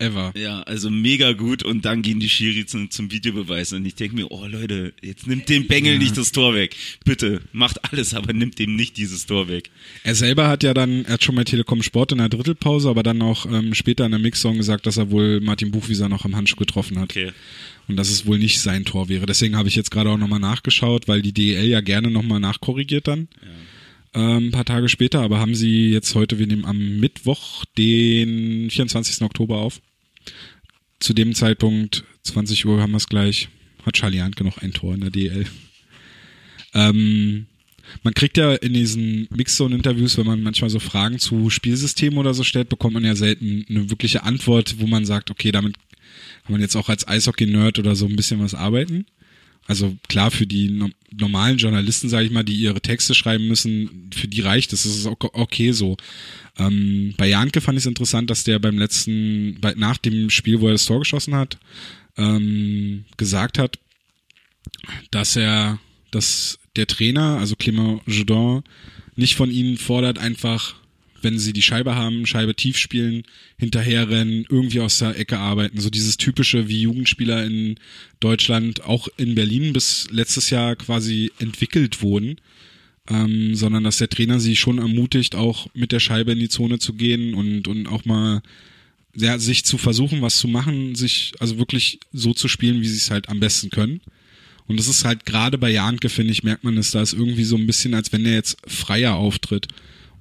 ever. 0.05 0.33
Ja, 0.37 0.63
also 0.63 0.91
mega 0.91 1.33
gut 1.33 1.63
und 1.63 1.85
dann 1.85 2.03
gehen 2.03 2.21
die 2.21 2.29
Schiri 2.29 2.67
zum, 2.67 2.91
zum 2.91 3.11
Videobeweis 3.11 3.73
und 3.73 3.85
ich 3.87 3.95
denke 3.95 4.17
mir, 4.17 4.31
oh 4.31 4.47
Leute, 4.47 4.93
jetzt 5.03 5.27
nimmt 5.27 5.49
dem 5.49 5.67
Bengel 5.67 5.99
nicht 5.99 6.17
das 6.17 6.33
Tor 6.33 6.55
weg. 6.55 6.77
Bitte, 7.05 7.41
macht 7.53 7.93
alles, 7.93 8.15
aber 8.15 8.33
nimmt 8.33 8.59
dem 8.59 8.77
nicht 8.77 8.97
dieses 8.97 9.27
Tor 9.27 9.49
weg. 9.49 9.71
Er 10.03 10.15
selber 10.15 10.49
hat 10.49 10.63
ja 10.63 10.75
dann, 10.75 11.05
er 11.05 11.15
hat 11.15 11.25
schon 11.25 11.35
bei 11.35 11.45
Telekom 11.45 11.83
Sport 11.83 12.13
in 12.13 12.19
der 12.19 12.29
Drittelpause, 12.29 12.89
aber 12.89 13.03
dann 13.03 13.23
auch 13.23 13.47
ähm, 13.47 13.75
später 13.75 14.05
in 14.05 14.13
der 14.13 14.21
Mixsong 14.21 14.57
gesagt, 14.57 14.87
dass 14.87 14.97
er 14.97 15.11
wohl 15.11 15.41
Martin 15.41 15.71
Buchwieser 15.71 16.09
noch 16.09 16.25
am 16.25 16.37
Handschuh 16.37 16.57
getroffen 16.57 16.99
hat. 16.99 17.11
Okay. 17.11 17.33
Und 17.87 17.97
dass 17.97 18.09
es 18.11 18.27
wohl 18.27 18.39
nicht 18.39 18.61
sein 18.61 18.85
Tor 18.85 19.09
wäre. 19.09 19.27
Deswegen 19.27 19.57
habe 19.57 19.69
ich 19.69 19.77
jetzt 19.77 19.91
gerade 19.91 20.11
auch 20.11 20.17
nochmal 20.17 20.41
nachgeschaut, 20.41 21.07
weil 21.07 21.21
die 21.21 21.33
DEL 21.33 21.67
ja 21.69 21.81
gerne 21.83 22.11
nochmal 22.11 22.41
nachkorrigiert 22.41 23.07
dann. 23.09 23.29
ähm, 24.15 24.47
ein 24.47 24.51
paar 24.53 24.65
Tage 24.65 24.89
später, 24.89 25.21
aber 25.21 25.41
haben 25.41 25.55
sie 25.55 25.91
jetzt 25.91 26.15
heute, 26.15 26.39
wir 26.39 26.47
nehmen 26.47 26.65
am 26.65 27.01
Mittwoch, 27.01 27.65
den 27.77 28.71
24. 28.71 29.23
Oktober 29.23 29.59
auf. 29.59 29.81
Zu 31.05 31.13
dem 31.13 31.35
Zeitpunkt, 31.35 32.03
20 32.23 32.65
Uhr 32.65 32.81
haben 32.81 32.93
wir 32.93 32.97
es 32.97 33.11
gleich, 33.11 33.51
hat 33.85 33.93
Charlie 33.93 34.23
Handke 34.23 34.43
noch 34.43 34.57
ein 34.57 34.73
Tor 34.73 34.95
in 34.95 35.03
der 35.03 35.11
DL. 35.11 35.45
Ähm, 36.73 37.45
man 38.03 38.15
kriegt 38.15 38.39
ja 38.39 38.55
in 38.55 38.73
diesen 38.73 39.29
Mixzone-Interviews, 39.29 40.17
wenn 40.17 40.25
man 40.25 40.43
manchmal 40.43 40.71
so 40.71 40.79
Fragen 40.79 41.19
zu 41.19 41.51
Spielsystemen 41.51 42.19
oder 42.19 42.33
so 42.33 42.43
stellt, 42.43 42.71
bekommt 42.71 42.95
man 42.95 43.05
ja 43.05 43.15
selten 43.15 43.67
eine 43.69 43.91
wirkliche 43.91 44.23
Antwort, 44.23 44.77
wo 44.79 44.87
man 44.87 45.05
sagt, 45.05 45.31
okay, 45.31 45.53
damit 45.53 45.77
kann 46.45 46.53
man 46.53 46.63
jetzt 46.63 46.75
auch 46.75 46.89
als 46.89 47.07
Eishockey-Nerd 47.07 47.79
oder 47.79 47.97
so 47.97 48.07
ein 48.07 48.17
bisschen 48.17 48.41
was 48.41 48.55
arbeiten. 48.55 49.05
Also 49.67 49.97
klar, 50.09 50.31
für 50.31 50.47
die 50.47 50.71
no 50.71 50.89
normalen 51.17 51.59
Journalisten, 51.59 52.09
sage 52.09 52.27
ich 52.27 52.33
mal, 52.33 52.43
die 52.43 52.57
ihre 52.57 52.81
Texte 52.81 53.15
schreiben 53.15 53.47
müssen, 53.47 54.11
für 54.13 54.27
die 54.27 54.41
reicht 54.41 54.73
es. 54.73 54.83
Das 54.83 54.97
ist 54.97 55.07
okay 55.07 55.71
so. 55.71 55.97
Ähm, 56.59 57.15
bei 57.17 57.29
Janke 57.29 57.61
fand 57.61 57.79
ich 57.79 57.85
es 57.85 57.87
interessant, 57.87 58.31
dass 58.31 58.43
der 58.43 58.59
beim 58.59 58.79
letzten, 58.79 59.59
bei, 59.61 59.75
nach 59.77 59.97
dem 59.97 60.29
Spiel, 60.31 60.61
wo 60.61 60.67
er 60.67 60.73
das 60.73 60.87
Tor 60.87 60.99
geschossen 60.99 61.37
hat, 61.37 61.59
ähm, 62.17 63.05
gesagt 63.17 63.59
hat, 63.59 63.79
dass 65.13 65.37
er, 65.37 65.79
dass 66.11 66.59
der 66.77 66.89
Trainer, 66.89 67.39
also 67.39 67.55
Clément 67.55 68.01
Joudon, 68.07 68.65
nicht 69.17 69.37
von 69.37 69.51
ihnen 69.51 69.77
fordert, 69.77 70.19
einfach, 70.19 70.75
wenn 71.25 71.39
sie 71.39 71.53
die 71.53 71.63
Scheibe 71.63 71.95
haben, 71.95 72.27
Scheibe 72.27 72.55
tief 72.55 72.79
spielen, 72.79 73.25
hinterherrennen, 73.59 74.47
irgendwie 74.49 74.81
aus 74.81 74.99
der 74.99 75.19
Ecke 75.19 75.39
arbeiten. 75.39 75.81
So 75.81 75.91
dieses 75.91 76.17
typische, 76.17 76.69
wie 76.69 76.83
Jugendspieler 76.83 77.45
in 77.45 77.77
Deutschland, 78.21 78.85
auch 78.85 79.09
in 79.17 79.35
Berlin 79.35 79.73
bis 79.73 80.07
letztes 80.11 80.51
Jahr 80.51 80.77
quasi 80.77 81.33
entwickelt 81.39 82.03
wurden. 82.03 82.37
Ähm, 83.11 83.55
sondern 83.55 83.85
dass 83.85 83.99
der 83.99 84.09
Trainer 84.09 84.41
sie 84.41 84.57
schon 84.57 84.79
ermutigt, 84.79 85.35
auch 85.35 85.67
mit 85.75 85.93
der 85.93 86.01
Scheibe 86.01 86.33
in 86.33 86.39
die 86.39 86.49
Zone 86.49 86.79
zu 86.79 86.95
gehen 86.95 87.35
und, 87.35 87.69
und 87.69 87.87
auch 87.87 88.07
mal 88.07 88.41
ja, 89.15 89.39
sich 89.39 89.65
zu 89.65 89.77
versuchen, 89.77 90.23
was 90.23 90.39
zu 90.39 90.49
machen, 90.49 90.95
sich 90.95 91.33
also 91.39 91.59
wirklich 91.59 92.01
so 92.13 92.33
zu 92.33 92.49
spielen, 92.49 92.81
wie 92.81 92.89
sie 92.89 92.97
es 92.97 93.11
halt 93.11 93.29
am 93.29 93.41
besten 93.41 93.71
können. 93.71 94.01
Und 94.67 94.79
das 94.79 94.89
ist 94.89 95.05
halt 95.05 95.27
gerade 95.27 95.59
bei 95.59 95.71
Janke, 95.71 96.09
finde 96.09 96.33
ich, 96.33 96.43
merkt 96.43 96.65
man 96.65 96.79
es, 96.79 96.91
da 96.93 97.03
ist 97.03 97.13
irgendwie 97.13 97.45
so 97.45 97.57
ein 97.57 97.67
bisschen, 97.67 97.95
als 97.95 98.13
wenn 98.13 98.25
er 98.25 98.35
jetzt 98.35 98.57
freier 98.67 99.15
auftritt. 99.15 99.69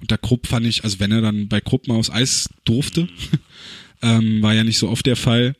Und 0.00 0.10
der 0.10 0.18
Krupp 0.18 0.46
fand 0.46 0.66
ich, 0.66 0.84
also 0.84 1.00
wenn 1.00 1.12
er 1.12 1.20
dann 1.20 1.48
bei 1.48 1.60
Krupp 1.60 1.88
mal 1.88 1.96
aufs 1.96 2.10
Eis 2.10 2.48
durfte, 2.64 3.08
ähm, 4.02 4.42
war 4.42 4.54
ja 4.54 4.64
nicht 4.64 4.78
so 4.78 4.88
oft 4.88 5.06
der 5.06 5.16
Fall, 5.16 5.56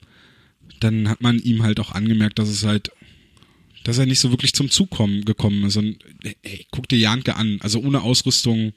dann 0.81 1.09
hat 1.09 1.21
man 1.21 1.39
ihm 1.39 1.63
halt 1.63 1.81
auch 1.81 1.93
angemerkt, 1.93 2.39
dass 2.39 2.49
es 2.49 2.65
halt, 2.65 2.91
dass 3.85 3.99
er 3.99 4.07
nicht 4.07 4.21
so 4.21 4.31
wirklich 4.31 4.53
zum 4.53 4.71
Zug 4.71 4.91
kommen, 4.91 5.25
gekommen 5.25 5.65
ist. 5.65 5.77
Und 5.77 5.99
ey, 6.43 6.67
guck 6.71 6.89
dir 6.89 6.99
Janke 6.99 7.37
an, 7.37 7.59
also 7.61 7.81
ohne 7.81 8.03
Ausrüstung 8.03 8.73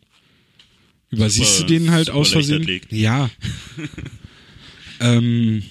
übersiehst 1.09 1.57
super, 1.57 1.67
du 1.67 1.73
den 1.73 1.91
halt 1.91 2.09
aus 2.09 2.29
Versehen. 2.29 2.81
Ja. 2.89 3.29
ähm, 4.99 5.63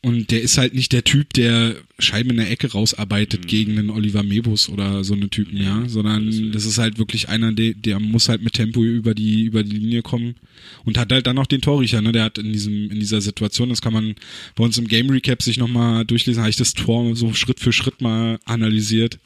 und 0.00 0.30
der 0.30 0.40
ist 0.42 0.58
halt 0.58 0.74
nicht 0.74 0.92
der 0.92 1.02
Typ, 1.02 1.32
der 1.32 1.74
Scheiben 1.98 2.30
in 2.30 2.36
der 2.36 2.50
Ecke 2.50 2.70
rausarbeitet 2.70 3.44
mhm. 3.44 3.46
gegen 3.48 3.78
einen 3.78 3.90
Oliver 3.90 4.22
Mebus 4.22 4.68
oder 4.68 5.02
so 5.02 5.14
eine 5.14 5.28
Typen, 5.28 5.56
ja, 5.56 5.80
ja 5.80 5.88
sondern 5.88 6.52
das 6.52 6.64
ist 6.64 6.78
halt 6.78 6.98
wirklich 6.98 7.28
einer, 7.28 7.52
der, 7.52 7.74
der 7.74 7.98
muss 7.98 8.28
halt 8.28 8.42
mit 8.42 8.52
Tempo 8.52 8.84
über 8.84 9.14
die 9.14 9.42
über 9.42 9.64
die 9.64 9.76
Linie 9.76 10.02
kommen 10.02 10.36
und 10.84 10.98
hat 10.98 11.10
halt 11.10 11.26
dann 11.26 11.34
noch 11.34 11.46
den 11.46 11.62
Torricher, 11.62 12.00
ne, 12.00 12.12
der 12.12 12.24
hat 12.24 12.38
in 12.38 12.52
diesem 12.52 12.90
in 12.90 13.00
dieser 13.00 13.20
Situation, 13.20 13.70
das 13.70 13.82
kann 13.82 13.92
man 13.92 14.14
bei 14.54 14.64
uns 14.64 14.78
im 14.78 14.86
Game 14.86 15.10
Recap 15.10 15.42
sich 15.42 15.58
nochmal 15.58 16.04
durchlesen, 16.04 16.42
habe 16.42 16.50
ich 16.50 16.56
das 16.56 16.74
Tor 16.74 17.16
so 17.16 17.34
Schritt 17.34 17.58
für 17.58 17.72
Schritt 17.72 18.00
mal 18.00 18.38
analysiert. 18.44 19.18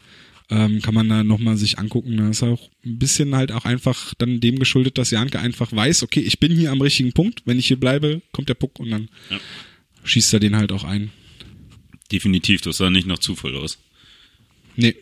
Ähm, 0.51 0.83
kann 0.83 0.93
man 0.93 1.09
da 1.09 1.25
nochmal 1.25 1.57
sich 1.57 1.79
angucken. 1.79 2.19
Da 2.19 2.29
ist 2.29 2.43
auch 2.43 2.69
ein 2.85 2.99
bisschen 2.99 3.35
halt 3.35 3.53
auch 3.53 3.65
einfach 3.65 4.13
dann 4.19 4.41
dem 4.41 4.59
geschuldet, 4.59 4.99
dass 4.99 5.11
Janke 5.11 5.39
einfach 5.39 5.73
weiß, 5.73 6.03
okay, 6.03 6.21
ich 6.21 6.41
bin 6.41 6.53
hier 6.53 6.73
am 6.73 6.83
richtigen 6.83 7.13
Punkt, 7.13 7.43
wenn 7.47 7.59
ich 7.59 7.69
hier 7.69 7.81
bleibe, 7.81 8.21
kommt 8.33 8.51
der 8.51 8.55
Puck 8.55 8.79
und 8.79 8.91
dann 8.91 9.09
ja 9.31 9.39
schießt 10.05 10.35
er 10.35 10.41
den 10.41 10.57
halt 10.57 10.73
auch 10.73 10.85
ein. 10.85 11.11
Definitiv, 12.11 12.61
das 12.61 12.77
sah 12.77 12.91
nicht 12.91 13.07
nach 13.07 13.19
Zufall 13.19 13.57
aus. 13.57 13.79
Nee. 14.77 14.97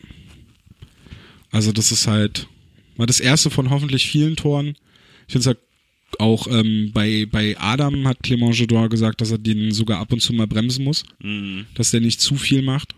Also 1.51 1.73
das 1.73 1.91
ist 1.91 2.07
halt 2.07 2.47
mal 2.97 3.07
das 3.07 3.21
erste 3.21 3.51
von 3.51 3.71
hoffentlich 3.71 4.09
vielen 4.09 4.37
Toren. 4.37 4.77
Ich 5.27 5.33
finde 5.33 5.41
es 5.41 5.47
halt 5.47 5.59
auch 6.19 6.47
ähm, 6.49 6.91
bei, 6.93 7.27
bei 7.31 7.57
Adam 7.59 8.07
hat 8.07 8.23
Clément 8.23 8.53
Jodor 8.53 8.89
gesagt, 8.89 9.21
dass 9.21 9.31
er 9.31 9.39
den 9.39 9.73
sogar 9.73 9.99
ab 9.99 10.13
und 10.13 10.21
zu 10.21 10.33
mal 10.33 10.47
bremsen 10.47 10.85
muss. 10.85 11.05
Mhm. 11.23 11.67
Dass 11.75 11.91
der 11.91 12.01
nicht 12.01 12.21
zu 12.21 12.37
viel 12.37 12.63
macht. 12.63 12.95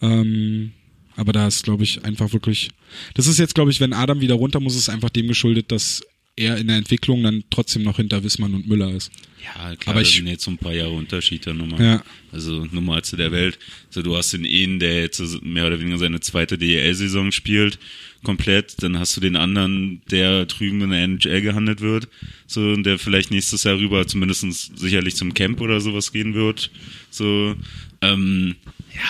Ähm, 0.00 0.72
aber 1.16 1.32
da 1.32 1.48
ist, 1.48 1.64
glaube 1.64 1.82
ich, 1.82 2.04
einfach 2.04 2.32
wirklich. 2.32 2.70
Das 3.14 3.26
ist 3.26 3.38
jetzt, 3.38 3.54
glaube 3.54 3.70
ich, 3.70 3.80
wenn 3.80 3.92
Adam 3.92 4.20
wieder 4.20 4.34
runter 4.34 4.60
muss, 4.60 4.76
ist 4.76 4.88
einfach 4.88 5.10
dem 5.10 5.26
geschuldet, 5.26 5.72
dass 5.72 6.02
er 6.38 6.56
in 6.56 6.68
der 6.68 6.76
Entwicklung 6.76 7.22
dann 7.22 7.44
trotzdem 7.50 7.82
noch 7.82 7.96
hinter 7.96 8.22
Wismann 8.22 8.54
und 8.54 8.68
Müller 8.68 8.90
ist. 8.90 9.10
Ja, 9.42 9.76
klar, 9.76 9.94
aber 9.94 10.02
ich, 10.02 10.16
sind 10.16 10.26
jetzt 10.26 10.44
so 10.44 10.50
ein 10.50 10.58
paar 10.58 10.72
Jahre 10.72 10.92
Unterschied 10.92 11.46
dann 11.46 11.58
nochmal. 11.58 11.80
Ja. 11.80 12.02
Also 12.32 12.66
normalste 12.70 13.16
der 13.16 13.32
Welt. 13.32 13.58
Also 13.88 14.02
du 14.02 14.16
hast 14.16 14.32
den 14.32 14.44
einen, 14.44 14.78
der 14.78 15.02
jetzt 15.02 15.20
mehr 15.42 15.66
oder 15.66 15.80
weniger 15.80 15.98
seine 15.98 16.20
zweite 16.20 16.58
DEL-Saison 16.58 17.32
spielt, 17.32 17.78
komplett. 18.22 18.82
Dann 18.82 18.98
hast 18.98 19.16
du 19.16 19.20
den 19.20 19.36
anderen, 19.36 20.02
der 20.10 20.46
drüben 20.46 20.82
in 20.82 20.90
der 20.90 21.04
NHL 21.04 21.42
gehandelt 21.42 21.80
wird. 21.80 22.08
So, 22.46 22.60
und 22.60 22.84
der 22.84 22.98
vielleicht 22.98 23.30
nächstes 23.30 23.64
Jahr 23.64 23.78
rüber 23.78 24.06
zumindest 24.06 24.76
sicherlich 24.76 25.16
zum 25.16 25.34
Camp 25.34 25.60
oder 25.60 25.80
sowas 25.80 26.12
gehen 26.12 26.34
wird. 26.34 26.70
So, 27.10 27.54
ähm, 28.00 28.56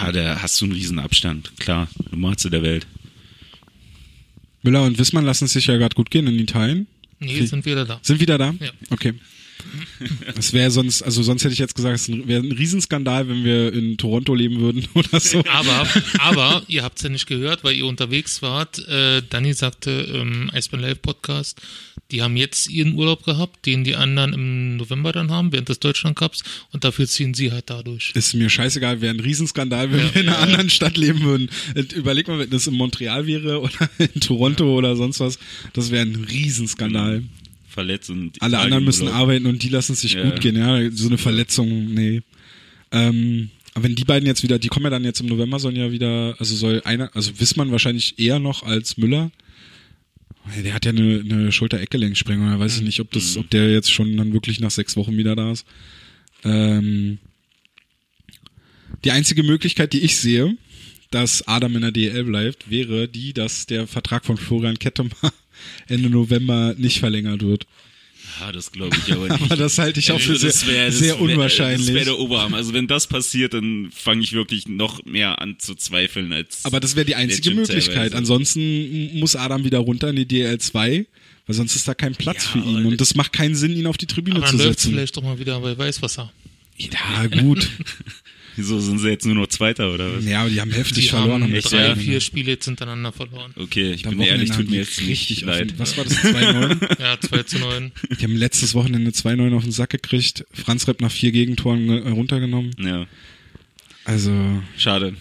ja, 0.00 0.12
da 0.12 0.42
hast 0.42 0.60
du 0.60 0.66
einen 0.66 0.74
riesen 0.74 0.98
Abstand. 0.98 1.52
Klar, 1.58 1.88
normalste 2.10 2.50
der 2.50 2.62
Welt. 2.62 2.86
Müller 4.62 4.84
und 4.84 4.98
Wissmann 4.98 5.24
lassen 5.24 5.46
es 5.46 5.52
sich 5.52 5.66
ja 5.66 5.76
gerade 5.76 5.94
gut 5.94 6.10
gehen 6.10 6.26
in 6.26 6.38
Italien. 6.38 6.86
Nee, 7.20 7.46
sind 7.46 7.64
wieder 7.64 7.84
da. 7.84 7.98
Sind 8.02 8.20
wieder 8.20 8.38
da? 8.38 8.54
Ja. 8.60 8.70
Okay. 8.90 9.14
Es 10.36 10.52
wäre 10.52 10.70
sonst, 10.70 11.02
also 11.02 11.22
sonst 11.22 11.44
hätte 11.44 11.52
ich 11.52 11.58
jetzt 11.58 11.74
gesagt, 11.74 11.96
es 11.96 12.08
wäre 12.08 12.42
ein 12.42 12.52
Riesenskandal, 12.52 13.28
wenn 13.28 13.44
wir 13.44 13.72
in 13.72 13.96
Toronto 13.96 14.34
leben 14.34 14.60
würden 14.60 14.86
oder 14.94 15.20
so. 15.20 15.42
Aber, 15.46 15.86
aber 16.18 16.62
ihr 16.68 16.82
habt 16.82 16.98
es 16.98 17.02
ja 17.02 17.08
nicht 17.08 17.26
gehört, 17.26 17.64
weil 17.64 17.74
ihr 17.74 17.86
unterwegs 17.86 18.42
wart. 18.42 18.78
Äh, 18.88 19.22
Danny 19.28 19.52
sagte 19.54 19.90
im 19.90 20.50
Eisbahn 20.52 20.80
Live 20.80 21.02
Podcast, 21.02 21.60
die 22.10 22.22
haben 22.22 22.36
jetzt 22.36 22.70
ihren 22.70 22.94
Urlaub 22.94 23.24
gehabt, 23.24 23.66
den 23.66 23.84
die 23.84 23.96
anderen 23.96 24.32
im 24.32 24.76
November 24.76 25.12
dann 25.12 25.30
haben, 25.30 25.52
während 25.52 25.68
des 25.68 25.78
Deutschland 25.78 26.16
Cups 26.16 26.42
und 26.72 26.84
dafür 26.84 27.06
ziehen 27.06 27.34
sie 27.34 27.52
halt 27.52 27.68
dadurch. 27.68 28.12
Ist 28.14 28.34
mir 28.34 28.48
scheißegal, 28.48 29.00
wäre 29.00 29.14
ein 29.14 29.20
Riesenskandal, 29.20 29.92
wenn 29.92 30.00
ja, 30.00 30.14
wir 30.14 30.20
in 30.22 30.28
einer 30.28 30.38
ja. 30.38 30.42
anderen 30.42 30.70
Stadt 30.70 30.96
leben 30.96 31.22
würden. 31.22 31.50
Überleg 31.94 32.28
mal, 32.28 32.38
wenn 32.38 32.50
das 32.50 32.66
in 32.66 32.74
Montreal 32.74 33.26
wäre 33.26 33.60
oder 33.60 33.90
in 33.98 34.20
Toronto 34.20 34.64
ja. 34.64 34.70
oder 34.70 34.96
sonst 34.96 35.20
was, 35.20 35.38
das 35.72 35.90
wäre 35.90 36.06
ein 36.06 36.26
Riesenskandal. 36.30 37.24
Mhm 37.68 37.78
verletzt 37.78 38.10
und 38.10 38.42
alle 38.42 38.58
anderen 38.58 38.84
müssen 38.84 39.04
Urlaub. 39.04 39.20
arbeiten 39.20 39.46
und 39.46 39.62
die 39.62 39.68
lassen 39.68 39.92
es 39.92 40.00
sich 40.00 40.14
ja. 40.14 40.24
gut 40.24 40.40
gehen, 40.40 40.56
ja. 40.56 40.90
So 40.90 41.06
eine 41.06 41.18
Verletzung, 41.18 41.92
nee. 41.94 42.22
Ähm, 42.90 43.50
aber 43.74 43.84
wenn 43.84 43.94
die 43.94 44.04
beiden 44.04 44.26
jetzt 44.26 44.42
wieder, 44.42 44.58
die 44.58 44.68
kommen 44.68 44.84
ja 44.84 44.90
dann 44.90 45.04
jetzt 45.04 45.20
im 45.20 45.26
November, 45.26 45.60
sollen 45.60 45.76
ja 45.76 45.92
wieder, 45.92 46.34
also 46.38 46.56
soll 46.56 46.82
einer, 46.84 47.14
also 47.14 47.38
Wissmann 47.38 47.70
wahrscheinlich 47.70 48.18
eher 48.18 48.38
noch 48.38 48.64
als 48.64 48.96
Müller. 48.96 49.30
Der 50.64 50.72
hat 50.72 50.86
ja 50.86 50.92
eine, 50.92 51.20
eine 51.20 51.52
Schulter-Eckgelenksprengung, 51.52 52.50
da 52.50 52.58
weiß 52.58 52.76
ich 52.76 52.80
mhm. 52.80 52.86
nicht, 52.86 53.00
ob 53.00 53.12
das, 53.12 53.36
ob 53.36 53.50
der 53.50 53.70
jetzt 53.70 53.92
schon 53.92 54.16
dann 54.16 54.32
wirklich 54.32 54.60
nach 54.60 54.70
sechs 54.70 54.96
Wochen 54.96 55.16
wieder 55.16 55.36
da 55.36 55.52
ist. 55.52 55.66
Ähm, 56.42 57.18
die 59.04 59.10
einzige 59.10 59.42
Möglichkeit, 59.42 59.92
die 59.92 60.00
ich 60.00 60.16
sehe, 60.16 60.56
dass 61.10 61.46
Adam 61.46 61.76
in 61.76 61.82
der 61.82 61.92
DL 61.92 62.24
bleibt, 62.24 62.70
wäre 62.70 63.08
die, 63.08 63.34
dass 63.34 63.66
der 63.66 63.86
Vertrag 63.86 64.24
von 64.24 64.38
Florian 64.38 64.78
Kettemer 64.78 65.10
Ende 65.88 66.10
November 66.10 66.74
nicht 66.76 67.00
verlängert 67.00 67.42
wird. 67.42 67.66
Ja, 68.40 68.52
das 68.52 68.70
glaube 68.72 68.96
ich 69.04 69.12
aber 69.12 69.28
nicht. 69.28 69.42
aber 69.42 69.56
das 69.56 69.78
halte 69.78 70.00
ich 70.00 70.12
auch 70.12 70.20
für 70.20 70.36
sehr, 70.36 70.52
wär, 70.66 70.92
sehr 70.92 71.14
wär, 71.14 71.20
unwahrscheinlich. 71.20 71.86
Das 71.86 71.94
wäre 71.94 72.04
der 72.04 72.18
Oberarm. 72.18 72.54
Also 72.54 72.72
wenn 72.72 72.86
das 72.86 73.06
passiert, 73.06 73.54
dann 73.54 73.90
fange 73.92 74.22
ich 74.22 74.32
wirklich 74.32 74.68
noch 74.68 75.04
mehr 75.04 75.40
an 75.40 75.56
zu 75.58 75.74
zweifeln 75.74 76.32
als. 76.32 76.64
Aber 76.64 76.80
das 76.80 76.94
wäre 76.94 77.06
die 77.06 77.14
einzige 77.14 77.50
Möglichkeit. 77.52 77.94
Teilweise. 77.94 78.16
Ansonsten 78.16 79.18
muss 79.18 79.36
Adam 79.36 79.64
wieder 79.64 79.78
runter 79.78 80.10
in 80.10 80.16
die 80.16 80.26
DL2, 80.26 81.06
weil 81.46 81.56
sonst 81.56 81.74
ist 81.74 81.88
da 81.88 81.94
kein 81.94 82.14
Platz 82.14 82.44
ja, 82.44 82.50
für 82.50 82.68
ihn. 82.68 82.86
Und 82.86 83.00
das 83.00 83.14
macht 83.14 83.32
keinen 83.32 83.54
Sinn, 83.54 83.74
ihn 83.74 83.86
auf 83.86 83.98
die 83.98 84.06
Tribüne 84.06 84.44
zu 84.44 84.56
setzen. 84.56 84.90
vielleicht 84.90 85.16
doch 85.16 85.22
mal 85.22 85.38
wieder 85.38 85.60
bei 85.60 85.76
Weißwasser. 85.76 86.32
Ja, 86.76 87.26
gut. 87.26 87.68
Wieso 88.58 88.80
sind 88.80 88.98
sie 88.98 89.08
jetzt 89.08 89.24
nur 89.24 89.36
noch 89.36 89.46
Zweiter 89.46 89.94
oder 89.94 90.16
was? 90.16 90.24
Ja, 90.24 90.40
aber 90.40 90.50
die 90.50 90.60
haben 90.60 90.72
heftig 90.72 91.04
die 91.04 91.10
verloren. 91.10 91.44
Haben 91.44 91.54
echt, 91.54 91.70
drei, 91.70 91.90
ja? 91.90 91.94
vier 91.94 92.20
Spiele 92.20 92.50
jetzt 92.50 92.64
hintereinander 92.64 93.12
verloren. 93.12 93.52
Okay, 93.54 93.92
ich 93.92 94.02
bin 94.02 94.20
ehrlich, 94.20 94.50
tut 94.50 94.68
mir 94.68 94.80
jetzt 94.80 95.00
richtig 95.00 95.42
leid. 95.42 95.74
Was 95.78 95.96
war 95.96 96.02
das, 96.02 96.14
2-9? 96.14 97.00
ja, 97.00 97.20
2 97.20 97.42
zu 97.44 97.58
9. 97.60 97.92
Die 98.18 98.24
haben 98.24 98.34
letztes 98.34 98.74
Wochenende 98.74 99.12
2-9 99.12 99.54
auf 99.54 99.62
den 99.62 99.70
Sack 99.70 99.90
gekriegt. 99.90 100.44
Franz 100.52 100.88
Repp 100.88 101.00
nach 101.00 101.12
vier 101.12 101.30
Gegentoren 101.30 101.88
runtergenommen. 101.88 102.72
Ja. 102.80 103.06
Also. 104.04 104.32
Schade. 104.76 105.14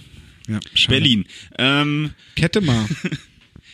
Ja, 0.47 0.59
schade. 0.73 0.99
Berlin. 0.99 1.25
Ähm, 1.59 2.09
Kette 2.35 2.61
mal. 2.61 2.87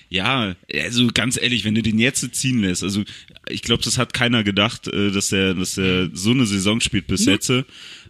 Ja, 0.09 0.55
also 0.71 1.07
ganz 1.11 1.41
ehrlich, 1.41 1.63
wenn 1.63 1.73
du 1.73 1.81
den 1.81 1.97
jetzt 1.97 2.35
ziehen 2.35 2.61
lässt, 2.61 2.83
also 2.83 3.03
ich 3.49 3.63
glaube, 3.63 3.81
das 3.81 3.97
hat 3.97 4.13
keiner 4.13 4.43
gedacht, 4.43 4.87
äh, 4.87 5.09
dass 5.09 5.31
er, 5.31 5.55
dass 5.55 5.75
er 5.75 6.11
so 6.13 6.29
eine 6.29 6.45
Saison 6.45 6.81
spielt 6.81 7.07
bis 7.07 7.25
jetzt. 7.25 7.51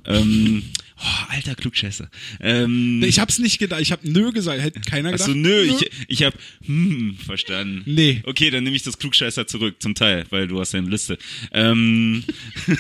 Ähm, 0.06 0.64
Oh, 1.06 1.34
alter 1.34 1.56
Klugscheißer. 1.56 2.10
Ähm, 2.40 3.04
Ich 3.04 3.20
hab's 3.20 3.38
nicht 3.38 3.60
gedacht, 3.60 3.82
ich 3.82 3.92
hab 3.92 4.06
nö 4.06 4.32
gesagt, 4.32 4.62
hätte 4.62 4.80
keiner 4.80 5.12
gedacht. 5.12 5.28
Achso, 5.28 5.38
nö, 5.38 5.64
ich, 5.64 5.90
ich 6.08 6.24
hab 6.24 6.34
hm, 6.66 7.18
verstanden. 7.26 7.84
Nee. 7.86 8.22
Okay, 8.26 8.50
dann 8.50 8.64
nehme 8.64 8.76
ich 8.76 8.84
das 8.84 8.98
Klugscheißer 8.98 9.46
zurück, 9.46 9.76
zum 9.80 9.96
Teil, 9.96 10.26
weil 10.30 10.48
du 10.48 10.60
hast 10.62 10.72
ja 10.72 10.80
eine 10.80 10.90
Liste. 10.90 11.18
Ähm, 11.52 12.24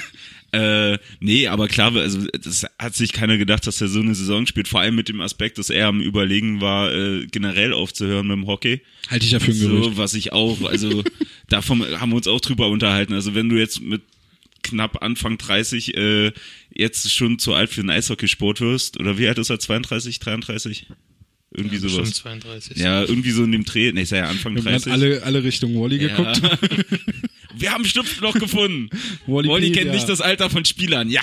äh, 0.54 0.98
nee, 1.20 1.48
aber 1.48 1.68
klar, 1.68 1.94
also 1.98 2.26
das 2.42 2.66
hat 2.80 2.96
sich 2.96 3.12
keiner 3.12 3.38
gedacht, 3.38 3.68
dass 3.68 3.82
er 3.82 3.90
so 3.90 4.00
eine 4.00 4.16
Saison 4.16 4.46
spielt, 4.48 4.70
vor 4.70 4.80
allem 4.80 4.96
mit 4.96 5.10
dem 5.10 5.20
Aspekt, 5.20 5.58
dass 5.58 5.70
er 5.70 5.88
am 5.88 6.00
Überlegen 6.00 6.62
war, 6.62 6.94
äh, 6.94 7.28
generell 7.28 7.74
aufzuhören 7.74 8.28
mit 8.28 8.38
dem 8.38 8.48
Hockey. 8.48 8.82
Halte 9.10 9.26
ich 9.26 9.32
ja 9.34 9.40
für 9.40 9.52
ein 9.52 9.60
Gerücht. 9.60 9.84
So, 9.84 9.98
was 9.98 10.14
ich 10.14 10.32
auch, 10.32 10.62
also 10.64 11.04
davon 11.50 11.82
haben 12.00 12.12
wir 12.12 12.16
uns 12.16 12.28
auch 12.28 12.40
drüber 12.40 12.70
unterhalten. 12.70 13.14
Also 13.14 13.36
wenn 13.36 13.50
du 13.50 13.58
jetzt 13.58 13.82
mit 13.82 14.02
knapp 14.64 15.04
Anfang 15.04 15.38
30 15.38 15.96
äh, 15.96 16.32
jetzt 16.74 17.12
schon 17.12 17.40
zu 17.40 17.54
alt 17.54 17.70
für 17.70 17.82
einen 17.82 17.90
Eishockeysport 17.90 18.62
wirst, 18.62 19.00
oder 19.00 19.18
wie 19.18 19.28
alt 19.28 19.38
ist 19.38 19.50
er, 19.50 19.60
32, 19.60 20.20
33? 20.20 20.88
Irgendwie 21.56 21.78
Bestimmt 21.78 22.08
sowas. 22.08 22.16
32. 22.16 22.78
Ja, 22.78 23.02
irgendwie 23.04 23.32
so 23.32 23.44
in 23.44 23.52
dem 23.52 23.64
Dreh, 23.64 23.92
nee, 23.92 24.02
ist 24.02 24.12
ja 24.12 24.26
Anfang 24.26 24.56
Wir 24.56 24.64
haben 24.64 24.72
30. 24.72 24.92
alle, 24.92 25.24
alle 25.24 25.44
Richtung 25.44 25.80
Wally 25.80 26.00
geguckt. 26.00 26.42
ja. 26.42 26.58
Wir 27.56 27.72
haben 27.72 27.86
noch 28.22 28.34
gefunden. 28.34 28.90
Wally 29.28 29.48
Wally 29.48 29.72
kennt 29.72 29.88
ja. 29.88 29.94
nicht 29.94 30.10
das 30.10 30.22
Alter 30.22 30.50
von 30.50 30.66
Spielern, 30.66 31.10
ja. 31.12 31.22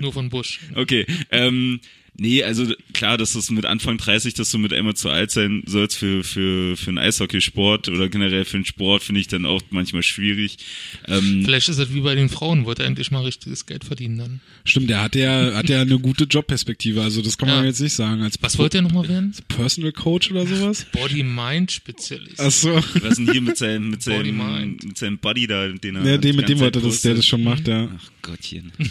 Nur 0.00 0.12
von 0.12 0.28
Busch. 0.28 0.60
Okay, 0.76 1.06
ähm, 1.32 1.80
nee, 2.18 2.42
also 2.42 2.66
klar, 2.92 3.16
dass 3.16 3.32
das 3.32 3.50
mit 3.50 3.64
Anfang 3.64 3.96
30, 3.98 4.34
dass 4.34 4.50
du 4.50 4.58
mit 4.58 4.72
einmal 4.72 4.94
zu 4.94 5.08
alt 5.08 5.30
sein 5.30 5.62
sollst 5.66 5.96
für, 5.96 6.22
für, 6.24 6.76
für 6.76 6.88
einen 6.88 6.98
Eishockeysport 6.98 7.88
oder 7.88 8.08
generell 8.08 8.44
für 8.44 8.56
einen 8.56 8.64
Sport, 8.64 9.02
finde 9.02 9.20
ich 9.20 9.28
dann 9.28 9.46
auch 9.46 9.62
manchmal 9.70 10.02
schwierig. 10.02 10.58
Ähm, 11.06 11.42
Vielleicht 11.44 11.68
ist 11.68 11.78
es 11.78 11.94
wie 11.94 12.00
bei 12.00 12.14
den 12.14 12.28
Frauen, 12.28 12.64
wollte 12.64 12.82
er 12.82 12.88
endlich 12.88 13.10
mal 13.10 13.22
richtiges 13.24 13.66
Geld 13.66 13.84
verdienen 13.84 14.18
dann. 14.18 14.40
Stimmt, 14.64 14.90
der 14.90 15.02
hat 15.02 15.14
ja, 15.16 15.54
hat 15.54 15.68
ja 15.68 15.80
eine 15.82 15.98
gute 15.98 16.24
Jobperspektive, 16.24 17.02
also 17.02 17.22
das 17.22 17.38
kann 17.38 17.48
man 17.48 17.58
Ja. 17.60 17.64
jetzt 17.66 17.80
nicht 17.80 17.94
sagen. 17.94 18.22
Als 18.22 18.36
Was 18.40 18.58
wollte 18.58 18.78
er 18.78 18.82
nochmal 18.82 19.08
werden? 19.08 19.34
Personal 19.48 19.92
Coach 19.92 20.30
oder 20.30 20.46
sowas? 20.46 20.86
Body-Mind-Spezialist. 20.92 22.40
Achso. 22.40 22.74
was 23.00 23.16
denn 23.16 23.30
hier 23.30 23.40
mit 23.40 23.56
seinem, 23.56 23.90
mit 23.90 24.04
Body 24.04 24.16
seinem, 24.30 24.36
Mind. 24.36 24.84
mit 24.84 24.98
seinem 24.98 25.18
Buddy 25.18 25.46
da, 25.46 25.68
den 25.68 25.96
er. 25.96 26.04
Ja, 26.06 26.18
dem, 26.18 26.36
mit 26.36 26.48
dem 26.48 26.58
wollte 26.60 26.80
das, 26.80 27.00
der 27.02 27.14
das 27.14 27.26
schon 27.26 27.42
macht, 27.42 27.68
ja. 27.68 27.88
Ach 27.96 28.10
Gottchen. 28.22 28.72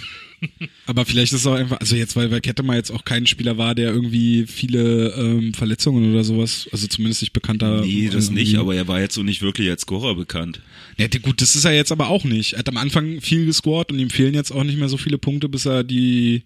Aber 0.86 1.06
vielleicht 1.06 1.34
ist 1.34 1.42
es 1.42 1.48
auch 1.48 1.56
einfach, 1.56 1.80
also 1.80 1.96
jetzt, 1.96 2.16
weil 2.16 2.30
bei 2.30 2.40
Kettemer 2.40 2.76
jetzt 2.76 2.92
auch 2.92 3.04
kein 3.06 3.26
Spieler 3.28 3.58
war, 3.58 3.74
der 3.76 3.92
irgendwie 3.92 4.46
viele 4.48 5.10
ähm, 5.18 5.54
Verletzungen 5.54 6.12
oder 6.14 6.24
sowas, 6.24 6.68
also 6.72 6.88
zumindest 6.88 7.22
nicht 7.22 7.34
bekannter. 7.34 7.82
Nee, 7.82 8.10
das 8.12 8.30
äh, 8.30 8.34
nicht, 8.34 8.50
irgendwie- 8.54 8.58
aber 8.60 8.76
er 8.76 8.88
war 8.88 9.00
jetzt 9.00 9.16
so 9.16 9.24
nicht 9.24 9.42
wirklich 9.42 9.70
als 9.70 9.82
Scorer 9.82 10.16
bekannt. 10.16 10.62
Ja, 10.98 11.08
gut, 11.22 11.42
das 11.42 11.56
ist 11.56 11.66
er 11.66 11.74
jetzt 11.74 11.92
aber 11.92 12.10
auch 12.10 12.24
nicht. 12.24 12.54
Er 12.54 12.60
hat 12.60 12.70
am 12.70 12.78
Anfang 12.78 13.20
viel 13.22 13.46
gescored 13.46 13.92
und 13.92 14.00
ihm 14.00 14.10
fehlen 14.10 14.34
jetzt 14.34 14.52
auch 14.52 14.64
nicht 14.64 14.78
mehr 14.78 14.90
so 14.90 14.98
viele 14.98 15.18
Punkte, 15.18 15.50
bis 15.50 15.66
er 15.66 15.84
die 15.84 16.44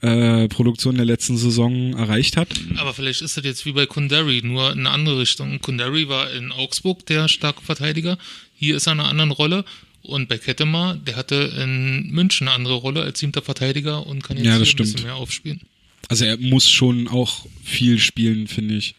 äh, 0.00 0.48
Produktion 0.48 0.96
der 0.96 1.06
letzten 1.06 1.36
Saison 1.38 1.94
erreicht 1.94 2.36
hat. 2.36 2.48
Aber 2.76 2.92
vielleicht 2.92 3.22
ist 3.22 3.36
das 3.38 3.44
jetzt 3.44 3.64
wie 3.64 3.72
bei 3.72 3.86
Kundari, 3.86 4.42
nur 4.44 4.70
in 4.72 4.80
eine 4.80 4.90
andere 4.90 5.18
Richtung. 5.20 5.60
Kundari 5.60 6.08
war 6.08 6.30
in 6.32 6.52
Augsburg 6.52 7.06
der 7.06 7.28
starke 7.28 7.62
Verteidiger. 7.62 8.18
Hier 8.54 8.76
ist 8.76 8.86
er 8.86 8.92
in 8.92 9.00
einer 9.00 9.08
anderen 9.08 9.30
Rolle. 9.30 9.64
Und 10.04 10.28
bei 10.28 10.36
Kettemar, 10.38 10.96
der 10.96 11.16
hatte 11.16 11.34
in 11.62 12.10
München 12.10 12.46
eine 12.46 12.54
andere 12.56 12.74
Rolle 12.74 13.02
als 13.02 13.18
siebter 13.20 13.42
Verteidiger 13.42 14.06
und 14.06 14.22
kann 14.22 14.36
jetzt 14.36 14.46
Ja, 14.46 14.56
ein 14.56 14.66
stimmt. 14.66 14.92
bisschen 14.92 15.04
mehr 15.06 15.16
aufspielen. 15.16 15.60
Also 16.08 16.26
er 16.26 16.36
muss 16.36 16.68
schon 16.68 17.08
auch 17.08 17.46
viel 17.62 17.98
spielen, 17.98 18.46
finde 18.46 18.74
ich. 18.76 18.94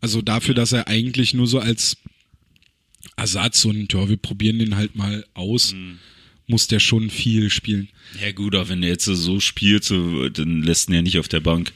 Also 0.00 0.22
dafür, 0.22 0.54
dass 0.54 0.72
er 0.72 0.88
eigentlich 0.88 1.34
nur 1.34 1.46
so 1.46 1.58
als 1.58 1.98
Ersatz 3.16 3.64
und 3.64 3.92
ja, 3.92 4.08
wir 4.08 4.16
probieren 4.16 4.58
den 4.58 4.76
halt 4.76 4.96
mal 4.96 5.24
aus, 5.34 5.74
muss 6.46 6.66
der 6.68 6.80
schon 6.80 7.10
viel 7.10 7.50
spielen. 7.50 7.88
Ja 8.22 8.32
gut, 8.32 8.54
aber 8.54 8.68
wenn 8.68 8.82
er 8.82 8.90
jetzt 8.90 9.04
so 9.04 9.40
spielt, 9.40 9.84
so, 9.84 10.28
dann 10.28 10.62
lässt 10.62 10.88
ihn 10.88 10.94
ja 10.94 11.02
nicht 11.02 11.18
auf 11.18 11.28
der 11.28 11.40
Bank. 11.40 11.72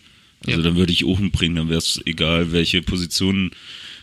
Also 0.47 0.59
Ja. 0.59 0.65
dann 0.65 0.77
würde 0.77 0.93
ich 0.93 1.05
Ochen 1.05 1.31
bringen, 1.31 1.57
dann 1.57 1.69
wäre 1.69 1.79
es 1.79 2.01
egal, 2.07 2.53
welche 2.53 2.81
Position 2.83 3.51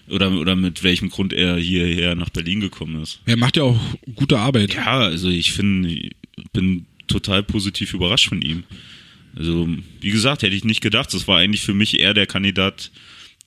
oder, 0.09 0.31
oder 0.31 0.55
mit 0.55 0.83
welchem 0.83 1.09
Grund 1.09 1.33
er 1.33 1.57
hierher 1.57 2.15
nach 2.15 2.29
Berlin 2.29 2.59
gekommen 2.59 3.01
ist. 3.01 3.19
Er 3.25 3.37
macht 3.37 3.57
ja 3.57 3.63
auch 3.63 3.79
gute 4.15 4.39
Arbeit. 4.39 4.73
Ja, 4.75 4.99
also 4.99 5.29
ich 5.29 5.51
finde, 5.51 5.89
ich 5.89 6.15
bin 6.53 6.85
total 7.07 7.43
positiv 7.43 7.93
überrascht 7.93 8.29
von 8.29 8.41
ihm. 8.41 8.63
Also, 9.35 9.67
wie 10.01 10.09
gesagt, 10.09 10.41
hätte 10.41 10.55
ich 10.55 10.63
nicht 10.63 10.81
gedacht. 10.81 11.13
Das 11.13 11.27
war 11.27 11.37
eigentlich 11.37 11.61
für 11.61 11.73
mich 11.73 11.99
eher 11.99 12.13
der 12.13 12.25
Kandidat, 12.25 12.91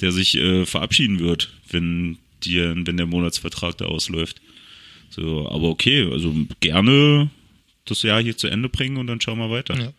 der 0.01 0.13
sich 0.13 0.37
äh, 0.37 0.67
verabschieden 0.67 1.19
wird, 1.19 1.51
wenn, 1.71 2.19
die, 2.45 2.59
wenn 2.59 2.97
der 2.97 3.07
Monatsvertrag 3.07 3.77
da 3.79 3.87
ausläuft. 3.87 4.41
So, 5.11 5.49
aber 5.51 5.69
okay, 5.69 6.09
also 6.11 6.35
gerne 6.61 7.31
das 7.85 8.03
Jahr 8.03 8.23
hier 8.23 8.37
zu 8.37 8.47
Ende 8.47 8.69
bringen 8.69 8.99
und 8.99 9.09
dann 9.09 9.21
schauen 9.21 9.39
wir 9.39 9.51
weiter. 9.51 9.79
Ja. 9.79 9.93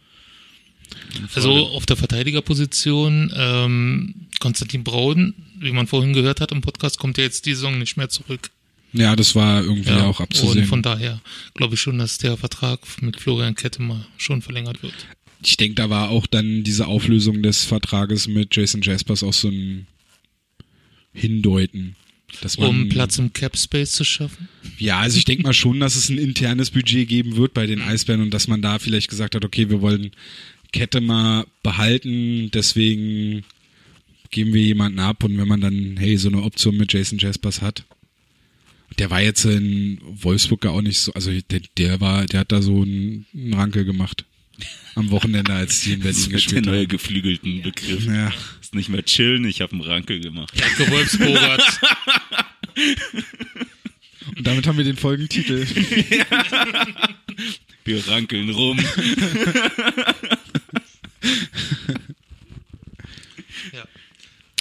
Also 1.35 1.51
auf 1.51 1.85
der 1.85 1.97
Verteidigerposition 1.97 3.31
ähm, 3.35 4.27
Konstantin 4.41 4.83
Braun, 4.83 5.33
wie 5.57 5.71
man 5.71 5.87
vorhin 5.87 6.11
gehört 6.11 6.41
hat 6.41 6.51
im 6.51 6.59
Podcast, 6.59 6.99
kommt 6.99 7.17
ja 7.17 7.23
jetzt 7.23 7.45
die 7.45 7.53
Saison 7.53 7.79
nicht 7.79 7.95
mehr 7.95 8.09
zurück. 8.09 8.49
Ja, 8.91 9.15
das 9.15 9.35
war 9.35 9.63
irgendwie 9.63 9.91
auch 9.91 10.19
abzusehen. 10.19 10.63
Und 10.63 10.65
von 10.65 10.81
daher 10.81 11.21
glaube 11.53 11.75
ich 11.75 11.81
schon, 11.81 11.97
dass 11.97 12.17
der 12.17 12.35
Vertrag 12.35 12.81
mit 13.01 13.21
Florian 13.21 13.55
Kettemer 13.55 14.05
schon 14.17 14.41
verlängert 14.41 14.83
wird. 14.83 14.93
ich 15.45 15.55
denke, 15.55 15.75
da 15.75 15.89
war 15.89 16.09
auch 16.09 16.27
dann 16.27 16.63
diese 16.63 16.87
Auflösung 16.87 17.41
des 17.41 17.63
Vertrages 17.63 18.27
mit 18.27 18.53
Jason 18.53 18.81
Jaspers 18.81 19.23
auch 19.23 19.33
so 19.33 19.47
ein 19.47 19.87
Hindeuten. 21.13 21.95
Dass 22.41 22.57
man, 22.57 22.69
Um 22.69 22.89
Platz 22.89 23.17
im 23.17 23.33
Cap 23.33 23.57
Space 23.57 23.91
zu 23.91 24.03
schaffen. 24.03 24.49
Ja, 24.77 24.99
also 24.99 25.17
ich 25.17 25.25
denke 25.25 25.43
mal 25.43 25.53
schon, 25.53 25.79
dass 25.79 25.95
es 25.95 26.09
ein 26.09 26.17
internes 26.17 26.71
Budget 26.71 27.07
geben 27.07 27.35
wird 27.35 27.53
bei 27.53 27.67
den 27.67 27.81
Eisbären 27.81 28.21
und 28.21 28.33
dass 28.33 28.47
man 28.47 28.61
da 28.61 28.79
vielleicht 28.79 29.09
gesagt 29.09 29.35
hat, 29.35 29.45
okay, 29.45 29.69
wir 29.69 29.81
wollen 29.81 30.11
Kette 30.71 31.01
mal 31.01 31.45
behalten, 31.63 32.49
deswegen 32.51 33.43
geben 34.31 34.53
wir 34.53 34.61
jemanden 34.61 34.99
ab 34.99 35.23
und 35.23 35.37
wenn 35.37 35.47
man 35.47 35.61
dann, 35.61 35.95
hey, 35.97 36.17
so 36.17 36.27
eine 36.29 36.41
Option 36.43 36.75
mit 36.77 36.91
Jason 36.93 37.17
Jaspers 37.19 37.61
hat. 37.61 37.85
Der 38.99 39.09
war 39.09 39.21
jetzt 39.21 39.45
in 39.45 39.99
Wolfsburg 40.03 40.65
ja 40.65 40.71
auch 40.71 40.81
nicht 40.81 40.99
so, 40.99 41.13
also 41.13 41.31
der, 41.31 41.61
der 41.77 42.01
war, 42.01 42.25
der 42.25 42.41
hat 42.41 42.51
da 42.51 42.61
so 42.61 42.81
einen, 42.81 43.25
einen 43.33 43.53
Rankel 43.53 43.85
gemacht. 43.85 44.25
Am 44.95 45.09
Wochenende, 45.11 45.53
als 45.53 45.79
die 45.81 45.93
in 45.93 46.01
Das 46.01 46.03
Berlin 46.03 46.17
ist 46.19 46.25
der 46.27 46.33
gespielt 46.33 46.65
neue 46.65 46.79
haben. 46.81 46.87
geflügelten 46.89 47.61
Begriff. 47.61 48.05
Ja. 48.05 48.33
Ist 48.61 48.75
nicht 48.75 48.89
mehr 48.89 49.03
chillen, 49.03 49.45
ich 49.45 49.61
habe 49.61 49.71
einen 49.73 49.81
Rankel 49.81 50.19
gemacht. 50.19 50.53
Danke, 50.57 50.91
Wolfsburg. 50.91 51.37
Und 54.37 54.45
damit 54.47 54.65
haben 54.67 54.77
wir 54.77 54.83
den 54.85 54.97
Folgentitel. 54.97 55.65
Wir 57.83 58.07
rankeln 58.07 58.49
rum. 58.51 58.79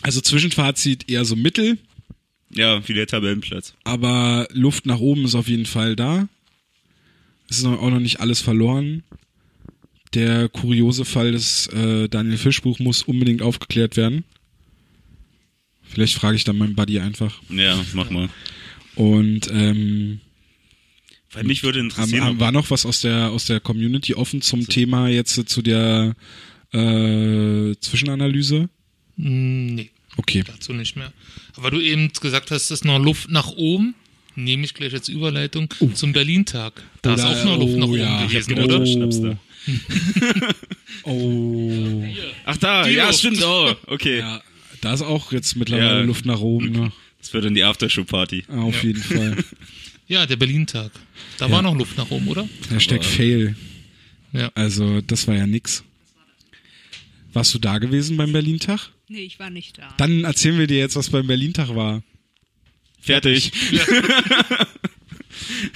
Also 0.02 0.20
Zwischenfazit 0.20 1.08
eher 1.10 1.24
so 1.24 1.36
mittel, 1.36 1.78
Ja, 2.50 2.86
wie 2.88 2.94
der 2.94 3.06
Tabellenplatz. 3.06 3.74
aber 3.84 4.48
Luft 4.52 4.86
nach 4.86 4.98
oben 5.00 5.24
ist 5.24 5.34
auf 5.34 5.48
jeden 5.48 5.66
Fall 5.66 5.96
da. 5.96 6.28
Es 7.48 7.58
ist 7.58 7.64
auch 7.64 7.90
noch 7.90 8.00
nicht 8.00 8.20
alles 8.20 8.40
verloren. 8.40 9.02
Der 10.14 10.48
kuriose 10.48 11.04
Fall 11.04 11.32
des 11.32 11.66
äh, 11.68 12.08
Daniel 12.08 12.36
Fischbuch 12.38 12.78
muss 12.78 13.02
unbedingt 13.02 13.42
aufgeklärt 13.42 13.96
werden. 13.96 14.24
Vielleicht 15.82 16.14
frage 16.14 16.36
ich 16.36 16.44
dann 16.44 16.58
meinen 16.58 16.74
Buddy 16.76 16.98
einfach. 17.00 17.40
Ja, 17.48 17.78
mach 17.94 18.10
mal. 18.10 18.28
Und 18.94 19.48
ähm, 19.52 20.20
Weil 21.32 21.44
mich 21.44 21.62
würde 21.62 21.80
interessieren, 21.80 22.24
haben, 22.24 22.40
war 22.40 22.52
noch 22.52 22.70
was 22.70 22.86
aus 22.86 23.00
der 23.02 23.30
aus 23.30 23.46
der 23.46 23.60
Community 23.60 24.14
offen 24.14 24.40
zum 24.42 24.66
Thema 24.66 25.08
jetzt 25.08 25.36
äh, 25.38 25.44
zu 25.44 25.62
der 25.62 26.14
äh, 26.72 27.74
Zwischenanalyse? 27.80 28.68
Mm, 29.22 29.74
Nee, 29.74 29.90
Okay. 30.16 30.42
dazu 30.46 30.72
nicht 30.72 30.96
mehr. 30.96 31.12
Aber 31.56 31.70
du 31.70 31.80
eben 31.80 32.10
gesagt 32.12 32.50
hast, 32.50 32.64
es 32.64 32.70
ist 32.70 32.84
noch 32.84 32.98
Luft 32.98 33.30
nach 33.30 33.48
oben. 33.48 33.94
Nehme 34.36 34.64
ich 34.64 34.74
gleich 34.74 34.92
als 34.94 35.08
Überleitung 35.08 35.68
zum 35.94 36.12
Berlin-Tag. 36.12 36.82
Da 37.02 37.14
ist 37.14 37.20
Oder- 37.24 37.30
auch 37.40 37.44
noch 37.44 37.58
Luft 37.58 37.76
nach 37.76 37.86
oh, 37.86 37.90
oben 37.90 37.98
ja. 38.00 38.26
gewesen, 38.26 38.52
Ich 38.52 38.58
hab 38.58 38.68
gedacht, 38.68 38.96
oder? 38.96 39.28
da. 39.30 39.38
Oh. 41.04 42.04
Ach 42.44 42.56
da, 42.56 42.84
Die 42.84 42.92
ja, 42.94 43.06
Luft. 43.06 43.18
stimmt. 43.18 43.42
Oh, 43.44 43.74
okay. 43.86 44.18
Ja, 44.18 44.42
da 44.80 44.94
ist 44.94 45.02
auch 45.02 45.32
jetzt 45.32 45.56
mittlerweile 45.56 46.00
Ja. 46.00 46.04
Luft 46.04 46.26
nach 46.26 46.40
oben. 46.40 46.70
Ne? 46.72 46.92
Das 47.20 47.32
wird 47.32 47.44
dann 47.44 47.54
die 47.54 47.64
Aftershow-Party. 47.64 48.44
Auf 48.48 48.82
jeden 48.82 49.02
Fall. 49.02 49.36
Ja, 50.08 50.26
der 50.26 50.34
Berlin-Tag. 50.34 50.90
Da 51.38 51.46
Ja. 51.46 51.52
war 51.52 51.62
noch 51.62 51.76
Luft 51.76 51.96
nach 51.96 52.10
oben, 52.10 52.26
oder? 52.26 52.48
Hashtag 52.68 53.04
Fail. 53.04 53.54
Ja. 54.32 54.50
Also, 54.56 55.00
das 55.02 55.28
war 55.28 55.36
ja 55.36 55.46
nix. 55.46 55.84
Warst 57.32 57.54
du 57.54 57.60
da 57.60 57.78
gewesen 57.78 58.16
beim 58.16 58.32
Berlin-Tag? 58.32 58.90
Nee, 59.10 59.24
ich 59.24 59.40
war 59.40 59.50
nicht 59.50 59.76
da. 59.76 59.92
Dann 59.96 60.22
erzählen 60.22 60.56
wir 60.56 60.68
dir 60.68 60.78
jetzt, 60.78 60.94
was 60.94 61.10
beim 61.10 61.26
Berlin-Tag 61.26 61.74
war. 61.74 62.02
Fertig. 63.00 63.52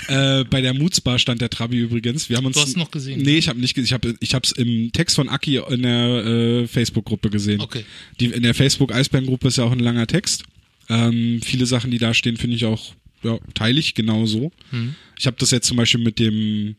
Äh, 0.08 0.44
bei 0.44 0.60
der 0.60 0.74
Moodsbar 0.74 1.18
stand 1.18 1.40
der 1.40 1.48
Trabi 1.48 1.78
übrigens. 1.78 2.28
Wir 2.28 2.36
haben 2.36 2.46
uns 2.46 2.56
Du 2.56 2.62
hast 2.62 2.76
noch 2.76 2.90
gesehen? 2.90 3.22
Nee, 3.22 3.38
ich 3.38 3.48
habe 3.48 3.58
nicht 3.60 3.74
gesehen. 3.74 3.86
Ich 3.86 3.92
habe 3.92 4.14
ich 4.20 4.34
hab's 4.34 4.52
im 4.52 4.92
Text 4.92 5.16
von 5.16 5.28
Aki 5.28 5.62
in 5.70 5.82
der 5.82 6.24
äh, 6.24 6.66
Facebook-Gruppe 6.66 7.30
gesehen. 7.30 7.60
Okay. 7.60 7.84
Die, 8.20 8.26
in 8.26 8.42
der 8.42 8.54
Facebook-Eisbären-Gruppe 8.54 9.48
ist 9.48 9.56
ja 9.56 9.64
auch 9.64 9.72
ein 9.72 9.80
langer 9.80 10.06
Text. 10.06 10.44
Ähm, 10.88 11.40
viele 11.42 11.66
Sachen, 11.66 11.90
die 11.90 11.98
da 11.98 12.14
stehen, 12.14 12.36
finde 12.36 12.56
ich 12.56 12.66
auch, 12.66 12.94
ja, 13.22 13.38
teile 13.54 13.80
ich 13.80 13.94
genauso. 13.94 14.52
Hm. 14.70 14.94
Ich 15.18 15.26
habe 15.26 15.36
das 15.38 15.50
jetzt 15.50 15.66
zum 15.66 15.76
Beispiel 15.76 16.02
mit 16.02 16.18
dem 16.18 16.76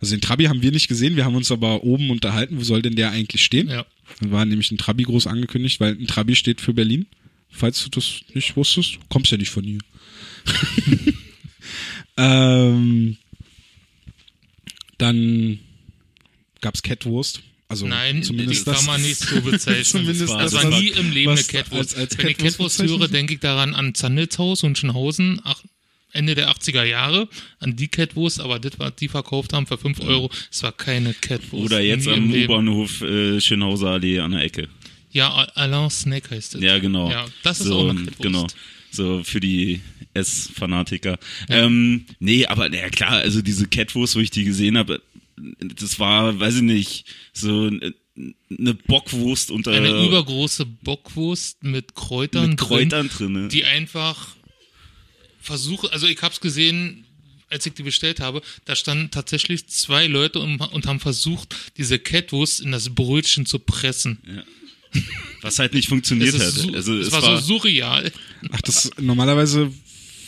Also 0.00 0.14
den 0.14 0.20
Trabi 0.20 0.44
haben 0.44 0.62
wir 0.62 0.72
nicht 0.72 0.88
gesehen, 0.88 1.16
wir 1.16 1.24
haben 1.24 1.34
uns 1.36 1.50
aber 1.50 1.82
oben 1.84 2.10
unterhalten, 2.10 2.58
wo 2.58 2.62
soll 2.64 2.82
denn 2.82 2.96
der 2.96 3.10
eigentlich 3.10 3.42
stehen? 3.44 3.68
Ja. 3.68 3.86
Dann 4.20 4.30
war 4.30 4.44
nämlich 4.44 4.70
ein 4.70 4.78
Trabi 4.78 5.04
groß 5.04 5.26
angekündigt, 5.26 5.80
weil 5.80 5.92
ein 5.94 6.06
Trabi 6.06 6.36
steht 6.36 6.60
für 6.60 6.74
Berlin. 6.74 7.06
Falls 7.50 7.82
du 7.82 7.88
das 7.90 8.20
nicht 8.34 8.56
wusstest, 8.56 8.98
kommst 9.08 9.30
ja 9.32 9.38
nicht 9.38 9.50
von 9.50 9.64
hier. 9.64 9.78
ähm, 12.16 13.16
dann 14.98 15.58
gab's 16.60 16.82
Catwurst. 16.82 17.42
Also 17.68 17.86
Nein, 17.88 18.22
zumindest 18.22 18.60
die 18.60 18.64
das. 18.70 18.76
kann 18.76 18.86
man 18.86 19.02
nicht 19.02 19.16
so 19.18 19.40
bezeichnen. 19.40 19.84
Zumindest 19.84 20.20
das 20.32 20.52
war 20.52 20.70
was- 20.70 20.80
nie 20.80 20.88
im 20.88 21.10
Leben 21.10 21.32
eine 21.32 21.42
Catwurst. 21.42 21.72
als- 21.72 21.94
als 21.96 22.18
Wenn 22.18 22.28
ich 22.28 22.36
Catwurst 22.36 22.52
Catwurst 22.58 22.76
bezeichnet 22.78 23.00
höre, 23.00 23.08
denke 23.08 23.34
ich 23.34 23.40
daran 23.40 23.74
an 23.74 23.94
Zandelshaus 23.94 24.62
und 24.62 24.78
Schönhausen, 24.78 25.40
ach, 25.42 25.62
Ende 26.16 26.34
der 26.34 26.50
80er 26.50 26.84
Jahre, 26.84 27.28
an 27.60 27.76
die 27.76 27.88
Catwurst, 27.88 28.40
aber 28.40 28.58
das, 28.58 28.72
was 28.78 28.94
die 28.96 29.08
verkauft 29.08 29.52
haben 29.52 29.66
für 29.66 29.78
5 29.78 30.00
Euro, 30.00 30.30
es 30.50 30.62
war 30.62 30.72
keine 30.72 31.14
Catwurst. 31.14 31.64
Oder 31.64 31.80
jetzt 31.80 32.08
am. 32.08 32.32
U-Bahnhof 32.32 33.02
äh, 33.02 33.40
Schönhauser 33.40 33.90
Allee 33.90 34.20
an 34.20 34.32
der 34.32 34.42
Ecke. 34.42 34.68
Ja, 35.10 35.30
Alain 35.54 35.90
Snack 35.90 36.30
heißt 36.30 36.56
es. 36.56 36.62
Ja, 36.62 36.78
genau. 36.78 37.10
Ja, 37.10 37.26
das 37.42 37.60
ist 37.60 37.66
so, 37.66 37.78
auch 37.78 37.88
eine 37.90 38.00
Catwurst. 38.00 38.22
Genau. 38.22 38.46
So 38.90 39.22
für 39.24 39.40
die 39.40 39.80
S-Fanatiker. 40.14 41.18
Ähm, 41.48 42.06
nee, 42.18 42.46
aber 42.46 42.72
ja 42.74 42.88
klar, 42.88 43.12
also 43.12 43.42
diese 43.42 43.66
Catwurst, 43.68 44.16
wo 44.16 44.20
ich 44.20 44.30
die 44.30 44.44
gesehen 44.44 44.78
habe, 44.78 45.02
das 45.60 45.98
war, 45.98 46.38
weiß 46.38 46.56
ich 46.56 46.62
nicht, 46.62 47.04
so 47.32 47.70
eine 48.50 48.74
Bockwurst 48.74 49.50
unter 49.50 49.72
Eine 49.72 50.06
übergroße 50.06 50.64
Bockwurst 50.64 51.62
mit 51.62 51.94
Kräutern, 51.94 52.50
mit 52.50 52.58
Kräutern 52.58 53.08
drin. 53.08 53.34
drin, 53.34 53.48
die 53.50 53.64
einfach 53.64 54.35
versuche, 55.46 55.92
also 55.92 56.06
ich 56.06 56.20
hab's 56.20 56.40
gesehen, 56.40 57.04
als 57.48 57.64
ich 57.64 57.74
die 57.74 57.82
bestellt 57.82 58.20
habe, 58.20 58.42
da 58.64 58.74
standen 58.74 59.10
tatsächlich 59.10 59.66
zwei 59.68 60.06
Leute 60.06 60.40
und, 60.40 60.60
und 60.60 60.86
haben 60.86 61.00
versucht, 61.00 61.54
diese 61.76 61.98
Catwurst 61.98 62.60
in 62.60 62.72
das 62.72 62.90
Brötchen 62.90 63.46
zu 63.46 63.58
pressen. 63.58 64.18
was 65.42 65.58
halt 65.58 65.74
nicht 65.74 65.88
funktioniert 65.88 66.34
Es, 66.34 66.64
hat. 66.64 66.74
Also 66.74 66.96
es 66.96 67.08
es 67.08 67.12
war, 67.12 67.22
war, 67.22 67.40
so 67.40 67.58
surreal. 67.58 68.12
Ach, 68.50 68.60
das 68.62 68.90
normalerweise, 69.00 69.72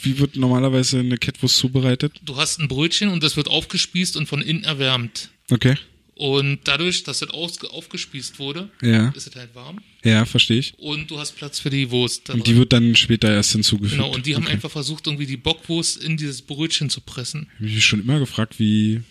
wie 0.02 0.18
wird 0.18 0.36
normalerweise 0.36 1.00
eine 1.00 1.18
Catwurst 1.18 1.56
zubereitet? 1.56 2.12
Du 2.22 2.36
hast 2.36 2.60
ein 2.60 2.68
Brötchen 2.68 3.08
und 3.08 3.22
das 3.22 3.36
wird 3.36 3.48
aufgespießt 3.48 4.16
und 4.16 4.26
von 4.26 4.40
innen 4.40 4.64
erwärmt. 4.64 5.30
Okay. 5.50 5.76
Und 6.18 6.58
dadurch, 6.64 7.04
dass 7.04 7.20
das 7.20 7.30
aufgespießt 7.30 8.40
wurde, 8.40 8.68
Ja. 8.82 9.10
ist 9.10 9.28
es 9.28 9.36
halt 9.36 9.54
warm. 9.54 9.78
Ja, 10.02 10.24
verstehe 10.24 10.58
ich. 10.58 10.74
Und 10.76 11.08
du 11.12 11.16
hast 11.20 11.36
Platz 11.36 11.60
für 11.60 11.70
die 11.70 11.92
Wurst. 11.92 12.28
Und 12.30 12.44
die 12.44 12.56
wird 12.56 12.72
dann 12.72 12.96
später 12.96 13.32
erst 13.32 13.52
hinzugefügt. 13.52 13.92
Genau, 13.92 14.12
und 14.12 14.26
die 14.26 14.34
haben 14.34 14.42
okay. 14.42 14.54
einfach 14.54 14.70
versucht, 14.70 15.06
irgendwie 15.06 15.26
die 15.26 15.36
Bockwurst 15.36 16.02
in 16.02 16.16
dieses 16.16 16.42
Brötchen 16.42 16.90
zu 16.90 17.02
pressen. 17.02 17.46
Ich 17.60 17.72
mich 17.72 17.86
schon 17.86 18.00
immer 18.00 18.18
gefragt, 18.18 18.58
wie. 18.58 19.02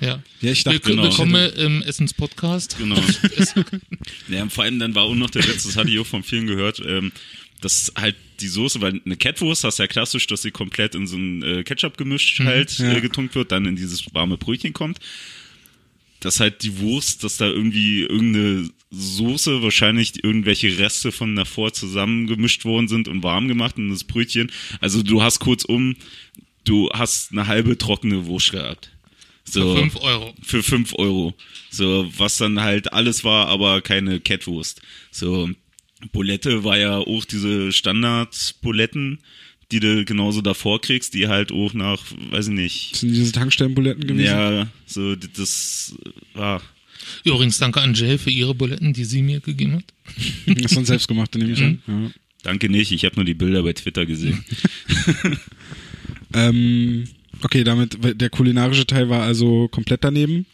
Ja. 0.00 0.22
Ja, 0.40 0.50
ich 0.50 0.64
dachte, 0.64 0.76
Willkommen, 0.86 0.96
genau. 0.96 1.10
willkommen 1.10 1.52
im 1.56 1.82
Essens-Podcast. 1.82 2.78
Genau. 2.78 2.96
ja, 4.28 4.48
vor 4.48 4.64
allem 4.64 4.78
dann 4.78 4.94
war 4.94 5.02
auch 5.02 5.14
noch 5.14 5.28
der 5.28 5.46
Witz, 5.46 5.64
das 5.64 5.76
hatte 5.76 5.90
ich 5.90 5.98
auch 5.98 6.06
von 6.06 6.22
vielen 6.22 6.46
gehört, 6.46 6.80
ähm, 6.86 7.12
dass 7.60 7.92
halt 7.96 8.16
die 8.40 8.48
Soße, 8.48 8.80
weil 8.80 8.98
eine 9.04 9.16
Catwurst 9.16 9.62
hast 9.64 9.78
ja 9.78 9.86
klassisch, 9.86 10.26
dass 10.26 10.40
sie 10.40 10.52
komplett 10.52 10.94
in 10.94 11.06
so 11.06 11.18
ein 11.18 11.42
äh, 11.42 11.64
Ketchup-Gemisch 11.64 12.40
halt 12.40 12.78
ja. 12.78 12.94
äh, 12.94 13.02
getunkt 13.02 13.34
wird, 13.34 13.52
dann 13.52 13.66
in 13.66 13.76
dieses 13.76 14.06
warme 14.14 14.38
Brötchen 14.38 14.72
kommt. 14.72 14.98
Dass 16.22 16.40
halt 16.40 16.62
die 16.62 16.78
Wurst, 16.78 17.24
dass 17.24 17.36
da 17.36 17.46
irgendwie 17.46 18.02
irgendeine 18.02 18.70
Soße, 18.90 19.62
wahrscheinlich 19.62 20.22
irgendwelche 20.22 20.78
Reste 20.78 21.12
von 21.12 21.34
davor 21.34 21.72
zusammengemischt 21.72 22.64
worden 22.64 22.88
sind 22.88 23.08
und 23.08 23.22
warm 23.22 23.48
gemacht 23.48 23.76
in 23.76 23.90
das 23.90 24.04
Brötchen. 24.04 24.50
Also 24.80 25.02
du 25.02 25.22
hast 25.22 25.40
kurzum, 25.40 25.96
du 26.64 26.88
hast 26.92 27.32
eine 27.32 27.48
halbe 27.48 27.76
trockene 27.76 28.26
Wurst 28.26 28.52
gehabt. 28.52 28.92
So. 29.44 29.74
Für 29.74 29.80
5 29.80 29.96
Euro. 29.96 30.34
Für 30.42 30.62
5 30.62 30.94
Euro. 30.98 31.34
So, 31.70 32.10
was 32.16 32.38
dann 32.38 32.60
halt 32.60 32.92
alles 32.92 33.24
war, 33.24 33.48
aber 33.48 33.80
keine 33.80 34.20
Catwurst. 34.20 34.80
So, 35.10 35.50
Bulette 36.12 36.64
war 36.64 36.78
ja 36.78 36.98
auch 36.98 37.24
diese 37.24 37.72
Standard-Buletten, 37.72 39.18
die 39.72 39.80
du 39.80 40.04
genauso 40.04 40.40
davor 40.40 40.80
kriegst, 40.80 41.14
die 41.14 41.28
halt 41.28 41.50
auch 41.50 41.74
nach, 41.74 42.02
weiß 42.30 42.48
ich 42.48 42.54
nicht, 42.54 42.96
sind 42.96 43.10
diese 43.14 43.32
Tankstellenbuletten 43.32 44.06
gewesen? 44.06 44.26
ja, 44.26 44.68
so, 44.86 45.16
das 45.16 45.94
war, 46.34 46.62
Übrigens, 47.24 47.58
danke 47.58 47.80
an 47.80 47.94
Jay 47.94 48.16
für 48.16 48.30
ihre 48.30 48.54
Buletten, 48.54 48.92
die 48.92 49.04
sie 49.04 49.22
mir 49.22 49.40
gegeben 49.40 49.76
hat. 49.76 49.84
Das 50.62 50.72
sind 50.72 50.86
selbstgemachte, 50.86 51.38
nehme 51.38 51.52
ich 51.52 51.62
an. 51.62 51.82
Mhm. 51.86 52.04
Ja. 52.04 52.10
danke 52.44 52.68
nicht, 52.68 52.92
ich 52.92 53.04
habe 53.04 53.16
nur 53.16 53.24
die 53.24 53.34
Bilder 53.34 53.62
bei 53.62 53.72
Twitter 53.72 54.06
gesehen. 54.06 54.44
Ähm, 56.34 57.04
okay, 57.42 57.64
damit, 57.64 57.98
der 58.20 58.30
kulinarische 58.30 58.86
Teil 58.86 59.08
war 59.08 59.22
also 59.22 59.68
komplett 59.68 60.04
daneben. 60.04 60.46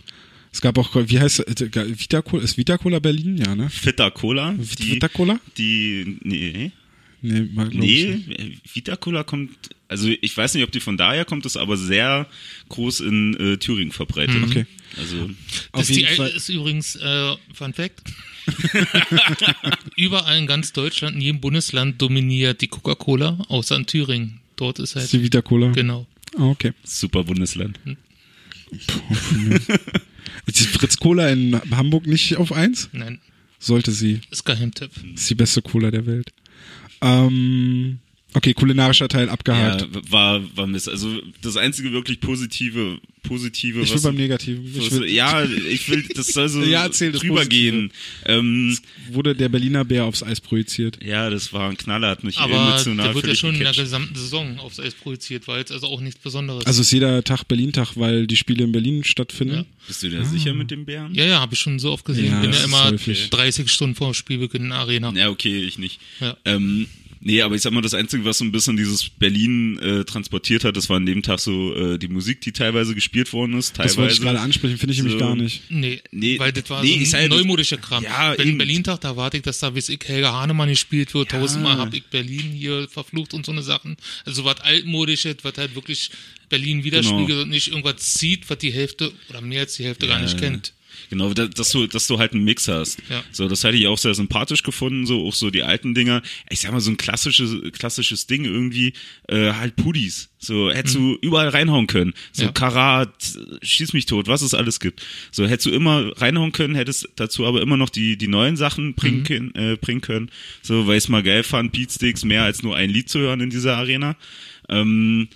Es 0.53 0.61
gab 0.61 0.78
auch, 0.78 0.95
wie 0.95 1.20
heißt 1.20 1.45
es, 1.47 1.61
Vita 2.01 2.23
Cola, 2.23 2.43
ist 2.43 2.57
Vita 2.57 2.78
Cola 2.78 2.99
Berlin? 2.99 3.36
Ja, 3.36 3.55
ne? 3.55 3.69
Vita 3.70 4.11
Cola, 4.11 4.55
die, 4.55 4.93
Vita 4.93 5.09
Cola? 5.09 5.39
die, 5.57 6.19
nee, 6.23 6.73
Nee, 7.20 7.40
ich 7.43 7.74
nee, 7.74 8.23
nicht. 8.27 8.74
Vita 8.74 8.97
Cola 8.97 9.24
kommt, 9.24 9.51
also 9.89 10.09
ich 10.09 10.36
weiß 10.36 10.55
nicht, 10.55 10.62
ob 10.65 10.70
die 10.70 10.81
von 10.81 10.97
daher 10.97 11.24
kommt, 11.24 11.47
ist 11.47 11.57
aber 11.57 11.77
sehr 11.77 12.27
groß 12.69 13.01
in 13.01 13.35
äh, 13.35 13.57
Thüringen 13.57 13.93
verbreitet. 13.93 14.43
Okay. 14.45 14.66
Also, 14.97 15.16
Auf 15.24 15.31
Das 15.73 15.90
ist, 15.90 15.97
die, 15.97 16.01
jeden 16.03 16.15
Fall. 16.16 16.31
ist 16.31 16.49
übrigens, 16.49 16.97
äh, 16.97 17.35
Fun 17.55 17.74
Fact, 17.74 18.03
überall 19.97 20.39
in 20.39 20.47
ganz 20.47 20.73
Deutschland, 20.73 21.16
in 21.16 21.23
jedem 21.23 21.40
Bundesland 21.40 22.01
dominiert 22.01 22.61
die 22.61 22.69
Coca-Cola, 22.69 23.39
außer 23.49 23.77
in 23.77 23.86
Thüringen. 23.86 24.40
Dort 24.57 24.78
ist 24.78 24.90
ist 24.90 24.97
halt, 24.97 25.12
die 25.12 25.23
Vita 25.23 25.43
Cola. 25.43 25.73
genau. 25.73 26.07
Ah, 26.36 26.45
okay. 26.47 26.73
super 26.85 27.24
Bundesland. 27.24 27.78
Ist 30.47 30.61
die 30.61 30.65
Fritz 30.65 30.97
Cola 30.99 31.28
in 31.31 31.61
Hamburg 31.70 32.07
nicht 32.07 32.36
auf 32.36 32.53
eins? 32.53 32.89
Nein, 32.93 33.19
Sollte 33.59 33.93
sie. 33.93 34.20
ist 34.31 34.45
Geheimtipp. 34.45 34.90
Ist 35.15 35.28
die 35.31 35.35
beste 35.35 35.62
Cola 35.62 35.90
der 35.90 36.07
Welt. 36.07 36.32
Ähm, 37.01 38.01
okay, 38.39 38.55
kulinarischer 38.55 39.09
Teil 39.09 39.28
abgehakt. 39.28 39.82
Ja, 39.82 40.01
war, 40.10 40.56
war 40.56 40.66
Mist. 40.66 40.89
Also 40.89 41.20
das 41.43 41.56
einzige 41.56 41.93
wirklich 41.93 42.20
positive, 42.20 42.98
positive, 43.23 43.81
ich 43.81 43.89
will 43.89 43.94
was, 43.97 44.02
beim 44.02 44.15
Negativen. 44.15 44.65
Ich 44.66 44.77
was 44.81 45.01
will, 45.01 45.10
ja, 45.10 45.44
ich 45.44 45.89
will, 45.90 46.05
das 46.15 46.28
soll 46.28 46.48
so 46.48 46.62
Ja, 46.69 46.85
erzähl 46.85 47.12
drüber 47.12 47.44
gehen. 47.44 47.93
Ähm, 48.24 48.78
wurde 49.10 49.35
der 49.35 49.48
Berliner 49.48 49.85
Bär 49.85 50.05
aufs 50.05 50.23
Eis 50.23 50.40
projiziert. 50.40 50.98
ja, 51.05 51.28
das 51.28 51.52
war 51.52 51.69
ein 51.69 51.77
Knaller, 51.77 52.09
hat 52.09 52.24
mich 52.24 52.39
Aber 52.39 52.55
emotional 52.55 53.06
der 53.06 53.15
wird 53.15 53.27
ja 53.27 53.35
schon 53.35 53.51
in 53.51 53.60
der 53.60 53.73
gecatcht. 53.73 53.81
gesamten 53.81 54.15
Saison 54.15 54.59
aufs 54.60 54.81
Eis 54.81 54.94
projiziert, 54.94 55.47
weil 55.48 55.62
es 55.62 55.70
also 55.70 55.86
auch 55.89 56.01
nichts 56.01 56.20
Besonderes 56.20 56.65
Also 56.66 56.81
ist 56.81 56.93
jeder 56.93 57.23
Tag 57.24 57.44
Berlin-Tag, 57.44 57.97
weil 57.97 58.27
die 58.27 58.36
Spiele 58.36 58.65
in 58.65 58.73
Berlin 58.73 59.05
stattfinden. 59.05 59.55
Ja. 59.55 59.65
Bist 59.86 60.02
du 60.02 60.10
dir 60.10 60.24
sicher 60.24 60.55
mit 60.55 60.70
dem 60.70 60.85
Bären? 60.85 61.15
Ja, 61.15 61.24
ja, 61.24 61.40
habe 61.40 61.55
ich 61.55 61.60
schon 61.60 61.78
so 61.78 61.93
oft 61.93 62.05
gesehen. 62.05 62.27
Ja, 62.27 62.36
ich 62.36 62.43
bin 62.43 62.52
ja 62.52 62.65
immer 62.65 62.85
häufig. 62.85 63.31
30 63.31 63.70
Stunden 63.70 63.94
vor 63.94 64.15
Spielbeginn 64.15 64.65
in 64.65 64.69
der 64.70 64.78
Arena. 64.78 65.12
Ja, 65.15 65.31
okay, 65.31 65.62
ich 65.62 65.78
nicht. 65.78 65.98
Ja. 66.20 66.36
Ähm, 66.44 66.86
nee, 67.20 67.43
aber 67.43 67.55
ich 67.55 67.62
sag 67.62 67.73
mal, 67.73 67.81
das 67.81 67.95
Einzige, 67.95 68.24
was 68.24 68.39
so 68.39 68.45
ein 68.45 68.53
bisschen 68.53 68.77
dieses 68.77 69.09
Berlin 69.09 69.78
äh, 69.78 70.05
transportiert 70.05 70.65
hat, 70.65 70.77
das 70.77 70.89
war 70.89 70.97
an 70.97 71.07
dem 71.07 71.23
Tag 71.23 71.40
so 71.40 71.74
äh, 71.74 71.99
die 71.99 72.09
Musik, 72.09 72.40
die 72.40 72.53
teilweise 72.53 72.95
gespielt 72.95 73.32
worden 73.32 73.59
ist. 73.59 73.74
Teilweise. 73.77 73.89
Das 73.89 73.97
wollte 73.99 74.15
ich 74.15 74.20
gerade 74.20 74.40
ansprechen, 74.40 74.78
finde 74.78 74.93
ich 74.93 74.99
nämlich 74.99 75.15
So. 75.15 75.19
gar 75.19 75.36
nicht. 75.36 75.62
Nee, 75.70 76.01
Nee, 76.11 76.39
weil 76.39 76.53
das 76.53 76.69
war 76.70 76.82
nee, 76.82 77.05
so 77.05 77.16
ein 77.16 77.28
neumodischer 77.31 77.77
Kram. 77.78 78.03
Ja, 78.05 78.35
Wenn. 78.36 78.59
Berlin-Tag, 78.59 79.01
da 79.01 79.16
warte 79.16 79.36
ich, 79.39 79.43
dass 79.43 79.59
da, 79.59 79.74
weiß 79.74 79.89
ich, 79.89 80.01
Helga 80.07 80.32
Hahnemann 80.32 80.69
gespielt 80.69 81.12
wird. 81.15 81.31
Tausendmal 81.31 81.78
hab 81.78 81.93
ich 81.95 82.05
Berlin 82.07 82.53
hier 82.53 82.89
verflucht 82.89 83.35
und 83.35 83.45
so 83.47 83.53
eine 83.53 83.62
Sachen. 83.62 83.97
Also 84.24 84.45
was 84.45 84.61
altmodisches, 84.61 85.36
was 85.43 85.55
halt 85.59 85.74
wirklich 85.74 86.11
Berlin 86.49 86.82
widerspiegelt 86.85 87.28
Genau. 87.28 87.43
und 87.43 87.51
nicht 87.51 87.69
irgendwas 87.69 88.15
zieht, 88.15 88.49
was 88.49 88.59
die 88.59 88.73
Hälfte 88.73 89.12
oder 89.28 89.40
mehr 89.40 89.61
als 89.61 89.74
die 89.77 89.85
Hälfte 89.85 90.07
gar 90.07 90.20
nicht 90.20 90.35
Ja. 90.35 90.40
kennt. 90.40 90.73
Genau, 91.11 91.33
da- 91.33 91.47
dass 91.47 91.71
du, 91.71 91.87
dass 91.87 92.07
du 92.07 92.19
halt 92.19 92.33
einen 92.35 92.45
Mix 92.45 92.69
hast. 92.69 92.99
Ja. 93.09 93.23
So, 93.33 93.49
das 93.49 93.65
hätte 93.65 93.77
ich 93.77 93.87
auch 93.87 93.99
sehr 93.99 94.15
sympathisch 94.15 94.63
gefunden, 94.63 95.07
so 95.07 95.27
auch 95.27 95.35
so 95.35 95.51
die 95.51 95.63
alten 95.63 95.95
Dinger. 95.95 96.23
Ich 96.51 96.61
sag 96.61 96.73
mal, 96.73 96.81
so 96.81 96.91
ein 96.91 96.97
klassisches, 96.97 97.57
klassisches 97.73 98.27
Ding 98.27 98.45
irgendwie, 98.45 98.93
äh, 99.29 99.53
halt 99.53 99.77
Pudis. 99.77 100.29
So, 100.39 100.71
hättest 100.71 100.95
du 100.95 101.17
überall 101.21 101.49
reinhauen 101.49 101.87
können. 101.89 102.13
So 102.33 102.45
Ja. 102.45 102.53
Karat, 102.53 103.13
schieß 103.63 103.93
mich 103.93 104.07
tot, 104.07 104.29
was 104.29 104.43
es 104.43 104.55
alles 104.55 104.79
gibt. 104.81 105.05
So, 105.33 105.47
hättest 105.47 105.67
du 105.67 105.71
immer 105.71 106.13
reinhauen 106.21 106.53
können, 106.53 106.75
hättest 106.75 107.09
dazu 107.17 107.45
aber 107.47 107.61
immer 107.63 107.77
noch 107.77 107.89
die, 107.89 108.17
die 108.17 108.29
neuen 108.29 108.57
Sachen 108.57 108.95
bringen, 108.95 109.25
können, 109.25 109.55
äh, 109.55 109.77
bringen 109.77 110.01
können. 110.01 110.31
So, 110.63 110.87
weil 110.87 110.99
ich 110.99 111.05
es 111.05 111.09
mal 111.09 111.23
geil 111.23 111.43
fand, 111.43 111.73
Beatsticks 111.73 112.25
mehr 112.25 112.45
als 112.45 112.63
nur 112.63 112.77
ein 112.77 112.91
Lied 112.91 113.09
zu 113.09 113.19
hören 113.19 113.41
in 113.41 113.51
dieser 113.51 113.77
Arena. 113.77 114.17
Ähm, 114.69 115.29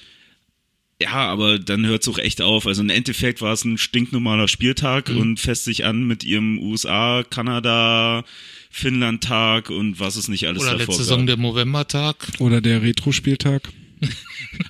ja, 1.02 1.28
aber 1.28 1.58
dann 1.58 1.86
hört 1.86 2.02
es 2.02 2.08
auch 2.08 2.18
echt 2.18 2.40
auf. 2.40 2.66
Also 2.66 2.82
im 2.82 2.90
Endeffekt 2.90 3.40
war 3.40 3.52
es 3.52 3.64
ein 3.64 3.78
stinknormaler 3.78 4.48
Spieltag 4.48 5.08
und 5.10 5.38
fässt 5.38 5.64
sich 5.64 5.84
an 5.84 6.04
mit 6.06 6.24
ihrem 6.24 6.58
USA, 6.58 7.24
Kanada, 7.28 8.24
Finnland-Tag 8.70 9.70
und 9.70 10.00
was 10.00 10.16
es 10.16 10.28
nicht 10.28 10.46
alles 10.46 10.62
Oder 10.62 10.72
davor 10.72 10.86
letzte 10.86 11.04
Saison 11.04 11.26
der 11.26 11.36
Novembertag. 11.36 12.28
Oder 12.38 12.60
der 12.60 12.82
Retro-Spieltag. 12.82 13.68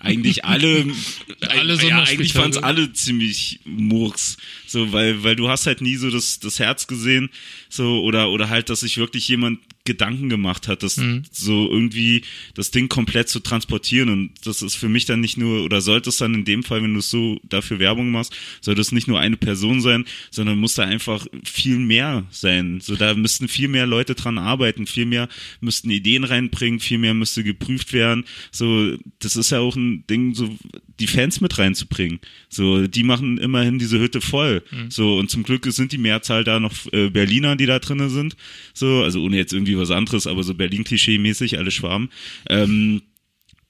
Eigentlich 0.00 0.44
alle, 0.44 0.86
Alle 1.40 1.74
ja, 1.82 2.02
eigentlich 2.02 2.34
waren 2.34 2.50
es 2.50 2.58
alle 2.58 2.92
ziemlich 2.92 3.60
Murks. 3.64 4.36
So, 4.72 4.90
weil, 4.90 5.22
weil 5.22 5.36
du 5.36 5.50
hast 5.50 5.66
halt 5.66 5.82
nie 5.82 5.96
so 5.96 6.10
das, 6.10 6.40
das 6.40 6.58
Herz 6.58 6.86
gesehen, 6.86 7.28
so, 7.68 8.02
oder, 8.02 8.30
oder 8.30 8.48
halt, 8.48 8.70
dass 8.70 8.80
sich 8.80 8.96
wirklich 8.96 9.28
jemand 9.28 9.60
Gedanken 9.84 10.28
gemacht 10.28 10.68
hat, 10.68 10.84
das 10.84 10.96
mhm. 10.96 11.24
so 11.32 11.68
irgendwie 11.68 12.22
das 12.54 12.70
Ding 12.70 12.88
komplett 12.88 13.28
zu 13.28 13.40
transportieren 13.40 14.10
und 14.10 14.30
das 14.44 14.62
ist 14.62 14.76
für 14.76 14.88
mich 14.88 15.06
dann 15.06 15.20
nicht 15.20 15.36
nur 15.36 15.64
oder 15.64 15.80
sollte 15.80 16.10
es 16.10 16.18
dann 16.18 16.34
in 16.34 16.44
dem 16.44 16.62
Fall, 16.62 16.84
wenn 16.84 16.94
du 16.94 17.00
so 17.00 17.40
dafür 17.42 17.80
Werbung 17.80 18.12
machst, 18.12 18.32
sollte 18.60 18.80
es 18.80 18.92
nicht 18.92 19.08
nur 19.08 19.18
eine 19.18 19.36
Person 19.36 19.80
sein, 19.80 20.04
sondern 20.30 20.58
muss 20.58 20.74
da 20.74 20.84
einfach 20.84 21.26
viel 21.42 21.78
mehr 21.78 22.24
sein. 22.30 22.80
So 22.80 22.94
da 22.94 23.14
müssten 23.14 23.48
viel 23.48 23.66
mehr 23.66 23.86
Leute 23.86 24.14
dran 24.14 24.38
arbeiten, 24.38 24.86
viel 24.86 25.06
mehr 25.06 25.28
müssten 25.60 25.90
Ideen 25.90 26.22
reinbringen, 26.22 26.78
viel 26.78 26.98
mehr 26.98 27.14
müsste 27.14 27.42
geprüft 27.42 27.92
werden. 27.92 28.24
So 28.52 28.96
das 29.18 29.34
ist 29.34 29.50
ja 29.50 29.58
auch 29.58 29.74
ein 29.74 30.06
Ding, 30.06 30.36
so 30.36 30.56
die 31.00 31.08
Fans 31.08 31.40
mit 31.40 31.58
reinzubringen. 31.58 32.20
So 32.48 32.86
die 32.86 33.02
machen 33.02 33.38
immerhin 33.38 33.80
diese 33.80 33.98
Hütte 33.98 34.20
voll. 34.20 34.61
Mhm. 34.70 34.90
So 34.90 35.18
und 35.18 35.30
zum 35.30 35.42
Glück 35.42 35.64
sind 35.66 35.92
die 35.92 35.98
Mehrzahl 35.98 36.44
da 36.44 36.60
noch 36.60 36.72
äh, 36.92 37.10
Berliner, 37.10 37.56
die 37.56 37.66
da 37.66 37.78
drinnen 37.78 38.10
sind. 38.10 38.36
So 38.74 39.02
also 39.02 39.22
ohne 39.22 39.36
jetzt 39.36 39.52
irgendwie 39.52 39.72
irgendwie 39.72 39.78
was 39.78 39.90
anderes, 39.90 40.26
aber 40.26 40.42
so 40.42 40.54
Berlin-Klischee-mäßig, 40.54 41.58
alle 41.58 41.70
Schwaben. 41.70 42.10
Ähm, 42.48 43.02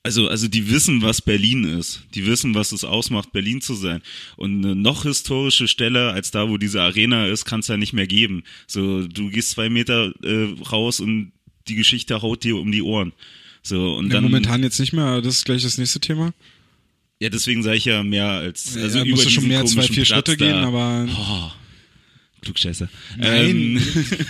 also, 0.05 0.29
also 0.29 0.49
die 0.49 0.69
wissen, 0.69 1.03
was 1.03 1.23
Berlin 1.23 1.65
ist. 1.65 2.03
Die 2.15 2.27
wissen, 2.27 2.55
was 2.57 2.73
es 2.73 2.83
ausmacht, 2.83 3.33
Berlin 3.33 3.61
zu 3.61 3.75
sein. 3.75 4.03
Und 4.37 4.65
eine 4.65 4.75
noch 4.75 5.05
historische 5.05 5.69
Stelle 5.69 6.11
als 6.11 6.33
da, 6.33 6.49
wo 6.49 6.59
diese 6.59 6.83
Arena 6.83 7.27
ist, 7.27 7.45
kann 7.45 7.61
es 7.61 7.69
ja 7.69 7.77
nicht 7.77 7.93
mehr 7.93 8.09
geben. 8.09 8.43
So, 8.67 9.07
du 9.07 9.31
gehst 9.31 9.51
zwei 9.51 9.69
Meter 9.69 10.13
äh, 10.25 10.55
raus 10.71 10.99
und 10.99 11.33
die 11.69 11.77
Geschichte 11.77 12.21
haut 12.21 12.43
dir 12.43 12.57
um 12.57 12.73
die 12.73 12.83
Ohren. 12.83 13.13
So 13.63 13.95
und 13.95 14.09
ja, 14.09 14.15
dann 14.15 14.25
momentan 14.25 14.65
jetzt 14.65 14.81
nicht 14.81 14.93
mehr. 14.93 15.23
Das 15.23 15.37
ist 15.37 15.45
gleich 15.45 15.63
das 15.63 15.79
nächste 15.79 16.01
Thema. 16.01 16.35
Ja, 17.23 17.29
deswegen 17.29 17.63
sage 17.63 17.77
ich 17.77 17.85
ja 17.85 18.03
mehr 18.03 18.27
als 18.27 18.77
also 18.77 18.99
ja, 18.99 19.05
über 19.05 19.23
schon 19.23 19.47
mehr 19.47 19.65
zwei 19.65 19.83
vier 19.83 20.05
Platz 20.05 20.09
Schritte 20.09 20.37
da. 20.37 20.45
gehen, 20.45 20.57
aber 20.57 21.07
oh, 21.09 21.51
Klugscheißer. 22.41 22.89
Nein. 23.17 23.49
Ähm, 23.49 23.83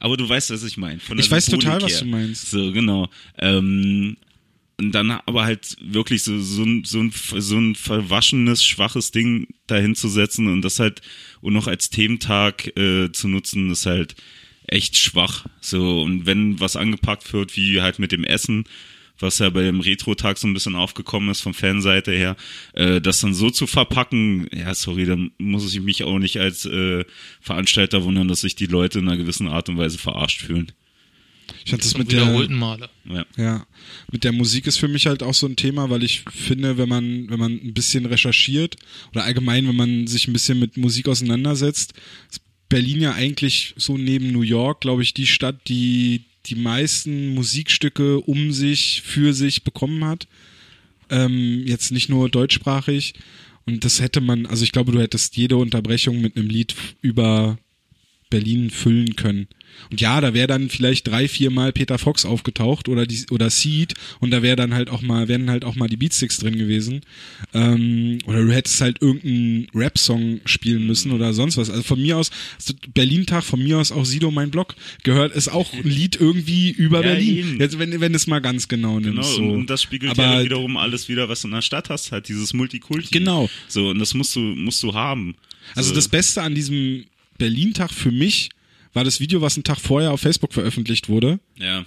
Aber 0.00 0.16
du 0.16 0.28
weißt, 0.28 0.50
was 0.50 0.62
ich 0.62 0.76
meine. 0.76 1.00
Ich 1.16 1.28
weiß 1.28 1.46
total, 1.46 1.82
was 1.82 1.98
du 1.98 2.04
meinst. 2.04 2.52
So, 2.52 2.70
genau. 2.72 3.08
Ähm, 3.36 4.16
und 4.76 4.92
dann 4.92 5.10
aber 5.10 5.44
halt 5.44 5.76
wirklich 5.80 6.22
so, 6.22 6.38
so, 6.40 6.62
ein, 6.62 6.84
so, 6.84 7.00
ein, 7.00 7.12
so 7.12 7.58
ein 7.58 7.74
verwaschenes, 7.74 8.64
schwaches 8.64 9.10
Ding 9.10 9.48
dahin 9.66 9.96
zu 9.96 10.06
setzen 10.08 10.46
und 10.46 10.62
das 10.62 10.78
halt 10.78 11.02
und 11.40 11.52
noch 11.52 11.66
als 11.66 11.90
Thementag 11.90 12.76
äh, 12.76 13.10
zu 13.10 13.26
nutzen, 13.26 13.72
ist 13.72 13.86
halt 13.86 14.14
echt 14.68 14.96
schwach. 14.96 15.46
So, 15.60 16.02
und 16.02 16.26
wenn 16.26 16.60
was 16.60 16.76
angepackt 16.76 17.32
wird, 17.32 17.56
wie 17.56 17.80
halt 17.80 17.98
mit 17.98 18.12
dem 18.12 18.22
Essen, 18.22 18.66
was 19.18 19.38
ja 19.38 19.50
bei 19.50 19.62
dem 19.62 19.80
Retro-Tag 19.80 20.38
so 20.38 20.46
ein 20.46 20.54
bisschen 20.54 20.76
aufgekommen 20.76 21.30
ist, 21.30 21.40
von 21.40 21.54
Fanseite 21.54 22.12
her, 22.12 22.36
äh, 22.74 23.00
das 23.00 23.20
dann 23.20 23.34
so 23.34 23.50
zu 23.50 23.66
verpacken, 23.66 24.48
ja, 24.54 24.74
sorry, 24.74 25.06
dann 25.06 25.32
muss 25.38 25.72
ich 25.72 25.80
mich 25.80 26.04
auch 26.04 26.18
nicht 26.18 26.38
als 26.38 26.64
äh, 26.64 27.04
Veranstalter 27.40 28.04
wundern, 28.04 28.28
dass 28.28 28.42
sich 28.42 28.54
die 28.54 28.66
Leute 28.66 28.98
in 29.00 29.08
einer 29.08 29.16
gewissen 29.16 29.48
Art 29.48 29.68
und 29.68 29.78
Weise 29.78 29.98
verarscht 29.98 30.42
fühlen. 30.42 30.72
Ich 31.64 31.72
hatte 31.72 31.82
das 31.82 31.96
mit 31.96 32.12
der 32.12 32.26
Male. 32.48 32.90
Ja. 33.08 33.26
ja, 33.36 33.66
mit 34.12 34.24
der 34.24 34.32
Musik 34.32 34.66
ist 34.66 34.78
für 34.78 34.88
mich 34.88 35.06
halt 35.06 35.22
auch 35.22 35.34
so 35.34 35.46
ein 35.46 35.56
Thema, 35.56 35.88
weil 35.90 36.02
ich 36.02 36.24
finde, 36.30 36.76
wenn 36.76 36.88
man 36.88 37.30
wenn 37.30 37.38
man 37.38 37.52
ein 37.52 37.74
bisschen 37.74 38.06
recherchiert 38.06 38.76
oder 39.12 39.24
allgemein, 39.24 39.66
wenn 39.66 39.76
man 39.76 40.06
sich 40.06 40.28
ein 40.28 40.32
bisschen 40.32 40.58
mit 40.58 40.76
Musik 40.76 41.08
auseinandersetzt, 41.08 41.94
ist 42.30 42.42
Berlin 42.68 43.00
ja 43.00 43.12
eigentlich 43.14 43.74
so 43.76 43.96
neben 43.96 44.32
New 44.32 44.42
York, 44.42 44.82
glaube 44.82 45.02
ich, 45.02 45.14
die 45.14 45.26
Stadt, 45.26 45.68
die 45.68 46.24
die 46.48 46.56
meisten 46.56 47.34
Musikstücke 47.34 48.20
um 48.20 48.52
sich, 48.52 49.02
für 49.02 49.32
sich 49.32 49.64
bekommen 49.64 50.04
hat. 50.04 50.26
Ähm, 51.10 51.62
jetzt 51.64 51.90
nicht 51.92 52.08
nur 52.08 52.28
deutschsprachig. 52.28 53.14
Und 53.66 53.84
das 53.84 54.00
hätte 54.00 54.20
man, 54.20 54.46
also 54.46 54.64
ich 54.64 54.72
glaube, 54.72 54.92
du 54.92 55.00
hättest 55.00 55.36
jede 55.36 55.56
Unterbrechung 55.56 56.20
mit 56.20 56.36
einem 56.36 56.48
Lied 56.48 56.74
über 57.02 57.58
Berlin 58.30 58.70
füllen 58.70 59.16
können. 59.16 59.48
Und 59.90 60.00
ja, 60.00 60.20
da 60.20 60.34
wäre 60.34 60.46
dann 60.46 60.68
vielleicht 60.68 61.08
drei, 61.08 61.28
vier 61.28 61.50
Mal 61.50 61.72
Peter 61.72 61.98
Fox 61.98 62.24
aufgetaucht 62.24 62.88
oder 62.88 63.06
die 63.06 63.24
oder 63.30 63.48
Seed 63.50 63.94
und 64.20 64.30
da 64.30 64.42
wäre 64.42 64.56
dann 64.56 64.74
halt 64.74 64.90
auch 64.90 65.02
mal, 65.02 65.28
wären 65.28 65.50
halt 65.50 65.64
auch 65.64 65.76
mal 65.76 65.88
die 65.88 65.96
Beatsticks 65.96 66.38
drin 66.38 66.58
gewesen. 66.58 67.00
Ähm, 67.54 68.18
oder 68.26 68.42
du 68.42 68.52
hättest 68.52 68.80
halt 68.80 69.00
irgendeinen 69.00 69.68
Rap-Song 69.74 70.40
spielen 70.44 70.86
müssen 70.86 71.12
oder 71.12 71.32
sonst 71.32 71.56
was. 71.56 71.70
Also 71.70 71.82
von 71.82 72.00
mir 72.00 72.18
aus, 72.18 72.30
also 72.56 72.74
Berlin-Tag, 72.92 73.44
von 73.44 73.62
mir 73.62 73.78
aus 73.78 73.92
auch 73.92 74.04
Sido, 74.04 74.30
mein 74.30 74.50
Blog, 74.50 74.74
gehört, 75.04 75.34
ist 75.34 75.48
auch 75.48 75.72
ein 75.72 75.84
Lied 75.84 76.16
irgendwie 76.20 76.70
über 76.70 76.98
ja, 76.98 77.12
Berlin. 77.12 77.38
Eben. 77.38 77.60
Jetzt, 77.60 77.78
wenn, 77.78 78.00
wenn 78.00 78.14
es 78.14 78.26
mal 78.26 78.40
ganz 78.40 78.68
genau 78.68 79.00
nimmst. 79.00 79.36
Genau, 79.36 79.50
so. 79.50 79.54
und 79.54 79.70
das 79.70 79.82
spiegelt 79.82 80.12
Aber, 80.12 80.22
ja 80.22 80.44
wiederum 80.44 80.76
alles 80.76 81.08
wieder, 81.08 81.28
was 81.28 81.42
du 81.42 81.48
in 81.48 81.54
der 81.54 81.62
Stadt 81.62 81.88
hast, 81.88 82.12
halt 82.12 82.28
dieses 82.28 82.52
Multikulti. 82.52 83.08
Genau. 83.10 83.48
So, 83.68 83.90
und 83.90 83.98
das 83.98 84.14
musst 84.14 84.36
du, 84.36 84.40
musst 84.40 84.82
du 84.82 84.94
haben. 84.94 85.34
Also 85.74 85.90
so. 85.90 85.94
das 85.94 86.08
Beste 86.08 86.42
an 86.42 86.54
diesem 86.54 87.04
Berlin-Tag 87.38 87.90
für 87.90 88.10
mich 88.10 88.50
war 88.92 89.04
das 89.04 89.20
Video, 89.20 89.40
was 89.40 89.56
einen 89.56 89.64
Tag 89.64 89.78
vorher 89.78 90.12
auf 90.12 90.20
Facebook 90.20 90.52
veröffentlicht 90.52 91.08
wurde. 91.08 91.40
Ja. 91.56 91.84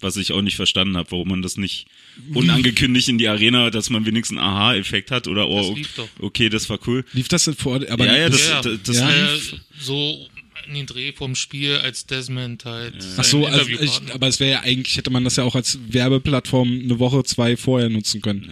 Was 0.00 0.16
ich 0.16 0.32
auch 0.32 0.42
nicht 0.42 0.54
verstanden 0.54 0.96
habe, 0.96 1.10
warum 1.10 1.28
man 1.28 1.42
das 1.42 1.56
nicht 1.56 1.86
unangekündigt 2.32 3.08
in 3.08 3.18
die 3.18 3.26
Arena, 3.26 3.70
dass 3.70 3.90
man 3.90 4.06
wenigstens 4.06 4.38
einen 4.38 4.46
Aha-Effekt 4.46 5.10
hat 5.10 5.26
oder 5.26 5.48
oh, 5.48 5.76
okay, 6.20 6.48
das 6.48 6.70
war 6.70 6.78
cool. 6.86 7.04
Lief 7.12 7.26
das 7.26 7.46
denn 7.46 7.54
vor? 7.54 7.80
Aber 7.90 8.06
ja, 8.06 8.16
ja, 8.16 8.28
das, 8.28 8.48
ja, 8.48 8.62
das, 8.62 8.82
das 8.84 8.96
ja. 8.96 9.32
lief 9.32 9.56
so 9.80 10.28
in 10.68 10.74
den 10.74 10.86
Dreh 10.86 11.12
vom 11.12 11.34
Spiel, 11.34 11.76
als 11.76 12.06
Desmond 12.06 12.64
halt. 12.64 12.94
Ja. 12.94 13.08
Ach 13.16 13.24
so, 13.24 13.46
also 13.46 13.68
ich, 13.68 14.00
aber 14.12 14.28
es 14.28 14.38
wäre 14.38 14.52
ja 14.52 14.60
eigentlich, 14.60 14.96
hätte 14.96 15.10
man 15.10 15.24
das 15.24 15.36
ja 15.36 15.44
auch 15.44 15.54
als 15.54 15.78
Werbeplattform 15.88 16.80
eine 16.84 16.98
Woche, 16.98 17.24
zwei 17.24 17.56
vorher 17.56 17.88
nutzen 17.88 18.20
können. 18.20 18.44
Ja. 18.44 18.50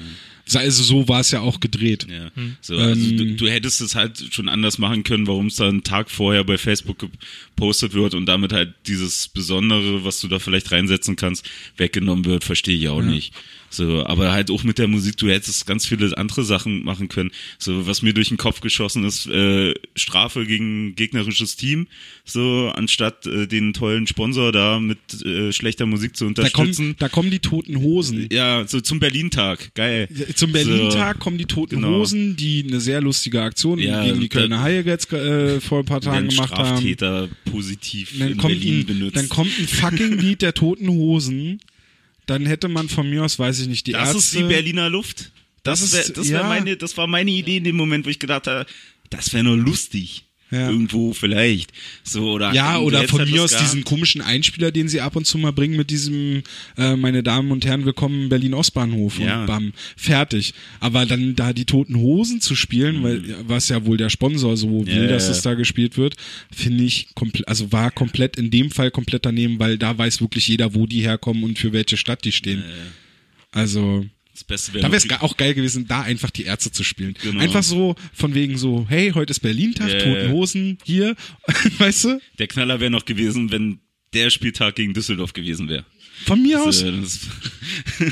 Also 0.55 0.85
so 0.85 1.09
war 1.09 1.21
es 1.21 1.33
ja 1.33 1.41
auch 1.41 1.59
gedreht. 1.59 2.07
Ja. 2.09 2.31
Hm. 2.35 2.57
So, 2.61 2.77
also 2.77 3.11
ähm, 3.11 3.17
du, 3.17 3.35
du, 3.35 3.49
hättest 3.49 3.81
es 3.81 3.97
halt 3.97 4.23
schon 4.31 4.49
anders 4.49 4.79
machen 4.79 5.03
können, 5.03 5.27
warum 5.27 5.47
es 5.47 5.57
dann 5.57 5.69
einen 5.69 5.83
Tag 5.83 6.11
vorher 6.11 6.45
bei 6.45 6.57
Facebook 6.57 6.99
gepostet 6.99 7.95
wird 7.95 8.15
und 8.15 8.27
damit 8.27 8.53
halt 8.53 8.75
dieses 8.87 9.27
Besondere, 9.29 10.05
was 10.05 10.21
du 10.21 10.29
da 10.29 10.39
vielleicht 10.39 10.71
reinsetzen 10.71 11.17
kannst, 11.17 11.49
weggenommen 11.77 12.25
wird, 12.25 12.45
verstehe 12.45 12.77
ich 12.77 12.89
auch 12.89 13.01
ja. 13.01 13.07
nicht. 13.07 13.35
So, 13.71 14.05
aber 14.07 14.33
halt 14.33 14.51
auch 14.51 14.65
mit 14.65 14.79
der 14.79 14.89
Musik, 14.89 15.17
du 15.17 15.29
hättest 15.29 15.67
ganz 15.67 15.87
viele 15.87 16.17
andere 16.17 16.45
Sachen 16.45 16.85
machen 16.85 17.09
können. 17.09 17.31
So, 17.59 17.87
was 17.87 18.03
mir 18.03 18.15
durch 18.15 18.29
den 18.29 18.37
Kopf 18.37 18.61
geschossen 18.61 19.05
ist, 19.05 19.27
äh, 19.27 19.75
Strafe 19.95 20.47
gegen 20.47 20.95
gegnerisches 20.95 21.57
Team, 21.57 21.89
so 22.25 22.73
anstatt 22.75 23.27
äh, 23.27 23.47
den 23.47 23.73
tollen 23.73 24.07
Sponsor 24.07 24.53
da 24.53 24.79
mit 24.79 24.99
äh, 25.25 25.53
schlechter 25.53 25.87
Musik 25.87 26.17
zu 26.17 26.27
unterstützen. 26.27 26.57
Da 26.57 26.83
kommen, 26.83 26.97
da 26.99 27.09
kommen 27.09 27.31
die 27.31 27.41
toten 27.41 27.81
Hosen. 27.81 28.29
Ja, 28.33 28.67
so 28.67 28.81
zum 28.81 29.01
Berlin-Tag, 29.01 29.75
geil. 29.75 30.09
Zum 30.35 30.53
Berlin-Tag 30.53 31.17
so, 31.17 31.21
kommen 31.21 31.39
die 31.39 31.47
toten 31.47 31.77
genau. 31.77 31.99
Hosen, 31.99 32.37
die 32.37 32.65
eine 32.67 32.81
sehr 32.81 33.01
lustige 33.01 33.43
Aktion 33.43 33.79
ja, 33.79 34.05
gegen 34.05 34.21
die 34.21 34.29
Kölner 34.29 34.61
Haie 34.61 34.83
jetzt 34.83 35.13
äh, 35.13 35.61
vor 35.61 35.81
ein 35.81 35.85
paar 35.85 36.01
Tagen 36.01 36.29
gemacht 36.29 36.49
Straftäter 36.49 37.07
haben. 37.07 37.29
Straftäter 37.29 37.51
positiv 37.51 38.19
dann 38.19 38.33
in 38.33 38.37
kommt 38.37 38.55
Berlin 38.55 38.81
ein, 38.81 38.87
benutzt. 38.87 39.17
Dann 39.17 39.29
kommt 39.29 39.51
ein 39.59 39.67
fucking 39.67 40.19
Lied 40.19 40.43
der 40.43 40.55
toten 40.55 40.89
Hosen 40.89 41.61
dann 42.27 42.45
hätte 42.47 42.69
man 42.69 42.89
von 42.89 43.09
mir 43.09 43.25
aus, 43.25 43.39
weiß 43.39 43.61
ich 43.61 43.69
nicht, 43.69 43.87
die 43.87 43.93
das 43.93 44.01
Ärzte. 44.01 44.15
Das 44.15 44.25
ist 44.25 44.35
die 44.35 44.43
Berliner 44.43 44.91
Luft. 44.91 45.33
Das, 45.63 45.81
das, 45.81 45.93
wär, 45.93 46.15
das, 46.15 46.29
ja. 46.29 46.43
meine, 46.45 46.77
das 46.77 46.97
war 46.97 47.07
meine 47.07 47.31
Idee 47.31 47.57
in 47.57 47.65
dem 47.65 47.77
Moment, 47.77 48.07
wo 48.07 48.11
ich 48.11 48.19
gedacht 48.19 48.47
habe, 48.47 48.67
das 49.11 49.33
wäre 49.33 49.45
nur 49.45 49.57
lustig. 49.57 50.26
Ja. 50.51 50.71
Irgendwo 50.71 51.13
vielleicht. 51.13 51.73
So, 52.05 52.33
oder 52.33 52.53
ja, 52.53 52.79
oder 52.79 53.09
von 53.09 53.29
mir 53.29 53.43
aus 53.43 53.57
diesen 53.57 53.83
komischen 53.83 54.21
Einspieler, 54.21 54.71
den 54.71 54.89
sie 54.89 55.01
ab 55.01 55.17
und 55.17 55.27
zu 55.27 55.39
mal 55.39 55.53
bringen 55.53 55.77
mit 55.77 55.91
diesem, 55.91 56.45
äh, 56.79 56.95
meine 56.95 57.25
Damen 57.25 57.51
und 57.51 57.67
Herren, 57.67 57.85
willkommen 57.85 58.29
Berlin 58.29 58.55
Ostbahnhof 58.55 59.19
ja. 59.19 59.41
und 59.41 59.47
bam, 59.47 59.73
fertig. 59.97 60.55
Aber 60.79 61.05
dann 61.05 61.35
da 61.35 61.53
die 61.53 61.65
toten 61.65 61.97
Hosen 61.97 62.41
zu 62.41 62.55
spielen, 62.55 62.99
mhm. 62.99 63.03
weil 63.03 63.49
was 63.49 63.69
ja 63.71 63.85
wohl 63.87 63.97
der 63.97 64.09
Sponsor 64.09 64.57
so 64.57 64.87
will, 64.87 65.03
ja, 65.03 65.09
dass 65.09 65.29
es 65.29 65.43
da 65.43 65.55
gespielt 65.55 65.97
wird, 65.97 66.15
finde 66.55 66.85
ich 66.85 67.09
komplett, 67.17 67.49
also 67.49 67.73
war 67.73 67.91
komplett 67.91 68.37
in 68.37 68.51
dem 68.51 68.71
Fall 68.71 68.93
komplett 68.93 69.27
daneben, 69.27 69.59
weil 69.59 69.79
da 69.79 69.99
weiß 69.99 70.21
wirklich 70.21 70.47
jeder, 70.47 70.75
wo 70.75 70.87
die 70.87 71.01
herkommen 71.01 71.43
und 71.43 71.59
für 71.59 71.73
welche 71.73 71.97
Stadt 71.97 72.25
die 72.25 72.33
stehen. 72.33 72.63
Also 73.51 74.07
das 74.37 74.45
Beste 74.45 74.75
wäre. 74.75 74.83
Da 74.83 74.93
wäre 74.93 75.03
es 75.03 75.21
auch 75.21 75.37
geil 75.37 75.55
gewesen, 75.55 75.89
da 75.89 76.03
einfach 76.03 76.31
die 76.31 76.45
Ärzte 76.45 76.71
zu 76.71 76.85
spielen. 76.85 77.15
Genau. 77.23 77.41
Einfach 77.41 77.63
so 77.63 77.97
von 78.13 78.35
wegen 78.35 78.59
so, 78.59 78.87
hey, 78.89 79.13
heute 79.15 79.31
ist 79.31 79.41
Berlin-Tag, 79.41 79.89
yeah. 79.89 80.03
Toten 80.03 80.33
Hosen 80.33 80.79
hier, 80.85 81.17
weißt 81.79 82.05
du? 82.05 82.21
Der 82.39 82.47
Knaller 82.47 82.81
wäre 82.81 82.91
noch 82.91 83.05
gewesen, 83.05 83.51
wenn 83.51 83.81
der 84.13 84.31
Spieltag 84.31 84.77
gegen 84.77 84.95
Düsseldorf 84.95 85.33
gewesen 85.33 85.69
wäre. 85.69 85.85
Von 86.25 86.43
mir 86.43 86.59
das, 86.65 86.85
aus. 86.85 87.21
Äh, 88.01 88.11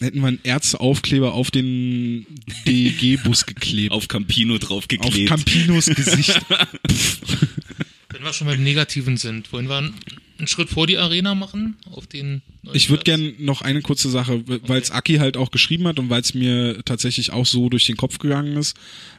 hätten 0.00 0.20
wir 0.20 0.28
einen 0.28 0.40
Ärzteaufkleber 0.42 1.32
auf 1.32 1.50
den 1.50 2.26
DEG-Bus 2.66 3.46
geklebt. 3.46 3.92
Auf 3.92 4.08
Campino 4.08 4.58
draufgeklebt. 4.58 5.30
Auf 5.30 5.38
Campinos 5.38 5.86
Gesicht. 5.86 6.40
Wenn 8.14 8.22
wir 8.22 8.32
schon 8.32 8.46
beim 8.46 8.62
Negativen 8.62 9.16
sind, 9.16 9.52
wollen 9.52 9.68
wir 9.68 9.78
einen 10.38 10.46
Schritt 10.46 10.68
vor 10.70 10.86
die 10.86 10.98
Arena 10.98 11.34
machen, 11.34 11.74
auf 11.90 12.06
den 12.06 12.42
ich 12.72 12.88
würde 12.88 13.02
gerne 13.02 13.34
noch 13.38 13.60
eine 13.60 13.82
kurze 13.82 14.08
Sache, 14.08 14.42
weil 14.46 14.80
es 14.80 14.92
Aki 14.92 15.16
halt 15.16 15.36
auch 15.36 15.50
geschrieben 15.50 15.86
hat 15.88 15.98
und 15.98 16.10
weil 16.10 16.20
es 16.20 16.32
mir 16.32 16.82
tatsächlich 16.84 17.32
auch 17.32 17.44
so 17.44 17.68
durch 17.68 17.86
den 17.86 17.96
Kopf 17.96 18.18
gegangen 18.18 18.56
ist. 18.56 18.76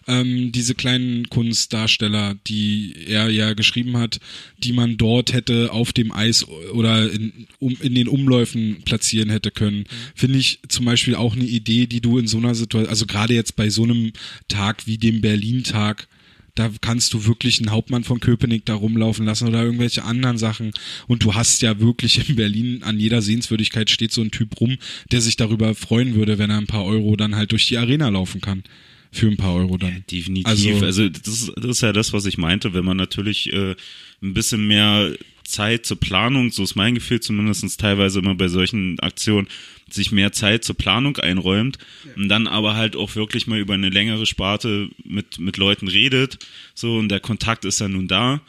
Ähm, 0.07 0.51
diese 0.53 0.75
kleinen 0.75 1.29
Kunstdarsteller, 1.29 2.35
die 2.47 2.95
er 3.07 3.29
ja 3.29 3.53
geschrieben 3.53 3.97
hat, 3.97 4.19
die 4.57 4.71
man 4.71 4.97
dort 4.97 5.33
hätte 5.33 5.73
auf 5.73 5.91
dem 5.93 6.11
Eis 6.11 6.47
oder 6.47 7.11
in, 7.11 7.47
um, 7.59 7.77
in 7.81 7.95
den 7.95 8.07
Umläufen 8.07 8.81
platzieren 8.85 9.29
hätte 9.29 9.51
können, 9.51 9.79
mhm. 9.79 9.85
finde 10.15 10.39
ich 10.39 10.59
zum 10.69 10.85
Beispiel 10.85 11.15
auch 11.15 11.35
eine 11.35 11.45
Idee, 11.45 11.85
die 11.85 12.01
du 12.01 12.17
in 12.17 12.27
so 12.27 12.37
einer 12.37 12.55
Situation, 12.55 12.89
also 12.89 13.05
gerade 13.05 13.33
jetzt 13.33 13.55
bei 13.57 13.69
so 13.69 13.83
einem 13.83 14.13
Tag 14.47 14.87
wie 14.87 14.97
dem 14.97 15.21
Berlin-Tag, 15.21 16.07
da 16.55 16.71
kannst 16.81 17.13
du 17.13 17.25
wirklich 17.25 17.59
einen 17.59 17.71
Hauptmann 17.71 18.03
von 18.03 18.19
Köpenick 18.19 18.65
da 18.65 18.75
rumlaufen 18.75 19.25
lassen 19.25 19.47
oder 19.47 19.61
irgendwelche 19.63 20.03
anderen 20.03 20.37
Sachen. 20.37 20.71
Und 21.07 21.23
du 21.23 21.35
hast 21.35 21.61
ja 21.61 21.79
wirklich 21.79 22.29
in 22.29 22.35
Berlin 22.35 22.81
an 22.83 22.99
jeder 22.99 23.21
Sehenswürdigkeit 23.21 23.89
steht 23.89 24.11
so 24.11 24.21
ein 24.21 24.31
Typ 24.31 24.59
rum, 24.59 24.77
der 25.11 25.21
sich 25.21 25.35
darüber 25.35 25.75
freuen 25.75 26.15
würde, 26.15 26.37
wenn 26.37 26.49
er 26.49 26.57
ein 26.57 26.67
paar 26.67 26.85
Euro 26.85 27.15
dann 27.17 27.35
halt 27.35 27.51
durch 27.51 27.67
die 27.67 27.77
Arena 27.77 28.09
laufen 28.09 28.41
kann 28.41 28.63
für 29.11 29.27
ein 29.27 29.37
paar 29.37 29.55
Euro 29.55 29.77
dann. 29.77 29.93
Ja, 29.93 29.99
definitiv. 30.11 30.47
Also, 30.47 30.69
also 30.85 31.09
das, 31.09 31.27
ist, 31.27 31.51
das 31.55 31.71
ist 31.71 31.81
ja 31.81 31.93
das, 31.93 32.13
was 32.13 32.25
ich 32.25 32.37
meinte, 32.37 32.73
wenn 32.73 32.85
man 32.85 32.97
natürlich 32.97 33.51
äh, 33.53 33.75
ein 34.21 34.33
bisschen 34.33 34.67
mehr 34.67 35.13
Zeit 35.43 35.85
zur 35.85 35.99
Planung, 35.99 36.51
so 36.51 36.63
ist 36.63 36.75
mein 36.75 36.95
Gefühl 36.95 37.19
zumindest 37.19 37.79
teilweise 37.79 38.19
immer 38.19 38.35
bei 38.35 38.47
solchen 38.47 38.99
Aktionen, 38.99 39.47
sich 39.89 40.11
mehr 40.11 40.31
Zeit 40.31 40.63
zur 40.63 40.75
Planung 40.75 41.17
einräumt 41.17 41.77
ja. 42.05 42.11
und 42.15 42.29
dann 42.29 42.47
aber 42.47 42.75
halt 42.75 42.95
auch 42.95 43.15
wirklich 43.15 43.47
mal 43.47 43.59
über 43.59 43.73
eine 43.73 43.89
längere 43.89 44.25
Sparte 44.25 44.89
mit, 45.03 45.39
mit 45.39 45.57
Leuten 45.57 45.87
redet, 45.87 46.39
so 46.73 46.97
und 46.97 47.09
der 47.09 47.19
Kontakt 47.19 47.65
ist 47.65 47.79
ja 47.79 47.87
nun 47.87 48.07
da, 48.07 48.41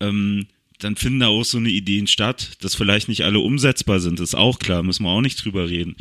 ähm, 0.00 0.46
dann 0.78 0.96
finden 0.96 1.20
da 1.20 1.28
auch 1.28 1.44
so 1.44 1.58
eine 1.58 1.70
Ideen 1.70 2.06
statt, 2.06 2.56
dass 2.60 2.74
vielleicht 2.74 3.08
nicht 3.08 3.24
alle 3.24 3.38
umsetzbar 3.38 4.00
sind, 4.00 4.20
ist 4.20 4.34
auch 4.34 4.58
klar, 4.58 4.82
müssen 4.82 5.04
wir 5.04 5.10
auch 5.10 5.20
nicht 5.20 5.44
drüber 5.44 5.68
reden. 5.68 5.96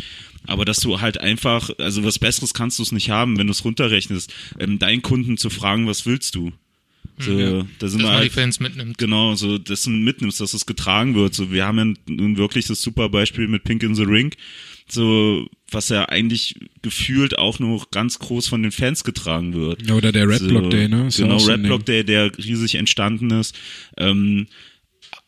Aber 0.48 0.66
dass 0.66 0.78
du 0.78 1.02
halt 1.02 1.20
einfach, 1.20 1.70
also 1.78 2.04
was 2.04 2.18
Besseres 2.18 2.54
kannst 2.54 2.80
du 2.80 2.84
es 2.84 2.92
nicht 2.92 3.10
haben, 3.10 3.38
wenn 3.38 3.48
du 3.48 3.52
es 3.52 3.64
runterrechnest, 3.64 4.34
ähm, 4.60 4.80
deinen 4.80 5.02
Kunden 5.02 5.38
zu 5.38 5.50
fragen, 5.50 5.88
was 5.88 6.06
willst 6.06 6.36
du? 6.36 6.52
So, 7.20 7.38
ja, 7.38 7.68
da 7.78 7.88
sind 7.88 8.02
dass 8.02 8.10
wir 8.10 8.16
halt, 8.16 8.26
die 8.26 8.30
Fans 8.30 8.60
mitnimmt. 8.60 8.98
Genau, 8.98 9.36
so 9.36 9.58
das 9.58 9.86
mitnimmst, 9.86 10.40
dass 10.42 10.54
es 10.54 10.66
getragen 10.66 11.14
wird. 11.14 11.36
So, 11.36 11.52
wir 11.52 11.66
haben 11.66 11.78
ja 11.78 12.14
nun 12.14 12.38
wirklich 12.38 12.66
das 12.66 12.82
super 12.82 13.10
Beispiel 13.10 13.48
mit 13.48 13.64
Pink 13.64 13.84
in 13.84 13.94
the 13.94 14.04
Ring, 14.04 14.34
so 14.92 15.48
was 15.72 15.90
ja 15.90 16.10
eigentlich 16.10 16.56
gefühlt 16.82 17.38
auch 17.38 17.60
noch 17.60 17.92
ganz 17.92 18.20
groß 18.20 18.48
von 18.48 18.62
den 18.62 18.72
Fans 18.72 19.04
getragen 19.04 19.54
wird. 19.54 19.88
Ja, 19.88 19.96
oder 19.96 20.12
der 20.12 20.28
Red 20.28 20.48
Block 20.48 20.66
so, 20.66 20.70
Day, 20.70 20.88
ne? 20.88 21.08
Ist 21.08 21.18
genau, 21.18 21.38
Red 21.38 21.64
Block 21.64 21.86
Day, 21.86 22.04
der 22.04 22.38
riesig 22.38 22.76
entstanden 22.76 23.32
ist. 23.32 23.58
Ähm, 23.98 24.48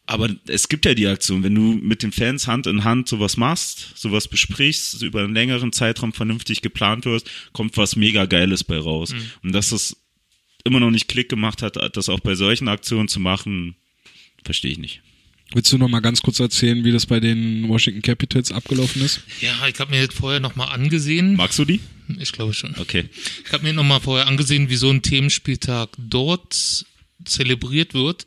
aber 0.05 0.29
es 0.47 0.67
gibt 0.67 0.85
ja 0.85 0.93
die 0.93 1.07
Aktion, 1.07 1.43
wenn 1.43 1.55
du 1.55 1.61
mit 1.61 2.03
den 2.03 2.11
Fans 2.11 2.47
Hand 2.47 2.67
in 2.67 2.83
Hand 2.83 3.07
sowas 3.07 3.37
machst, 3.37 3.93
sowas 3.95 4.27
besprichst, 4.27 5.01
über 5.01 5.23
einen 5.23 5.33
längeren 5.33 5.71
Zeitraum 5.71 6.11
vernünftig 6.11 6.61
geplant 6.61 7.05
wirst, 7.05 7.29
kommt 7.53 7.77
was 7.77 7.95
mega 7.95 8.25
Geiles 8.25 8.65
bei 8.65 8.77
raus. 8.77 9.13
Mhm. 9.13 9.31
Und 9.43 9.51
dass 9.53 9.69
das 9.69 9.95
immer 10.65 10.81
noch 10.81 10.91
nicht 10.91 11.07
Klick 11.07 11.29
gemacht 11.29 11.61
hat, 11.61 11.77
das 11.95 12.09
auch 12.09 12.19
bei 12.19 12.35
solchen 12.35 12.67
Aktionen 12.67 13.07
zu 13.07 13.21
machen, 13.21 13.75
verstehe 14.43 14.71
ich 14.71 14.77
nicht. 14.77 15.01
Willst 15.51 15.71
du 15.71 15.77
noch 15.77 15.87
mal 15.87 15.99
ganz 15.99 16.21
kurz 16.21 16.39
erzählen, 16.39 16.83
wie 16.83 16.91
das 16.91 17.05
bei 17.05 17.19
den 17.19 17.67
Washington 17.69 18.01
Capitals 18.01 18.51
abgelaufen 18.51 19.01
ist? 19.03 19.21
Ja, 19.39 19.67
ich 19.67 19.79
habe 19.79 19.91
mir 19.91 20.01
jetzt 20.01 20.15
vorher 20.15 20.39
noch 20.39 20.55
mal 20.55 20.67
angesehen. 20.67 21.35
Magst 21.35 21.59
du 21.59 21.65
die? 21.65 21.79
Ich 22.17 22.31
glaube 22.31 22.53
schon. 22.53 22.75
Okay. 22.79 23.05
Ich 23.45 23.53
habe 23.53 23.63
mir 23.63 23.73
noch 23.73 23.83
mal 23.83 23.99
vorher 23.99 24.27
angesehen, 24.27 24.69
wie 24.69 24.75
so 24.75 24.89
ein 24.89 25.01
Themenspieltag 25.01 25.89
dort 25.97 26.85
zelebriert 27.25 27.93
wird 27.93 28.25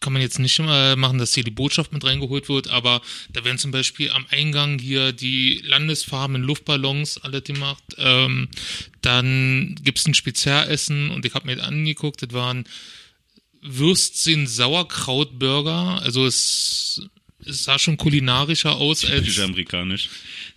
kann 0.00 0.12
man 0.12 0.22
jetzt 0.22 0.38
nicht 0.38 0.58
immer 0.58 0.96
machen, 0.96 1.18
dass 1.18 1.34
hier 1.34 1.44
die 1.44 1.50
Botschaft 1.50 1.92
mit 1.92 2.04
reingeholt 2.04 2.48
wird, 2.48 2.68
aber 2.68 3.02
da 3.30 3.44
werden 3.44 3.58
zum 3.58 3.70
Beispiel 3.70 4.10
am 4.10 4.26
Eingang 4.30 4.78
hier 4.78 5.12
die 5.12 5.60
Landesfarben 5.64 6.40
Luftballons 6.42 7.18
alle 7.18 7.42
gemacht. 7.42 7.82
Ähm, 7.98 8.48
dann 9.02 9.74
gibt 9.82 9.98
es 9.98 10.06
ein 10.06 10.14
Spezialessen 10.14 11.10
und 11.10 11.24
ich 11.24 11.34
habe 11.34 11.46
mir 11.46 11.56
das 11.56 11.66
angeguckt, 11.66 12.22
das 12.22 12.32
waren 12.32 12.64
Würstchen 13.62 14.46
Sauerkrautburger, 14.46 16.00
also 16.02 16.26
es, 16.26 17.02
es 17.44 17.64
sah 17.64 17.78
schon 17.78 17.96
kulinarischer 17.96 18.76
aus 18.76 19.00
Typisch 19.00 19.38
als 19.38 19.40
amerikanisch. 19.40 20.08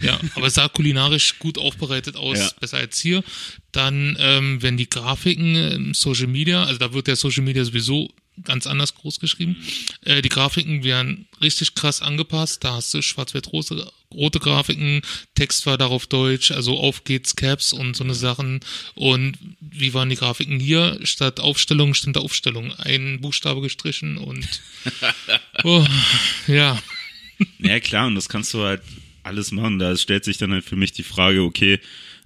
Ja, 0.02 0.19
aber 0.36 0.48
es 0.48 0.56
sah 0.56 0.68
kulinarisch 0.68 1.38
gut 1.40 1.57
aufbereitet 1.57 2.15
aus, 2.15 2.38
ja. 2.38 2.52
besser 2.60 2.78
als 2.78 2.99
hier. 2.99 3.23
Dann 3.72 4.18
ähm, 4.19 4.61
wenn 4.61 4.78
die 4.78 4.90
Grafiken 4.90 5.56
im 5.56 5.94
Social 5.94 6.28
Media, 6.28 6.64
also 6.64 6.80
da 6.80 6.94
wird 6.94 7.07
der 7.07 7.15
Social 7.15 7.44
Media 7.44 7.64
sowieso 7.64 8.14
ganz 8.43 8.68
anders 8.68 8.95
groß 8.95 9.19
geschrieben. 9.19 9.57
Äh, 10.03 10.22
die 10.22 10.30
Grafiken 10.30 10.84
werden 10.84 11.27
richtig 11.41 11.76
krass 11.76 12.01
angepasst. 12.01 12.63
Da 12.63 12.73
hast 12.73 12.93
du 12.93 13.01
schwarz-weiß-rote 13.01 13.91
rote 14.13 14.39
Grafiken, 14.39 15.01
Text 15.35 15.65
war 15.65 15.77
darauf 15.77 16.07
Deutsch, 16.07 16.51
also 16.51 16.77
auf 16.80 17.03
geht's 17.03 17.35
Caps 17.35 17.73
und 17.73 17.95
so 17.95 18.03
eine 18.03 18.13
Sachen. 18.13 18.59
Und 18.95 19.38
wie 19.59 19.93
waren 19.93 20.09
die 20.09 20.15
Grafiken 20.15 20.59
hier? 20.59 20.99
Statt 21.03 21.39
Aufstellung 21.39 21.93
stand 21.93 22.18
Aufstellung. 22.18 22.73
Ein 22.73 23.22
Buchstabe 23.22 23.61
gestrichen 23.61 24.18
und 24.18 24.47
oh, 25.63 25.85
ja. 26.47 26.81
Ja 27.59 27.80
klar, 27.80 28.07
und 28.07 28.15
das 28.15 28.30
kannst 28.30 28.53
du 28.53 28.63
halt 28.63 28.81
alles 29.23 29.51
machen. 29.51 29.80
Da 29.80 29.95
stellt 29.97 30.26
sich 30.26 30.38
dann 30.38 30.51
halt 30.51 30.65
für 30.65 30.76
mich 30.76 30.91
die 30.91 31.03
Frage, 31.03 31.41
okay, 31.41 31.80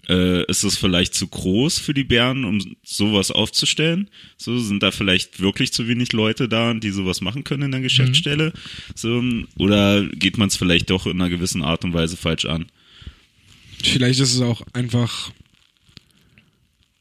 äh, 0.10 0.45
ist 0.49 0.64
es 0.64 0.77
vielleicht 0.77 1.14
zu 1.14 1.27
groß 1.27 1.80
für 1.80 1.94
die 1.94 2.03
Bären, 2.03 2.45
um 2.45 2.76
sowas 2.84 3.32
aufzustellen? 3.32 4.10
So 4.38 4.60
sind 4.60 4.84
da 4.84 4.91
vielleicht 4.91 5.40
wirklich 5.40 5.73
zu 5.73 5.88
wenig 5.88 6.14
Leute 6.14 6.48
da, 6.48 6.73
die 6.73 6.91
sowas 6.91 7.22
machen 7.22 7.44
können 7.44 7.64
in 7.64 7.72
der 7.72 7.82
Geschäftsstelle? 7.82 8.48
Mhm. 8.48 8.52
So, 8.95 9.23
oder 9.64 10.06
geht 10.07 10.38
man 10.38 10.48
es 10.48 10.56
vielleicht 10.56 10.90
doch 10.90 11.06
in 11.06 11.22
einer 11.22 11.30
gewissen 11.30 11.64
Art 11.64 11.84
und 11.84 11.94
Weise 11.94 12.18
falsch 12.18 12.45
an? 12.45 12.65
Vielleicht 13.84 14.19
ist 14.19 14.34
es 14.34 14.41
auch 14.41 14.61
einfach 14.73 15.32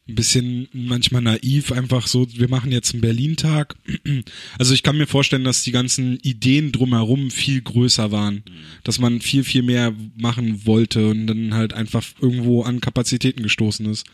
ein 0.06 0.14
bisschen 0.14 0.68
manchmal 0.72 1.22
naiv, 1.22 1.72
einfach 1.72 2.06
so, 2.06 2.26
wir 2.30 2.48
machen 2.48 2.70
jetzt 2.70 2.92
einen 2.92 3.00
Berlin-Tag. 3.00 3.74
Also 4.58 4.74
ich 4.74 4.82
kann 4.82 4.98
mir 4.98 5.06
vorstellen, 5.06 5.44
dass 5.44 5.64
die 5.64 5.72
ganzen 5.72 6.18
Ideen 6.18 6.72
drumherum 6.72 7.30
viel 7.30 7.60
größer 7.60 8.10
waren, 8.12 8.42
dass 8.84 8.98
man 8.98 9.20
viel, 9.20 9.44
viel 9.44 9.62
mehr 9.62 9.94
machen 10.16 10.66
wollte 10.66 11.08
und 11.08 11.26
dann 11.26 11.54
halt 11.54 11.72
einfach 11.72 12.04
irgendwo 12.20 12.62
an 12.62 12.80
Kapazitäten 12.80 13.42
gestoßen 13.42 13.86
ist. 13.86 14.06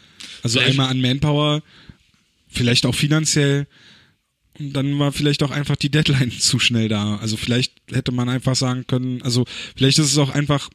Also 0.42 0.58
vielleicht. 0.58 0.70
einmal 0.70 0.90
an 0.90 1.00
Manpower, 1.00 1.62
vielleicht 2.48 2.86
auch 2.86 2.94
finanziell 2.94 3.66
und 4.60 4.74
dann 4.74 4.98
war 4.98 5.10
vielleicht 5.10 5.42
auch 5.42 5.50
einfach 5.50 5.76
die 5.76 5.90
Deadline 5.90 6.30
zu 6.38 6.58
schnell 6.58 6.88
da. 6.88 7.16
Also 7.16 7.36
vielleicht 7.36 7.72
hätte 7.90 8.12
man 8.12 8.28
einfach 8.28 8.54
sagen 8.54 8.86
können, 8.86 9.22
also 9.22 9.44
vielleicht 9.76 9.98
ist 9.98 10.12
es 10.12 10.18
auch 10.18 10.30
einfach 10.30 10.70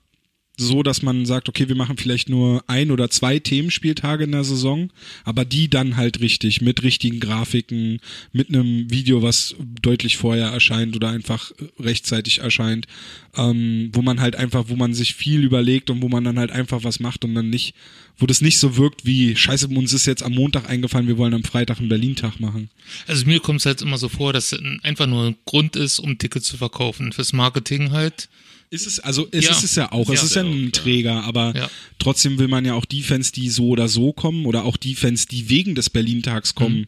so, 0.58 0.84
dass 0.84 1.02
man 1.02 1.26
sagt, 1.26 1.50
okay, 1.50 1.68
wir 1.68 1.76
machen 1.76 1.98
vielleicht 1.98 2.30
nur 2.30 2.64
ein 2.68 2.92
oder 2.92 3.10
zwei 3.10 3.40
Themenspieltage 3.40 4.24
in 4.24 4.32
der 4.32 4.44
Saison, 4.44 4.90
aber 5.24 5.46
die 5.46 5.70
dann 5.70 5.98
halt 5.98 6.22
richtig, 6.22 6.62
mit 6.62 6.84
richtigen 6.84 7.20
Grafiken, 7.20 8.00
mit 8.32 8.50
einem 8.50 8.90
Video, 8.90 9.22
was 9.22 9.56
deutlich 9.82 10.18
vorher 10.18 10.48
erscheint 10.48 10.96
oder 10.96 11.10
einfach 11.10 11.52
rechtzeitig 11.80 12.40
erscheint, 12.40 12.88
ähm, 13.36 13.90
wo 13.94 14.02
man 14.02 14.22
halt 14.22 14.36
einfach, 14.36 14.66
wo 14.68 14.76
man 14.76 14.94
sich 14.94 15.16
viel 15.16 15.44
überlegt 15.44 15.90
und 15.90 16.02
wo 16.02 16.10
man 16.10 16.24
dann 16.24 16.40
halt 16.40 16.52
einfach 16.52 16.84
was 16.84 17.00
macht 17.00 17.26
und 17.26 17.36
dann 17.36 17.50
nicht, 17.50 17.76
wo 18.18 18.26
das 18.26 18.42
nicht 18.42 18.60
so 18.60 18.78
wirkt 18.78 19.06
wie, 19.06 19.36
scheiße, 19.36 19.68
uns 19.68 19.94
ist 19.94 20.06
jetzt 20.06 20.24
am 20.24 20.34
Montag 20.34 20.70
eingefallen, 20.70 21.08
wir 21.08 21.18
wollen 21.18 21.34
am 21.34 21.44
Freitag 21.44 21.80
einen 21.80 21.90
Berlin-Tag 21.90 22.40
machen. 22.40 22.70
Also 23.08 23.26
mir 23.26 23.40
kommt 23.40 23.60
es 23.60 23.66
halt 23.66 23.82
immer 23.82 23.98
so 23.98 24.10
vor, 24.10 24.32
dass 24.32 24.54
es 24.54 24.60
einfach 24.84 25.08
nur 25.08 25.26
ein 25.26 25.36
Grund 25.46 25.76
ist, 25.76 26.00
um 26.00 26.18
Tickets 26.18 26.48
zu 26.48 26.58
verkaufen. 26.58 27.12
Fürs 27.12 27.34
Marketing 27.34 27.92
halt 27.92 28.30
ist 28.70 28.88
es, 28.88 29.00
also 29.00 29.28
es 29.32 29.46
ja. 29.46 29.52
ist 29.52 29.64
es 29.64 29.76
ja 29.76 29.92
auch, 29.92 30.10
es 30.10 30.22
ja, 30.22 30.26
ist 30.26 30.36
ja 30.36 30.44
ein 30.44 30.72
Träger, 30.72 31.24
aber 31.24 31.56
ja. 31.56 31.70
trotzdem 32.00 32.38
will 32.38 32.48
man 32.48 32.66
ja 32.66 32.74
auch 32.74 32.86
die 32.86 33.04
Fans, 33.04 33.32
die 33.32 33.50
so 33.50 33.70
oder 33.70 33.88
so 33.88 34.14
kommen, 34.14 34.46
oder 34.46 34.66
auch 34.66 34.78
die 34.78 34.96
Fans, 34.96 35.28
die 35.28 35.50
wegen 35.50 35.76
des 35.76 35.90
Berlin-Tags 35.90 36.56
kommen, 36.56 36.80
mhm. 36.80 36.88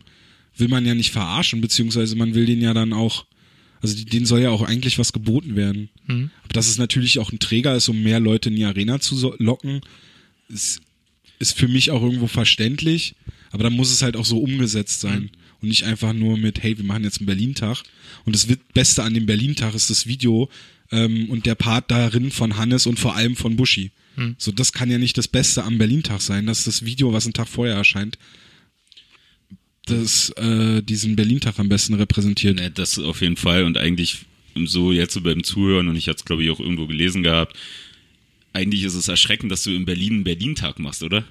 will 0.58 0.68
man 0.68 0.86
ja 0.86 0.96
nicht 0.96 1.12
verarschen, 1.12 1.62
beziehungsweise 1.62 2.16
man 2.16 2.34
will 2.36 2.46
den 2.46 2.62
ja 2.62 2.74
dann 2.74 2.94
auch, 2.94 3.26
also 3.82 3.96
denen 4.04 4.26
soll 4.26 4.42
ja 4.42 4.50
auch 4.50 4.64
eigentlich 4.64 4.98
was 5.00 5.14
geboten 5.14 5.56
werden. 5.56 5.90
Mhm. 6.08 6.32
Aber 6.44 6.54
dass 6.54 6.68
es 6.68 6.78
natürlich 6.78 7.20
auch 7.20 7.32
ein 7.32 7.40
Träger 7.40 7.76
ist, 7.76 7.90
um 7.90 8.02
mehr 8.02 8.20
Leute 8.20 8.50
in 8.50 8.56
die 8.56 8.66
Arena 8.66 9.00
zu 9.00 9.36
locken, 9.38 9.82
ist, 10.50 10.82
ist 11.40 11.58
für 11.58 11.68
mich 11.68 11.92
auch 11.92 12.02
irgendwo 12.02 12.28
verständlich, 12.28 13.16
aber 13.52 13.64
dann 13.64 13.74
muss 13.74 13.92
es 13.92 14.02
halt 14.02 14.18
auch 14.18 14.26
so 14.26 14.40
umgesetzt 14.40 15.02
sein. 15.02 15.24
Mhm. 15.24 15.30
Und 15.60 15.70
nicht 15.70 15.86
einfach 15.86 16.14
nur 16.14 16.38
mit, 16.38 16.62
hey, 16.62 16.78
wir 16.78 16.86
machen 16.86 17.04
jetzt 17.04 17.18
einen 17.18 17.26
Berlin-Tag. 17.26 17.82
Und 18.26 18.36
das 18.36 18.48
Beste 18.76 19.02
an 19.02 19.16
dem 19.16 19.26
Berlin-Tag 19.26 19.74
ist 19.74 19.90
das 19.90 20.06
Video, 20.06 20.50
ähm, 20.92 21.30
und 21.30 21.46
der 21.46 21.56
Part 21.56 21.92
darin 21.92 22.32
von 22.32 22.58
Hannes 22.58 22.86
und 22.86 23.00
vor 23.00 23.16
allem 23.16 23.36
von 23.36 23.56
Buschi. 23.56 23.92
Hm. 24.16 24.36
So, 24.38 24.52
das 24.52 24.74
kann 24.74 24.90
ja 24.90 24.98
nicht 24.98 25.18
das 25.18 25.28
Beste 25.28 25.64
am 25.64 25.78
Berlin-Tag 25.78 26.22
sein, 26.22 26.46
dass 26.46 26.64
das 26.64 26.86
Video, 26.86 27.14
was 27.14 27.26
einen 27.26 27.34
Tag 27.34 27.48
vorher 27.48 27.76
erscheint, 27.76 28.18
das 29.86 30.32
äh, 30.32 30.82
diesen 30.82 31.16
Berlin-Tag 31.16 31.60
am 31.60 31.70
besten 31.70 31.94
repräsentiert. 31.94 32.58
Nee, 32.58 32.72
das 32.74 33.00
auf 33.00 33.22
jeden 33.22 33.38
Fall 33.38 33.64
und 33.64 33.78
eigentlich 33.78 34.26
so 34.66 34.92
jetzt 34.92 35.14
so 35.14 35.22
beim 35.22 35.44
Zuhören 35.44 35.88
und 35.88 35.96
ich 35.96 36.08
hatte 36.08 36.18
es 36.18 36.26
glaube 36.26 36.44
ich 36.44 36.50
auch 36.50 36.60
irgendwo 36.60 36.88
gelesen 36.88 37.24
gehabt, 37.24 37.56
eigentlich 38.54 38.84
ist 38.84 38.96
es 38.96 39.08
erschreckend, 39.08 39.52
dass 39.52 39.64
du 39.64 39.72
in 39.72 39.86
Berlin 39.86 40.14
einen 40.14 40.24
Berlin-Tag 40.24 40.80
machst, 40.80 41.04
oder? 41.04 41.24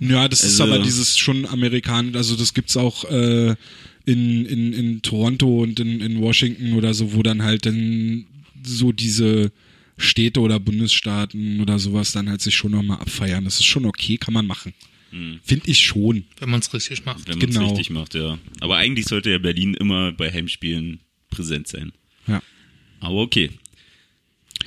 Ja, 0.00 0.26
das 0.28 0.42
also, 0.42 0.54
ist 0.54 0.60
aber 0.60 0.82
dieses 0.82 1.18
schon 1.18 1.46
amerikanisch, 1.46 2.16
also 2.16 2.34
das 2.34 2.54
gibt's 2.54 2.76
auch 2.76 3.04
äh, 3.04 3.54
in, 4.06 4.46
in, 4.46 4.72
in 4.72 5.02
Toronto 5.02 5.62
und 5.62 5.80
in, 5.80 6.00
in 6.00 6.20
Washington 6.20 6.74
oder 6.74 6.94
so, 6.94 7.12
wo 7.12 7.22
dann 7.22 7.42
halt 7.42 7.66
dann 7.66 8.26
so 8.66 8.92
diese 8.92 9.52
Städte 9.96 10.40
oder 10.40 10.58
Bundesstaaten 10.58 11.60
oder 11.60 11.78
sowas 11.78 12.12
dann 12.12 12.28
halt 12.28 12.40
sich 12.40 12.54
schon 12.54 12.72
nochmal 12.72 12.98
abfeiern. 12.98 13.44
Das 13.44 13.56
ist 13.56 13.66
schon 13.66 13.86
okay, 13.86 14.16
kann 14.16 14.34
man 14.34 14.46
machen. 14.46 14.74
Hm. 15.10 15.40
Finde 15.44 15.70
ich 15.70 15.78
schon. 15.80 16.24
Wenn 16.38 16.50
man 16.50 16.60
es 16.60 16.72
richtig 16.74 17.04
macht. 17.04 17.28
Wenn 17.28 17.38
man 17.38 17.48
es 17.48 17.54
genau. 17.54 17.68
richtig 17.68 17.90
macht, 17.90 18.14
ja. 18.14 18.38
Aber 18.60 18.76
eigentlich 18.76 19.06
sollte 19.06 19.30
ja 19.30 19.38
Berlin 19.38 19.74
immer 19.74 20.12
bei 20.12 20.32
Heimspielen 20.32 21.00
präsent 21.30 21.68
sein. 21.68 21.92
Ja. 22.26 22.42
Aber 23.00 23.16
okay. 23.16 23.50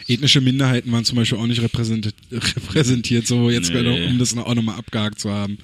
Ethnische 0.08 0.40
Minderheiten 0.40 0.92
waren 0.92 1.04
zum 1.04 1.18
Beispiel 1.18 1.38
auch 1.38 1.48
nicht 1.48 1.62
repräsentiert, 1.62 2.16
repräsentiert 2.32 3.28
so 3.28 3.50
jetzt 3.50 3.74
nee. 3.74 4.08
um 4.08 4.20
das 4.20 4.38
auch 4.38 4.56
nochmal 4.56 4.78
abgehakt 4.78 5.20
zu 5.20 5.30
haben. 5.30 5.58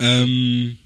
Ähm, 0.00 0.78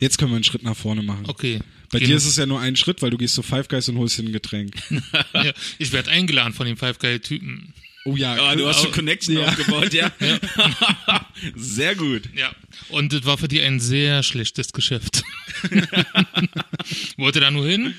Jetzt 0.00 0.16
können 0.16 0.30
wir 0.32 0.36
einen 0.36 0.44
Schritt 0.44 0.62
nach 0.62 0.76
vorne 0.76 1.02
machen. 1.02 1.26
Okay. 1.28 1.60
Bei 1.90 1.98
dir 1.98 2.16
ist 2.16 2.24
es 2.26 2.36
ja 2.36 2.46
nur 2.46 2.60
ein 2.60 2.76
Schritt, 2.76 3.02
weil 3.02 3.10
du 3.10 3.18
gehst 3.18 3.34
zu 3.34 3.42
Five 3.42 3.68
Guys 3.68 3.88
und 3.88 3.98
holst 3.98 4.18
dir 4.18 4.22
ein 4.24 4.32
Getränk. 4.32 4.74
ja, 5.34 5.52
ich 5.78 5.92
werde 5.92 6.10
eingeladen 6.10 6.52
von 6.52 6.66
dem 6.66 6.76
Five 6.76 6.98
Guy 6.98 7.18
Typen. 7.20 7.74
Oh 8.06 8.16
ja, 8.16 8.34
Ah, 8.34 8.56
du 8.56 8.66
hast 8.66 8.80
schon 8.82 8.92
Connection 8.92 9.34
Ja. 9.36 9.46
aufgebaut, 9.46 9.92
ja? 9.92 10.10
Sehr 11.56 11.94
gut. 11.94 12.22
Ja. 12.34 12.50
Und 12.88 13.12
das 13.12 13.24
war 13.26 13.36
für 13.38 13.48
die 13.48 13.60
ein 13.60 13.78
sehr 13.80 14.22
schlechtes 14.22 14.72
Geschäft. 14.72 15.22
Wollte 17.16 17.40
da 17.40 17.50
nur 17.50 17.66
hin, 17.66 17.94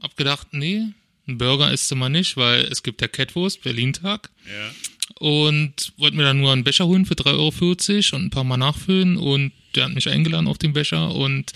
hab 0.00 0.16
gedacht, 0.16 0.48
nee, 0.52 0.82
ein 1.26 1.38
Burger 1.38 1.72
isst 1.72 1.90
du 1.90 1.96
mal 1.96 2.08
nicht, 2.08 2.36
weil 2.36 2.64
es 2.66 2.82
gibt 2.82 3.00
ja 3.00 3.08
Catwurst, 3.08 3.62
Berlin-Tag. 3.62 4.30
Ja. 4.46 4.70
Und 5.18 5.92
wollte 5.96 6.16
mir 6.16 6.24
dann 6.24 6.38
nur 6.38 6.52
einen 6.52 6.64
Becher 6.64 6.86
holen 6.86 7.06
für 7.06 7.14
3,40 7.14 7.32
Euro 8.12 8.16
und 8.16 8.26
ein 8.26 8.30
paar 8.30 8.44
Mal 8.44 8.56
nachfüllen. 8.58 9.16
Und 9.16 9.52
der 9.74 9.84
hat 9.86 9.94
mich 9.94 10.08
eingeladen 10.08 10.46
auf 10.46 10.58
den 10.58 10.72
Becher. 10.72 11.12
Und 11.14 11.52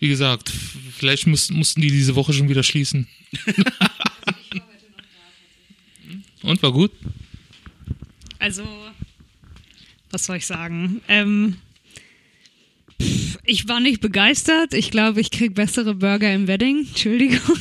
wie 0.00 0.08
gesagt, 0.08 0.50
vielleicht 0.50 1.26
müssten, 1.26 1.54
mussten 1.54 1.80
die 1.80 1.90
diese 1.90 2.16
Woche 2.16 2.32
schon 2.32 2.48
wieder 2.48 2.62
schließen. 2.62 3.06
und 6.42 6.62
war 6.62 6.72
gut? 6.72 6.90
Also, 8.38 8.64
was 10.10 10.24
soll 10.24 10.38
ich 10.38 10.46
sagen? 10.46 11.02
Ähm, 11.06 11.56
ich 13.44 13.68
war 13.68 13.80
nicht 13.80 14.00
begeistert. 14.00 14.72
Ich 14.72 14.90
glaube, 14.90 15.20
ich 15.20 15.30
krieg 15.30 15.54
bessere 15.54 15.94
Burger 15.94 16.32
im 16.32 16.46
Wedding. 16.46 16.86
Entschuldigung. 16.88 17.58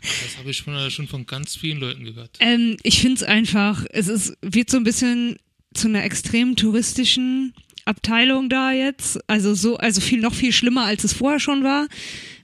Das 0.00 0.38
habe 0.38 0.50
ich 0.50 0.56
schon, 0.56 0.90
schon 0.90 1.06
von 1.06 1.26
ganz 1.26 1.54
vielen 1.54 1.78
Leuten 1.78 2.04
gehört. 2.04 2.36
Ähm, 2.40 2.76
ich 2.82 3.00
finde 3.00 3.16
es 3.16 3.22
einfach, 3.22 3.84
es 3.90 4.08
ist, 4.08 4.36
wird 4.42 4.70
so 4.70 4.76
ein 4.76 4.84
bisschen 4.84 5.38
zu 5.74 5.86
einer 5.86 6.02
extrem 6.02 6.56
touristischen 6.56 7.54
Abteilung 7.88 8.48
da 8.48 8.72
jetzt. 8.72 9.18
Also 9.28 9.54
so, 9.54 9.76
also 9.76 10.00
viel, 10.00 10.20
noch 10.20 10.34
viel 10.34 10.52
schlimmer, 10.52 10.84
als 10.84 11.04
es 11.04 11.12
vorher 11.12 11.40
schon 11.40 11.64
war. 11.64 11.88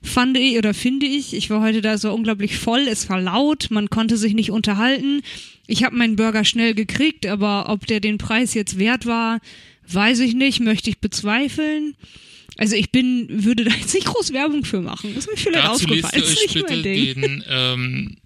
Fand 0.03 0.37
ich 0.37 0.59
oder 0.59 0.75
finde 0.75 1.07
ich. 1.07 1.35
Ich 1.35 1.51
war 1.51 1.63
heute 1.63 1.81
da 1.81 1.97
so 1.99 2.13
unglaublich 2.13 2.57
voll, 2.59 2.87
es 2.89 3.09
war 3.09 3.21
laut, 3.21 3.69
man 3.71 3.89
konnte 3.91 4.17
sich 4.17 4.35
nicht 4.35 4.51
unterhalten. 4.51 5.23
Ich 5.67 5.85
habe 5.85 5.97
meinen 5.97 6.17
Burger 6.17 6.45
schnell 6.45 6.75
gekriegt, 6.75 7.27
aber 7.27 7.69
ob 7.69 7.87
der 7.87 8.01
den 8.01 8.19
Preis 8.19 8.53
jetzt 8.55 8.79
wert 8.79 9.07
war, 9.07 9.41
weiß 9.89 10.21
ich 10.21 10.35
nicht, 10.35 10.61
möchte 10.61 10.91
ich 10.91 10.99
bezweifeln. 10.99 11.95
Also 12.57 12.77
ich 12.77 12.93
bin, 12.93 13.27
würde 13.29 13.65
da 13.65 13.71
jetzt 13.75 13.95
nicht 13.95 14.07
groß 14.07 14.33
Werbung 14.33 14.65
für 14.65 14.81
machen. 14.81 15.13
Das 15.15 15.25
ist 15.25 15.31
mir 15.31 15.37
vielleicht 15.37 15.67
Dazu 15.67 15.87
lest 15.87 16.05
ausgefallen. 16.05 16.15
ihr 16.15 16.21
Das 16.21 16.31
ist 16.31 16.45
euch 16.45 16.55
bitte 16.55 16.83
Ding. 16.83 17.15
den 17.15 17.45
ähm, 17.49 18.17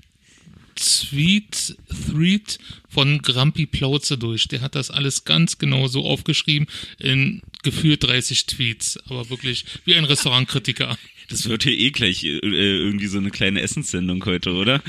Tweet, 0.78 1.76
Thread 1.88 2.58
von 2.88 3.20
Grampi 3.20 3.66
Plauze 3.66 4.16
durch. 4.16 4.48
Der 4.48 4.60
hat 4.60 4.74
das 4.74 4.90
alles 4.90 5.24
ganz 5.24 5.58
genau 5.58 5.88
so 5.88 6.04
aufgeschrieben 6.04 6.68
in 6.98 7.42
gefühlt 7.62 8.04
30 8.04 8.46
Tweets, 8.46 8.98
aber 9.08 9.28
wirklich 9.30 9.64
wie 9.84 9.94
ein 9.94 10.04
Restaurantkritiker. 10.04 10.96
Das 11.28 11.46
wird 11.46 11.64
hier 11.64 11.72
eh 11.72 11.90
gleich 11.90 12.24
äh, 12.24 12.38
irgendwie 12.38 13.06
so 13.06 13.18
eine 13.18 13.30
kleine 13.30 13.60
Essenssendung 13.60 14.24
heute, 14.24 14.52
oder? 14.52 14.82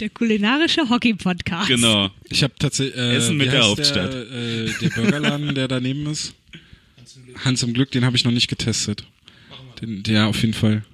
Der 0.00 0.10
kulinarische 0.10 0.88
Hockey-Podcast. 0.88 1.68
genau. 1.68 2.10
Ich 2.28 2.42
habe 2.42 2.54
tatsächlich. 2.58 2.96
Äh, 2.96 3.16
Essen 3.16 3.36
mit 3.36 3.52
der 3.52 3.62
Hauptstadt. 3.64 4.12
Der, 4.12 4.30
äh, 4.32 4.72
der 4.80 4.88
Burgerladen, 4.90 5.54
der 5.54 5.68
daneben 5.68 6.06
ist. 6.06 6.34
Hans 7.44 7.62
im 7.62 7.74
Glück, 7.74 7.92
den 7.92 8.04
habe 8.04 8.16
ich 8.16 8.24
noch 8.24 8.32
nicht 8.32 8.48
getestet. 8.48 9.04
Den, 9.80 10.02
der 10.02 10.26
auf 10.26 10.40
jeden 10.40 10.54
Fall. 10.54 10.84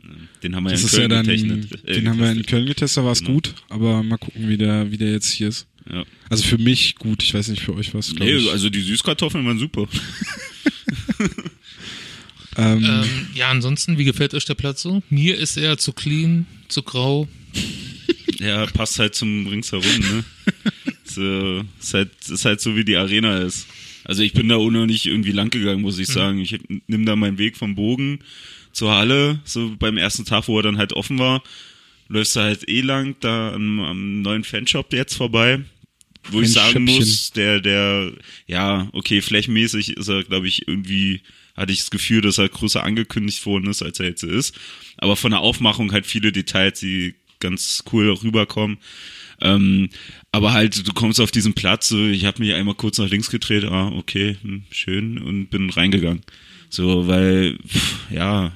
Den 0.44 0.54
haben 0.54 0.64
wir 0.64 0.70
Das 0.70 0.82
ja 0.82 0.86
ist 0.86 0.94
in 0.94 1.00
ja 1.00 1.08
Köln 1.08 1.26
dann, 1.26 1.26
getechnet, 1.26 1.88
äh, 1.88 1.92
den 1.94 2.08
haben 2.08 2.18
wir 2.18 2.26
in 2.26 2.32
getestet. 2.36 2.50
Köln 2.50 2.66
getestet, 2.66 2.96
da 2.98 3.04
war 3.06 3.12
es 3.12 3.20
Genau. 3.20 3.32
gut, 3.32 3.54
aber 3.70 4.02
mal 4.04 4.18
gucken, 4.18 4.48
wie 4.48 4.56
der, 4.58 4.90
wie 4.92 4.98
der 4.98 5.10
jetzt 5.10 5.30
hier 5.32 5.48
ist. 5.48 5.66
Ja. 5.90 6.04
Also 6.30 6.44
für 6.44 6.58
mich 6.58 6.94
gut, 6.96 7.22
ich 7.22 7.34
weiß 7.34 7.48
nicht 7.48 7.62
für 7.62 7.74
euch 7.74 7.92
was, 7.94 8.12
Nee, 8.14 8.36
ich. 8.36 8.50
also 8.50 8.70
die 8.70 8.80
Süßkartoffeln 8.82 9.44
waren 9.46 9.58
super. 9.58 9.88
ähm, 12.56 12.84
Ähm, 12.84 13.04
ja, 13.34 13.48
ansonsten, 13.50 13.98
wie 13.98 14.04
gefällt 14.04 14.34
euch 14.34 14.44
der 14.44 14.54
Platz 14.54 14.82
so? 14.82 15.02
Mir 15.10 15.36
ist 15.38 15.56
er 15.56 15.76
zu 15.78 15.92
clean, 15.92 16.46
zu 16.68 16.82
grau. 16.82 17.28
Ja, 18.38 18.66
passt 18.66 18.98
halt 18.98 19.14
zum 19.14 19.46
ringsherum, 19.46 19.84
ne? 19.98 20.24
so, 21.04 21.64
ist, 21.80 21.94
halt, 21.94 22.10
ist 22.28 22.44
halt 22.44 22.60
so, 22.60 22.76
wie 22.76 22.84
die 22.84 22.96
Arena 22.96 23.38
ist. 23.38 23.66
Also 24.04 24.22
ich 24.22 24.32
bin 24.34 24.48
da 24.48 24.56
ohne 24.56 24.86
nicht 24.86 25.06
irgendwie 25.06 25.32
lang 25.32 25.50
gegangen, 25.50 25.80
muss 25.82 25.98
ich 25.98 26.08
sagen. 26.08 26.38
Ich 26.38 26.58
nimm 26.86 27.06
da 27.06 27.16
meinen 27.16 27.38
Weg 27.38 27.56
vom 27.56 27.74
Bogen 27.74 28.18
zur 28.74 28.94
Halle, 28.94 29.40
so 29.44 29.74
beim 29.78 29.96
ersten 29.96 30.24
Tag, 30.24 30.48
wo 30.48 30.58
er 30.58 30.62
dann 30.62 30.78
halt 30.78 30.92
offen 30.92 31.18
war. 31.18 31.42
Läufst 32.08 32.36
du 32.36 32.40
halt 32.40 32.68
eh 32.68 32.82
lang 32.82 33.16
da 33.20 33.54
am, 33.54 33.80
am 33.80 34.22
neuen 34.22 34.44
Fanshop 34.44 34.92
jetzt 34.92 35.14
vorbei. 35.14 35.60
Wo 36.30 36.40
ich 36.40 36.52
sagen 36.52 36.84
muss, 36.84 37.32
der, 37.32 37.60
der, 37.60 38.12
ja, 38.46 38.88
okay, 38.92 39.20
flächenmäßig 39.20 39.96
ist 39.96 40.08
er, 40.08 40.24
glaube 40.24 40.48
ich, 40.48 40.66
irgendwie, 40.66 41.20
hatte 41.54 41.72
ich 41.72 41.80
das 41.80 41.90
Gefühl, 41.90 42.22
dass 42.22 42.38
er 42.38 42.48
größer 42.48 42.82
angekündigt 42.82 43.44
worden 43.44 43.68
ist, 43.68 43.82
als 43.82 44.00
er 44.00 44.06
jetzt 44.06 44.22
ist. 44.22 44.58
Aber 44.96 45.16
von 45.16 45.32
der 45.32 45.40
Aufmachung 45.40 45.92
halt 45.92 46.06
viele 46.06 46.32
Details, 46.32 46.80
die 46.80 47.14
ganz 47.40 47.84
cool 47.92 48.10
rüberkommen. 48.10 48.78
Ähm, 49.40 49.90
aber 50.32 50.52
halt, 50.54 50.86
du 50.86 50.92
kommst 50.94 51.20
auf 51.20 51.30
diesen 51.30 51.52
Platz, 51.52 51.88
so, 51.88 52.06
ich 52.06 52.24
habe 52.24 52.42
mich 52.42 52.54
einmal 52.54 52.74
kurz 52.74 52.98
nach 52.98 53.10
links 53.10 53.30
gedreht, 53.30 53.64
ah, 53.64 53.88
okay, 53.88 54.36
hm, 54.40 54.64
schön, 54.70 55.18
und 55.18 55.48
bin 55.48 55.68
reingegangen. 55.68 56.22
So, 56.70 57.06
weil, 57.06 57.58
pff, 57.68 58.10
ja, 58.10 58.52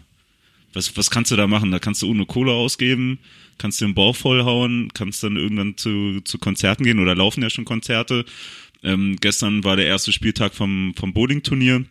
was, 0.72 0.96
was 0.96 1.10
kannst 1.10 1.30
du 1.30 1.36
da 1.36 1.46
machen? 1.46 1.70
Da 1.70 1.78
kannst 1.78 2.02
du 2.02 2.10
ohne 2.10 2.26
Kohle 2.26 2.52
ausgeben, 2.52 3.18
kannst 3.58 3.80
dir 3.80 3.86
den 3.86 3.94
Bauch 3.94 4.16
vollhauen, 4.16 4.90
kannst 4.94 5.22
dann 5.22 5.36
irgendwann 5.36 5.76
zu, 5.76 6.20
zu 6.24 6.38
Konzerten 6.38 6.84
gehen 6.84 6.98
oder 6.98 7.14
laufen 7.14 7.42
ja 7.42 7.50
schon 7.50 7.64
Konzerte. 7.64 8.24
Ähm, 8.82 9.16
gestern 9.20 9.64
war 9.64 9.76
der 9.76 9.86
erste 9.86 10.12
Spieltag 10.12 10.54
vom, 10.54 10.94
vom 10.96 11.12
Bowling-Turnier, 11.12 11.84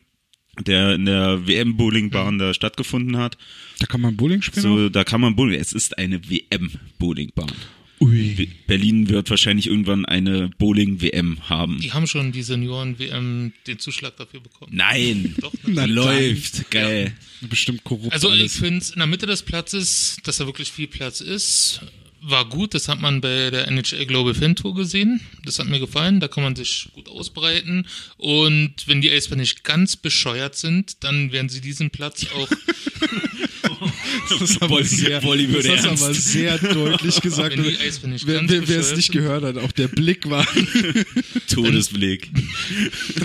der 0.66 0.96
in 0.96 1.06
der 1.06 1.46
WM-Bowlingbahn 1.48 2.38
da 2.38 2.54
stattgefunden 2.54 3.18
hat. 3.18 3.38
da 3.80 3.86
kann 3.88 4.02
man 4.02 4.16
Bowling 4.16 4.42
spielen. 4.42 4.64
So, 4.64 4.90
da 4.90 5.04
kann 5.04 5.22
man 5.22 5.36
Bowling. 5.36 5.60
Es 5.60 5.74
ist 5.74 5.98
eine 5.98 6.30
WM-Bowlingbahn. 6.30 7.52
Ui. 8.00 8.48
Berlin 8.68 9.10
wird 9.10 9.30
wahrscheinlich 9.30 9.68
irgendwann 9.68 10.06
eine 10.06 10.50
Bowling-WM 10.60 11.50
haben. 11.50 11.80
Die 11.82 11.94
haben 11.94 12.06
schon 12.06 12.32
die 12.32 12.44
Senioren-WM 12.44 13.54
den 13.66 13.80
Zuschlag 13.80 14.16
dafür 14.18 14.40
bekommen. 14.40 14.72
Nein, 14.76 15.34
Doch, 15.42 15.52
Na, 15.66 15.86
läuft, 15.86 16.70
geil. 16.70 17.14
Bestimmt 17.42 17.84
korrupt 17.84 18.14
Also 18.14 18.28
ich 18.32 18.40
alles. 18.42 18.58
finde 18.58 18.86
in 18.94 19.00
der 19.00 19.08
Mitte 19.08 19.26
des 19.26 19.42
Platzes, 19.42 20.18
dass 20.24 20.38
da 20.38 20.46
wirklich 20.46 20.72
viel 20.72 20.88
Platz 20.88 21.22
ist, 21.22 21.82
war 22.22 22.48
gut. 22.50 22.74
Das 22.74 22.88
hat 22.88 23.00
man 23.02 23.22
bei 23.22 23.50
der 23.52 23.68
NHL 23.68 24.06
Global 24.06 24.34
Fan 24.34 24.56
Tour 24.56 24.76
gesehen. 24.76 25.22
Das 25.46 25.60
hat 25.60 25.68
mir 25.68 25.80
gefallen. 25.80 26.20
Da 26.20 26.28
kann 26.28 26.44
man 26.44 26.56
sich 26.56 26.90
gut 26.94 27.08
ausbreiten. 27.10 27.88
Und 28.18 28.74
wenn 28.88 29.02
die 29.02 29.10
Eisbären 29.12 29.40
nicht 29.40 29.64
ganz 29.64 29.96
bescheuert 29.96 30.56
sind, 30.56 31.04
dann 31.04 31.32
werden 31.32 31.50
sie 31.50 31.62
diesen 31.62 31.90
Platz 31.92 32.26
auch, 32.36 32.50
Das 34.30 34.42
ist 34.42 34.62
aber 34.62 34.78
Bolli- 34.80 34.84
sehr, 34.86 35.22
Bolli 35.22 35.48
würde 35.50 35.70
das 35.70 35.86
ernst. 35.86 36.04
aber 36.04 36.14
sehr 36.14 36.58
deutlich 36.58 37.22
gesagt. 37.22 37.56
Wer 37.58 38.50
wer- 38.50 38.68
wer 38.68 38.80
es 38.80 38.96
nicht 38.96 39.12
gehört 39.12 39.44
hat, 39.44 39.58
auch 39.58 39.72
der 39.72 39.88
Blick 39.88 40.30
war. 40.30 40.46
Todesblick. 41.50 42.30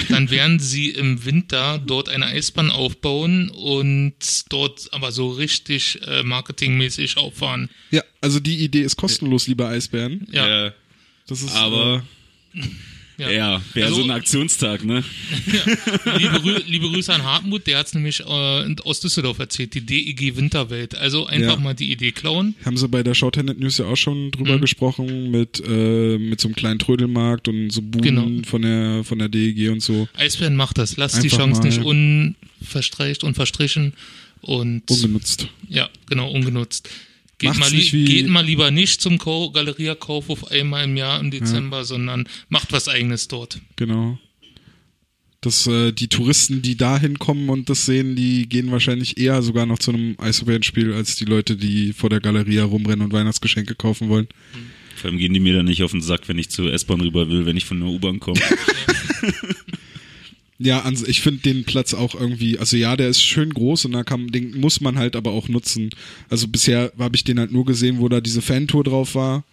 dann 0.09 0.31
werden 0.31 0.59
sie 0.59 0.91
im 0.91 1.25
Winter 1.25 1.79
dort 1.85 2.09
eine 2.09 2.27
Eisbahn 2.27 2.71
aufbauen 2.71 3.49
und 3.51 4.15
dort 4.51 4.89
aber 4.93 5.13
so 5.13 5.31
richtig 5.31 6.01
äh, 6.07 6.23
marketingmäßig 6.23 7.17
auffahren. 7.17 7.69
ja, 7.91 8.03
also 8.21 8.39
die 8.41 8.59
Idee 8.59 8.83
ist 8.83 8.97
kostenlos, 8.97 9.47
lieber 9.47 9.69
Eisbären. 9.69 10.27
Ja. 10.31 10.67
Äh, 10.69 10.73
Das 11.27 11.43
ist, 11.43 11.55
aber 11.55 12.05
Ja. 13.23 13.31
ja, 13.31 13.63
wäre 13.75 13.87
Also- 13.89 13.99
so 14.01 14.05
ein 14.05 14.11
Aktionstag, 14.11 14.85
ne? 14.85 15.05
liebe, 16.19 16.41
Grü 16.41 16.61
liebe 16.67 16.89
Grüße 16.91 17.13
an 17.13 17.23
Hartmut, 17.23 17.67
der 17.67 17.79
hat 17.79 17.87
es 17.87 17.95
nämlich 17.95 18.21
äh, 18.21 18.25
aus 18.85 19.01
Düsseldorf 19.01 19.39
erzählt, 19.39 19.75
die 19.75 19.81
DEG 19.81 20.37
Winterwelt. 20.37 20.95
Also 20.95 21.27
einfach 21.27 21.55
Ja. 21.55 21.61
mal 21.61 21.75
die 21.75 21.91
Idee 21.93 22.13
klauen. 22.13 22.55
Haben 22.65 22.77
sie 22.77 22.89
bei 22.89 23.03
der 23.03 23.15
Shorthanded 23.15 23.59
News 23.61 23.79
ja 23.79 23.87
auch 23.87 23.97
schon 23.97 24.31
drüber 24.31 24.57
Mhm. 24.57 24.61
gesprochen 24.61 25.31
mit 25.31 25.63
äh, 25.67 26.19
mit 26.19 26.41
so 26.41 26.49
einem 26.49 26.55
kleinen 26.57 26.79
Trödelmarkt 26.79 27.49
und 27.49 27.71
so 27.71 27.83
Buden 27.83 28.03
Genau. 28.03 28.43
von 28.47 28.63
der 28.63 29.05
von 29.05 29.19
der 29.19 29.29
DEG 29.29 29.71
und 29.71 29.81
so. 29.81 30.09
Eisbären 30.15 30.57
macht 30.57 30.79
das. 30.79 30.97
Lasst 30.97 31.17
die 31.23 31.29
Einfach 31.31 31.39
Chance 31.39 31.61
mal- 31.61 31.69
nicht 31.69 31.83
unverstreicht 32.61 33.25
und 33.25 33.35
verstrichen. 33.35 33.93
Und 34.41 34.91
Ungenutzt. 34.91 35.47
ja, 35.69 35.89
genau, 36.09 36.29
ungenutzt. 36.31 36.89
Geht 37.43 37.59
mal, 37.59 37.71
geht 37.71 38.29
mal 38.29 38.45
lieber 38.45 38.71
nicht 38.71 39.01
zum 39.01 39.19
Kau- 39.19 39.51
Galeria 39.51 39.95
Kaufhof 39.95 40.51
einmal 40.51 40.85
im 40.85 40.97
Jahr 40.97 41.21
im 41.21 41.31
Dezember, 41.31 41.85
sondern 41.85 42.27
macht 42.49 42.73
was 42.73 42.89
eigenes 42.89 43.29
dort. 43.29 43.61
Genau. 43.77 44.19
Das, 45.41 45.67
äh, 45.67 45.91
die 45.93 46.07
Touristen, 46.07 46.63
die 46.63 46.77
da 46.77 46.99
hinkommen 47.01 47.49
und 47.49 47.69
das 47.69 47.85
sehen, 47.85 48.15
die 48.15 48.49
gehen 48.49 48.71
wahrscheinlich 48.71 49.19
eher 49.19 49.43
sogar 49.43 49.67
noch 49.67 49.81
zu 49.81 49.91
einem 49.93 50.15
Eishockey-Spiel 50.19 50.93
als 50.95 51.17
die 51.17 51.25
Leute, 51.25 51.57
die 51.57 51.93
vor 51.93 52.11
der 52.11 52.21
Galeria 52.21 52.63
rumrennen 52.65 53.05
und 53.07 53.13
Weihnachtsgeschenke 53.13 53.75
kaufen 53.75 54.09
wollen. 54.09 54.29
Vor 54.95 55.11
allem 55.11 55.19
gehen 55.19 55.35
die 55.35 55.41
mir 55.41 55.55
dann 55.55 55.67
nicht 55.67 55.83
auf 55.83 55.91
den 55.91 56.01
Sack, 56.01 56.29
wenn 56.29 56.39
ich 56.39 56.49
zur 56.51 56.73
S-Bahn 56.73 57.01
rüber 57.01 57.29
will, 57.29 57.45
wenn 57.45 57.57
ich 57.57 57.65
von 57.65 57.81
der 57.81 57.89
U-Bahn 57.89 58.21
komme. 58.21 58.41
Ja, 60.59 60.83
ans- 60.85 61.03
ich 61.03 61.21
finde 61.23 61.43
den 61.43 61.65
Platz 61.65 61.93
auch 61.95 62.15
irgendwie, 62.15 62.59
also 62.59 62.77
ja, 62.77 62.97
der 62.97 63.09
ist 63.09 63.23
schön 63.23 63.53
groß 63.53 63.85
und 63.87 63.93
da 63.93 64.05
kann, 64.05 64.29
den 64.29 64.61
muss 64.61 64.81
man 64.81 64.97
halt 64.97 65.17
aber 65.17 65.33
auch 65.33 65.49
nutzen. 65.49 65.91
Also 66.29 66.47
bisher 66.47 66.93
habe 66.99 67.17
ich 67.17 67.25
den 67.25 67.39
halt 67.41 67.51
nur 67.53 67.65
gesehen, 67.65 67.99
wo 67.99 68.09
da 68.09 68.21
diese 68.21 68.43
Fantour 68.43 68.85
drauf 68.85 69.15
war 69.15 69.45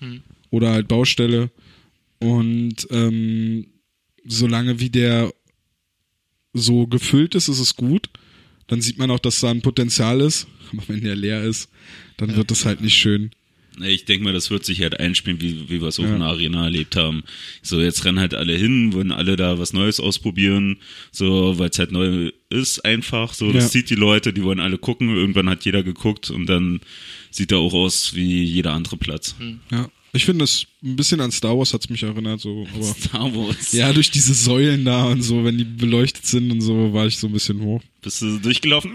oder 0.51 0.71
halt 0.71 0.87
Baustelle. 0.87 1.49
Und 2.19 2.87
ähm, 2.91 3.65
solange 4.25 4.79
wie 4.79 4.89
der 4.89 5.33
so 6.53 6.87
gefüllt 6.87 7.35
ist, 7.35 7.47
ist 7.47 7.59
es 7.59 7.75
gut. 7.75 8.09
Dann 8.67 8.81
sieht 8.81 8.97
man 8.97 9.09
auch, 9.11 9.19
dass 9.19 9.39
da 9.39 9.49
ein 9.49 9.61
Potenzial 9.61 10.21
ist. 10.21 10.47
Aber 10.73 10.83
wenn 10.87 11.01
der 11.03 11.15
leer 11.15 11.43
ist, 11.43 11.69
dann 12.17 12.35
wird 12.35 12.51
das 12.51 12.65
halt 12.65 12.81
nicht 12.81 12.95
schön. 12.95 13.31
Ich 13.83 14.05
denke 14.05 14.23
mal, 14.23 14.33
das 14.33 14.49
wird 14.49 14.65
sich 14.65 14.81
halt 14.81 14.99
einspielen, 14.99 15.41
wie, 15.41 15.69
wie 15.69 15.81
wir 15.81 15.87
es 15.87 15.99
auch 15.99 16.03
ja. 16.03 16.13
in 16.13 16.19
der 16.19 16.29
Arena 16.29 16.65
erlebt 16.65 16.95
haben. 16.95 17.23
So, 17.61 17.79
jetzt 17.79 18.05
rennen 18.05 18.19
halt 18.19 18.33
alle 18.33 18.53
hin, 18.53 18.93
wollen 18.93 19.11
alle 19.11 19.35
da 19.35 19.59
was 19.59 19.73
Neues 19.73 19.99
ausprobieren, 19.99 20.77
so, 21.11 21.57
weil 21.59 21.69
es 21.69 21.79
halt 21.79 21.91
neu 21.91 22.31
ist 22.49 22.85
einfach. 22.85 23.33
So, 23.33 23.51
das 23.51 23.65
ja. 23.65 23.69
sieht 23.69 23.89
die 23.89 23.95
Leute, 23.95 24.33
die 24.33 24.43
wollen 24.43 24.59
alle 24.59 24.77
gucken. 24.77 25.09
Irgendwann 25.15 25.49
hat 25.49 25.65
jeder 25.65 25.83
geguckt 25.83 26.29
und 26.29 26.47
dann 26.47 26.81
sieht 27.31 27.51
er 27.51 27.59
auch 27.59 27.73
aus 27.73 28.15
wie 28.15 28.43
jeder 28.43 28.73
andere 28.73 28.97
Platz. 28.97 29.35
Ja. 29.71 29.89
Ich 30.11 30.25
finde 30.25 30.45
es 30.45 30.65
ein 30.83 30.95
bisschen 30.95 31.21
an 31.21 31.31
Star 31.31 31.57
Wars 31.57 31.73
hat's 31.73 31.89
mich 31.89 32.01
erinnert, 32.01 32.41
so. 32.41 32.67
Aber, 32.73 32.83
Star 32.99 33.35
Wars. 33.35 33.71
Ja, 33.71 33.93
durch 33.93 34.09
diese 34.09 34.33
Säulen 34.33 34.85
da 34.85 35.05
und 35.05 35.21
so, 35.21 35.43
wenn 35.43 35.57
die 35.57 35.63
beleuchtet 35.63 36.25
sind 36.25 36.51
und 36.51 36.61
so, 36.61 36.93
war 36.93 37.05
ich 37.05 37.17
so 37.17 37.27
ein 37.27 37.33
bisschen 37.33 37.61
hoch. 37.61 37.81
Bist 38.01 38.21
du 38.21 38.39
durchgelaufen? 38.39 38.93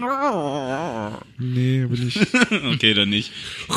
Nee, 1.37 1.85
bin 1.85 2.07
ich. 2.07 2.19
okay, 2.73 2.93
dann 2.93 3.09
nicht. 3.09 3.31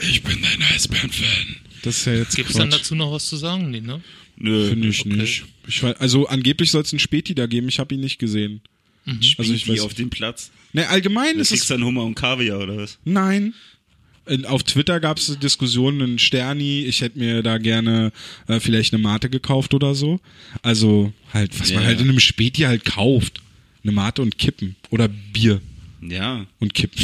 ich 0.00 0.22
bin 0.22 0.42
dein 0.42 0.62
Eisbären-Fan. 0.74 1.56
Das 1.82 1.98
ist 1.98 2.04
ja 2.06 2.14
jetzt. 2.14 2.36
Gibt's 2.36 2.54
dann 2.54 2.70
dazu 2.70 2.94
noch 2.94 3.12
was 3.12 3.28
zu 3.28 3.36
sagen? 3.36 3.70
Nee, 3.70 3.80
ne? 3.80 4.02
Nö. 4.36 4.68
Finde 4.68 4.88
ich 4.88 5.00
okay. 5.00 5.14
nicht. 5.14 5.44
Ich 5.66 5.82
weiß, 5.82 5.96
also 5.96 6.26
angeblich 6.26 6.70
soll 6.70 6.82
es 6.82 6.92
einen 6.92 7.00
Späti 7.00 7.34
da 7.34 7.46
geben, 7.46 7.68
ich 7.68 7.78
habe 7.78 7.94
ihn 7.94 8.00
nicht 8.00 8.18
gesehen. 8.18 8.60
Mhm. 9.04 9.20
Also 9.38 9.52
ich 9.52 9.68
weiß, 9.68 9.80
auf 9.80 9.94
dem 9.94 10.10
Platz. 10.10 10.50
Ne, 10.72 10.88
allgemein 10.88 11.38
ist 11.38 11.52
es. 11.52 11.66
dann 11.66 11.84
Hummer 11.84 12.04
und 12.04 12.14
Kaviar 12.14 12.60
oder 12.60 12.76
was? 12.76 12.98
Nein, 13.04 13.54
auf 14.46 14.62
Twitter 14.62 15.00
gab 15.00 15.18
es 15.18 15.38
Diskussionen, 15.38 16.14
ein 16.14 16.18
Sterni, 16.18 16.84
ich 16.84 17.00
hätte 17.00 17.18
mir 17.18 17.42
da 17.42 17.58
gerne 17.58 18.12
äh, 18.48 18.60
vielleicht 18.60 18.92
eine 18.94 19.02
Mate 19.02 19.30
gekauft 19.30 19.74
oder 19.74 19.94
so. 19.94 20.20
Also 20.62 21.12
halt, 21.32 21.58
was 21.60 21.70
ja. 21.70 21.76
man 21.76 21.86
halt 21.86 22.00
in 22.00 22.08
einem 22.08 22.20
Späti 22.20 22.62
halt 22.62 22.84
kauft. 22.84 23.40
Eine 23.82 23.92
Mate 23.92 24.22
und 24.22 24.38
Kippen. 24.38 24.76
Oder 24.90 25.08
Bier. 25.08 25.60
Ja. 26.00 26.46
Und 26.60 26.74
Kippen. 26.74 27.02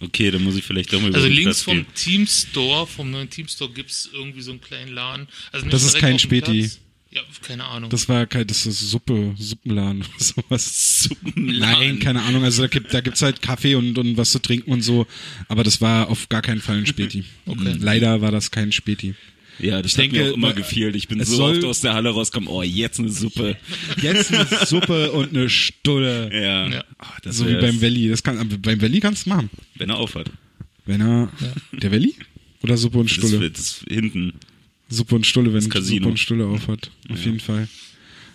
Okay, 0.00 0.30
dann 0.30 0.44
muss 0.44 0.56
ich 0.56 0.64
vielleicht 0.64 0.92
doch 0.92 1.00
mal 1.00 1.08
über 1.08 1.16
Also 1.16 1.28
links 1.28 1.62
vom 1.62 1.78
gehen. 1.78 1.86
Team 1.94 2.26
Store, 2.26 2.86
vom 2.86 3.10
neuen 3.10 3.30
Team 3.30 3.48
Store 3.48 3.70
gibt 3.72 3.90
es 3.90 4.10
irgendwie 4.12 4.42
so 4.42 4.50
einen 4.50 4.60
kleinen 4.60 4.92
Laden. 4.92 5.26
Also 5.52 5.66
das 5.68 5.84
ist 5.84 5.98
kein 5.98 6.18
Späti. 6.18 6.60
Platz. 6.60 6.80
Ja, 7.16 7.22
keine 7.40 7.64
Ahnung. 7.64 7.88
Das 7.88 8.10
war 8.10 8.26
kein, 8.26 8.46
das 8.46 8.66
ist 8.66 8.78
Suppe, 8.90 9.34
Suppenladen 9.38 10.02
oder 10.02 10.22
sowas. 10.22 11.04
Suppenladen. 11.04 11.58
Nein, 11.58 11.98
keine 11.98 12.20
Ahnung. 12.20 12.44
Also 12.44 12.60
da 12.60 12.68
gibt, 12.68 12.92
da 12.92 13.00
gibt's 13.00 13.22
halt 13.22 13.40
Kaffee 13.40 13.74
und, 13.74 13.96
und 13.96 14.18
was 14.18 14.32
zu 14.32 14.38
trinken 14.38 14.70
und 14.70 14.82
so. 14.82 15.06
Aber 15.48 15.64
das 15.64 15.80
war 15.80 16.10
auf 16.10 16.28
gar 16.28 16.42
keinen 16.42 16.60
Fall 16.60 16.76
ein 16.76 16.86
Späti. 16.86 17.24
okay. 17.46 17.74
Leider 17.78 18.20
war 18.20 18.32
das 18.32 18.50
kein 18.50 18.70
Späti. 18.70 19.14
Ja, 19.58 19.80
das 19.80 19.92
ich 19.92 19.96
denke, 19.96 20.18
mir 20.18 20.30
auch 20.30 20.34
immer 20.34 20.52
gefehlt. 20.52 20.94
Ich 20.94 21.08
bin 21.08 21.24
so 21.24 21.42
oft 21.42 21.64
aus 21.64 21.80
der 21.80 21.94
Halle 21.94 22.10
rausgekommen, 22.10 22.50
oh, 22.50 22.62
jetzt 22.62 23.00
eine 23.00 23.08
Suppe. 23.08 23.56
Jetzt 24.02 24.30
eine 24.30 24.46
Suppe 24.66 25.12
und 25.12 25.34
eine 25.34 25.48
Stulle. 25.48 26.28
Ja. 26.30 26.68
ja. 26.68 26.84
Oh, 27.00 27.30
so 27.30 27.48
wie 27.48 27.54
beim 27.54 27.80
Valley. 27.80 28.10
Das 28.10 28.22
kann, 28.22 28.46
beim 28.60 28.82
Valley 28.82 29.00
kannst 29.00 29.24
du 29.24 29.30
machen. 29.30 29.48
Wenn 29.76 29.88
er 29.88 29.96
aufhat. 29.96 30.30
Wenn 30.84 31.00
er, 31.00 31.32
ja. 31.40 31.78
der 31.78 31.92
Valley? 31.92 32.14
Oder 32.62 32.76
Suppe 32.76 32.98
und 32.98 33.10
Stulle? 33.10 33.50
Das, 33.50 33.80
das 33.80 33.84
hinten. 33.88 34.34
Suppe 34.88 35.16
und 35.16 35.26
Stulle, 35.26 35.52
wenn 35.52 35.60
Suppe 35.60 36.08
und 36.08 36.18
Stulle 36.18 36.46
aufhat. 36.46 36.90
Auf 37.10 37.24
jeden 37.24 37.40
Fall. 37.40 37.68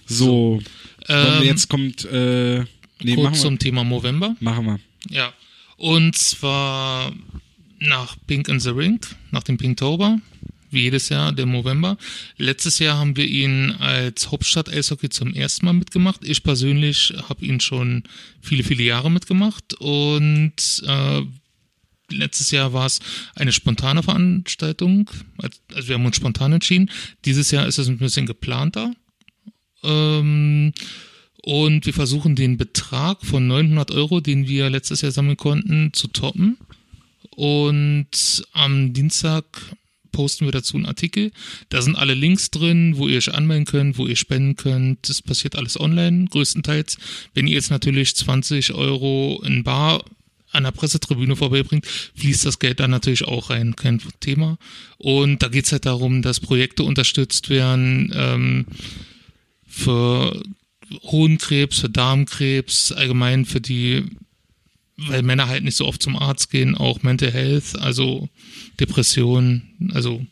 So, 0.05 0.61
so 1.07 1.13
ähm, 1.13 1.43
jetzt 1.43 1.69
kommt 1.69 2.05
äh, 2.05 2.65
nee, 3.01 3.15
kurz 3.15 3.41
zum 3.41 3.57
Thema 3.57 3.83
November. 3.83 4.35
Machen 4.39 4.65
wir. 4.65 4.79
Ja. 5.09 5.33
Und 5.77 6.15
zwar 6.15 7.11
nach 7.79 8.15
Pink 8.27 8.47
in 8.47 8.59
the 8.59 8.69
Ring, 8.69 8.99
nach 9.31 9.43
dem 9.43 9.57
Pinktober, 9.57 10.19
wie 10.69 10.81
jedes 10.81 11.09
Jahr, 11.09 11.31
der 11.31 11.45
November. 11.45 11.97
Letztes 12.37 12.79
Jahr 12.79 12.97
haben 12.97 13.17
wir 13.17 13.25
ihn 13.25 13.71
als 13.79 14.31
Hauptstadt 14.31 14.69
Eishockey 14.69 15.09
zum 15.09 15.33
ersten 15.33 15.65
Mal 15.65 15.73
mitgemacht. 15.73 16.21
Ich 16.23 16.43
persönlich 16.43 17.13
habe 17.27 17.45
ihn 17.45 17.59
schon 17.59 18.03
viele, 18.41 18.63
viele 18.63 18.83
Jahre 18.83 19.09
mitgemacht 19.09 19.73
und 19.79 20.83
äh, 20.85 21.21
letztes 22.11 22.51
Jahr 22.51 22.73
war 22.73 22.85
es 22.85 22.99
eine 23.35 23.51
spontane 23.51 24.03
Veranstaltung. 24.03 25.09
Also 25.73 25.87
wir 25.87 25.95
haben 25.95 26.05
uns 26.05 26.17
spontan 26.17 26.53
entschieden. 26.53 26.89
Dieses 27.25 27.51
Jahr 27.51 27.67
ist 27.67 27.77
es 27.77 27.87
ein 27.87 27.97
bisschen 27.97 28.25
geplanter. 28.25 28.93
Ähm, 29.83 30.73
und 31.43 31.85
wir 31.85 31.93
versuchen 31.93 32.35
den 32.35 32.57
Betrag 32.57 33.25
von 33.25 33.47
900 33.47 33.91
Euro, 33.91 34.21
den 34.21 34.47
wir 34.47 34.69
letztes 34.69 35.01
Jahr 35.01 35.11
sammeln 35.11 35.37
konnten, 35.37 35.91
zu 35.93 36.07
toppen. 36.07 36.57
Und 37.35 38.43
am 38.53 38.93
Dienstag 38.93 39.45
posten 40.11 40.45
wir 40.45 40.51
dazu 40.51 40.77
einen 40.77 40.85
Artikel. 40.85 41.31
Da 41.69 41.81
sind 41.81 41.95
alle 41.95 42.13
Links 42.13 42.51
drin, 42.51 42.97
wo 42.97 43.07
ihr 43.07 43.17
euch 43.17 43.33
anmelden 43.33 43.65
könnt, 43.65 43.97
wo 43.97 44.05
ihr 44.05 44.15
spenden 44.15 44.55
könnt. 44.55 45.07
Das 45.09 45.21
passiert 45.21 45.55
alles 45.55 45.79
online, 45.79 46.25
größtenteils. 46.25 46.97
Wenn 47.33 47.47
ihr 47.47 47.55
jetzt 47.55 47.71
natürlich 47.71 48.15
20 48.15 48.73
Euro 48.73 49.41
in 49.45 49.63
Bar 49.63 50.03
an 50.51 50.63
der 50.63 50.71
Pressetribüne 50.71 51.35
vorbeibringt, 51.35 51.85
fließt 52.15 52.45
das 52.45 52.59
Geld 52.59 52.79
dann 52.79 52.91
natürlich 52.91 53.25
auch 53.25 53.49
rein, 53.49 53.75
kein 53.75 54.01
Thema. 54.19 54.57
Und 54.97 55.41
da 55.41 55.47
geht 55.47 55.65
es 55.65 55.71
halt 55.71 55.85
darum, 55.85 56.21
dass 56.21 56.39
Projekte 56.39 56.83
unterstützt 56.83 57.49
werden 57.49 58.11
ähm, 58.15 58.65
für 59.67 60.41
Hohenkrebs, 61.03 61.79
für 61.79 61.89
Darmkrebs, 61.89 62.91
allgemein 62.91 63.45
für 63.45 63.61
die, 63.61 64.05
weil 64.97 65.23
Männer 65.23 65.47
halt 65.47 65.63
nicht 65.63 65.77
so 65.77 65.87
oft 65.87 66.01
zum 66.01 66.17
Arzt 66.17 66.51
gehen, 66.51 66.75
auch 66.75 67.01
Mental 67.03 67.31
Health, 67.31 67.77
also 67.79 68.29
Depressionen, 68.79 69.91
also 69.93 70.25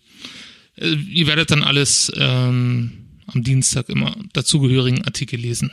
äh, 0.76 0.94
ihr 0.94 1.28
werdet 1.28 1.52
dann 1.52 1.64
alles 1.64 2.12
ähm, 2.16 2.91
am 3.28 3.44
Dienstag 3.44 3.90
immer 3.90 4.16
dazugehörigen 4.34 5.06
Artikel 5.06 5.40
lesen. 5.40 5.72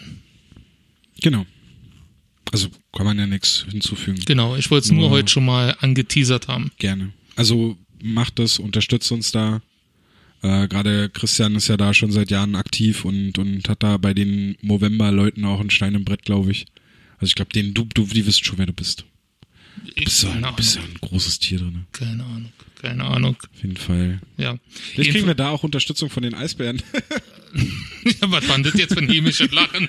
Genau. 1.20 1.47
Also 2.52 2.68
kann 2.93 3.06
man 3.06 3.18
ja 3.18 3.27
nichts 3.27 3.66
hinzufügen. 3.70 4.20
Genau, 4.24 4.56
ich 4.56 4.70
wollte 4.70 4.86
es 4.86 4.93
nur, 4.93 5.09
nur 5.09 5.10
heute 5.10 5.31
schon 5.31 5.44
mal 5.44 5.77
angeteasert 5.81 6.48
haben. 6.48 6.70
Gerne. 6.78 7.12
Also 7.35 7.77
macht 8.02 8.39
das, 8.39 8.59
unterstützt 8.59 9.10
uns 9.12 9.32
da. 9.32 9.60
Äh, 10.43 10.68
Gerade 10.68 11.10
Christian 11.10 11.56
ist 11.56 11.68
ja 11.68 11.77
da 11.77 11.93
schon 11.93 12.12
seit 12.12 12.31
Jahren 12.31 12.55
aktiv 12.55 13.05
und, 13.05 13.39
und 13.39 13.68
hat 13.68 13.82
da 13.82 13.97
bei 13.97 14.14
den 14.14 14.56
Movember-Leuten 14.62 15.44
auch 15.44 15.60
einen 15.60 15.70
Stein 15.70 15.94
im 15.94 16.05
Brett, 16.05 16.24
glaube 16.24 16.51
ich. 16.51 16.66
Also 17.18 17.31
ich 17.31 17.35
glaube, 17.35 17.52
den 17.52 17.74
du, 17.74 17.86
du, 17.94 18.05
die 18.05 18.27
wissen 18.27 18.44
schon, 18.44 18.59
wer 18.59 18.66
du 18.66 18.73
bist. 18.73 19.05
Du 19.85 20.05
bist, 20.05 20.23
ja, 20.23 20.32
ein, 20.32 20.56
bist 20.56 20.77
ja 20.77 20.82
ein 20.82 20.98
großes 21.01 21.39
Tier 21.39 21.59
drin. 21.59 21.86
Keine 21.93 22.24
Ahnung. 22.24 22.52
Keine 22.81 23.05
Ahnung. 23.05 23.36
Auf 23.36 23.62
jeden 23.62 23.77
Fall. 23.77 24.20
Ja. 24.36 24.56
Vielleicht 24.68 25.10
kriegen 25.10 25.27
wir 25.27 25.35
da 25.35 25.51
auch 25.51 25.64
Unterstützung 25.64 26.10
von 26.10 26.23
den 26.23 26.35
Eisbären. 26.35 26.82
ja, 28.07 28.31
was 28.31 28.45
fand 28.45 28.66
das 28.66 28.74
jetzt 28.74 28.95
für 28.95 29.01
ein 29.01 29.09
hämisches 29.09 29.51
Lachen? 29.51 29.89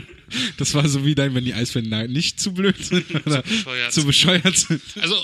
Das 0.57 0.73
war 0.73 0.87
so 0.87 1.05
wie 1.05 1.15
dein, 1.15 1.33
wenn 1.35 1.45
die 1.45 1.53
Eisbären 1.53 2.11
nicht 2.11 2.39
zu 2.39 2.53
blöd 2.53 2.75
sind 2.83 3.09
oder 3.25 3.43
zu 3.43 3.49
bescheuert, 3.49 3.93
zu 3.93 4.05
bescheuert 4.05 4.57
sind. 4.57 4.81
Also, 4.99 5.15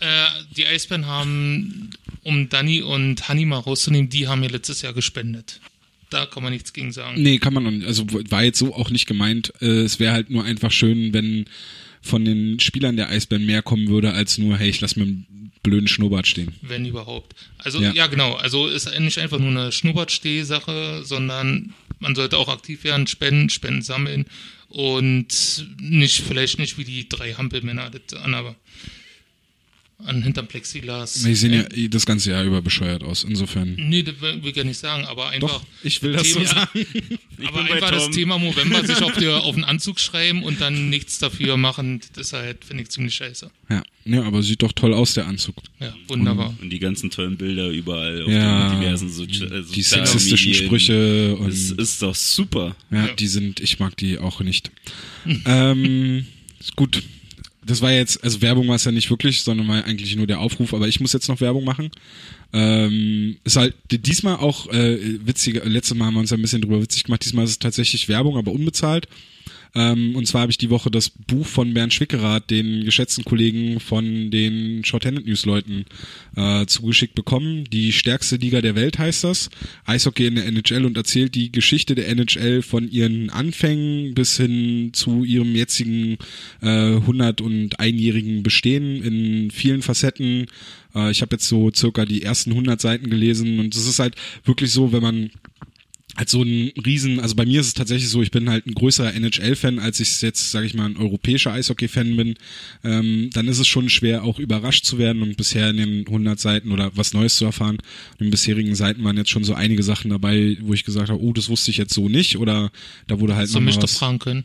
äh, 0.00 0.26
die 0.56 0.66
Eisbären 0.66 1.06
haben, 1.06 1.90
um 2.22 2.48
Danny 2.48 2.82
und 2.82 3.28
Hanni 3.28 3.44
mal 3.44 3.58
rauszunehmen, 3.58 4.08
die 4.10 4.28
haben 4.28 4.40
mir 4.40 4.50
letztes 4.50 4.82
Jahr 4.82 4.92
gespendet. 4.92 5.60
Da 6.10 6.26
kann 6.26 6.42
man 6.42 6.52
nichts 6.52 6.72
gegen 6.72 6.92
sagen. 6.92 7.20
Nee, 7.20 7.38
kann 7.38 7.54
man 7.54 7.64
noch 7.64 7.70
nicht. 7.70 7.86
Also 7.86 8.06
war 8.30 8.44
jetzt 8.44 8.58
so 8.58 8.74
auch 8.74 8.90
nicht 8.90 9.06
gemeint. 9.06 9.52
Äh, 9.60 9.82
es 9.82 9.98
wäre 9.98 10.12
halt 10.12 10.30
nur 10.30 10.44
einfach 10.44 10.70
schön, 10.70 11.12
wenn 11.12 11.46
von 12.02 12.24
den 12.24 12.60
Spielern 12.60 12.96
der 12.96 13.08
Eisbären 13.08 13.44
mehr 13.44 13.62
kommen 13.62 13.88
würde, 13.88 14.12
als 14.12 14.38
nur, 14.38 14.56
hey, 14.56 14.68
ich 14.68 14.80
lass 14.80 14.94
mir 14.94 15.02
einen 15.02 15.50
blöden 15.62 15.88
Schnurrbart 15.88 16.26
stehen. 16.26 16.54
Wenn 16.62 16.86
überhaupt. 16.86 17.34
Also, 17.58 17.80
ja, 17.80 17.92
ja 17.92 18.06
genau. 18.06 18.34
Also 18.34 18.68
ist 18.68 18.88
nicht 19.00 19.18
einfach 19.18 19.38
nur 19.38 19.50
eine 19.50 19.72
Schnurrbartsteh-Sache, 19.72 21.02
sondern 21.04 21.74
man 21.98 22.14
sollte 22.14 22.38
auch 22.38 22.48
aktiv 22.48 22.84
werden, 22.84 23.06
spenden, 23.06 23.50
Spenden 23.50 23.82
sammeln 23.82 24.26
und 24.68 25.66
nicht, 25.78 26.22
vielleicht 26.22 26.58
nicht 26.58 26.78
wie 26.78 26.84
die 26.84 27.08
drei 27.08 27.34
Hampelmänner 27.34 27.90
das 27.90 28.20
an, 28.20 28.34
aber 28.34 28.56
an 30.04 30.22
hinterm 30.22 30.46
Plexiglas. 30.46 31.22
Die 31.22 31.34
sehen 31.34 31.52
ja 31.52 31.88
das 31.88 32.04
ganze 32.04 32.30
Jahr 32.30 32.44
über 32.44 32.60
bescheuert 32.60 33.02
aus, 33.02 33.24
insofern. 33.24 33.74
Nee, 33.76 34.02
das 34.02 34.20
will 34.20 34.40
ich 34.44 34.56
ja 34.56 34.64
nicht 34.64 34.78
sagen, 34.78 35.04
aber 35.06 35.30
einfach. 35.30 35.48
Doch, 35.48 35.64
ich 35.82 36.02
will 36.02 36.12
das 36.12 36.32
Thema, 36.32 36.46
so 36.46 36.54
sagen. 36.54 36.86
aber 37.46 37.60
einfach 37.64 37.90
das 37.90 38.10
Thema 38.10 38.38
November 38.38 38.86
sich 38.86 39.02
auf, 39.02 39.12
der, 39.18 39.42
auf 39.42 39.54
den 39.54 39.64
Anzug 39.64 39.98
schreiben 39.98 40.42
und 40.42 40.60
dann 40.60 40.90
nichts 40.90 41.18
dafür 41.18 41.56
machen, 41.56 42.00
das 42.14 42.32
halt, 42.32 42.64
finde 42.64 42.82
ich 42.82 42.90
ziemlich 42.90 43.14
scheiße. 43.14 43.50
Ja. 43.70 43.82
ja, 44.04 44.22
aber 44.22 44.42
sieht 44.42 44.62
doch 44.62 44.72
toll 44.72 44.92
aus, 44.92 45.14
der 45.14 45.26
Anzug. 45.26 45.56
Ja, 45.80 45.94
wunderbar. 46.08 46.50
Und, 46.50 46.62
und 46.62 46.70
die 46.70 46.78
ganzen 46.78 47.10
tollen 47.10 47.36
Bilder 47.36 47.68
überall 47.70 48.22
auf 48.22 48.28
ja, 48.30 48.70
den 48.70 48.80
diversen 48.80 49.10
so 49.10 49.24
äh, 49.24 49.62
Die 49.74 49.82
sexistischen 49.82 50.50
Medien. 50.50 50.66
Sprüche. 50.66 51.36
Und, 51.36 51.48
das 51.48 51.70
ist 51.70 52.02
doch 52.02 52.14
super. 52.14 52.76
Ja, 52.90 53.06
ja, 53.06 53.14
die 53.14 53.28
sind, 53.28 53.60
ich 53.60 53.78
mag 53.78 53.96
die 53.96 54.18
auch 54.18 54.40
nicht. 54.40 54.70
ähm, 55.46 56.26
ist 56.60 56.76
gut 56.76 57.02
das 57.66 57.82
war 57.82 57.92
jetzt, 57.92 58.22
also 58.22 58.40
Werbung 58.42 58.68
war 58.68 58.76
es 58.76 58.84
ja 58.84 58.92
nicht 58.92 59.10
wirklich, 59.10 59.42
sondern 59.42 59.66
war 59.66 59.84
eigentlich 59.84 60.14
nur 60.14 60.26
der 60.26 60.40
Aufruf, 60.40 60.72
aber 60.72 60.86
ich 60.86 61.00
muss 61.00 61.12
jetzt 61.12 61.28
noch 61.28 61.40
Werbung 61.40 61.64
machen. 61.64 61.90
Ähm, 62.52 63.36
ist 63.42 63.56
halt 63.56 63.74
diesmal 63.90 64.36
auch 64.36 64.68
äh, 64.72 65.26
witziger, 65.26 65.64
letztes 65.64 65.96
Mal 65.96 66.06
haben 66.06 66.14
wir 66.14 66.20
uns 66.20 66.32
ein 66.32 66.40
bisschen 66.40 66.62
drüber 66.62 66.80
witzig 66.80 67.04
gemacht, 67.04 67.24
diesmal 67.24 67.44
ist 67.44 67.50
es 67.50 67.58
tatsächlich 67.58 68.08
Werbung, 68.08 68.36
aber 68.36 68.52
unbezahlt. 68.52 69.08
Ähm, 69.74 70.16
und 70.16 70.26
zwar 70.26 70.42
habe 70.42 70.50
ich 70.50 70.58
die 70.58 70.70
Woche 70.70 70.90
das 70.90 71.10
Buch 71.10 71.46
von 71.46 71.74
Bernd 71.74 71.92
Schwickerath, 71.92 72.50
den 72.50 72.84
geschätzten 72.84 73.24
Kollegen 73.24 73.80
von 73.80 74.30
den 74.30 74.84
Shorthanded 74.84 75.26
News 75.26 75.44
Leuten, 75.46 75.84
äh, 76.36 76.66
zugeschickt 76.66 77.14
bekommen. 77.14 77.64
Die 77.64 77.92
stärkste 77.92 78.36
Liga 78.36 78.60
der 78.60 78.74
Welt 78.74 78.98
heißt 78.98 79.24
das. 79.24 79.50
Eishockey 79.84 80.26
in 80.26 80.36
der 80.36 80.46
NHL 80.46 80.84
und 80.84 80.96
erzählt 80.96 81.34
die 81.34 81.52
Geschichte 81.52 81.94
der 81.94 82.08
NHL 82.08 82.62
von 82.62 82.90
ihren 82.90 83.30
Anfängen 83.30 84.14
bis 84.14 84.36
hin 84.36 84.90
zu 84.92 85.24
ihrem 85.24 85.54
jetzigen 85.54 86.18
äh, 86.62 86.96
100 86.96 87.40
und 87.40 87.80
einjährigen 87.80 88.42
Bestehen 88.42 89.02
in 89.02 89.50
vielen 89.50 89.82
Facetten. 89.82 90.46
Äh, 90.94 91.10
ich 91.10 91.22
habe 91.22 91.36
jetzt 91.36 91.48
so 91.48 91.70
circa 91.74 92.04
die 92.04 92.22
ersten 92.22 92.50
100 92.50 92.80
Seiten 92.80 93.10
gelesen 93.10 93.60
und 93.60 93.74
es 93.74 93.86
ist 93.86 93.98
halt 93.98 94.14
wirklich 94.44 94.70
so, 94.70 94.92
wenn 94.92 95.02
man 95.02 95.30
halt 96.16 96.28
so 96.28 96.42
ein 96.42 96.72
Riesen, 96.84 97.20
also 97.20 97.34
bei 97.34 97.44
mir 97.44 97.60
ist 97.60 97.66
es 97.68 97.74
tatsächlich 97.74 98.08
so, 98.08 98.22
ich 98.22 98.30
bin 98.30 98.48
halt 98.48 98.66
ein 98.66 98.74
größerer 98.74 99.14
NHL-Fan, 99.14 99.78
als 99.78 100.00
ich 100.00 100.22
jetzt, 100.22 100.50
sage 100.50 100.66
ich 100.66 100.74
mal, 100.74 100.86
ein 100.86 100.96
europäischer 100.96 101.52
Eishockey-Fan 101.52 102.16
bin. 102.16 102.34
Ähm, 102.84 103.30
dann 103.32 103.48
ist 103.48 103.58
es 103.58 103.68
schon 103.68 103.88
schwer, 103.90 104.24
auch 104.24 104.38
überrascht 104.38 104.84
zu 104.84 104.98
werden 104.98 105.22
und 105.22 105.36
bisher 105.36 105.70
in 105.70 105.76
den 105.76 106.06
100 106.06 106.40
Seiten 106.40 106.72
oder 106.72 106.90
was 106.94 107.12
Neues 107.12 107.36
zu 107.36 107.44
erfahren. 107.44 107.78
In 108.18 108.26
den 108.26 108.30
bisherigen 108.30 108.74
Seiten 108.74 109.04
waren 109.04 109.16
jetzt 109.16 109.30
schon 109.30 109.44
so 109.44 109.54
einige 109.54 109.82
Sachen 109.82 110.10
dabei, 110.10 110.56
wo 110.60 110.72
ich 110.72 110.84
gesagt 110.84 111.10
habe, 111.10 111.22
oh, 111.22 111.32
das 111.32 111.48
wusste 111.48 111.70
ich 111.70 111.76
jetzt 111.76 111.94
so 111.94 112.08
nicht 112.08 112.38
oder 112.38 112.70
da 113.06 113.20
wurde 113.20 113.36
halt 113.36 113.48
so 113.48 113.58
noch 113.58 113.66
mich 113.66 113.76
mal 113.76 113.82
doch 113.82 113.88
was. 113.88 113.98
fragen 113.98 114.18
können. 114.18 114.44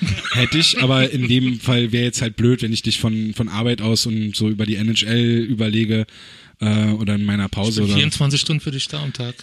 Hätte 0.32 0.58
ich, 0.58 0.82
aber 0.82 1.10
in 1.10 1.28
dem 1.28 1.60
Fall 1.60 1.92
wäre 1.92 2.04
jetzt 2.04 2.22
halt 2.22 2.36
blöd, 2.36 2.62
wenn 2.62 2.72
ich 2.72 2.82
dich 2.82 2.98
von, 2.98 3.34
von 3.34 3.48
Arbeit 3.48 3.82
aus 3.82 4.06
und 4.06 4.34
so 4.34 4.48
über 4.48 4.64
die 4.64 4.76
NHL 4.76 5.40
überlege 5.40 6.06
äh, 6.60 6.90
oder 6.90 7.14
in 7.14 7.24
meiner 7.24 7.48
Pause 7.48 7.82
oder 7.84 7.94
24 7.94 8.40
Stunden 8.40 8.60
für 8.60 8.70
dich 8.70 8.86
da 8.88 9.02
am 9.02 9.12
Tag. 9.12 9.34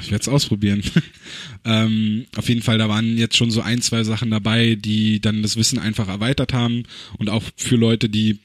ich 0.00 0.10
werde 0.10 0.22
es 0.22 0.28
ausprobieren. 0.28 0.82
ähm, 1.64 2.26
auf 2.36 2.48
jeden 2.48 2.62
Fall, 2.62 2.78
da 2.78 2.88
waren 2.88 3.16
jetzt 3.16 3.36
schon 3.36 3.50
so 3.50 3.60
ein, 3.60 3.82
zwei 3.82 4.02
Sachen 4.04 4.30
dabei, 4.30 4.74
die 4.74 5.20
dann 5.20 5.42
das 5.42 5.56
Wissen 5.56 5.78
einfach 5.78 6.08
erweitert 6.08 6.52
haben 6.52 6.84
und 7.18 7.28
auch 7.28 7.42
für 7.56 7.76
Leute, 7.76 8.08
die 8.08 8.38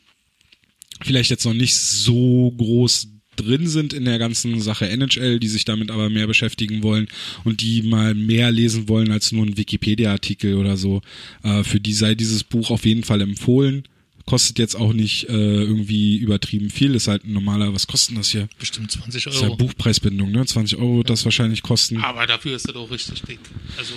vielleicht 1.01 1.29
jetzt 1.29 1.45
noch 1.45 1.53
nicht 1.53 1.75
so 1.75 2.53
groß 2.57 3.07
drin 3.35 3.67
sind 3.67 3.93
in 3.93 4.05
der 4.05 4.19
ganzen 4.19 4.61
Sache 4.61 4.87
NHL, 4.89 5.39
die 5.39 5.47
sich 5.47 5.65
damit 5.65 5.89
aber 5.89 6.09
mehr 6.09 6.27
beschäftigen 6.27 6.83
wollen 6.83 7.07
und 7.43 7.61
die 7.61 7.81
mal 7.81 8.13
mehr 8.13 8.51
lesen 8.51 8.87
wollen 8.87 9.11
als 9.11 9.31
nur 9.31 9.45
ein 9.45 9.57
Wikipedia-Artikel 9.57 10.55
oder 10.55 10.77
so. 10.77 11.01
Äh, 11.43 11.63
für 11.63 11.79
die 11.79 11.93
sei 11.93 12.15
dieses 12.15 12.43
Buch 12.43 12.69
auf 12.69 12.85
jeden 12.85 13.03
Fall 13.03 13.21
empfohlen. 13.21 13.87
Kostet 14.25 14.57
jetzt 14.57 14.75
auch 14.75 14.93
nicht 14.93 15.27
äh, 15.27 15.33
irgendwie 15.33 16.15
übertrieben 16.17 16.69
viel, 16.69 16.95
ist 16.95 17.09
halt 17.09 17.25
ein 17.25 17.33
normaler, 17.33 17.73
was 17.73 17.87
kostet 17.87 18.17
das 18.17 18.29
hier? 18.29 18.47
Bestimmt 18.57 18.89
20 18.89 19.23
Das 19.25 19.35
ist 19.35 19.41
ja 19.41 19.47
Euro. 19.47 19.57
Buchpreisbindung, 19.57 20.31
ne? 20.31 20.45
20 20.45 20.77
Euro 20.77 20.97
wird 20.99 21.09
das 21.09 21.25
wahrscheinlich 21.25 21.61
kosten. 21.61 21.97
Aber 21.97 22.25
dafür 22.25 22.55
ist 22.55 22.67
das 22.67 22.75
auch 22.75 22.89
richtig 22.89 23.21
dick. 23.23 23.39
Also, 23.77 23.93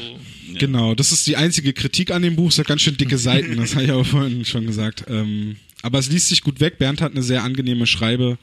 Genau, 0.55 0.95
das 0.97 1.13
ist 1.13 1.27
die 1.29 1.37
einzige 1.37 1.73
Kritik 1.73 2.11
an 2.11 2.23
dem 2.23 2.35
Buch. 2.35 2.51
Es 2.51 2.59
hat 2.59 2.67
ganz 2.67 2.83
schön 2.83 2.97
dicke 2.97 3.19
Seiten, 3.19 3.57
das 3.57 3.75
habe 3.77 3.85
ich 3.85 3.93
auch 3.93 4.05
vorhin 4.07 4.45
schon 4.45 4.67
gesagt. 4.67 5.05
Ähm, 5.09 5.57
aber 5.83 6.01
es 6.01 6.11
liest 6.11 6.29
sich 6.29 6.43
gut 6.43 6.59
weg. 6.59 6.79
Bernd 6.79 7.01
hat 7.01 7.13
eine 7.13 7.23
sehr 7.23 7.45
angenehme 7.45 7.87
Schreibe. 7.87 8.37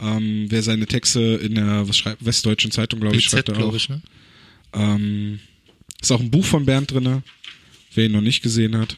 Ähm, 0.00 0.46
wer 0.48 0.62
seine 0.62 0.86
Texte 0.86 1.20
in 1.20 1.54
der 1.54 1.86
was 1.88 1.96
schreibt, 1.98 2.24
Westdeutschen 2.24 2.70
Zeitung, 2.70 3.00
glaube 3.00 3.16
ich, 3.16 3.24
schreibt 3.24 3.48
er 3.50 3.54
auch. 3.56 3.58
glaube 3.58 3.76
ich, 3.76 3.88
ne? 3.88 4.00
Ähm, 4.72 5.40
ist 6.00 6.12
auch 6.12 6.20
ein 6.20 6.30
Buch 6.30 6.44
von 6.44 6.64
Bernd 6.66 6.90
drinne, 6.92 7.22
wer 7.94 8.06
ihn 8.06 8.12
noch 8.12 8.20
nicht 8.20 8.42
gesehen 8.42 8.76
hat. 8.76 8.96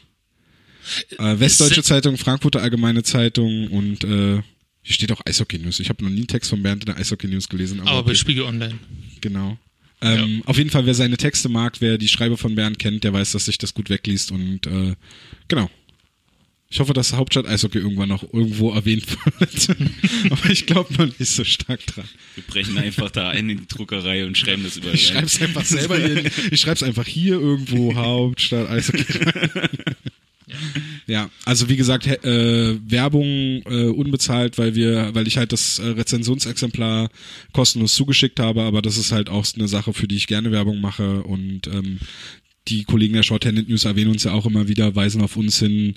Äh, 1.17 1.39
Westdeutsche 1.39 1.83
Zeitung, 1.83 2.17
Frankfurter 2.17 2.61
Allgemeine 2.61 3.03
Zeitung 3.03 3.67
und 3.67 4.03
äh, 4.03 4.41
hier 4.81 4.93
steht 4.93 5.11
auch 5.11 5.21
Eishockey 5.25 5.59
News. 5.59 5.79
Ich 5.79 5.89
habe 5.89 6.03
noch 6.03 6.09
nie 6.09 6.17
einen 6.17 6.27
Text 6.27 6.49
von 6.49 6.63
Bernd 6.63 6.83
in 6.83 6.87
der 6.87 6.97
Eishockey 6.97 7.27
News 7.27 7.49
gelesen. 7.49 7.81
Aber, 7.81 7.91
Aber 7.91 8.03
bei 8.03 8.11
okay. 8.11 8.17
Spiegel 8.19 8.43
Online. 8.43 8.79
Genau. 9.21 9.57
Ähm, 10.01 10.43
Auf 10.45 10.57
jeden 10.57 10.69
Fall, 10.69 10.85
wer 10.85 10.93
seine 10.93 11.17
Texte 11.17 11.49
mag, 11.49 11.81
wer 11.81 11.97
die 11.97 12.07
Schreibe 12.07 12.37
von 12.37 12.55
Bernd 12.55 12.79
kennt, 12.79 13.03
der 13.03 13.11
weiß, 13.11 13.33
dass 13.33 13.45
sich 13.45 13.57
das 13.57 13.73
gut 13.73 13.89
wegliest 13.89 14.31
und 14.31 14.65
äh, 14.65 14.95
genau. 15.47 15.69
Ich 16.71 16.79
hoffe, 16.79 16.93
dass 16.93 17.13
Hauptstadt 17.13 17.47
Eishockey 17.47 17.79
irgendwann 17.79 18.09
noch 18.09 18.21
irgendwo 18.31 18.71
erwähnt 18.71 19.03
wird. 19.39 19.75
Aber 20.31 20.49
ich 20.51 20.67
glaube 20.67 20.93
noch 20.93 21.19
nicht 21.19 21.31
so 21.31 21.43
stark 21.43 21.83
dran. 21.87 22.07
Wir 22.35 22.43
brechen 22.43 22.77
einfach 22.77 23.09
da 23.09 23.29
ein 23.29 23.49
in 23.49 23.57
die 23.57 23.67
Druckerei 23.67 24.23
und 24.23 24.37
schreiben 24.37 24.63
das 24.63 24.77
überall. 24.77 24.93
Ich 24.93 25.07
schreib's 25.07 25.41
einfach 25.41 25.65
selber 25.65 25.97
hier. 25.97 26.23
Ich 26.51 26.61
schreib's 26.61 26.83
einfach 26.83 27.07
hier 27.07 27.39
irgendwo 27.39 27.95
Hauptstadt 27.95 28.69
Eishockey. 28.69 29.03
Ja, 31.07 31.29
also 31.45 31.69
wie 31.69 31.75
gesagt, 31.77 32.07
äh, 32.07 32.77
Werbung 32.89 33.25
äh, 33.65 33.85
unbezahlt, 33.87 34.57
weil 34.57 34.75
wir, 34.75 35.13
weil 35.13 35.27
ich 35.27 35.37
halt 35.37 35.51
das 35.51 35.79
äh, 35.79 35.87
Rezensionsexemplar 35.87 37.09
kostenlos 37.53 37.95
zugeschickt 37.95 38.39
habe, 38.39 38.61
aber 38.63 38.81
das 38.81 38.97
ist 38.97 39.11
halt 39.11 39.29
auch 39.29 39.45
eine 39.55 39.67
Sache, 39.67 39.93
für 39.93 40.07
die 40.07 40.15
ich 40.15 40.27
gerne 40.27 40.51
Werbung 40.51 40.81
mache 40.81 41.23
und 41.23 41.67
ähm, 41.67 41.99
die 42.67 42.83
Kollegen 42.83 43.13
der 43.15 43.23
Shorthanded 43.23 43.69
News 43.69 43.85
erwähnen 43.85 44.11
uns 44.11 44.23
ja 44.23 44.33
auch 44.33 44.45
immer 44.45 44.67
wieder, 44.67 44.95
weisen 44.95 45.21
auf 45.21 45.35
uns 45.37 45.59
hin, 45.59 45.95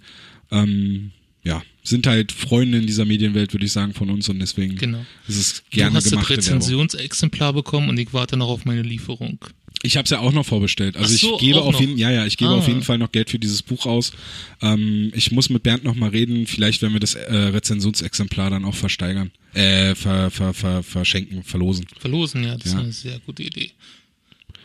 ähm, 0.50 1.10
ja, 1.44 1.62
sind 1.82 2.06
halt 2.06 2.30
Freunde 2.32 2.78
in 2.78 2.86
dieser 2.86 3.04
Medienwelt, 3.04 3.52
würde 3.52 3.66
ich 3.66 3.72
sagen, 3.72 3.94
von 3.94 4.08
uns 4.10 4.28
und 4.28 4.38
deswegen 4.38 4.76
Genau. 4.76 5.04
ist 5.26 5.38
es 5.38 5.64
gerne 5.70 5.90
du 5.90 5.96
hast 5.96 6.12
das. 6.12 6.30
Rezensionsexemplar 6.30 7.52
bekommen 7.52 7.88
und 7.88 7.98
ich 7.98 8.12
warte 8.12 8.36
noch 8.36 8.48
auf 8.48 8.64
meine 8.64 8.82
Lieferung. 8.82 9.38
Ich 9.84 9.96
habe 9.96 10.04
es 10.04 10.10
ja 10.10 10.20
auch 10.20 10.32
noch 10.32 10.46
vorbestellt. 10.46 10.96
Also 10.96 11.16
so, 11.16 11.34
ich 11.34 11.40
gebe 11.40 11.60
auf 11.60 11.80
jeden, 11.80 11.98
ja, 11.98 12.10
ja, 12.10 12.24
ich 12.24 12.36
gebe 12.36 12.52
Ah. 12.52 12.54
auf 12.58 12.68
jeden 12.68 12.82
Fall 12.82 12.98
noch 12.98 13.10
Geld 13.10 13.30
für 13.30 13.38
dieses 13.40 13.62
Buch 13.62 13.84
aus. 13.86 14.12
Ähm, 14.60 15.10
ich 15.14 15.32
muss 15.32 15.50
mit 15.50 15.64
Bernd 15.64 15.82
noch 15.82 15.96
mal 15.96 16.10
reden. 16.10 16.46
Vielleicht 16.46 16.82
werden 16.82 16.92
wir 16.92 17.00
das 17.00 17.14
äh, 17.16 17.34
Rezensionsexemplar 17.34 18.50
dann 18.50 18.64
auch 18.64 18.76
versteigern, 18.76 19.32
äh, 19.54 19.94
ver, 19.96 20.30
ver, 20.30 20.54
ver, 20.54 20.82
verschenken, 20.84 21.42
verlosen. 21.42 21.86
Verlosen, 21.98 22.44
ja, 22.44 22.56
das 22.56 22.72
Ja. 22.72 22.78
ist 22.78 22.84
eine 22.84 22.92
sehr 22.92 23.18
gute 23.26 23.42
Idee. 23.42 23.72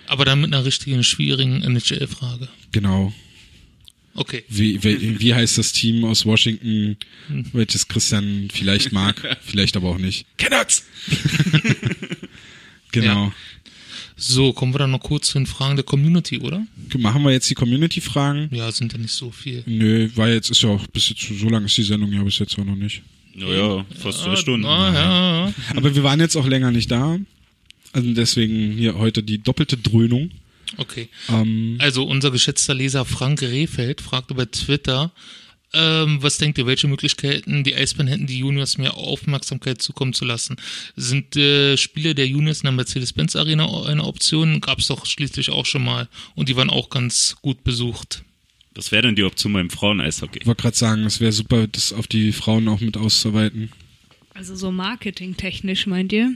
Aber 0.05 0.23
dann 0.23 0.39
mit 0.39 0.53
einer 0.53 0.63
richtigen, 0.63 1.03
schwierigen 1.03 1.63
NHL-Frage. 1.63 2.47
Genau. 2.71 3.11
Okay. 4.13 4.43
Wie, 4.49 4.83
wie, 4.83 5.19
wie 5.19 5.33
heißt 5.33 5.57
das 5.57 5.73
Team 5.73 6.03
aus 6.05 6.25
Washington, 6.25 6.97
welches 7.53 7.87
Christian 7.87 8.47
vielleicht 8.51 8.91
mag, 8.91 9.37
vielleicht 9.41 9.75
aber 9.77 9.89
auch 9.89 9.97
nicht? 9.99 10.25
Canucks. 10.37 10.83
genau. 12.91 13.25
Ja. 13.25 13.33
So, 14.19 14.51
kommen 14.51 14.73
wir 14.73 14.79
dann 14.79 14.91
noch 14.91 14.99
kurz 14.99 15.27
zu 15.27 15.37
den 15.37 15.45
Fragen 15.45 15.75
der 15.75 15.85
Community, 15.85 16.39
oder? 16.39 16.65
Machen 16.97 17.23
wir 17.23 17.31
jetzt 17.31 17.49
die 17.51 17.53
Community-Fragen? 17.53 18.49
Ja, 18.51 18.71
sind 18.71 18.91
ja 18.91 18.97
nicht 18.97 19.13
so 19.13 19.29
viel. 19.31 19.61
Nö, 19.67 20.09
weil 20.15 20.33
jetzt 20.33 20.49
ist 20.49 20.61
ja 20.63 20.69
auch 20.69 20.87
bis 20.87 21.09
jetzt 21.09 21.21
so 21.39 21.47
lang 21.49 21.63
ist 21.65 21.77
die 21.77 21.83
Sendung 21.83 22.11
ja 22.11 22.23
bis 22.23 22.39
jetzt 22.39 22.57
auch 22.57 22.65
noch 22.65 22.75
nicht. 22.75 23.03
Naja, 23.35 23.85
fast 23.99 24.23
zwei 24.23 24.35
Stunden. 24.35 24.65
Ah, 24.65 24.91
ja, 24.93 25.47
ja. 25.47 25.53
Aber 25.75 25.93
wir 25.93 26.01
waren 26.03 26.19
jetzt 26.19 26.35
auch 26.35 26.47
länger 26.47 26.71
nicht 26.71 26.89
da. 26.89 27.19
Also 27.93 28.11
deswegen 28.13 28.71
hier 28.71 28.97
heute 28.97 29.21
die 29.21 29.37
doppelte 29.37 29.77
Dröhnung. 29.77 30.31
Okay. 30.77 31.09
Ähm, 31.29 31.75
Also 31.79 32.03
unser 32.03 32.31
geschätzter 32.31 32.73
Leser 32.73 33.05
Frank 33.05 33.41
Rehfeld 33.43 34.01
fragt 34.01 34.31
über 34.31 34.49
Twitter, 34.49 35.11
ähm, 35.73 36.21
was 36.21 36.37
denkt 36.37 36.57
ihr, 36.57 36.65
welche 36.65 36.87
Möglichkeiten 36.87 37.63
die 37.63 37.75
Eisbären 37.75 38.07
hätten, 38.07 38.27
die 38.27 38.39
Juniors 38.39 38.77
mehr 38.77 38.95
Aufmerksamkeit 38.95 39.81
zukommen 39.81 40.13
zu 40.13 40.25
lassen? 40.25 40.55
Sind 40.95 41.35
äh, 41.35 41.75
Spiele 41.77 42.15
der 42.15 42.27
Juniors 42.27 42.59
in 42.59 42.63
der 42.63 42.71
Mercedes-Benz 42.71 43.35
Arena 43.35 43.83
eine 43.85 44.03
Option? 44.05 44.61
Gab 44.61 44.79
es 44.79 44.87
doch 44.87 45.05
schließlich 45.05 45.49
auch 45.49 45.65
schon 45.65 45.83
mal 45.83 46.07
und 46.35 46.49
die 46.49 46.55
waren 46.55 46.69
auch 46.69 46.89
ganz 46.89 47.35
gut 47.41 47.63
besucht. 47.63 48.23
Das 48.73 48.91
wäre 48.91 49.01
dann 49.03 49.15
die 49.15 49.23
Option 49.23 49.53
beim 49.53 49.69
Frauen-Eishockey. 49.69 50.39
ich 50.41 50.45
wollte 50.45 50.61
gerade 50.61 50.77
sagen, 50.77 51.03
es 51.05 51.19
wäre 51.19 51.31
super, 51.31 51.67
das 51.67 51.91
auf 51.93 52.07
die 52.07 52.31
Frauen 52.31 52.67
auch 52.67 52.79
mit 52.79 52.95
auszuweiten. 52.95 53.71
Also 54.33 54.55
so 54.55 54.71
marketingtechnisch, 54.71 55.87
meint 55.87 56.13
ihr? 56.13 56.31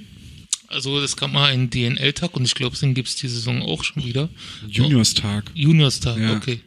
Also 0.67 0.99
es 0.99 1.17
gab 1.17 1.31
mal 1.33 1.51
einen 1.51 1.69
DNL-Tag 1.69 2.35
und 2.35 2.45
ich 2.45 2.55
glaube, 2.55 2.75
den 2.77 2.93
gibt 2.93 3.09
es 3.09 3.15
die 3.17 3.27
Saison 3.27 3.61
auch 3.61 3.83
schon 3.83 4.03
wieder. 4.05 4.29
Juniorstag. 4.67 5.51
Juniorstag, 5.53 6.17
Ja. 6.17 6.35
okay. 6.37 6.61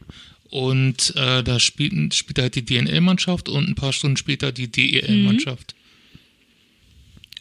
Und 0.55 1.13
äh, 1.17 1.43
da 1.43 1.59
spielten, 1.59 2.13
spielte 2.13 2.43
halt 2.43 2.55
die 2.55 2.65
DNL-Mannschaft 2.65 3.49
und 3.49 3.69
ein 3.69 3.75
paar 3.75 3.93
Stunden 3.93 4.17
später 4.17 4.53
die 4.53 4.71
DEL-Mannschaft. 4.71 5.75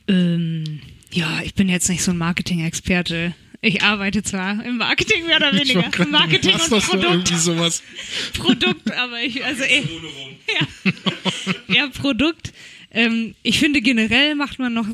Ähm, 0.07 0.79
ja, 1.11 1.43
ich 1.43 1.53
bin 1.53 1.69
jetzt 1.69 1.89
nicht 1.89 2.01
so 2.01 2.09
ein 2.09 2.17
Marketing-Experte. 2.17 3.35
Ich 3.61 3.83
arbeite 3.83 4.23
zwar 4.23 4.65
im 4.65 4.77
Marketing 4.77 5.27
mehr 5.27 5.37
oder 5.37 5.53
weniger. 5.53 5.91
Im 5.99 6.09
Marketing 6.09 6.55
und 6.55 6.83
Produkt, 6.83 7.27
sowas. 7.27 7.83
Produkt, 8.33 8.91
aber 8.91 9.21
ich, 9.21 9.45
also 9.45 9.61
eher, 9.61 9.83
ja, 9.83 10.93
eher 11.75 11.89
Produkt. 11.89 12.51
Ähm, 12.89 13.35
ich 13.43 13.59
finde 13.59 13.81
generell 13.81 14.33
macht 14.33 14.57
man 14.57 14.73
noch 14.73 14.87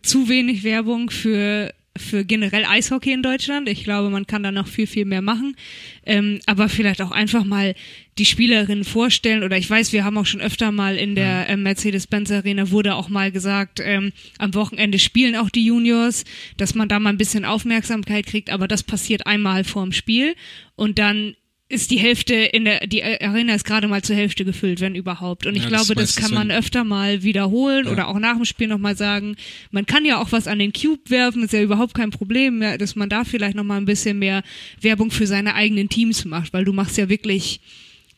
zu 0.00 0.30
wenig 0.30 0.64
Werbung 0.64 1.10
für 1.10 1.74
für 1.98 2.24
generell 2.24 2.64
Eishockey 2.64 3.12
in 3.12 3.22
Deutschland. 3.22 3.68
Ich 3.68 3.84
glaube, 3.84 4.10
man 4.10 4.26
kann 4.26 4.42
da 4.42 4.52
noch 4.52 4.66
viel, 4.66 4.86
viel 4.86 5.04
mehr 5.04 5.22
machen. 5.22 5.56
Ähm, 6.04 6.40
aber 6.46 6.68
vielleicht 6.68 7.02
auch 7.02 7.10
einfach 7.10 7.44
mal 7.44 7.74
die 8.18 8.24
Spielerinnen 8.24 8.84
vorstellen. 8.84 9.42
Oder 9.42 9.58
ich 9.58 9.68
weiß, 9.68 9.92
wir 9.92 10.04
haben 10.04 10.18
auch 10.18 10.26
schon 10.26 10.40
öfter 10.40 10.72
mal 10.72 10.96
in 10.96 11.14
der 11.14 11.48
äh, 11.48 11.56
Mercedes-Benz 11.56 12.30
Arena 12.30 12.70
wurde 12.70 12.94
auch 12.94 13.08
mal 13.08 13.30
gesagt, 13.30 13.80
ähm, 13.82 14.12
am 14.38 14.54
Wochenende 14.54 14.98
spielen 14.98 15.36
auch 15.36 15.50
die 15.50 15.66
Juniors, 15.66 16.24
dass 16.56 16.74
man 16.74 16.88
da 16.88 16.98
mal 16.98 17.10
ein 17.10 17.18
bisschen 17.18 17.44
Aufmerksamkeit 17.44 18.26
kriegt. 18.26 18.50
Aber 18.50 18.68
das 18.68 18.82
passiert 18.82 19.26
einmal 19.26 19.64
vorm 19.64 19.92
Spiel. 19.92 20.34
Und 20.74 20.98
dann 20.98 21.34
ist 21.68 21.90
die 21.90 21.98
Hälfte 21.98 22.34
in 22.34 22.64
der, 22.64 22.86
die 22.86 23.02
Arena 23.02 23.52
ist 23.54 23.64
gerade 23.64 23.88
mal 23.88 24.00
zur 24.02 24.14
Hälfte 24.14 24.44
gefüllt, 24.44 24.80
wenn 24.80 24.94
überhaupt. 24.94 25.46
Und 25.46 25.56
ich 25.56 25.64
Ja, 25.64 25.70
das 25.70 25.86
glaube, 25.88 26.00
ist 26.00 26.16
das 26.16 26.24
kann 26.24 26.32
man 26.32 26.52
öfter 26.52 26.84
mal 26.84 27.24
wiederholen 27.24 27.86
Ja. 27.86 27.92
oder 27.92 28.06
auch 28.08 28.18
nach 28.20 28.36
dem 28.36 28.44
Spiel 28.44 28.68
nochmal 28.68 28.96
sagen. 28.96 29.34
Man 29.72 29.84
kann 29.84 30.04
ja 30.04 30.20
auch 30.22 30.30
was 30.30 30.46
an 30.46 30.60
den 30.60 30.72
Cube 30.72 31.00
werfen, 31.10 31.42
ist 31.42 31.52
ja 31.52 31.60
überhaupt 31.62 31.94
kein 31.94 32.10
Problem, 32.10 32.62
ja, 32.62 32.78
dass 32.78 32.94
man 32.94 33.08
da 33.08 33.24
vielleicht 33.24 33.56
nochmal 33.56 33.78
ein 33.78 33.84
bisschen 33.84 34.20
mehr 34.20 34.44
Werbung 34.80 35.10
für 35.10 35.26
seine 35.26 35.54
eigenen 35.56 35.88
Teams 35.88 36.24
macht, 36.24 36.52
weil 36.52 36.64
du 36.64 36.72
machst 36.72 36.98
ja 36.98 37.08
wirklich, 37.08 37.58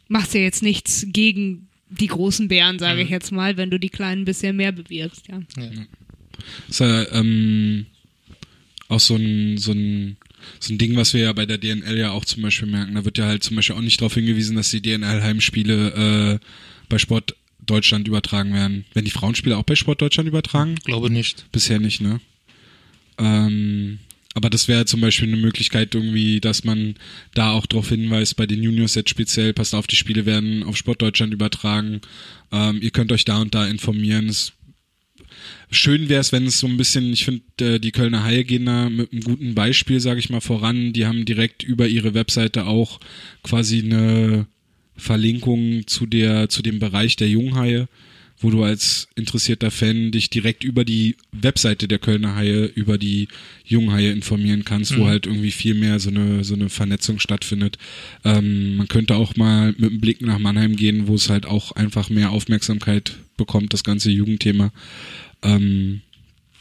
machst 0.08 0.34
ja 0.34 0.40
jetzt 0.40 0.62
nichts 0.62 1.06
gegen 1.08 1.68
die 1.88 2.08
großen 2.08 2.48
Bären, 2.48 2.78
sage 2.78 2.96
Mhm. 2.98 3.04
ich 3.06 3.08
jetzt 3.10 3.32
mal, 3.32 3.56
wenn 3.56 3.70
du 3.70 3.78
die 3.80 3.88
kleinen 3.88 4.22
ein 4.22 4.26
bisschen 4.26 4.56
mehr 4.56 4.72
bewirbst, 4.72 5.26
ja. 5.28 5.40
ist 6.68 6.80
ja 6.80 7.10
ähm, 7.12 7.86
auch 8.88 9.00
so 9.00 9.16
ein, 9.16 9.56
so 9.56 9.72
ein 9.72 10.17
so 10.60 10.72
ein 10.72 10.78
Ding, 10.78 10.96
was 10.96 11.14
wir 11.14 11.22
ja 11.22 11.32
bei 11.32 11.46
der 11.46 11.58
DNL 11.58 11.96
ja 11.98 12.10
auch 12.10 12.24
zum 12.24 12.42
Beispiel 12.42 12.68
merken. 12.68 12.94
Da 12.94 13.04
wird 13.04 13.18
ja 13.18 13.26
halt 13.26 13.42
zum 13.42 13.56
Beispiel 13.56 13.76
auch 13.76 13.80
nicht 13.80 14.00
darauf 14.00 14.14
hingewiesen, 14.14 14.56
dass 14.56 14.70
die 14.70 14.82
DNL-Heimspiele 14.82 16.38
äh, 16.40 16.46
bei 16.88 16.98
Sport 16.98 17.36
Deutschland 17.64 18.08
übertragen 18.08 18.54
werden. 18.54 18.84
Werden 18.94 19.04
die 19.04 19.10
Frauenspiele 19.10 19.56
auch 19.56 19.64
bei 19.64 19.74
Sport 19.76 20.00
Deutschland 20.00 20.28
übertragen? 20.28 20.76
Glaube 20.84 21.10
nicht. 21.10 21.46
Bisher 21.52 21.78
nicht, 21.78 22.00
ne? 22.00 22.20
Ähm, 23.18 23.98
aber 24.34 24.50
das 24.50 24.68
wäre 24.68 24.84
zum 24.84 25.00
Beispiel 25.00 25.28
eine 25.28 25.36
Möglichkeit 25.36 25.94
irgendwie, 25.94 26.40
dass 26.40 26.62
man 26.62 26.94
da 27.34 27.50
auch 27.50 27.66
darauf 27.66 27.88
hinweist, 27.88 28.36
bei 28.36 28.46
den 28.46 28.62
Juniors 28.62 28.94
jetzt 28.94 29.10
speziell, 29.10 29.52
passt 29.52 29.74
auf, 29.74 29.86
die 29.86 29.96
Spiele 29.96 30.26
werden 30.26 30.62
auf 30.62 30.76
Sport 30.76 31.02
Deutschland 31.02 31.32
übertragen. 31.32 32.00
Ähm, 32.52 32.78
ihr 32.80 32.90
könnt 32.90 33.10
euch 33.10 33.24
da 33.24 33.38
und 33.38 33.54
da 33.54 33.66
informieren. 33.66 34.28
Es 34.28 34.52
schön 35.70 36.08
wäre 36.08 36.20
es, 36.20 36.32
wenn 36.32 36.46
es 36.46 36.58
so 36.58 36.66
ein 36.66 36.76
bisschen, 36.76 37.12
ich 37.12 37.24
finde, 37.24 37.42
äh, 37.60 37.78
die 37.78 37.92
Kölner 37.92 38.24
Haie 38.24 38.44
gehen 38.44 38.66
da 38.66 38.88
mit 38.88 39.12
einem 39.12 39.22
guten 39.22 39.54
Beispiel, 39.54 40.00
sage 40.00 40.20
ich 40.20 40.30
mal, 40.30 40.40
voran. 40.40 40.92
Die 40.92 41.06
haben 41.06 41.24
direkt 41.24 41.62
über 41.62 41.88
ihre 41.88 42.14
Webseite 42.14 42.66
auch 42.66 43.00
quasi 43.42 43.82
eine 43.82 44.46
Verlinkung 44.96 45.86
zu 45.86 46.06
der, 46.06 46.48
zu 46.48 46.62
dem 46.62 46.78
Bereich 46.78 47.16
der 47.16 47.28
Junghaie, 47.28 47.88
wo 48.40 48.50
du 48.50 48.62
als 48.62 49.08
interessierter 49.16 49.70
Fan 49.70 50.10
dich 50.10 50.30
direkt 50.30 50.62
über 50.64 50.84
die 50.84 51.16
Webseite 51.32 51.88
der 51.88 51.98
Kölner 51.98 52.36
Haie, 52.36 52.66
über 52.66 52.98
die 52.98 53.28
Junghaie 53.64 54.10
informieren 54.10 54.64
kannst, 54.64 54.96
wo 54.96 55.06
halt 55.06 55.26
irgendwie 55.26 55.50
viel 55.50 55.74
mehr 55.74 55.98
so 55.98 56.10
eine, 56.10 56.44
so 56.44 56.54
eine 56.54 56.68
Vernetzung 56.68 57.18
stattfindet. 57.18 57.78
Ähm, 58.24 58.76
man 58.76 58.88
könnte 58.88 59.16
auch 59.16 59.36
mal 59.36 59.74
mit 59.78 59.90
einem 59.90 60.00
Blick 60.00 60.20
nach 60.22 60.38
Mannheim 60.38 60.76
gehen, 60.76 61.08
wo 61.08 61.14
es 61.14 61.30
halt 61.30 61.46
auch 61.46 61.72
einfach 61.72 62.10
mehr 62.10 62.30
Aufmerksamkeit 62.30 63.16
bekommt, 63.36 63.72
das 63.72 63.84
ganze 63.84 64.10
Jugendthema. 64.10 64.72
Ähm, 65.42 66.00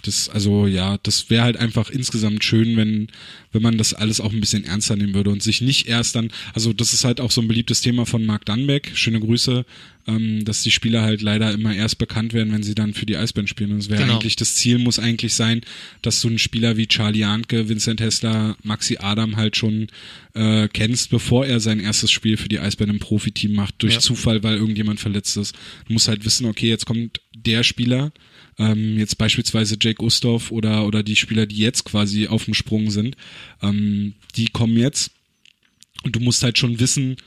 das, 0.03 0.29
also 0.29 0.67
ja, 0.67 0.97
das 1.03 1.29
wäre 1.29 1.43
halt 1.43 1.57
einfach 1.57 1.89
insgesamt 1.89 2.43
schön, 2.43 2.77
wenn, 2.77 3.07
wenn 3.51 3.61
man 3.61 3.77
das 3.77 3.93
alles 3.93 4.21
auch 4.21 4.31
ein 4.31 4.39
bisschen 4.39 4.63
ernster 4.63 4.95
nehmen 4.95 5.13
würde 5.15 5.31
und 5.31 5.43
sich 5.43 5.59
nicht 5.59 5.87
erst 5.87 6.15
dann, 6.15 6.29
also 6.53 6.71
das 6.71 6.93
ist 6.93 7.03
halt 7.03 7.19
auch 7.19 7.31
so 7.31 7.41
ein 7.41 7.47
beliebtes 7.47 7.81
Thema 7.81 8.05
von 8.05 8.25
Marc 8.25 8.45
Dannbeck, 8.45 8.91
schöne 8.93 9.19
Grüße, 9.19 9.65
ähm, 10.07 10.45
dass 10.45 10.61
die 10.61 10.71
Spieler 10.71 11.01
halt 11.01 11.21
leider 11.21 11.51
immer 11.51 11.75
erst 11.75 11.97
bekannt 11.97 12.31
werden, 12.33 12.53
wenn 12.53 12.63
sie 12.63 12.75
dann 12.75 12.93
für 12.93 13.05
die 13.05 13.17
Eisbären 13.17 13.47
spielen. 13.47 13.73
Und 13.73 13.79
es 13.79 13.89
wäre 13.89 14.03
Genau. 14.03 14.13
eigentlich, 14.13 14.37
das 14.37 14.55
Ziel 14.55 14.77
muss 14.77 14.99
eigentlich 14.99 15.33
sein, 15.33 15.61
dass 16.03 16.21
du 16.21 16.29
einen 16.29 16.39
Spieler 16.39 16.77
wie 16.77 16.87
Charlie 16.87 17.25
Ahnke, 17.25 17.67
Vincent 17.67 17.99
Hessler, 17.99 18.55
Maxi 18.63 18.97
Adam 19.01 19.35
halt 19.35 19.57
schon 19.57 19.87
äh, 20.35 20.69
kennst, 20.69 21.09
bevor 21.09 21.45
er 21.45 21.59
sein 21.59 21.79
erstes 21.81 22.11
Spiel 22.11 22.37
für 22.37 22.47
die 22.47 22.59
Eisbären 22.59 22.93
im 22.93 22.99
Profiteam 22.99 23.53
macht, 23.53 23.73
durch 23.79 23.95
Ja. 23.95 23.99
Zufall, 23.99 24.43
weil 24.43 24.55
irgendjemand 24.55 25.01
verletzt 25.01 25.35
ist. 25.35 25.53
Du 25.87 25.93
musst 25.93 26.07
halt 26.07 26.23
wissen, 26.23 26.45
okay, 26.45 26.69
jetzt 26.69 26.85
kommt 26.85 27.19
der 27.35 27.63
Spieler, 27.63 28.13
ähm, 28.57 28.97
jetzt 28.97 29.17
beispielsweise 29.17 29.77
Jake 29.79 30.03
Ustorf 30.03 30.51
oder, 30.51 30.85
oder 30.85 31.03
die 31.03 31.15
Spieler, 31.15 31.45
die 31.45 31.57
jetzt 31.57 31.83
quasi 31.85 32.27
auf 32.27 32.45
dem 32.45 32.53
Sprung 32.53 32.89
sind, 32.91 33.15
ähm, 33.61 34.15
die 34.35 34.47
kommen 34.47 34.77
jetzt. 34.77 35.11
Und 36.03 36.15
du 36.15 36.19
musst 36.19 36.43
halt 36.43 36.57
schon 36.57 36.79
wissen, 36.79 37.17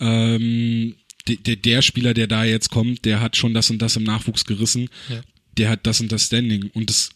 ähm, 0.00 0.94
der, 1.26 1.56
der, 1.56 1.82
Spieler, 1.82 2.14
der 2.14 2.26
da 2.26 2.44
jetzt 2.44 2.70
kommt, 2.70 3.04
der 3.04 3.20
hat 3.20 3.36
schon 3.36 3.52
das 3.52 3.70
und 3.70 3.80
das 3.80 3.96
im 3.96 4.04
Nachwuchs 4.04 4.44
gerissen, 4.44 4.88
Ja. 5.08 5.20
der 5.56 5.70
hat 5.70 5.86
das 5.86 6.00
und 6.00 6.10
das 6.10 6.24
Standing. 6.26 6.70
Und 6.72 6.88
das 6.88 7.10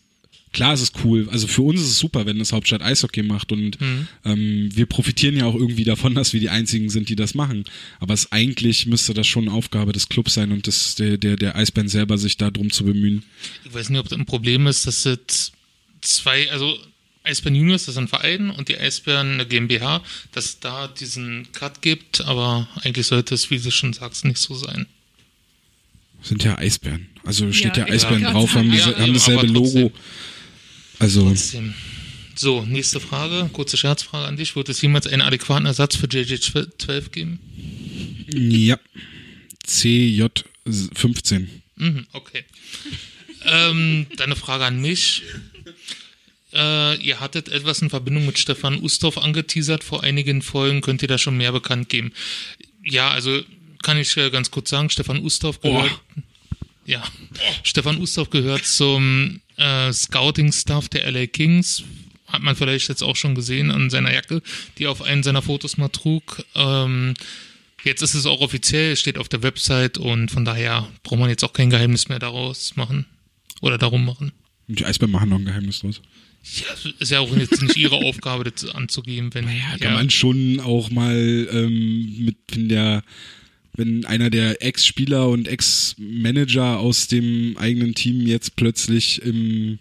Klar 0.53 0.75
ist 0.75 0.83
es 0.83 0.93
cool. 1.05 1.29
Also 1.31 1.47
für 1.47 1.63
uns 1.63 1.81
ist 1.81 1.87
es 1.87 1.99
super, 1.99 2.27
wenn 2.27 2.39
das 2.39 2.53
Hauptstadt 2.53 2.83
Eishockey 2.83 3.23
macht 3.23 3.53
und 3.53 3.79
ähm, 4.25 4.71
wir 4.75 4.87
profitieren 4.87 5.37
ja 5.37 5.47
auch 5.47 5.55
irgendwie 5.55 5.85
davon, 5.85 6.15
dass 6.17 6.33
wir 6.33 6.41
die 6.41 6.51
einzigen 6.51 6.91
sind, 6.91 7.09
die 7.09 7.17
das 7.17 7.35
machen. 7.35 7.65
Aber 8.01 8.15
es 8.15 8.31
eigentlich 8.33 8.87
müsste 8.87 9.15
das 9.15 9.27
schon 9.27 9.49
Aufgabe 9.49 9.93
des 9.93 10.09
Clubs 10.09 10.35
sein 10.35 10.53
und 10.53 10.67
des, 10.67 10.95
der, 10.97 11.17
der, 11.17 11.37
der 11.37 11.57
Eisbären 11.57 11.89
selber 11.89 12.19
sich 12.19 12.37
da 12.37 12.51
drum 12.51 12.71
zu 12.71 12.85
bemühen. 12.85 13.23
Ich 13.65 13.73
weiß 13.73 13.89
nicht, 13.89 13.99
ob 13.99 14.09
das 14.09 14.19
ein 14.19 14.27
Problem 14.27 14.67
ist, 14.67 14.87
dass 14.87 15.07
es 15.07 15.53
zwei, 16.03 16.51
also 16.51 16.79
Eisbären 17.25 17.55
Juniors, 17.55 17.85
das 17.85 17.95
ist 17.95 17.99
ein 17.99 18.09
Verein, 18.09 18.51
und 18.51 18.69
die 18.69 18.77
Eisbären 18.77 19.35
eine 19.35 19.47
GmbH, 19.47 20.03
dass 20.33 20.45
es 20.47 20.61
da 20.61 20.89
diesen 20.89 21.51
Cut 21.53 21.81
gibt, 21.81 22.21
aber 22.23 22.69
eigentlich 22.83 23.07
sollte 23.07 23.35
es, 23.35 23.51
wie 23.51 23.59
du 23.59 23.71
schon 23.71 23.93
sagst, 23.93 24.25
nicht 24.25 24.39
so 24.39 24.55
sein. 24.55 24.87
Sind 26.23 26.45
ja 26.45 26.59
Eisbären. 26.59 27.09
Also 27.25 27.53
steht 27.53 27.77
ja, 27.77 27.87
Ja, 27.87 27.93
Eisbären 27.93 28.23
drauf, 28.23 28.55
haben, 28.55 28.73
Ja, 28.73 28.97
haben 28.99 29.13
dasselbe. 29.13 29.47
Logo. 29.47 29.93
Also, 31.03 31.27
Trotzdem. 31.27 31.75
So, 32.37 32.63
nächste 32.63 33.01
Frage, 33.01 33.51
kurze 33.53 33.77
Scherzfrage 33.77 34.29
an 34.29 34.37
dich. 34.37 34.55
Wird 34.55 34.69
es 34.69 34.81
jemals 34.81 35.09
einen 35.09 35.21
adäquaten 35.21 35.67
Ersatz 35.67 35.97
für 35.97 36.07
JJ12 36.07 37.11
geben? 37.11 37.41
ja. 38.29 38.79
CJ15. 39.67 41.49
Mhm, 41.75 42.07
okay. 42.13 42.45
ähm, 43.47 44.07
dann 44.17 44.27
eine 44.27 44.37
Frage 44.37 44.65
an 44.65 44.81
mich. 44.81 45.25
Äh, 46.53 46.97
ihr 47.03 47.19
hattet 47.19 47.49
etwas 47.49 47.83
in 47.83 47.91
Verbindung 47.91 48.25
mit 48.27 48.39
Stefan 48.39 48.81
Ustorf 48.81 49.19
angeteasert. 49.19 49.83
Vor 49.83 50.05
einigen 50.05 50.41
Folgen 50.41 50.83
könnt 50.83 51.03
ihr 51.03 51.09
da 51.09 51.19
schon 51.19 51.37
mehr 51.37 51.51
bekannt 51.51 51.89
geben. 51.89 52.13
Ja, 52.85 53.11
also 53.11 53.43
kann 53.83 53.99
ich 53.99 54.17
äh, 54.17 54.31
ganz 54.31 54.53
kurz 54.53 54.71
sagen, 54.71 54.89
Stefan 54.89 55.19
Ustorf 55.19 55.61
gehört. 55.61 56.01
Ja, 56.85 57.03
Stefan 57.63 57.99
Ustorf 57.99 58.31
gehört 58.31 58.67
zum 58.67 59.41
äh, 59.57 59.93
Scouting-Staff 59.93 60.89
der 60.89 61.11
LA 61.11 61.27
Kings. 61.27 61.85
Hat 62.27 62.43
man 62.43 62.57
vielleicht 62.57 62.89
jetzt 62.89 63.03
auch 63.03 63.17
schon 63.17 63.35
gesehen 63.35 63.71
an 63.71 63.91
seiner 63.91 64.13
Jacke, 64.13 64.43
die 64.79 64.85
er 64.85 64.91
auf 64.91 65.03
einen 65.03 65.23
seiner 65.23 65.43
Fotos 65.43 65.77
mal 65.77 65.89
trug. 65.89 66.45
Ähm, 66.55 67.15
Jetzt 67.85 68.03
ist 68.03 68.15
es 68.15 68.27
auch 68.27 68.41
offiziell, 68.41 68.97
steht 68.97 69.19
auf 69.19 69.29
der 69.29 69.43
Website 69.43 69.99
und 69.99 70.31
von 70.31 70.45
daher 70.45 70.89
braucht 71.03 71.19
man 71.19 71.29
jetzt 71.29 71.43
auch 71.43 71.53
kein 71.53 71.71
Geheimnis 71.71 72.09
mehr 72.09 72.21
daraus 72.21 72.77
machen 72.77 73.07
oder 73.61 73.77
darum 73.77 74.05
machen. 74.05 74.33
Die 74.69 74.85
Eisbären 74.85 75.11
machen 75.11 75.31
noch 75.31 75.39
ein 75.39 75.45
Geheimnis 75.45 75.81
draus. 75.81 76.01
Ja, 76.45 76.91
ist 76.99 77.11
ja 77.11 77.21
auch 77.21 77.37
jetzt 77.37 77.61
nicht 77.61 77.77
ihre 77.77 77.97
Aufgabe, 78.07 78.45
das 78.45 78.65
anzugeben, 78.67 79.35
wenn 79.35 79.49
Ja, 79.49 79.77
kann 79.81 79.95
man 79.95 80.11
schon 80.11 80.61
auch 80.61 80.91
mal 80.91 81.49
ähm, 81.53 82.25
mit, 82.25 82.37
der, 82.51 83.03
wenn 83.75 84.05
einer 84.05 84.31
der 84.31 84.63
Ex-Spieler 84.63 85.29
und 85.29 85.49
Ex-Manager 85.49 86.79
aus 86.79 87.09
dem 87.09 87.57
eigenen 87.57 87.95
Team 87.95 88.27
jetzt 88.27 88.57
plötzlich 88.57 89.23
im 89.23 89.79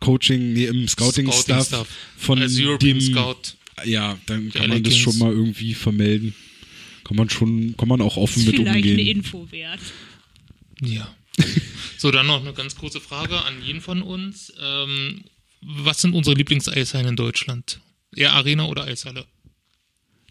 Coaching, 0.00 0.52
nee, 0.52 0.66
im 0.66 0.86
Scouting-Staff 0.86 1.88
von 2.16 2.40
als 2.40 2.56
European 2.58 2.98
dem, 2.98 3.00
Scout. 3.00 3.56
ja, 3.84 4.18
dann 4.26 4.52
kann 4.52 4.68
man 4.68 4.82
das 4.82 4.96
schon 4.96 5.18
mal 5.18 5.32
irgendwie 5.32 5.74
vermelden. 5.74 6.34
Kann 7.04 7.16
man 7.16 7.30
schon, 7.30 7.76
kann 7.76 7.88
man 7.88 8.00
auch 8.00 8.16
offen 8.16 8.40
Ist 8.40 8.46
mit 8.46 8.56
vielleicht 8.56 8.70
eine 8.70 8.90
umgehen. 8.90 9.16
Info 9.16 9.50
wert. 9.50 9.80
Ja. 10.82 11.14
so, 11.98 12.10
dann 12.10 12.26
noch 12.26 12.40
eine 12.40 12.52
ganz 12.52 12.76
kurze 12.76 13.00
Frage 13.00 13.42
an 13.42 13.62
jeden 13.62 13.80
von 13.80 14.02
uns. 14.02 14.52
Ähm, 14.60 15.22
was 15.62 16.00
sind 16.00 16.14
unsere 16.14 16.36
Lieblingseishallen 16.36 17.08
in 17.08 17.16
Deutschland? 17.16 17.80
Eher 18.14 18.32
Arena 18.32 18.66
oder 18.66 18.84
Eishalle? 18.84 19.26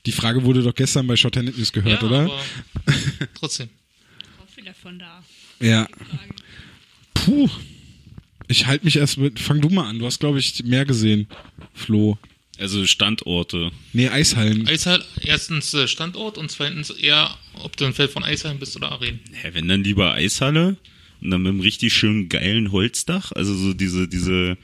Die 0.05 0.11
Frage 0.11 0.43
wurde 0.43 0.61
doch 0.61 0.75
gestern 0.75 1.07
bei 1.07 1.15
Short 1.15 1.35
News 1.35 1.71
gehört, 1.71 2.01
ja, 2.01 2.07
oder? 2.07 2.19
aber 2.21 2.43
trotzdem. 3.33 3.69
Auch 4.39 4.57
wieder 4.57 4.73
von 4.73 4.99
da. 4.99 5.23
Ja. 5.59 5.87
Puh. 7.13 7.49
Ich 8.47 8.67
halte 8.67 8.85
mich 8.85 8.97
erst 8.97 9.17
mit. 9.17 9.39
Fang 9.39 9.61
du 9.61 9.69
mal 9.69 9.89
an. 9.89 9.99
Du 9.99 10.05
hast, 10.05 10.19
glaube 10.19 10.37
ich, 10.39 10.63
mehr 10.63 10.85
gesehen, 10.85 11.27
Flo. 11.73 12.17
Also 12.57 12.85
Standorte. 12.85 13.71
Nee, 13.91 14.09
Eishallen. 14.09 14.67
Eishall, 14.67 15.03
erstens 15.21 15.73
äh, 15.73 15.87
Standort 15.87 16.37
und 16.37 16.49
zweitens 16.51 16.89
eher, 16.89 17.35
ob 17.55 17.75
du 17.75 17.85
ein 17.85 17.93
Feld 17.93 18.11
von 18.11 18.23
Eishallen 18.23 18.59
bist 18.59 18.75
oder 18.75 18.91
Arenen. 18.91 19.19
Hä, 19.33 19.49
wenn 19.53 19.67
dann 19.67 19.83
lieber 19.83 20.13
Eishalle 20.13 20.77
und 21.21 21.31
dann 21.31 21.41
mit 21.41 21.49
einem 21.49 21.59
richtig 21.59 21.93
schönen 21.93 22.29
geilen 22.29 22.71
Holzdach, 22.71 23.31
also 23.33 23.53
so 23.53 23.73
diese, 23.73 24.07
diese 24.07 24.57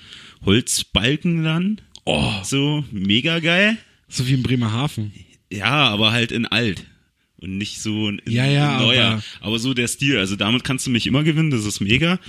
Holzbalken 0.45 1.43
dann. 1.43 1.81
Oh. 2.05 2.31
So, 2.43 2.85
mega 2.91 3.39
geil. 3.39 3.77
So 4.07 4.25
wie 4.27 4.33
in 4.33 4.43
Bremerhaven. 4.43 5.11
Ja, 5.51 5.89
aber 5.89 6.11
halt 6.11 6.31
in 6.31 6.45
alt. 6.45 6.85
Und 7.37 7.57
nicht 7.57 7.79
so 7.81 8.09
in, 8.09 8.21
Ja, 8.27 8.45
ja, 8.45 8.79
neuer. 8.79 9.05
aber- 9.05 9.23
Aber, 9.41 9.59
so 9.59 9.73
der 9.73 9.87
Stil. 9.87 10.17
Also 10.17 10.35
damit 10.35 10.63
kannst 10.63 10.85
du 10.85 10.91
mich 10.91 11.07
immer 11.07 11.23
gewinnen, 11.23 11.49
das 11.51 11.65
ist 11.65 11.79
mega. 11.79 12.19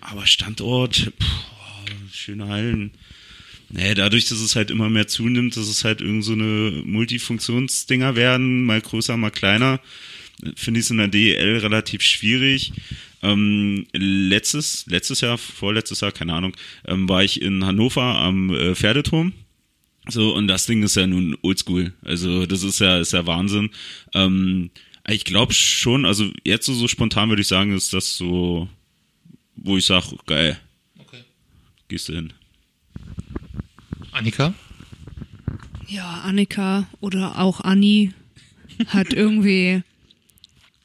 Aber 0.00 0.26
Standort, 0.26 1.12
pff, 1.22 2.14
schöne 2.14 2.48
Hallen. 2.48 2.90
Nee, 3.68 3.94
dadurch, 3.94 4.28
dass 4.28 4.40
es 4.40 4.56
halt 4.56 4.70
immer 4.70 4.90
mehr 4.90 5.06
zunimmt, 5.08 5.56
dass 5.56 5.68
es 5.68 5.84
halt 5.84 6.00
irgend 6.00 6.24
so 6.24 6.32
eine 6.32 6.82
Multifunktionsdinger 6.84 8.16
werden, 8.16 8.64
mal 8.64 8.80
größer, 8.80 9.16
mal 9.16 9.30
kleiner, 9.30 9.80
finde 10.56 10.80
ich 10.80 10.86
es 10.86 10.90
in 10.90 10.98
der 10.98 11.08
DEL 11.08 11.58
relativ 11.58 12.02
schwierig. 12.02 12.72
Ähm, 13.22 13.86
letztes, 13.92 14.84
letztes 14.88 15.20
Jahr, 15.20 15.38
vorletztes 15.38 16.00
Jahr, 16.00 16.12
keine 16.12 16.34
Ahnung, 16.34 16.54
ähm, 16.86 17.08
war 17.08 17.22
ich 17.22 17.40
in 17.40 17.64
Hannover 17.64 18.02
am 18.02 18.52
äh, 18.52 18.74
Pferdeturm. 18.74 19.32
So, 20.08 20.34
und 20.34 20.48
das 20.48 20.66
Ding 20.66 20.82
ist 20.82 20.96
ja 20.96 21.06
nun 21.06 21.36
oldschool. 21.42 21.92
Also, 22.02 22.46
das 22.46 22.62
ist 22.62 22.80
ja, 22.80 22.98
ist 22.98 23.12
ja 23.12 23.26
Wahnsinn. 23.26 23.70
Ähm, 24.14 24.70
ich 25.08 25.24
glaube 25.24 25.52
schon, 25.52 26.06
also 26.06 26.30
jetzt 26.44 26.66
so, 26.66 26.74
so 26.74 26.88
spontan 26.88 27.28
würde 27.28 27.42
ich 27.42 27.48
sagen, 27.48 27.74
ist 27.74 27.92
das 27.92 28.16
so, 28.16 28.68
wo 29.56 29.76
ich 29.76 29.86
sage, 29.86 30.16
geil. 30.26 30.58
Okay. 30.98 31.22
Gehst 31.88 32.08
du 32.08 32.14
hin. 32.14 32.32
Annika? 34.12 34.54
Ja, 35.88 36.22
Annika 36.24 36.86
oder 37.00 37.38
auch 37.38 37.60
Anni 37.60 38.12
hat 38.86 39.12
irgendwie, 39.12 39.82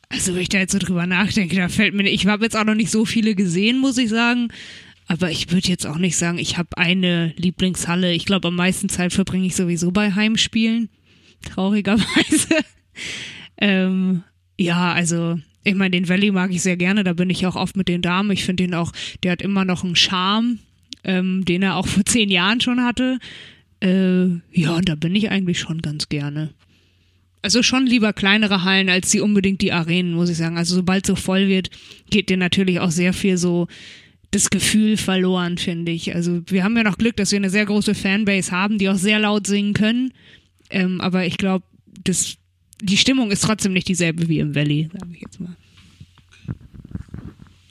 also 0.10 0.34
wenn 0.34 0.41
ich 0.41 0.49
da 0.49 0.60
jetzt 0.60 0.72
so 0.73 0.80
drüber 0.80 1.06
nachdenke, 1.06 1.56
da 1.56 1.69
fällt 1.69 1.94
mir, 1.94 2.10
ich 2.10 2.26
habe 2.26 2.44
jetzt 2.44 2.56
auch 2.56 2.65
noch 2.65 2.76
nicht 2.76 2.91
so 2.91 3.06
viele 3.06 3.35
gesehen, 3.35 3.80
muss 3.80 3.98
ich 3.98 4.10
sagen. 4.10 4.49
Aber 5.08 5.32
ich 5.32 5.52
würde 5.52 5.70
jetzt 5.70 5.88
auch 5.88 5.98
nicht 5.98 6.18
sagen, 6.18 6.38
ich 6.38 6.58
habe 6.58 6.78
eine 6.78 7.34
Lieblingshalle. 7.38 8.14
Ich 8.14 8.26
glaube, 8.26 8.50
am 8.50 8.56
meisten 8.56 8.90
Zeit 8.90 9.14
verbringe 9.14 9.48
ich 9.48 9.56
sowieso 9.56 9.92
bei 9.92 10.14
Heimspielen. 10.14 10.90
Traurigerweise. 11.44 12.56
ähm, 13.58 14.24
ja, 14.60 14.92
also 14.92 15.40
ich 15.64 15.76
meine, 15.76 15.92
den 15.92 16.10
Valley 16.10 16.32
mag 16.32 16.52
ich 16.52 16.62
sehr 16.62 16.78
gerne. 16.78 17.06
Da 17.06 17.14
bin 17.14 17.30
ich 17.30 17.46
auch 17.46 17.56
oft 17.56 17.78
mit 17.78 17.88
den 17.88 18.02
Damen. 18.02 18.32
Ich 18.32 18.44
finde 18.44 18.64
ihn 18.64 18.74
auch, 18.74 18.92
der 19.24 19.32
hat 19.32 19.42
immer 19.42 19.64
noch 19.64 19.84
einen 19.84 19.96
Charme, 19.96 20.60
ähm, 21.06 21.46
den 21.46 21.64
er 21.64 21.78
auch 21.78 21.88
vor 21.88 22.06
zehn 22.06 22.30
Jahren 22.30 22.60
schon 22.60 22.84
hatte. 22.84 23.20
Äh, 23.80 24.26
ja, 24.52 24.76
und 24.76 24.90
da 24.90 24.96
bin 24.96 25.16
ich 25.16 25.30
eigentlich 25.30 25.60
schon 25.60 25.82
ganz 25.82 26.10
gerne. 26.10 26.54
Also 27.42 27.64
schon 27.64 27.86
lieber 27.86 28.12
kleinere 28.12 28.64
Hallen 28.64 28.90
als 28.90 29.12
die 29.12 29.22
unbedingt 29.22 29.62
die 29.62 29.72
Arenen, 29.72 30.14
muss 30.14 30.30
ich 30.30 30.38
sagen. 30.38 30.58
Also 30.58 30.76
sobald 30.76 31.06
so 31.06 31.16
voll 31.16 31.48
wird, 31.48 31.70
geht 32.10 32.30
dir 32.30 32.38
natürlich 32.38 32.82
auch 32.82 32.92
sehr 32.92 33.14
viel 33.14 33.38
so 33.38 33.68
das 34.38 34.50
Gefühl 34.50 34.98
verloren, 34.98 35.58
finde 35.58 35.92
ich. 35.92 36.14
Also 36.14 36.42
wir 36.48 36.64
haben 36.64 36.78
ja 36.78 36.84
noch 36.84 36.98
Glück, 36.98 37.16
dass 37.18 37.32
wir 37.32 37.38
eine 37.38 37.50
sehr 37.50 37.66
große 37.66 37.96
Fanbase 37.96 38.52
haben, 38.52 38.78
die 38.78 38.90
auch 38.90 38.98
sehr 38.98 39.20
laut 39.20 39.48
singen 39.48 39.74
können. 39.74 40.14
Ähm, 40.70 41.02
aber 41.02 41.26
ich 41.26 41.38
glaube, 41.38 41.66
das, 42.04 42.38
die 42.82 42.98
Stimmung 42.98 43.32
ist 43.32 43.44
trotzdem 43.44 43.74
nicht 43.74 43.88
dieselbe 43.88 44.30
wie 44.30 44.40
im 44.40 44.54
Valley, 44.54 44.90
sage 44.92 45.12
ich 45.14 45.22
jetzt 45.22 45.40
mal. 45.40 45.56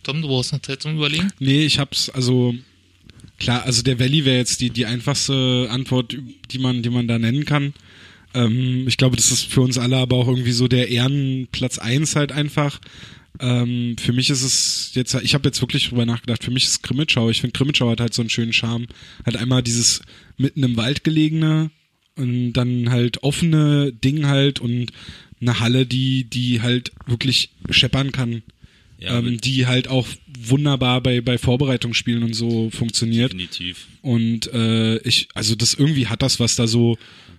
Tom, 0.02 0.22
du 0.22 0.28
brauchst 0.28 0.52
noch 0.52 0.60
Zeit 0.60 0.82
zum 0.82 0.96
Überlegen? 0.96 1.30
Nee, 1.38 1.64
ich 1.64 1.78
hab's, 1.78 2.10
also 2.10 2.54
klar, 3.38 3.64
also 3.64 3.82
der 3.82 3.98
Valley 3.98 4.24
wäre 4.24 4.38
jetzt 4.38 4.60
die, 4.60 4.70
die 4.70 4.86
einfachste 4.86 5.68
Antwort, 5.70 6.16
die 6.50 6.58
man, 6.58 6.82
die 6.82 6.90
man 6.90 7.08
da 7.08 7.18
nennen 7.18 7.44
kann. 7.44 7.74
Ähm, 8.34 8.86
ich 8.88 8.96
glaube, 8.96 9.16
das 9.16 9.30
ist 9.30 9.46
für 9.46 9.60
uns 9.62 9.78
alle 9.78 9.96
aber 9.96 10.16
auch 10.16 10.28
irgendwie 10.28 10.52
so 10.52 10.68
der 10.68 10.88
Ehrenplatz 10.88 11.78
eins 11.78 12.16
halt 12.16 12.32
einfach. 12.32 12.80
Ähm, 13.40 13.96
für 13.98 14.12
mich 14.12 14.30
ist 14.30 14.42
es 14.42 14.90
jetzt, 14.94 15.14
ich 15.14 15.34
habe 15.34 15.48
jetzt 15.48 15.60
wirklich 15.60 15.88
drüber 15.88 16.06
nachgedacht, 16.06 16.44
für 16.44 16.50
mich 16.50 16.64
ist 16.64 16.82
Grimmitschau, 16.82 17.30
ich 17.30 17.40
finde 17.40 17.56
Grimmitschau 17.56 17.90
hat 17.90 18.00
halt 18.00 18.14
so 18.14 18.22
einen 18.22 18.30
schönen 18.30 18.52
Charme. 18.52 18.86
Hat 19.24 19.36
einmal 19.36 19.62
dieses 19.62 20.02
mitten 20.36 20.62
im 20.62 20.76
Wald 20.76 21.04
gelegene 21.04 21.70
und 22.16 22.52
dann 22.54 22.90
halt 22.90 23.22
offene 23.22 23.92
Ding 23.92 24.26
halt 24.26 24.60
und 24.60 24.92
eine 25.40 25.60
Halle, 25.60 25.86
die, 25.86 26.24
die 26.24 26.62
halt 26.62 26.92
wirklich 27.06 27.50
scheppern 27.70 28.12
kann. 28.12 28.42
Ja, 28.98 29.18
ähm, 29.18 29.38
die 29.38 29.66
halt 29.66 29.88
auch 29.88 30.08
wunderbar 30.38 31.02
bei, 31.02 31.20
bei 31.20 31.36
Vorbereitungsspielen 31.36 32.22
und 32.22 32.32
so 32.32 32.70
funktioniert. 32.70 33.32
definitiv. 33.32 33.88
Und 34.00 34.50
äh, 34.54 34.96
ich, 34.98 35.28
also 35.34 35.54
das 35.54 35.74
irgendwie 35.74 36.06
hat 36.06 36.22
das 36.22 36.40
was 36.40 36.56
da 36.56 36.66
so 36.66 36.96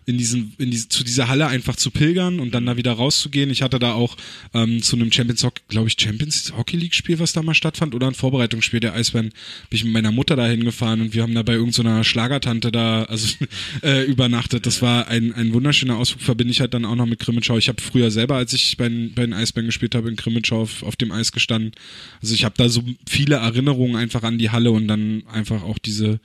in 0.07 0.17
diesen, 0.17 0.53
in 0.57 0.71
diese, 0.71 0.87
zu 0.87 1.03
dieser 1.03 1.27
Halle 1.27 1.47
einfach 1.47 1.75
zu 1.75 1.91
pilgern 1.91 2.39
und 2.39 2.55
dann 2.55 2.65
da 2.65 2.77
wieder 2.77 2.93
rauszugehen. 2.93 3.49
Ich 3.49 3.61
hatte 3.61 3.77
da 3.77 3.91
auch 3.91 4.15
ähm, 4.53 4.81
zu 4.81 4.95
einem 4.95 5.11
Champions 5.11 5.43
Hockey, 5.43 5.61
glaube 5.67 5.89
ich, 5.89 5.97
Champions 5.99 6.53
Hockey 6.55 6.77
League 6.77 6.95
Spiel, 6.95 7.19
was 7.19 7.33
da 7.33 7.43
mal 7.43 7.53
stattfand, 7.53 7.93
oder 7.93 8.07
ein 8.07 8.13
Vorbereitungsspiel 8.15 8.79
der 8.79 8.93
Eisbären, 8.93 9.29
bin 9.69 9.77
ich 9.77 9.83
mit 9.83 9.91
meiner 9.91 10.13
Mutter 10.13 10.37
da 10.37 10.47
hingefahren 10.47 11.01
und 11.01 11.13
wir 11.13 11.23
haben 11.23 11.35
da 11.35 11.43
bei 11.43 11.53
irgendeiner 11.55 12.05
Schlagertante 12.05 12.71
da 12.71 13.03
also 13.03 13.27
äh, 13.83 14.05
übernachtet. 14.05 14.65
Das 14.65 14.81
war 14.81 15.09
ein, 15.09 15.33
ein 15.33 15.51
wunderschöner 15.53 15.97
Ausflug, 15.97 16.21
verbinde 16.21 16.51
ich 16.51 16.61
halt 16.61 16.73
dann 16.73 16.85
auch 16.85 16.95
noch 16.95 17.05
mit 17.05 17.19
Grimmitschau. 17.19 17.57
Ich 17.57 17.67
habe 17.67 17.81
früher 17.81 18.09
selber, 18.09 18.37
als 18.37 18.53
ich 18.53 18.77
bei, 18.77 18.87
den- 18.87 19.13
bei 19.13 19.23
den 19.23 19.33
Eisbären 19.33 19.67
gespielt 19.67 19.93
habe, 19.93 20.07
in 20.07 20.15
Grimmitschau 20.15 20.61
auf, 20.61 20.83
auf 20.83 20.95
dem 20.95 21.11
Eis 21.11 21.33
gestanden. 21.33 21.71
Also 22.21 22.33
ich 22.33 22.45
habe 22.45 22.55
da 22.57 22.69
so 22.69 22.81
viele 23.09 23.35
Erinnerungen 23.35 23.97
einfach 23.97 24.23
an 24.23 24.37
die 24.37 24.51
Halle 24.51 24.71
und 24.71 24.87
dann 24.87 25.23
einfach 25.27 25.63
auch 25.63 25.77
diese 25.77 26.21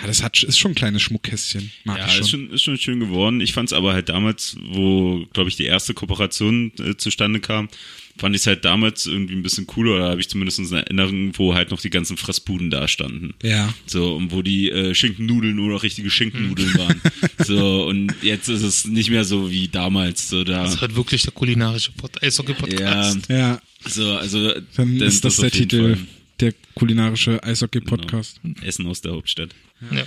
ja, 0.00 0.06
das 0.06 0.22
hat, 0.22 0.42
ist 0.42 0.58
schon 0.58 0.72
ein 0.72 0.74
kleines 0.74 1.02
Schmuckkästchen. 1.02 1.70
Mag 1.84 1.98
Ja, 1.98 2.06
ich 2.06 2.12
schon. 2.12 2.20
ist 2.22 2.30
schon, 2.30 2.50
ist 2.50 2.62
schon 2.62 2.78
schön 2.78 3.00
geworden. 3.00 3.40
Ich 3.40 3.52
fand 3.52 3.68
es 3.68 3.72
aber 3.72 3.92
halt 3.92 4.08
damals, 4.08 4.56
wo, 4.70 5.26
glaube 5.32 5.50
ich, 5.50 5.56
die 5.56 5.64
erste 5.64 5.94
Kooperation 5.94 6.72
äh, 6.78 6.96
zustande 6.96 7.40
kam, 7.40 7.68
fand 8.16 8.34
ich 8.34 8.42
es 8.42 8.46
halt 8.46 8.64
damals 8.64 9.06
irgendwie 9.06 9.34
ein 9.34 9.42
bisschen 9.42 9.66
cooler, 9.66 9.94
oder 9.96 10.10
habe 10.10 10.20
ich 10.20 10.28
zumindest 10.28 10.58
eine 10.60 10.84
Erinnerung, 10.84 11.32
wo 11.38 11.54
halt 11.54 11.70
noch 11.70 11.80
die 11.80 11.90
ganzen 11.90 12.16
Fressbuden 12.16 12.70
da 12.70 12.88
standen. 12.88 13.34
Ja. 13.42 13.72
So, 13.86 14.14
und 14.16 14.32
wo 14.32 14.42
die 14.42 14.70
äh, 14.70 14.94
Schinkennudeln 14.94 15.56
nur 15.56 15.68
noch 15.70 15.82
richtige 15.82 16.10
Schinkennudeln 16.10 16.74
waren. 16.78 17.00
So, 17.44 17.86
und 17.86 18.14
jetzt 18.22 18.48
ist 18.48 18.62
es 18.62 18.84
nicht 18.84 19.10
mehr 19.10 19.24
so 19.24 19.50
wie 19.50 19.66
damals. 19.66 20.28
So, 20.28 20.44
da. 20.44 20.62
Das 20.62 20.74
ist 20.74 20.80
halt 20.80 20.94
wirklich 20.94 21.22
der 21.22 21.32
kulinarische 21.32 21.90
Pod 21.92 22.12
Ja, 22.20 22.28
Eishockey-Podcast. 22.28 23.28
Ja, 23.28 23.60
so, 23.84 24.12
also. 24.16 24.52
dann 24.76 25.00
ist 25.00 25.24
das, 25.24 25.36
der 25.36 25.48
auf 25.48 25.54
jeden 25.54 25.68
Titel, 25.68 25.94
Fall. 25.96 26.06
Der 26.42 26.52
kulinarische 26.74 27.42
Eishockey-Podcast. 27.42 28.40
Genau. 28.42 28.60
Essen 28.62 28.86
aus 28.86 29.00
der 29.00 29.12
Hauptstadt. 29.12 29.54
Ja. 29.90 30.04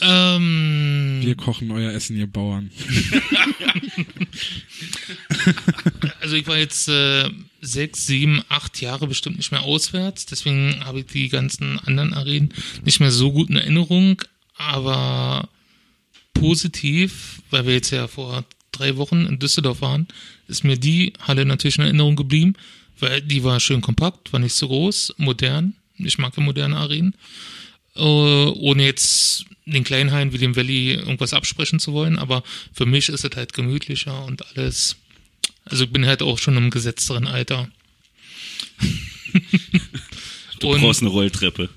ähm, 0.36 1.20
Wir 1.22 1.34
kochen 1.34 1.70
euer 1.70 1.92
Essen, 1.92 2.16
ihr 2.16 2.26
Bauern. 2.26 2.70
also 6.20 6.36
ich 6.36 6.46
war 6.46 6.58
jetzt 6.58 6.88
äh, 6.88 7.30
sechs, 7.60 8.06
sieben, 8.06 8.42
acht 8.48 8.80
Jahre 8.80 9.06
bestimmt 9.06 9.36
nicht 9.36 9.52
mehr 9.52 9.62
auswärts, 9.62 10.26
deswegen 10.26 10.84
habe 10.84 11.00
ich 11.00 11.06
die 11.06 11.28
ganzen 11.28 11.78
anderen 11.80 12.12
Arenen 12.12 12.52
nicht 12.84 13.00
mehr 13.00 13.10
so 13.10 13.32
gut 13.32 13.50
in 13.50 13.56
Erinnerung, 13.56 14.22
aber 14.56 15.48
positiv, 16.34 17.42
weil 17.50 17.66
wir 17.66 17.74
jetzt 17.74 17.90
ja 17.90 18.08
vor 18.08 18.44
drei 18.72 18.96
Wochen 18.96 19.26
in 19.26 19.38
Düsseldorf 19.38 19.80
waren, 19.80 20.06
ist 20.48 20.64
mir 20.64 20.76
die 20.76 21.12
Halle 21.20 21.44
natürlich 21.44 21.78
in 21.78 21.84
Erinnerung 21.84 22.16
geblieben, 22.16 22.54
weil 22.98 23.20
die 23.22 23.44
war 23.44 23.60
schön 23.60 23.80
kompakt, 23.80 24.32
war 24.32 24.40
nicht 24.40 24.54
so 24.54 24.68
groß, 24.68 25.14
modern. 25.18 25.74
Ich 25.98 26.18
mag 26.18 26.36
ja 26.36 26.42
moderne 26.42 26.76
Arenen. 26.76 27.14
Äh, 27.94 28.00
ohne 28.00 28.84
jetzt 28.84 29.44
den 29.64 29.84
kleinen 29.84 30.12
Hain 30.12 30.32
wie 30.32 30.38
dem 30.38 30.54
Valley 30.56 30.94
irgendwas 30.94 31.32
absprechen 31.32 31.78
zu 31.80 31.92
wollen, 31.92 32.18
aber 32.18 32.42
für 32.72 32.86
mich 32.86 33.08
ist 33.08 33.24
es 33.24 33.36
halt 33.36 33.52
gemütlicher 33.54 34.24
und 34.24 34.44
alles. 34.56 34.96
Also 35.64 35.84
ich 35.84 35.90
bin 35.90 36.06
halt 36.06 36.22
auch 36.22 36.38
schon 36.38 36.56
im 36.56 36.70
gesetzteren 36.70 37.26
Alter. 37.26 37.68
Du 40.60 40.72
Und- 40.72 40.80
brauchst 40.80 41.02
eine 41.02 41.10
Rolltreppe. 41.10 41.68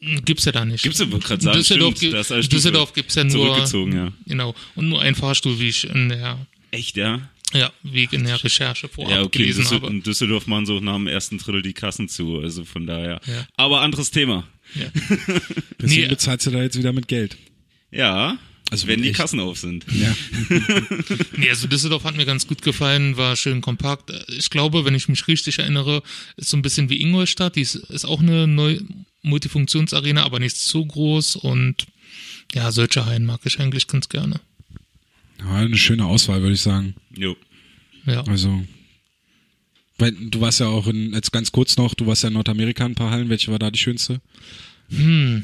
Gibt's 0.24 0.44
ja 0.46 0.52
da 0.52 0.64
nicht. 0.64 0.82
Gibt's 0.82 0.98
ja, 0.98 1.06
gerade 1.06 1.42
sagen, 1.42 1.58
Düsseldorf, 1.58 1.96
stimmt, 1.96 2.14
das 2.14 2.28
Düsseldorf 2.48 2.92
gibt's 2.92 3.14
ja 3.14 3.24
nur, 3.24 3.32
Zurückgezogen, 3.32 3.96
ja. 3.96 4.12
genau, 4.26 4.54
und 4.74 4.88
nur 4.88 5.00
ein 5.00 5.14
Fahrstuhl, 5.14 5.58
wie 5.58 5.68
ich 5.68 5.84
in 5.84 6.08
der, 6.10 6.38
Echt, 6.70 6.96
ja? 6.96 7.28
Ja, 7.52 7.70
wie 7.82 8.04
ich 8.04 8.12
in 8.12 8.24
der 8.24 8.42
Recherche 8.42 8.88
vorab 8.88 9.10
Ja, 9.10 9.22
okay, 9.22 9.38
in, 9.38 9.42
gelesen 9.44 9.62
Düssel 9.62 9.76
habe. 9.82 9.86
in 9.88 10.02
Düsseldorf 10.02 10.46
machen 10.46 10.66
so 10.66 10.80
nach 10.80 10.94
dem 10.96 11.06
ersten 11.06 11.38
Drittel 11.38 11.62
die 11.62 11.72
Kassen 11.72 12.08
zu, 12.08 12.40
also 12.40 12.64
von 12.64 12.86
daher. 12.86 13.20
Ja. 13.26 13.46
Aber 13.56 13.80
anderes 13.82 14.10
Thema. 14.10 14.46
Ja. 14.74 14.86
Deswegen 15.80 16.02
Nee. 16.02 16.08
bezahlst 16.08 16.46
du 16.46 16.50
da 16.50 16.62
jetzt 16.62 16.76
wieder 16.78 16.92
mit 16.92 17.06
Geld. 17.08 17.36
Ja, 17.92 18.36
Also 18.70 18.88
wenn 18.88 19.00
die 19.00 19.10
echt. 19.10 19.18
Kassen 19.18 19.38
auf 19.40 19.58
sind. 19.58 19.86
Ja. 19.92 20.14
Nee, 21.36 21.50
also 21.50 21.68
Düsseldorf 21.68 22.04
hat 22.04 22.16
mir 22.16 22.24
ganz 22.26 22.46
gut 22.48 22.62
gefallen, 22.62 23.16
war 23.16 23.36
schön 23.36 23.60
kompakt. 23.60 24.10
Ich 24.28 24.50
glaube, 24.50 24.84
wenn 24.84 24.94
ich 24.94 25.08
mich 25.08 25.28
richtig 25.28 25.58
erinnere, 25.60 26.02
ist 26.36 26.48
so 26.50 26.56
ein 26.56 26.62
bisschen 26.62 26.88
wie 26.90 27.00
Ingolstadt. 27.00 27.54
Die 27.56 27.60
ist, 27.60 27.74
ist 27.76 28.04
auch 28.06 28.20
eine 28.20 28.46
neue 28.48 28.80
Multifunktionsarena, 29.22 30.24
aber 30.24 30.38
nicht 30.40 30.56
so 30.56 30.84
groß 30.84 31.36
und 31.36 31.86
ja, 32.54 32.72
solche 32.72 33.04
Hallen 33.06 33.24
mag 33.26 33.40
ich 33.44 33.60
eigentlich 33.60 33.86
ganz 33.86 34.08
gerne. 34.08 34.40
Ja, 35.40 35.54
eine 35.54 35.76
schöne 35.76 36.04
Auswahl, 36.04 36.42
würde 36.42 36.54
ich 36.54 36.60
sagen. 36.60 36.94
Jo. 37.16 37.36
Ja. 38.06 38.22
Also, 38.24 38.64
weil 39.98 40.12
du 40.12 40.40
warst 40.40 40.60
ja 40.60 40.66
auch 40.66 40.86
in, 40.86 41.12
jetzt 41.12 41.32
ganz 41.32 41.52
kurz 41.52 41.76
noch, 41.76 41.94
du 41.94 42.06
warst 42.06 42.22
ja 42.22 42.28
in 42.28 42.34
Nordamerika 42.34 42.84
in 42.84 42.92
ein 42.92 42.94
paar 42.94 43.10
Hallen. 43.10 43.28
Welche 43.28 43.50
war 43.50 43.58
da 43.58 43.70
die 43.70 43.78
schönste? 43.78 44.20
Hm. 44.90 45.42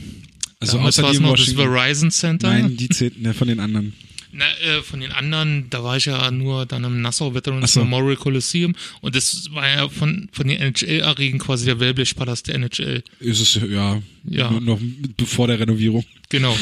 Also 0.61 0.77
Damals 0.77 0.99
außer 0.99 1.13
die 1.13 1.19
noch 1.19 1.37
das. 1.37 1.53
Verizon 1.53 2.11
Center. 2.11 2.49
Nein, 2.49 2.77
die 2.77 2.89
zählten 2.89 3.25
ja 3.25 3.33
von 3.33 3.49
den 3.49 3.59
anderen. 3.59 3.95
Na, 4.35 4.45
äh, 4.61 4.83
von 4.83 5.01
den 5.01 5.13
anderen, 5.13 5.69
da 5.69 5.85
war 5.85 5.99
ich 5.99 6.07
ja 6.07 6.31
nur 6.31 6.65
dann 6.65 6.85
im 6.85 7.03
Nassau 7.03 7.35
Veterans 7.35 7.75
so. 7.75 7.81
Memorial 7.85 8.17
Coliseum 8.17 8.75
und 9.03 9.15
das 9.15 9.53
war 9.53 9.69
ja 9.69 9.89
von, 9.91 10.29
von 10.33 10.49
den 10.49 10.59
NHL-Arenen 10.59 11.39
quasi 11.39 11.67
der 11.67 11.79
Wellblechpalast 11.81 12.49
der 12.49 12.55
NHL. 12.55 13.03
Ist 13.21 13.41
es 13.41 13.55
ja, 13.71 14.01
Ja. 14.25 14.51
nur 14.51 14.61
noch 14.63 14.81
bevor 15.19 15.49
der 15.49 15.61
Renovierung. 15.61 16.05
Genau. 16.31 16.57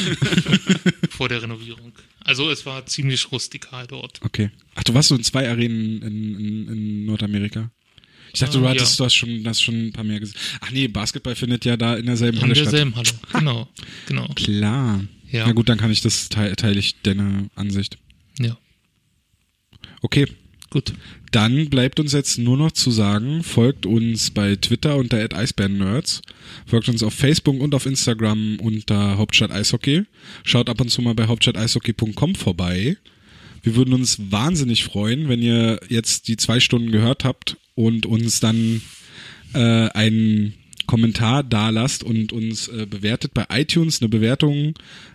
Vor 1.09 1.29
der 1.29 1.41
Renovierung. 1.41 1.93
Also 2.23 2.49
es 2.49 2.65
war 2.65 2.85
ziemlich 2.85 3.31
rustikal 3.31 3.87
dort. 3.87 4.19
Okay. 4.21 4.49
Ach, 4.75 4.83
du 4.83 4.93
warst 4.93 5.09
so 5.09 5.15
in 5.15 5.23
zwei 5.23 5.49
Arenen 5.49 6.01
in, 6.01 6.35
in, 6.39 6.67
in 6.67 7.05
Nordamerika. 7.05 7.69
Ich 8.33 8.39
dachte, 8.41 8.57
Ähm, 8.57 8.63
du 8.63 8.69
hattest, 8.69 8.93
ja. 8.93 8.97
du 8.97 9.05
hast 9.05 9.15
schon, 9.15 9.43
hast 9.47 9.61
schon 9.61 9.87
ein 9.87 9.93
paar 9.93 10.03
mehr 10.03 10.19
gesehen. 10.19 10.35
Ach 10.59 10.71
nee, 10.71 10.87
Basketball 10.89 11.35
findet 11.35 11.63
ja 11.65 11.77
da 11.77 11.95
in 11.95 12.05
derselben 12.05 12.37
In 12.37 12.43
Halle 12.43 12.55
statt. 12.55 12.65
derselben 12.65 12.95
Halle. 12.95 13.09
Genau. 13.33 13.69
Genau. 14.07 14.27
Klar. 14.35 15.01
Ja. 15.31 15.47
Na 15.47 15.53
gut, 15.53 15.69
dann 15.69 15.77
kann 15.77 15.91
ich 15.91 16.01
das 16.01 16.29
teile 16.29 16.55
teile 16.55 16.79
ich 16.79 17.01
deine 17.01 17.49
Ansicht. 17.55 17.97
Ja. 18.39 18.57
Okay. 20.01 20.27
Gut. 20.71 20.93
Dann 21.31 21.69
bleibt 21.69 21.99
uns 21.99 22.13
jetzt 22.13 22.37
nur 22.37 22.55
noch 22.55 22.71
zu 22.71 22.91
sagen, 22.91 23.43
folgt 23.43 23.85
uns 23.85 24.31
bei 24.31 24.55
Twitter 24.55 24.95
unter 24.95 25.17
@eisbärennerds, 25.17 26.21
folgt 26.65 26.87
uns 26.87 27.03
auf 27.03 27.13
Facebook 27.13 27.59
und 27.59 27.75
auf 27.75 27.85
Instagram 27.85 28.57
unter 28.61 29.17
Hauptstadt 29.17 29.51
Eishockey. 29.51 30.03
Schaut 30.45 30.69
ab 30.69 30.79
und 30.79 30.89
zu 30.89 31.01
mal 31.01 31.13
bei 31.13 31.27
hauptstadteishockey.com 31.27 32.35
vorbei. 32.35 32.95
Wir 33.63 33.75
würden 33.75 33.93
uns 33.93 34.31
wahnsinnig 34.31 34.85
freuen, 34.85 35.27
wenn 35.27 35.41
ihr 35.41 35.81
jetzt 35.89 36.29
die 36.29 36.37
zwei 36.37 36.61
Stunden 36.61 36.91
gehört 36.91 37.25
habt 37.25 37.57
und 37.75 38.05
uns 38.05 38.39
dann 38.39 38.81
äh, 39.53 39.89
einen 39.89 40.53
Kommentar 40.91 41.41
da 41.41 41.69
lasst 41.69 42.03
und 42.03 42.33
uns 42.33 42.67
äh, 42.67 42.85
bewertet 42.85 43.33
bei 43.33 43.45
iTunes, 43.49 44.01
eine 44.01 44.09
Bewertung 44.09 44.73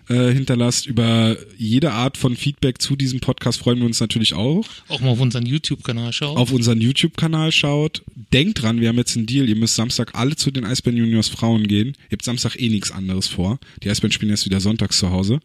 äh, 0.09 0.33
hinterlasst. 0.33 0.87
Über 0.87 1.37
jede 1.59 1.93
Art 1.93 2.17
von 2.17 2.35
Feedback 2.35 2.81
zu 2.81 2.97
diesem 2.97 3.21
Podcast 3.21 3.59
freuen 3.59 3.81
wir 3.81 3.85
uns 3.85 4.01
natürlich 4.01 4.33
auch. 4.33 4.65
Auch 4.89 5.03
mal 5.03 5.11
auf 5.11 5.21
unseren 5.21 5.45
YouTube-Kanal 5.45 6.15
schaut. 6.15 6.39
Auf 6.39 6.51
unseren 6.51 6.81
YouTube-Kanal 6.81 7.53
schaut. 7.53 8.03
Denkt 8.33 8.63
dran, 8.63 8.81
wir 8.81 8.89
haben 8.89 8.97
jetzt 8.97 9.19
einen 9.19 9.27
Deal. 9.27 9.51
Ihr 9.51 9.57
müsst 9.57 9.75
Samstag 9.75 10.15
alle 10.15 10.35
zu 10.37 10.51
den 10.51 10.65
Eisbären 10.65 10.97
Juniors 10.97 11.29
Frauen 11.29 11.69
gehen. 11.69 11.89
Ihr 11.89 12.13
habt 12.13 12.25
Samstag 12.25 12.59
eh 12.59 12.71
nichts 12.71 12.91
anderes 12.91 13.29
vor. 13.29 13.59
Die 13.83 13.91
Eisbären 13.91 14.13
spielen 14.13 14.31
jetzt 14.31 14.47
wieder 14.47 14.61
sonntags 14.61 14.97
zu 14.99 15.11
Hause. 15.11 15.41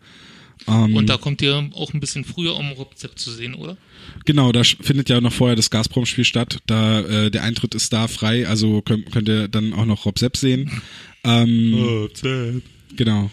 Ähm, 0.68 0.96
Und 0.96 1.08
da 1.10 1.18
kommt 1.18 1.42
ihr 1.42 1.70
auch 1.74 1.94
ein 1.94 2.00
bisschen 2.00 2.24
früher, 2.24 2.56
um 2.56 2.72
Rezept 2.74 3.20
zu 3.20 3.32
sehen, 3.32 3.56
oder? 3.56 3.78
Genau, 4.26 4.52
da 4.52 4.64
findet 4.64 5.10
ja 5.10 5.20
noch 5.22 5.34
vorher 5.34 5.56
das 5.56 5.70
Gazprom-Spiel 5.70 6.26
statt. 6.26 6.60
Da 6.68 7.02
äh, 7.02 7.32
der 7.32 7.44
Eintritt 7.44 7.74
ist 7.76 7.92
da 7.94 8.08
frei, 8.08 8.48
also 8.48 8.82
könnt, 8.82 9.12
könnt 9.12 9.28
ihr 9.30 9.48
dann 9.48 9.74
auch 9.74 9.86
noch 9.86 10.06
Rob 10.06 10.20
Sepp 10.20 10.38
sehen. 10.38 10.82
Ähm, 11.24 12.10
Genau. 12.96 13.32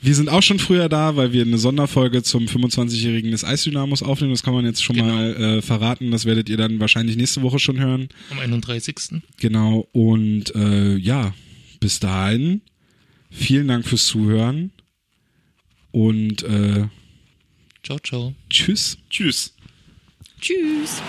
Wir 0.00 0.14
sind 0.16 0.28
auch 0.28 0.42
schon 0.42 0.58
früher 0.58 0.88
da, 0.88 1.14
weil 1.16 1.32
wir 1.32 1.42
eine 1.42 1.58
Sonderfolge 1.58 2.22
zum 2.24 2.46
25-Jährigen 2.46 3.30
des 3.30 3.44
Eisdynamos 3.44 4.02
aufnehmen. 4.02 4.32
Das 4.32 4.42
kann 4.42 4.52
man 4.52 4.64
jetzt 4.64 4.82
schon 4.82 4.96
Genau. 4.96 5.14
mal 5.14 5.36
äh, 5.36 5.62
verraten. 5.62 6.10
Das 6.10 6.24
werdet 6.24 6.48
ihr 6.48 6.56
dann 6.56 6.80
wahrscheinlich 6.80 7.16
nächste 7.16 7.42
Woche 7.42 7.60
schon 7.60 7.78
hören. 7.78 8.08
Am 8.30 8.40
31. 8.40 9.22
Genau. 9.38 9.86
Und 9.92 10.54
äh, 10.56 10.96
ja, 10.96 11.32
bis 11.78 12.00
dahin. 12.00 12.62
Vielen 13.30 13.68
Dank 13.68 13.86
fürs 13.86 14.06
Zuhören. 14.06 14.72
Und 15.92 16.42
äh, 16.42 16.88
Ciao, 17.82 17.98
ciao. 17.98 18.34
tschüss. 18.48 18.96
Tschüss. 19.10 19.54
Tschüss. 20.40 21.02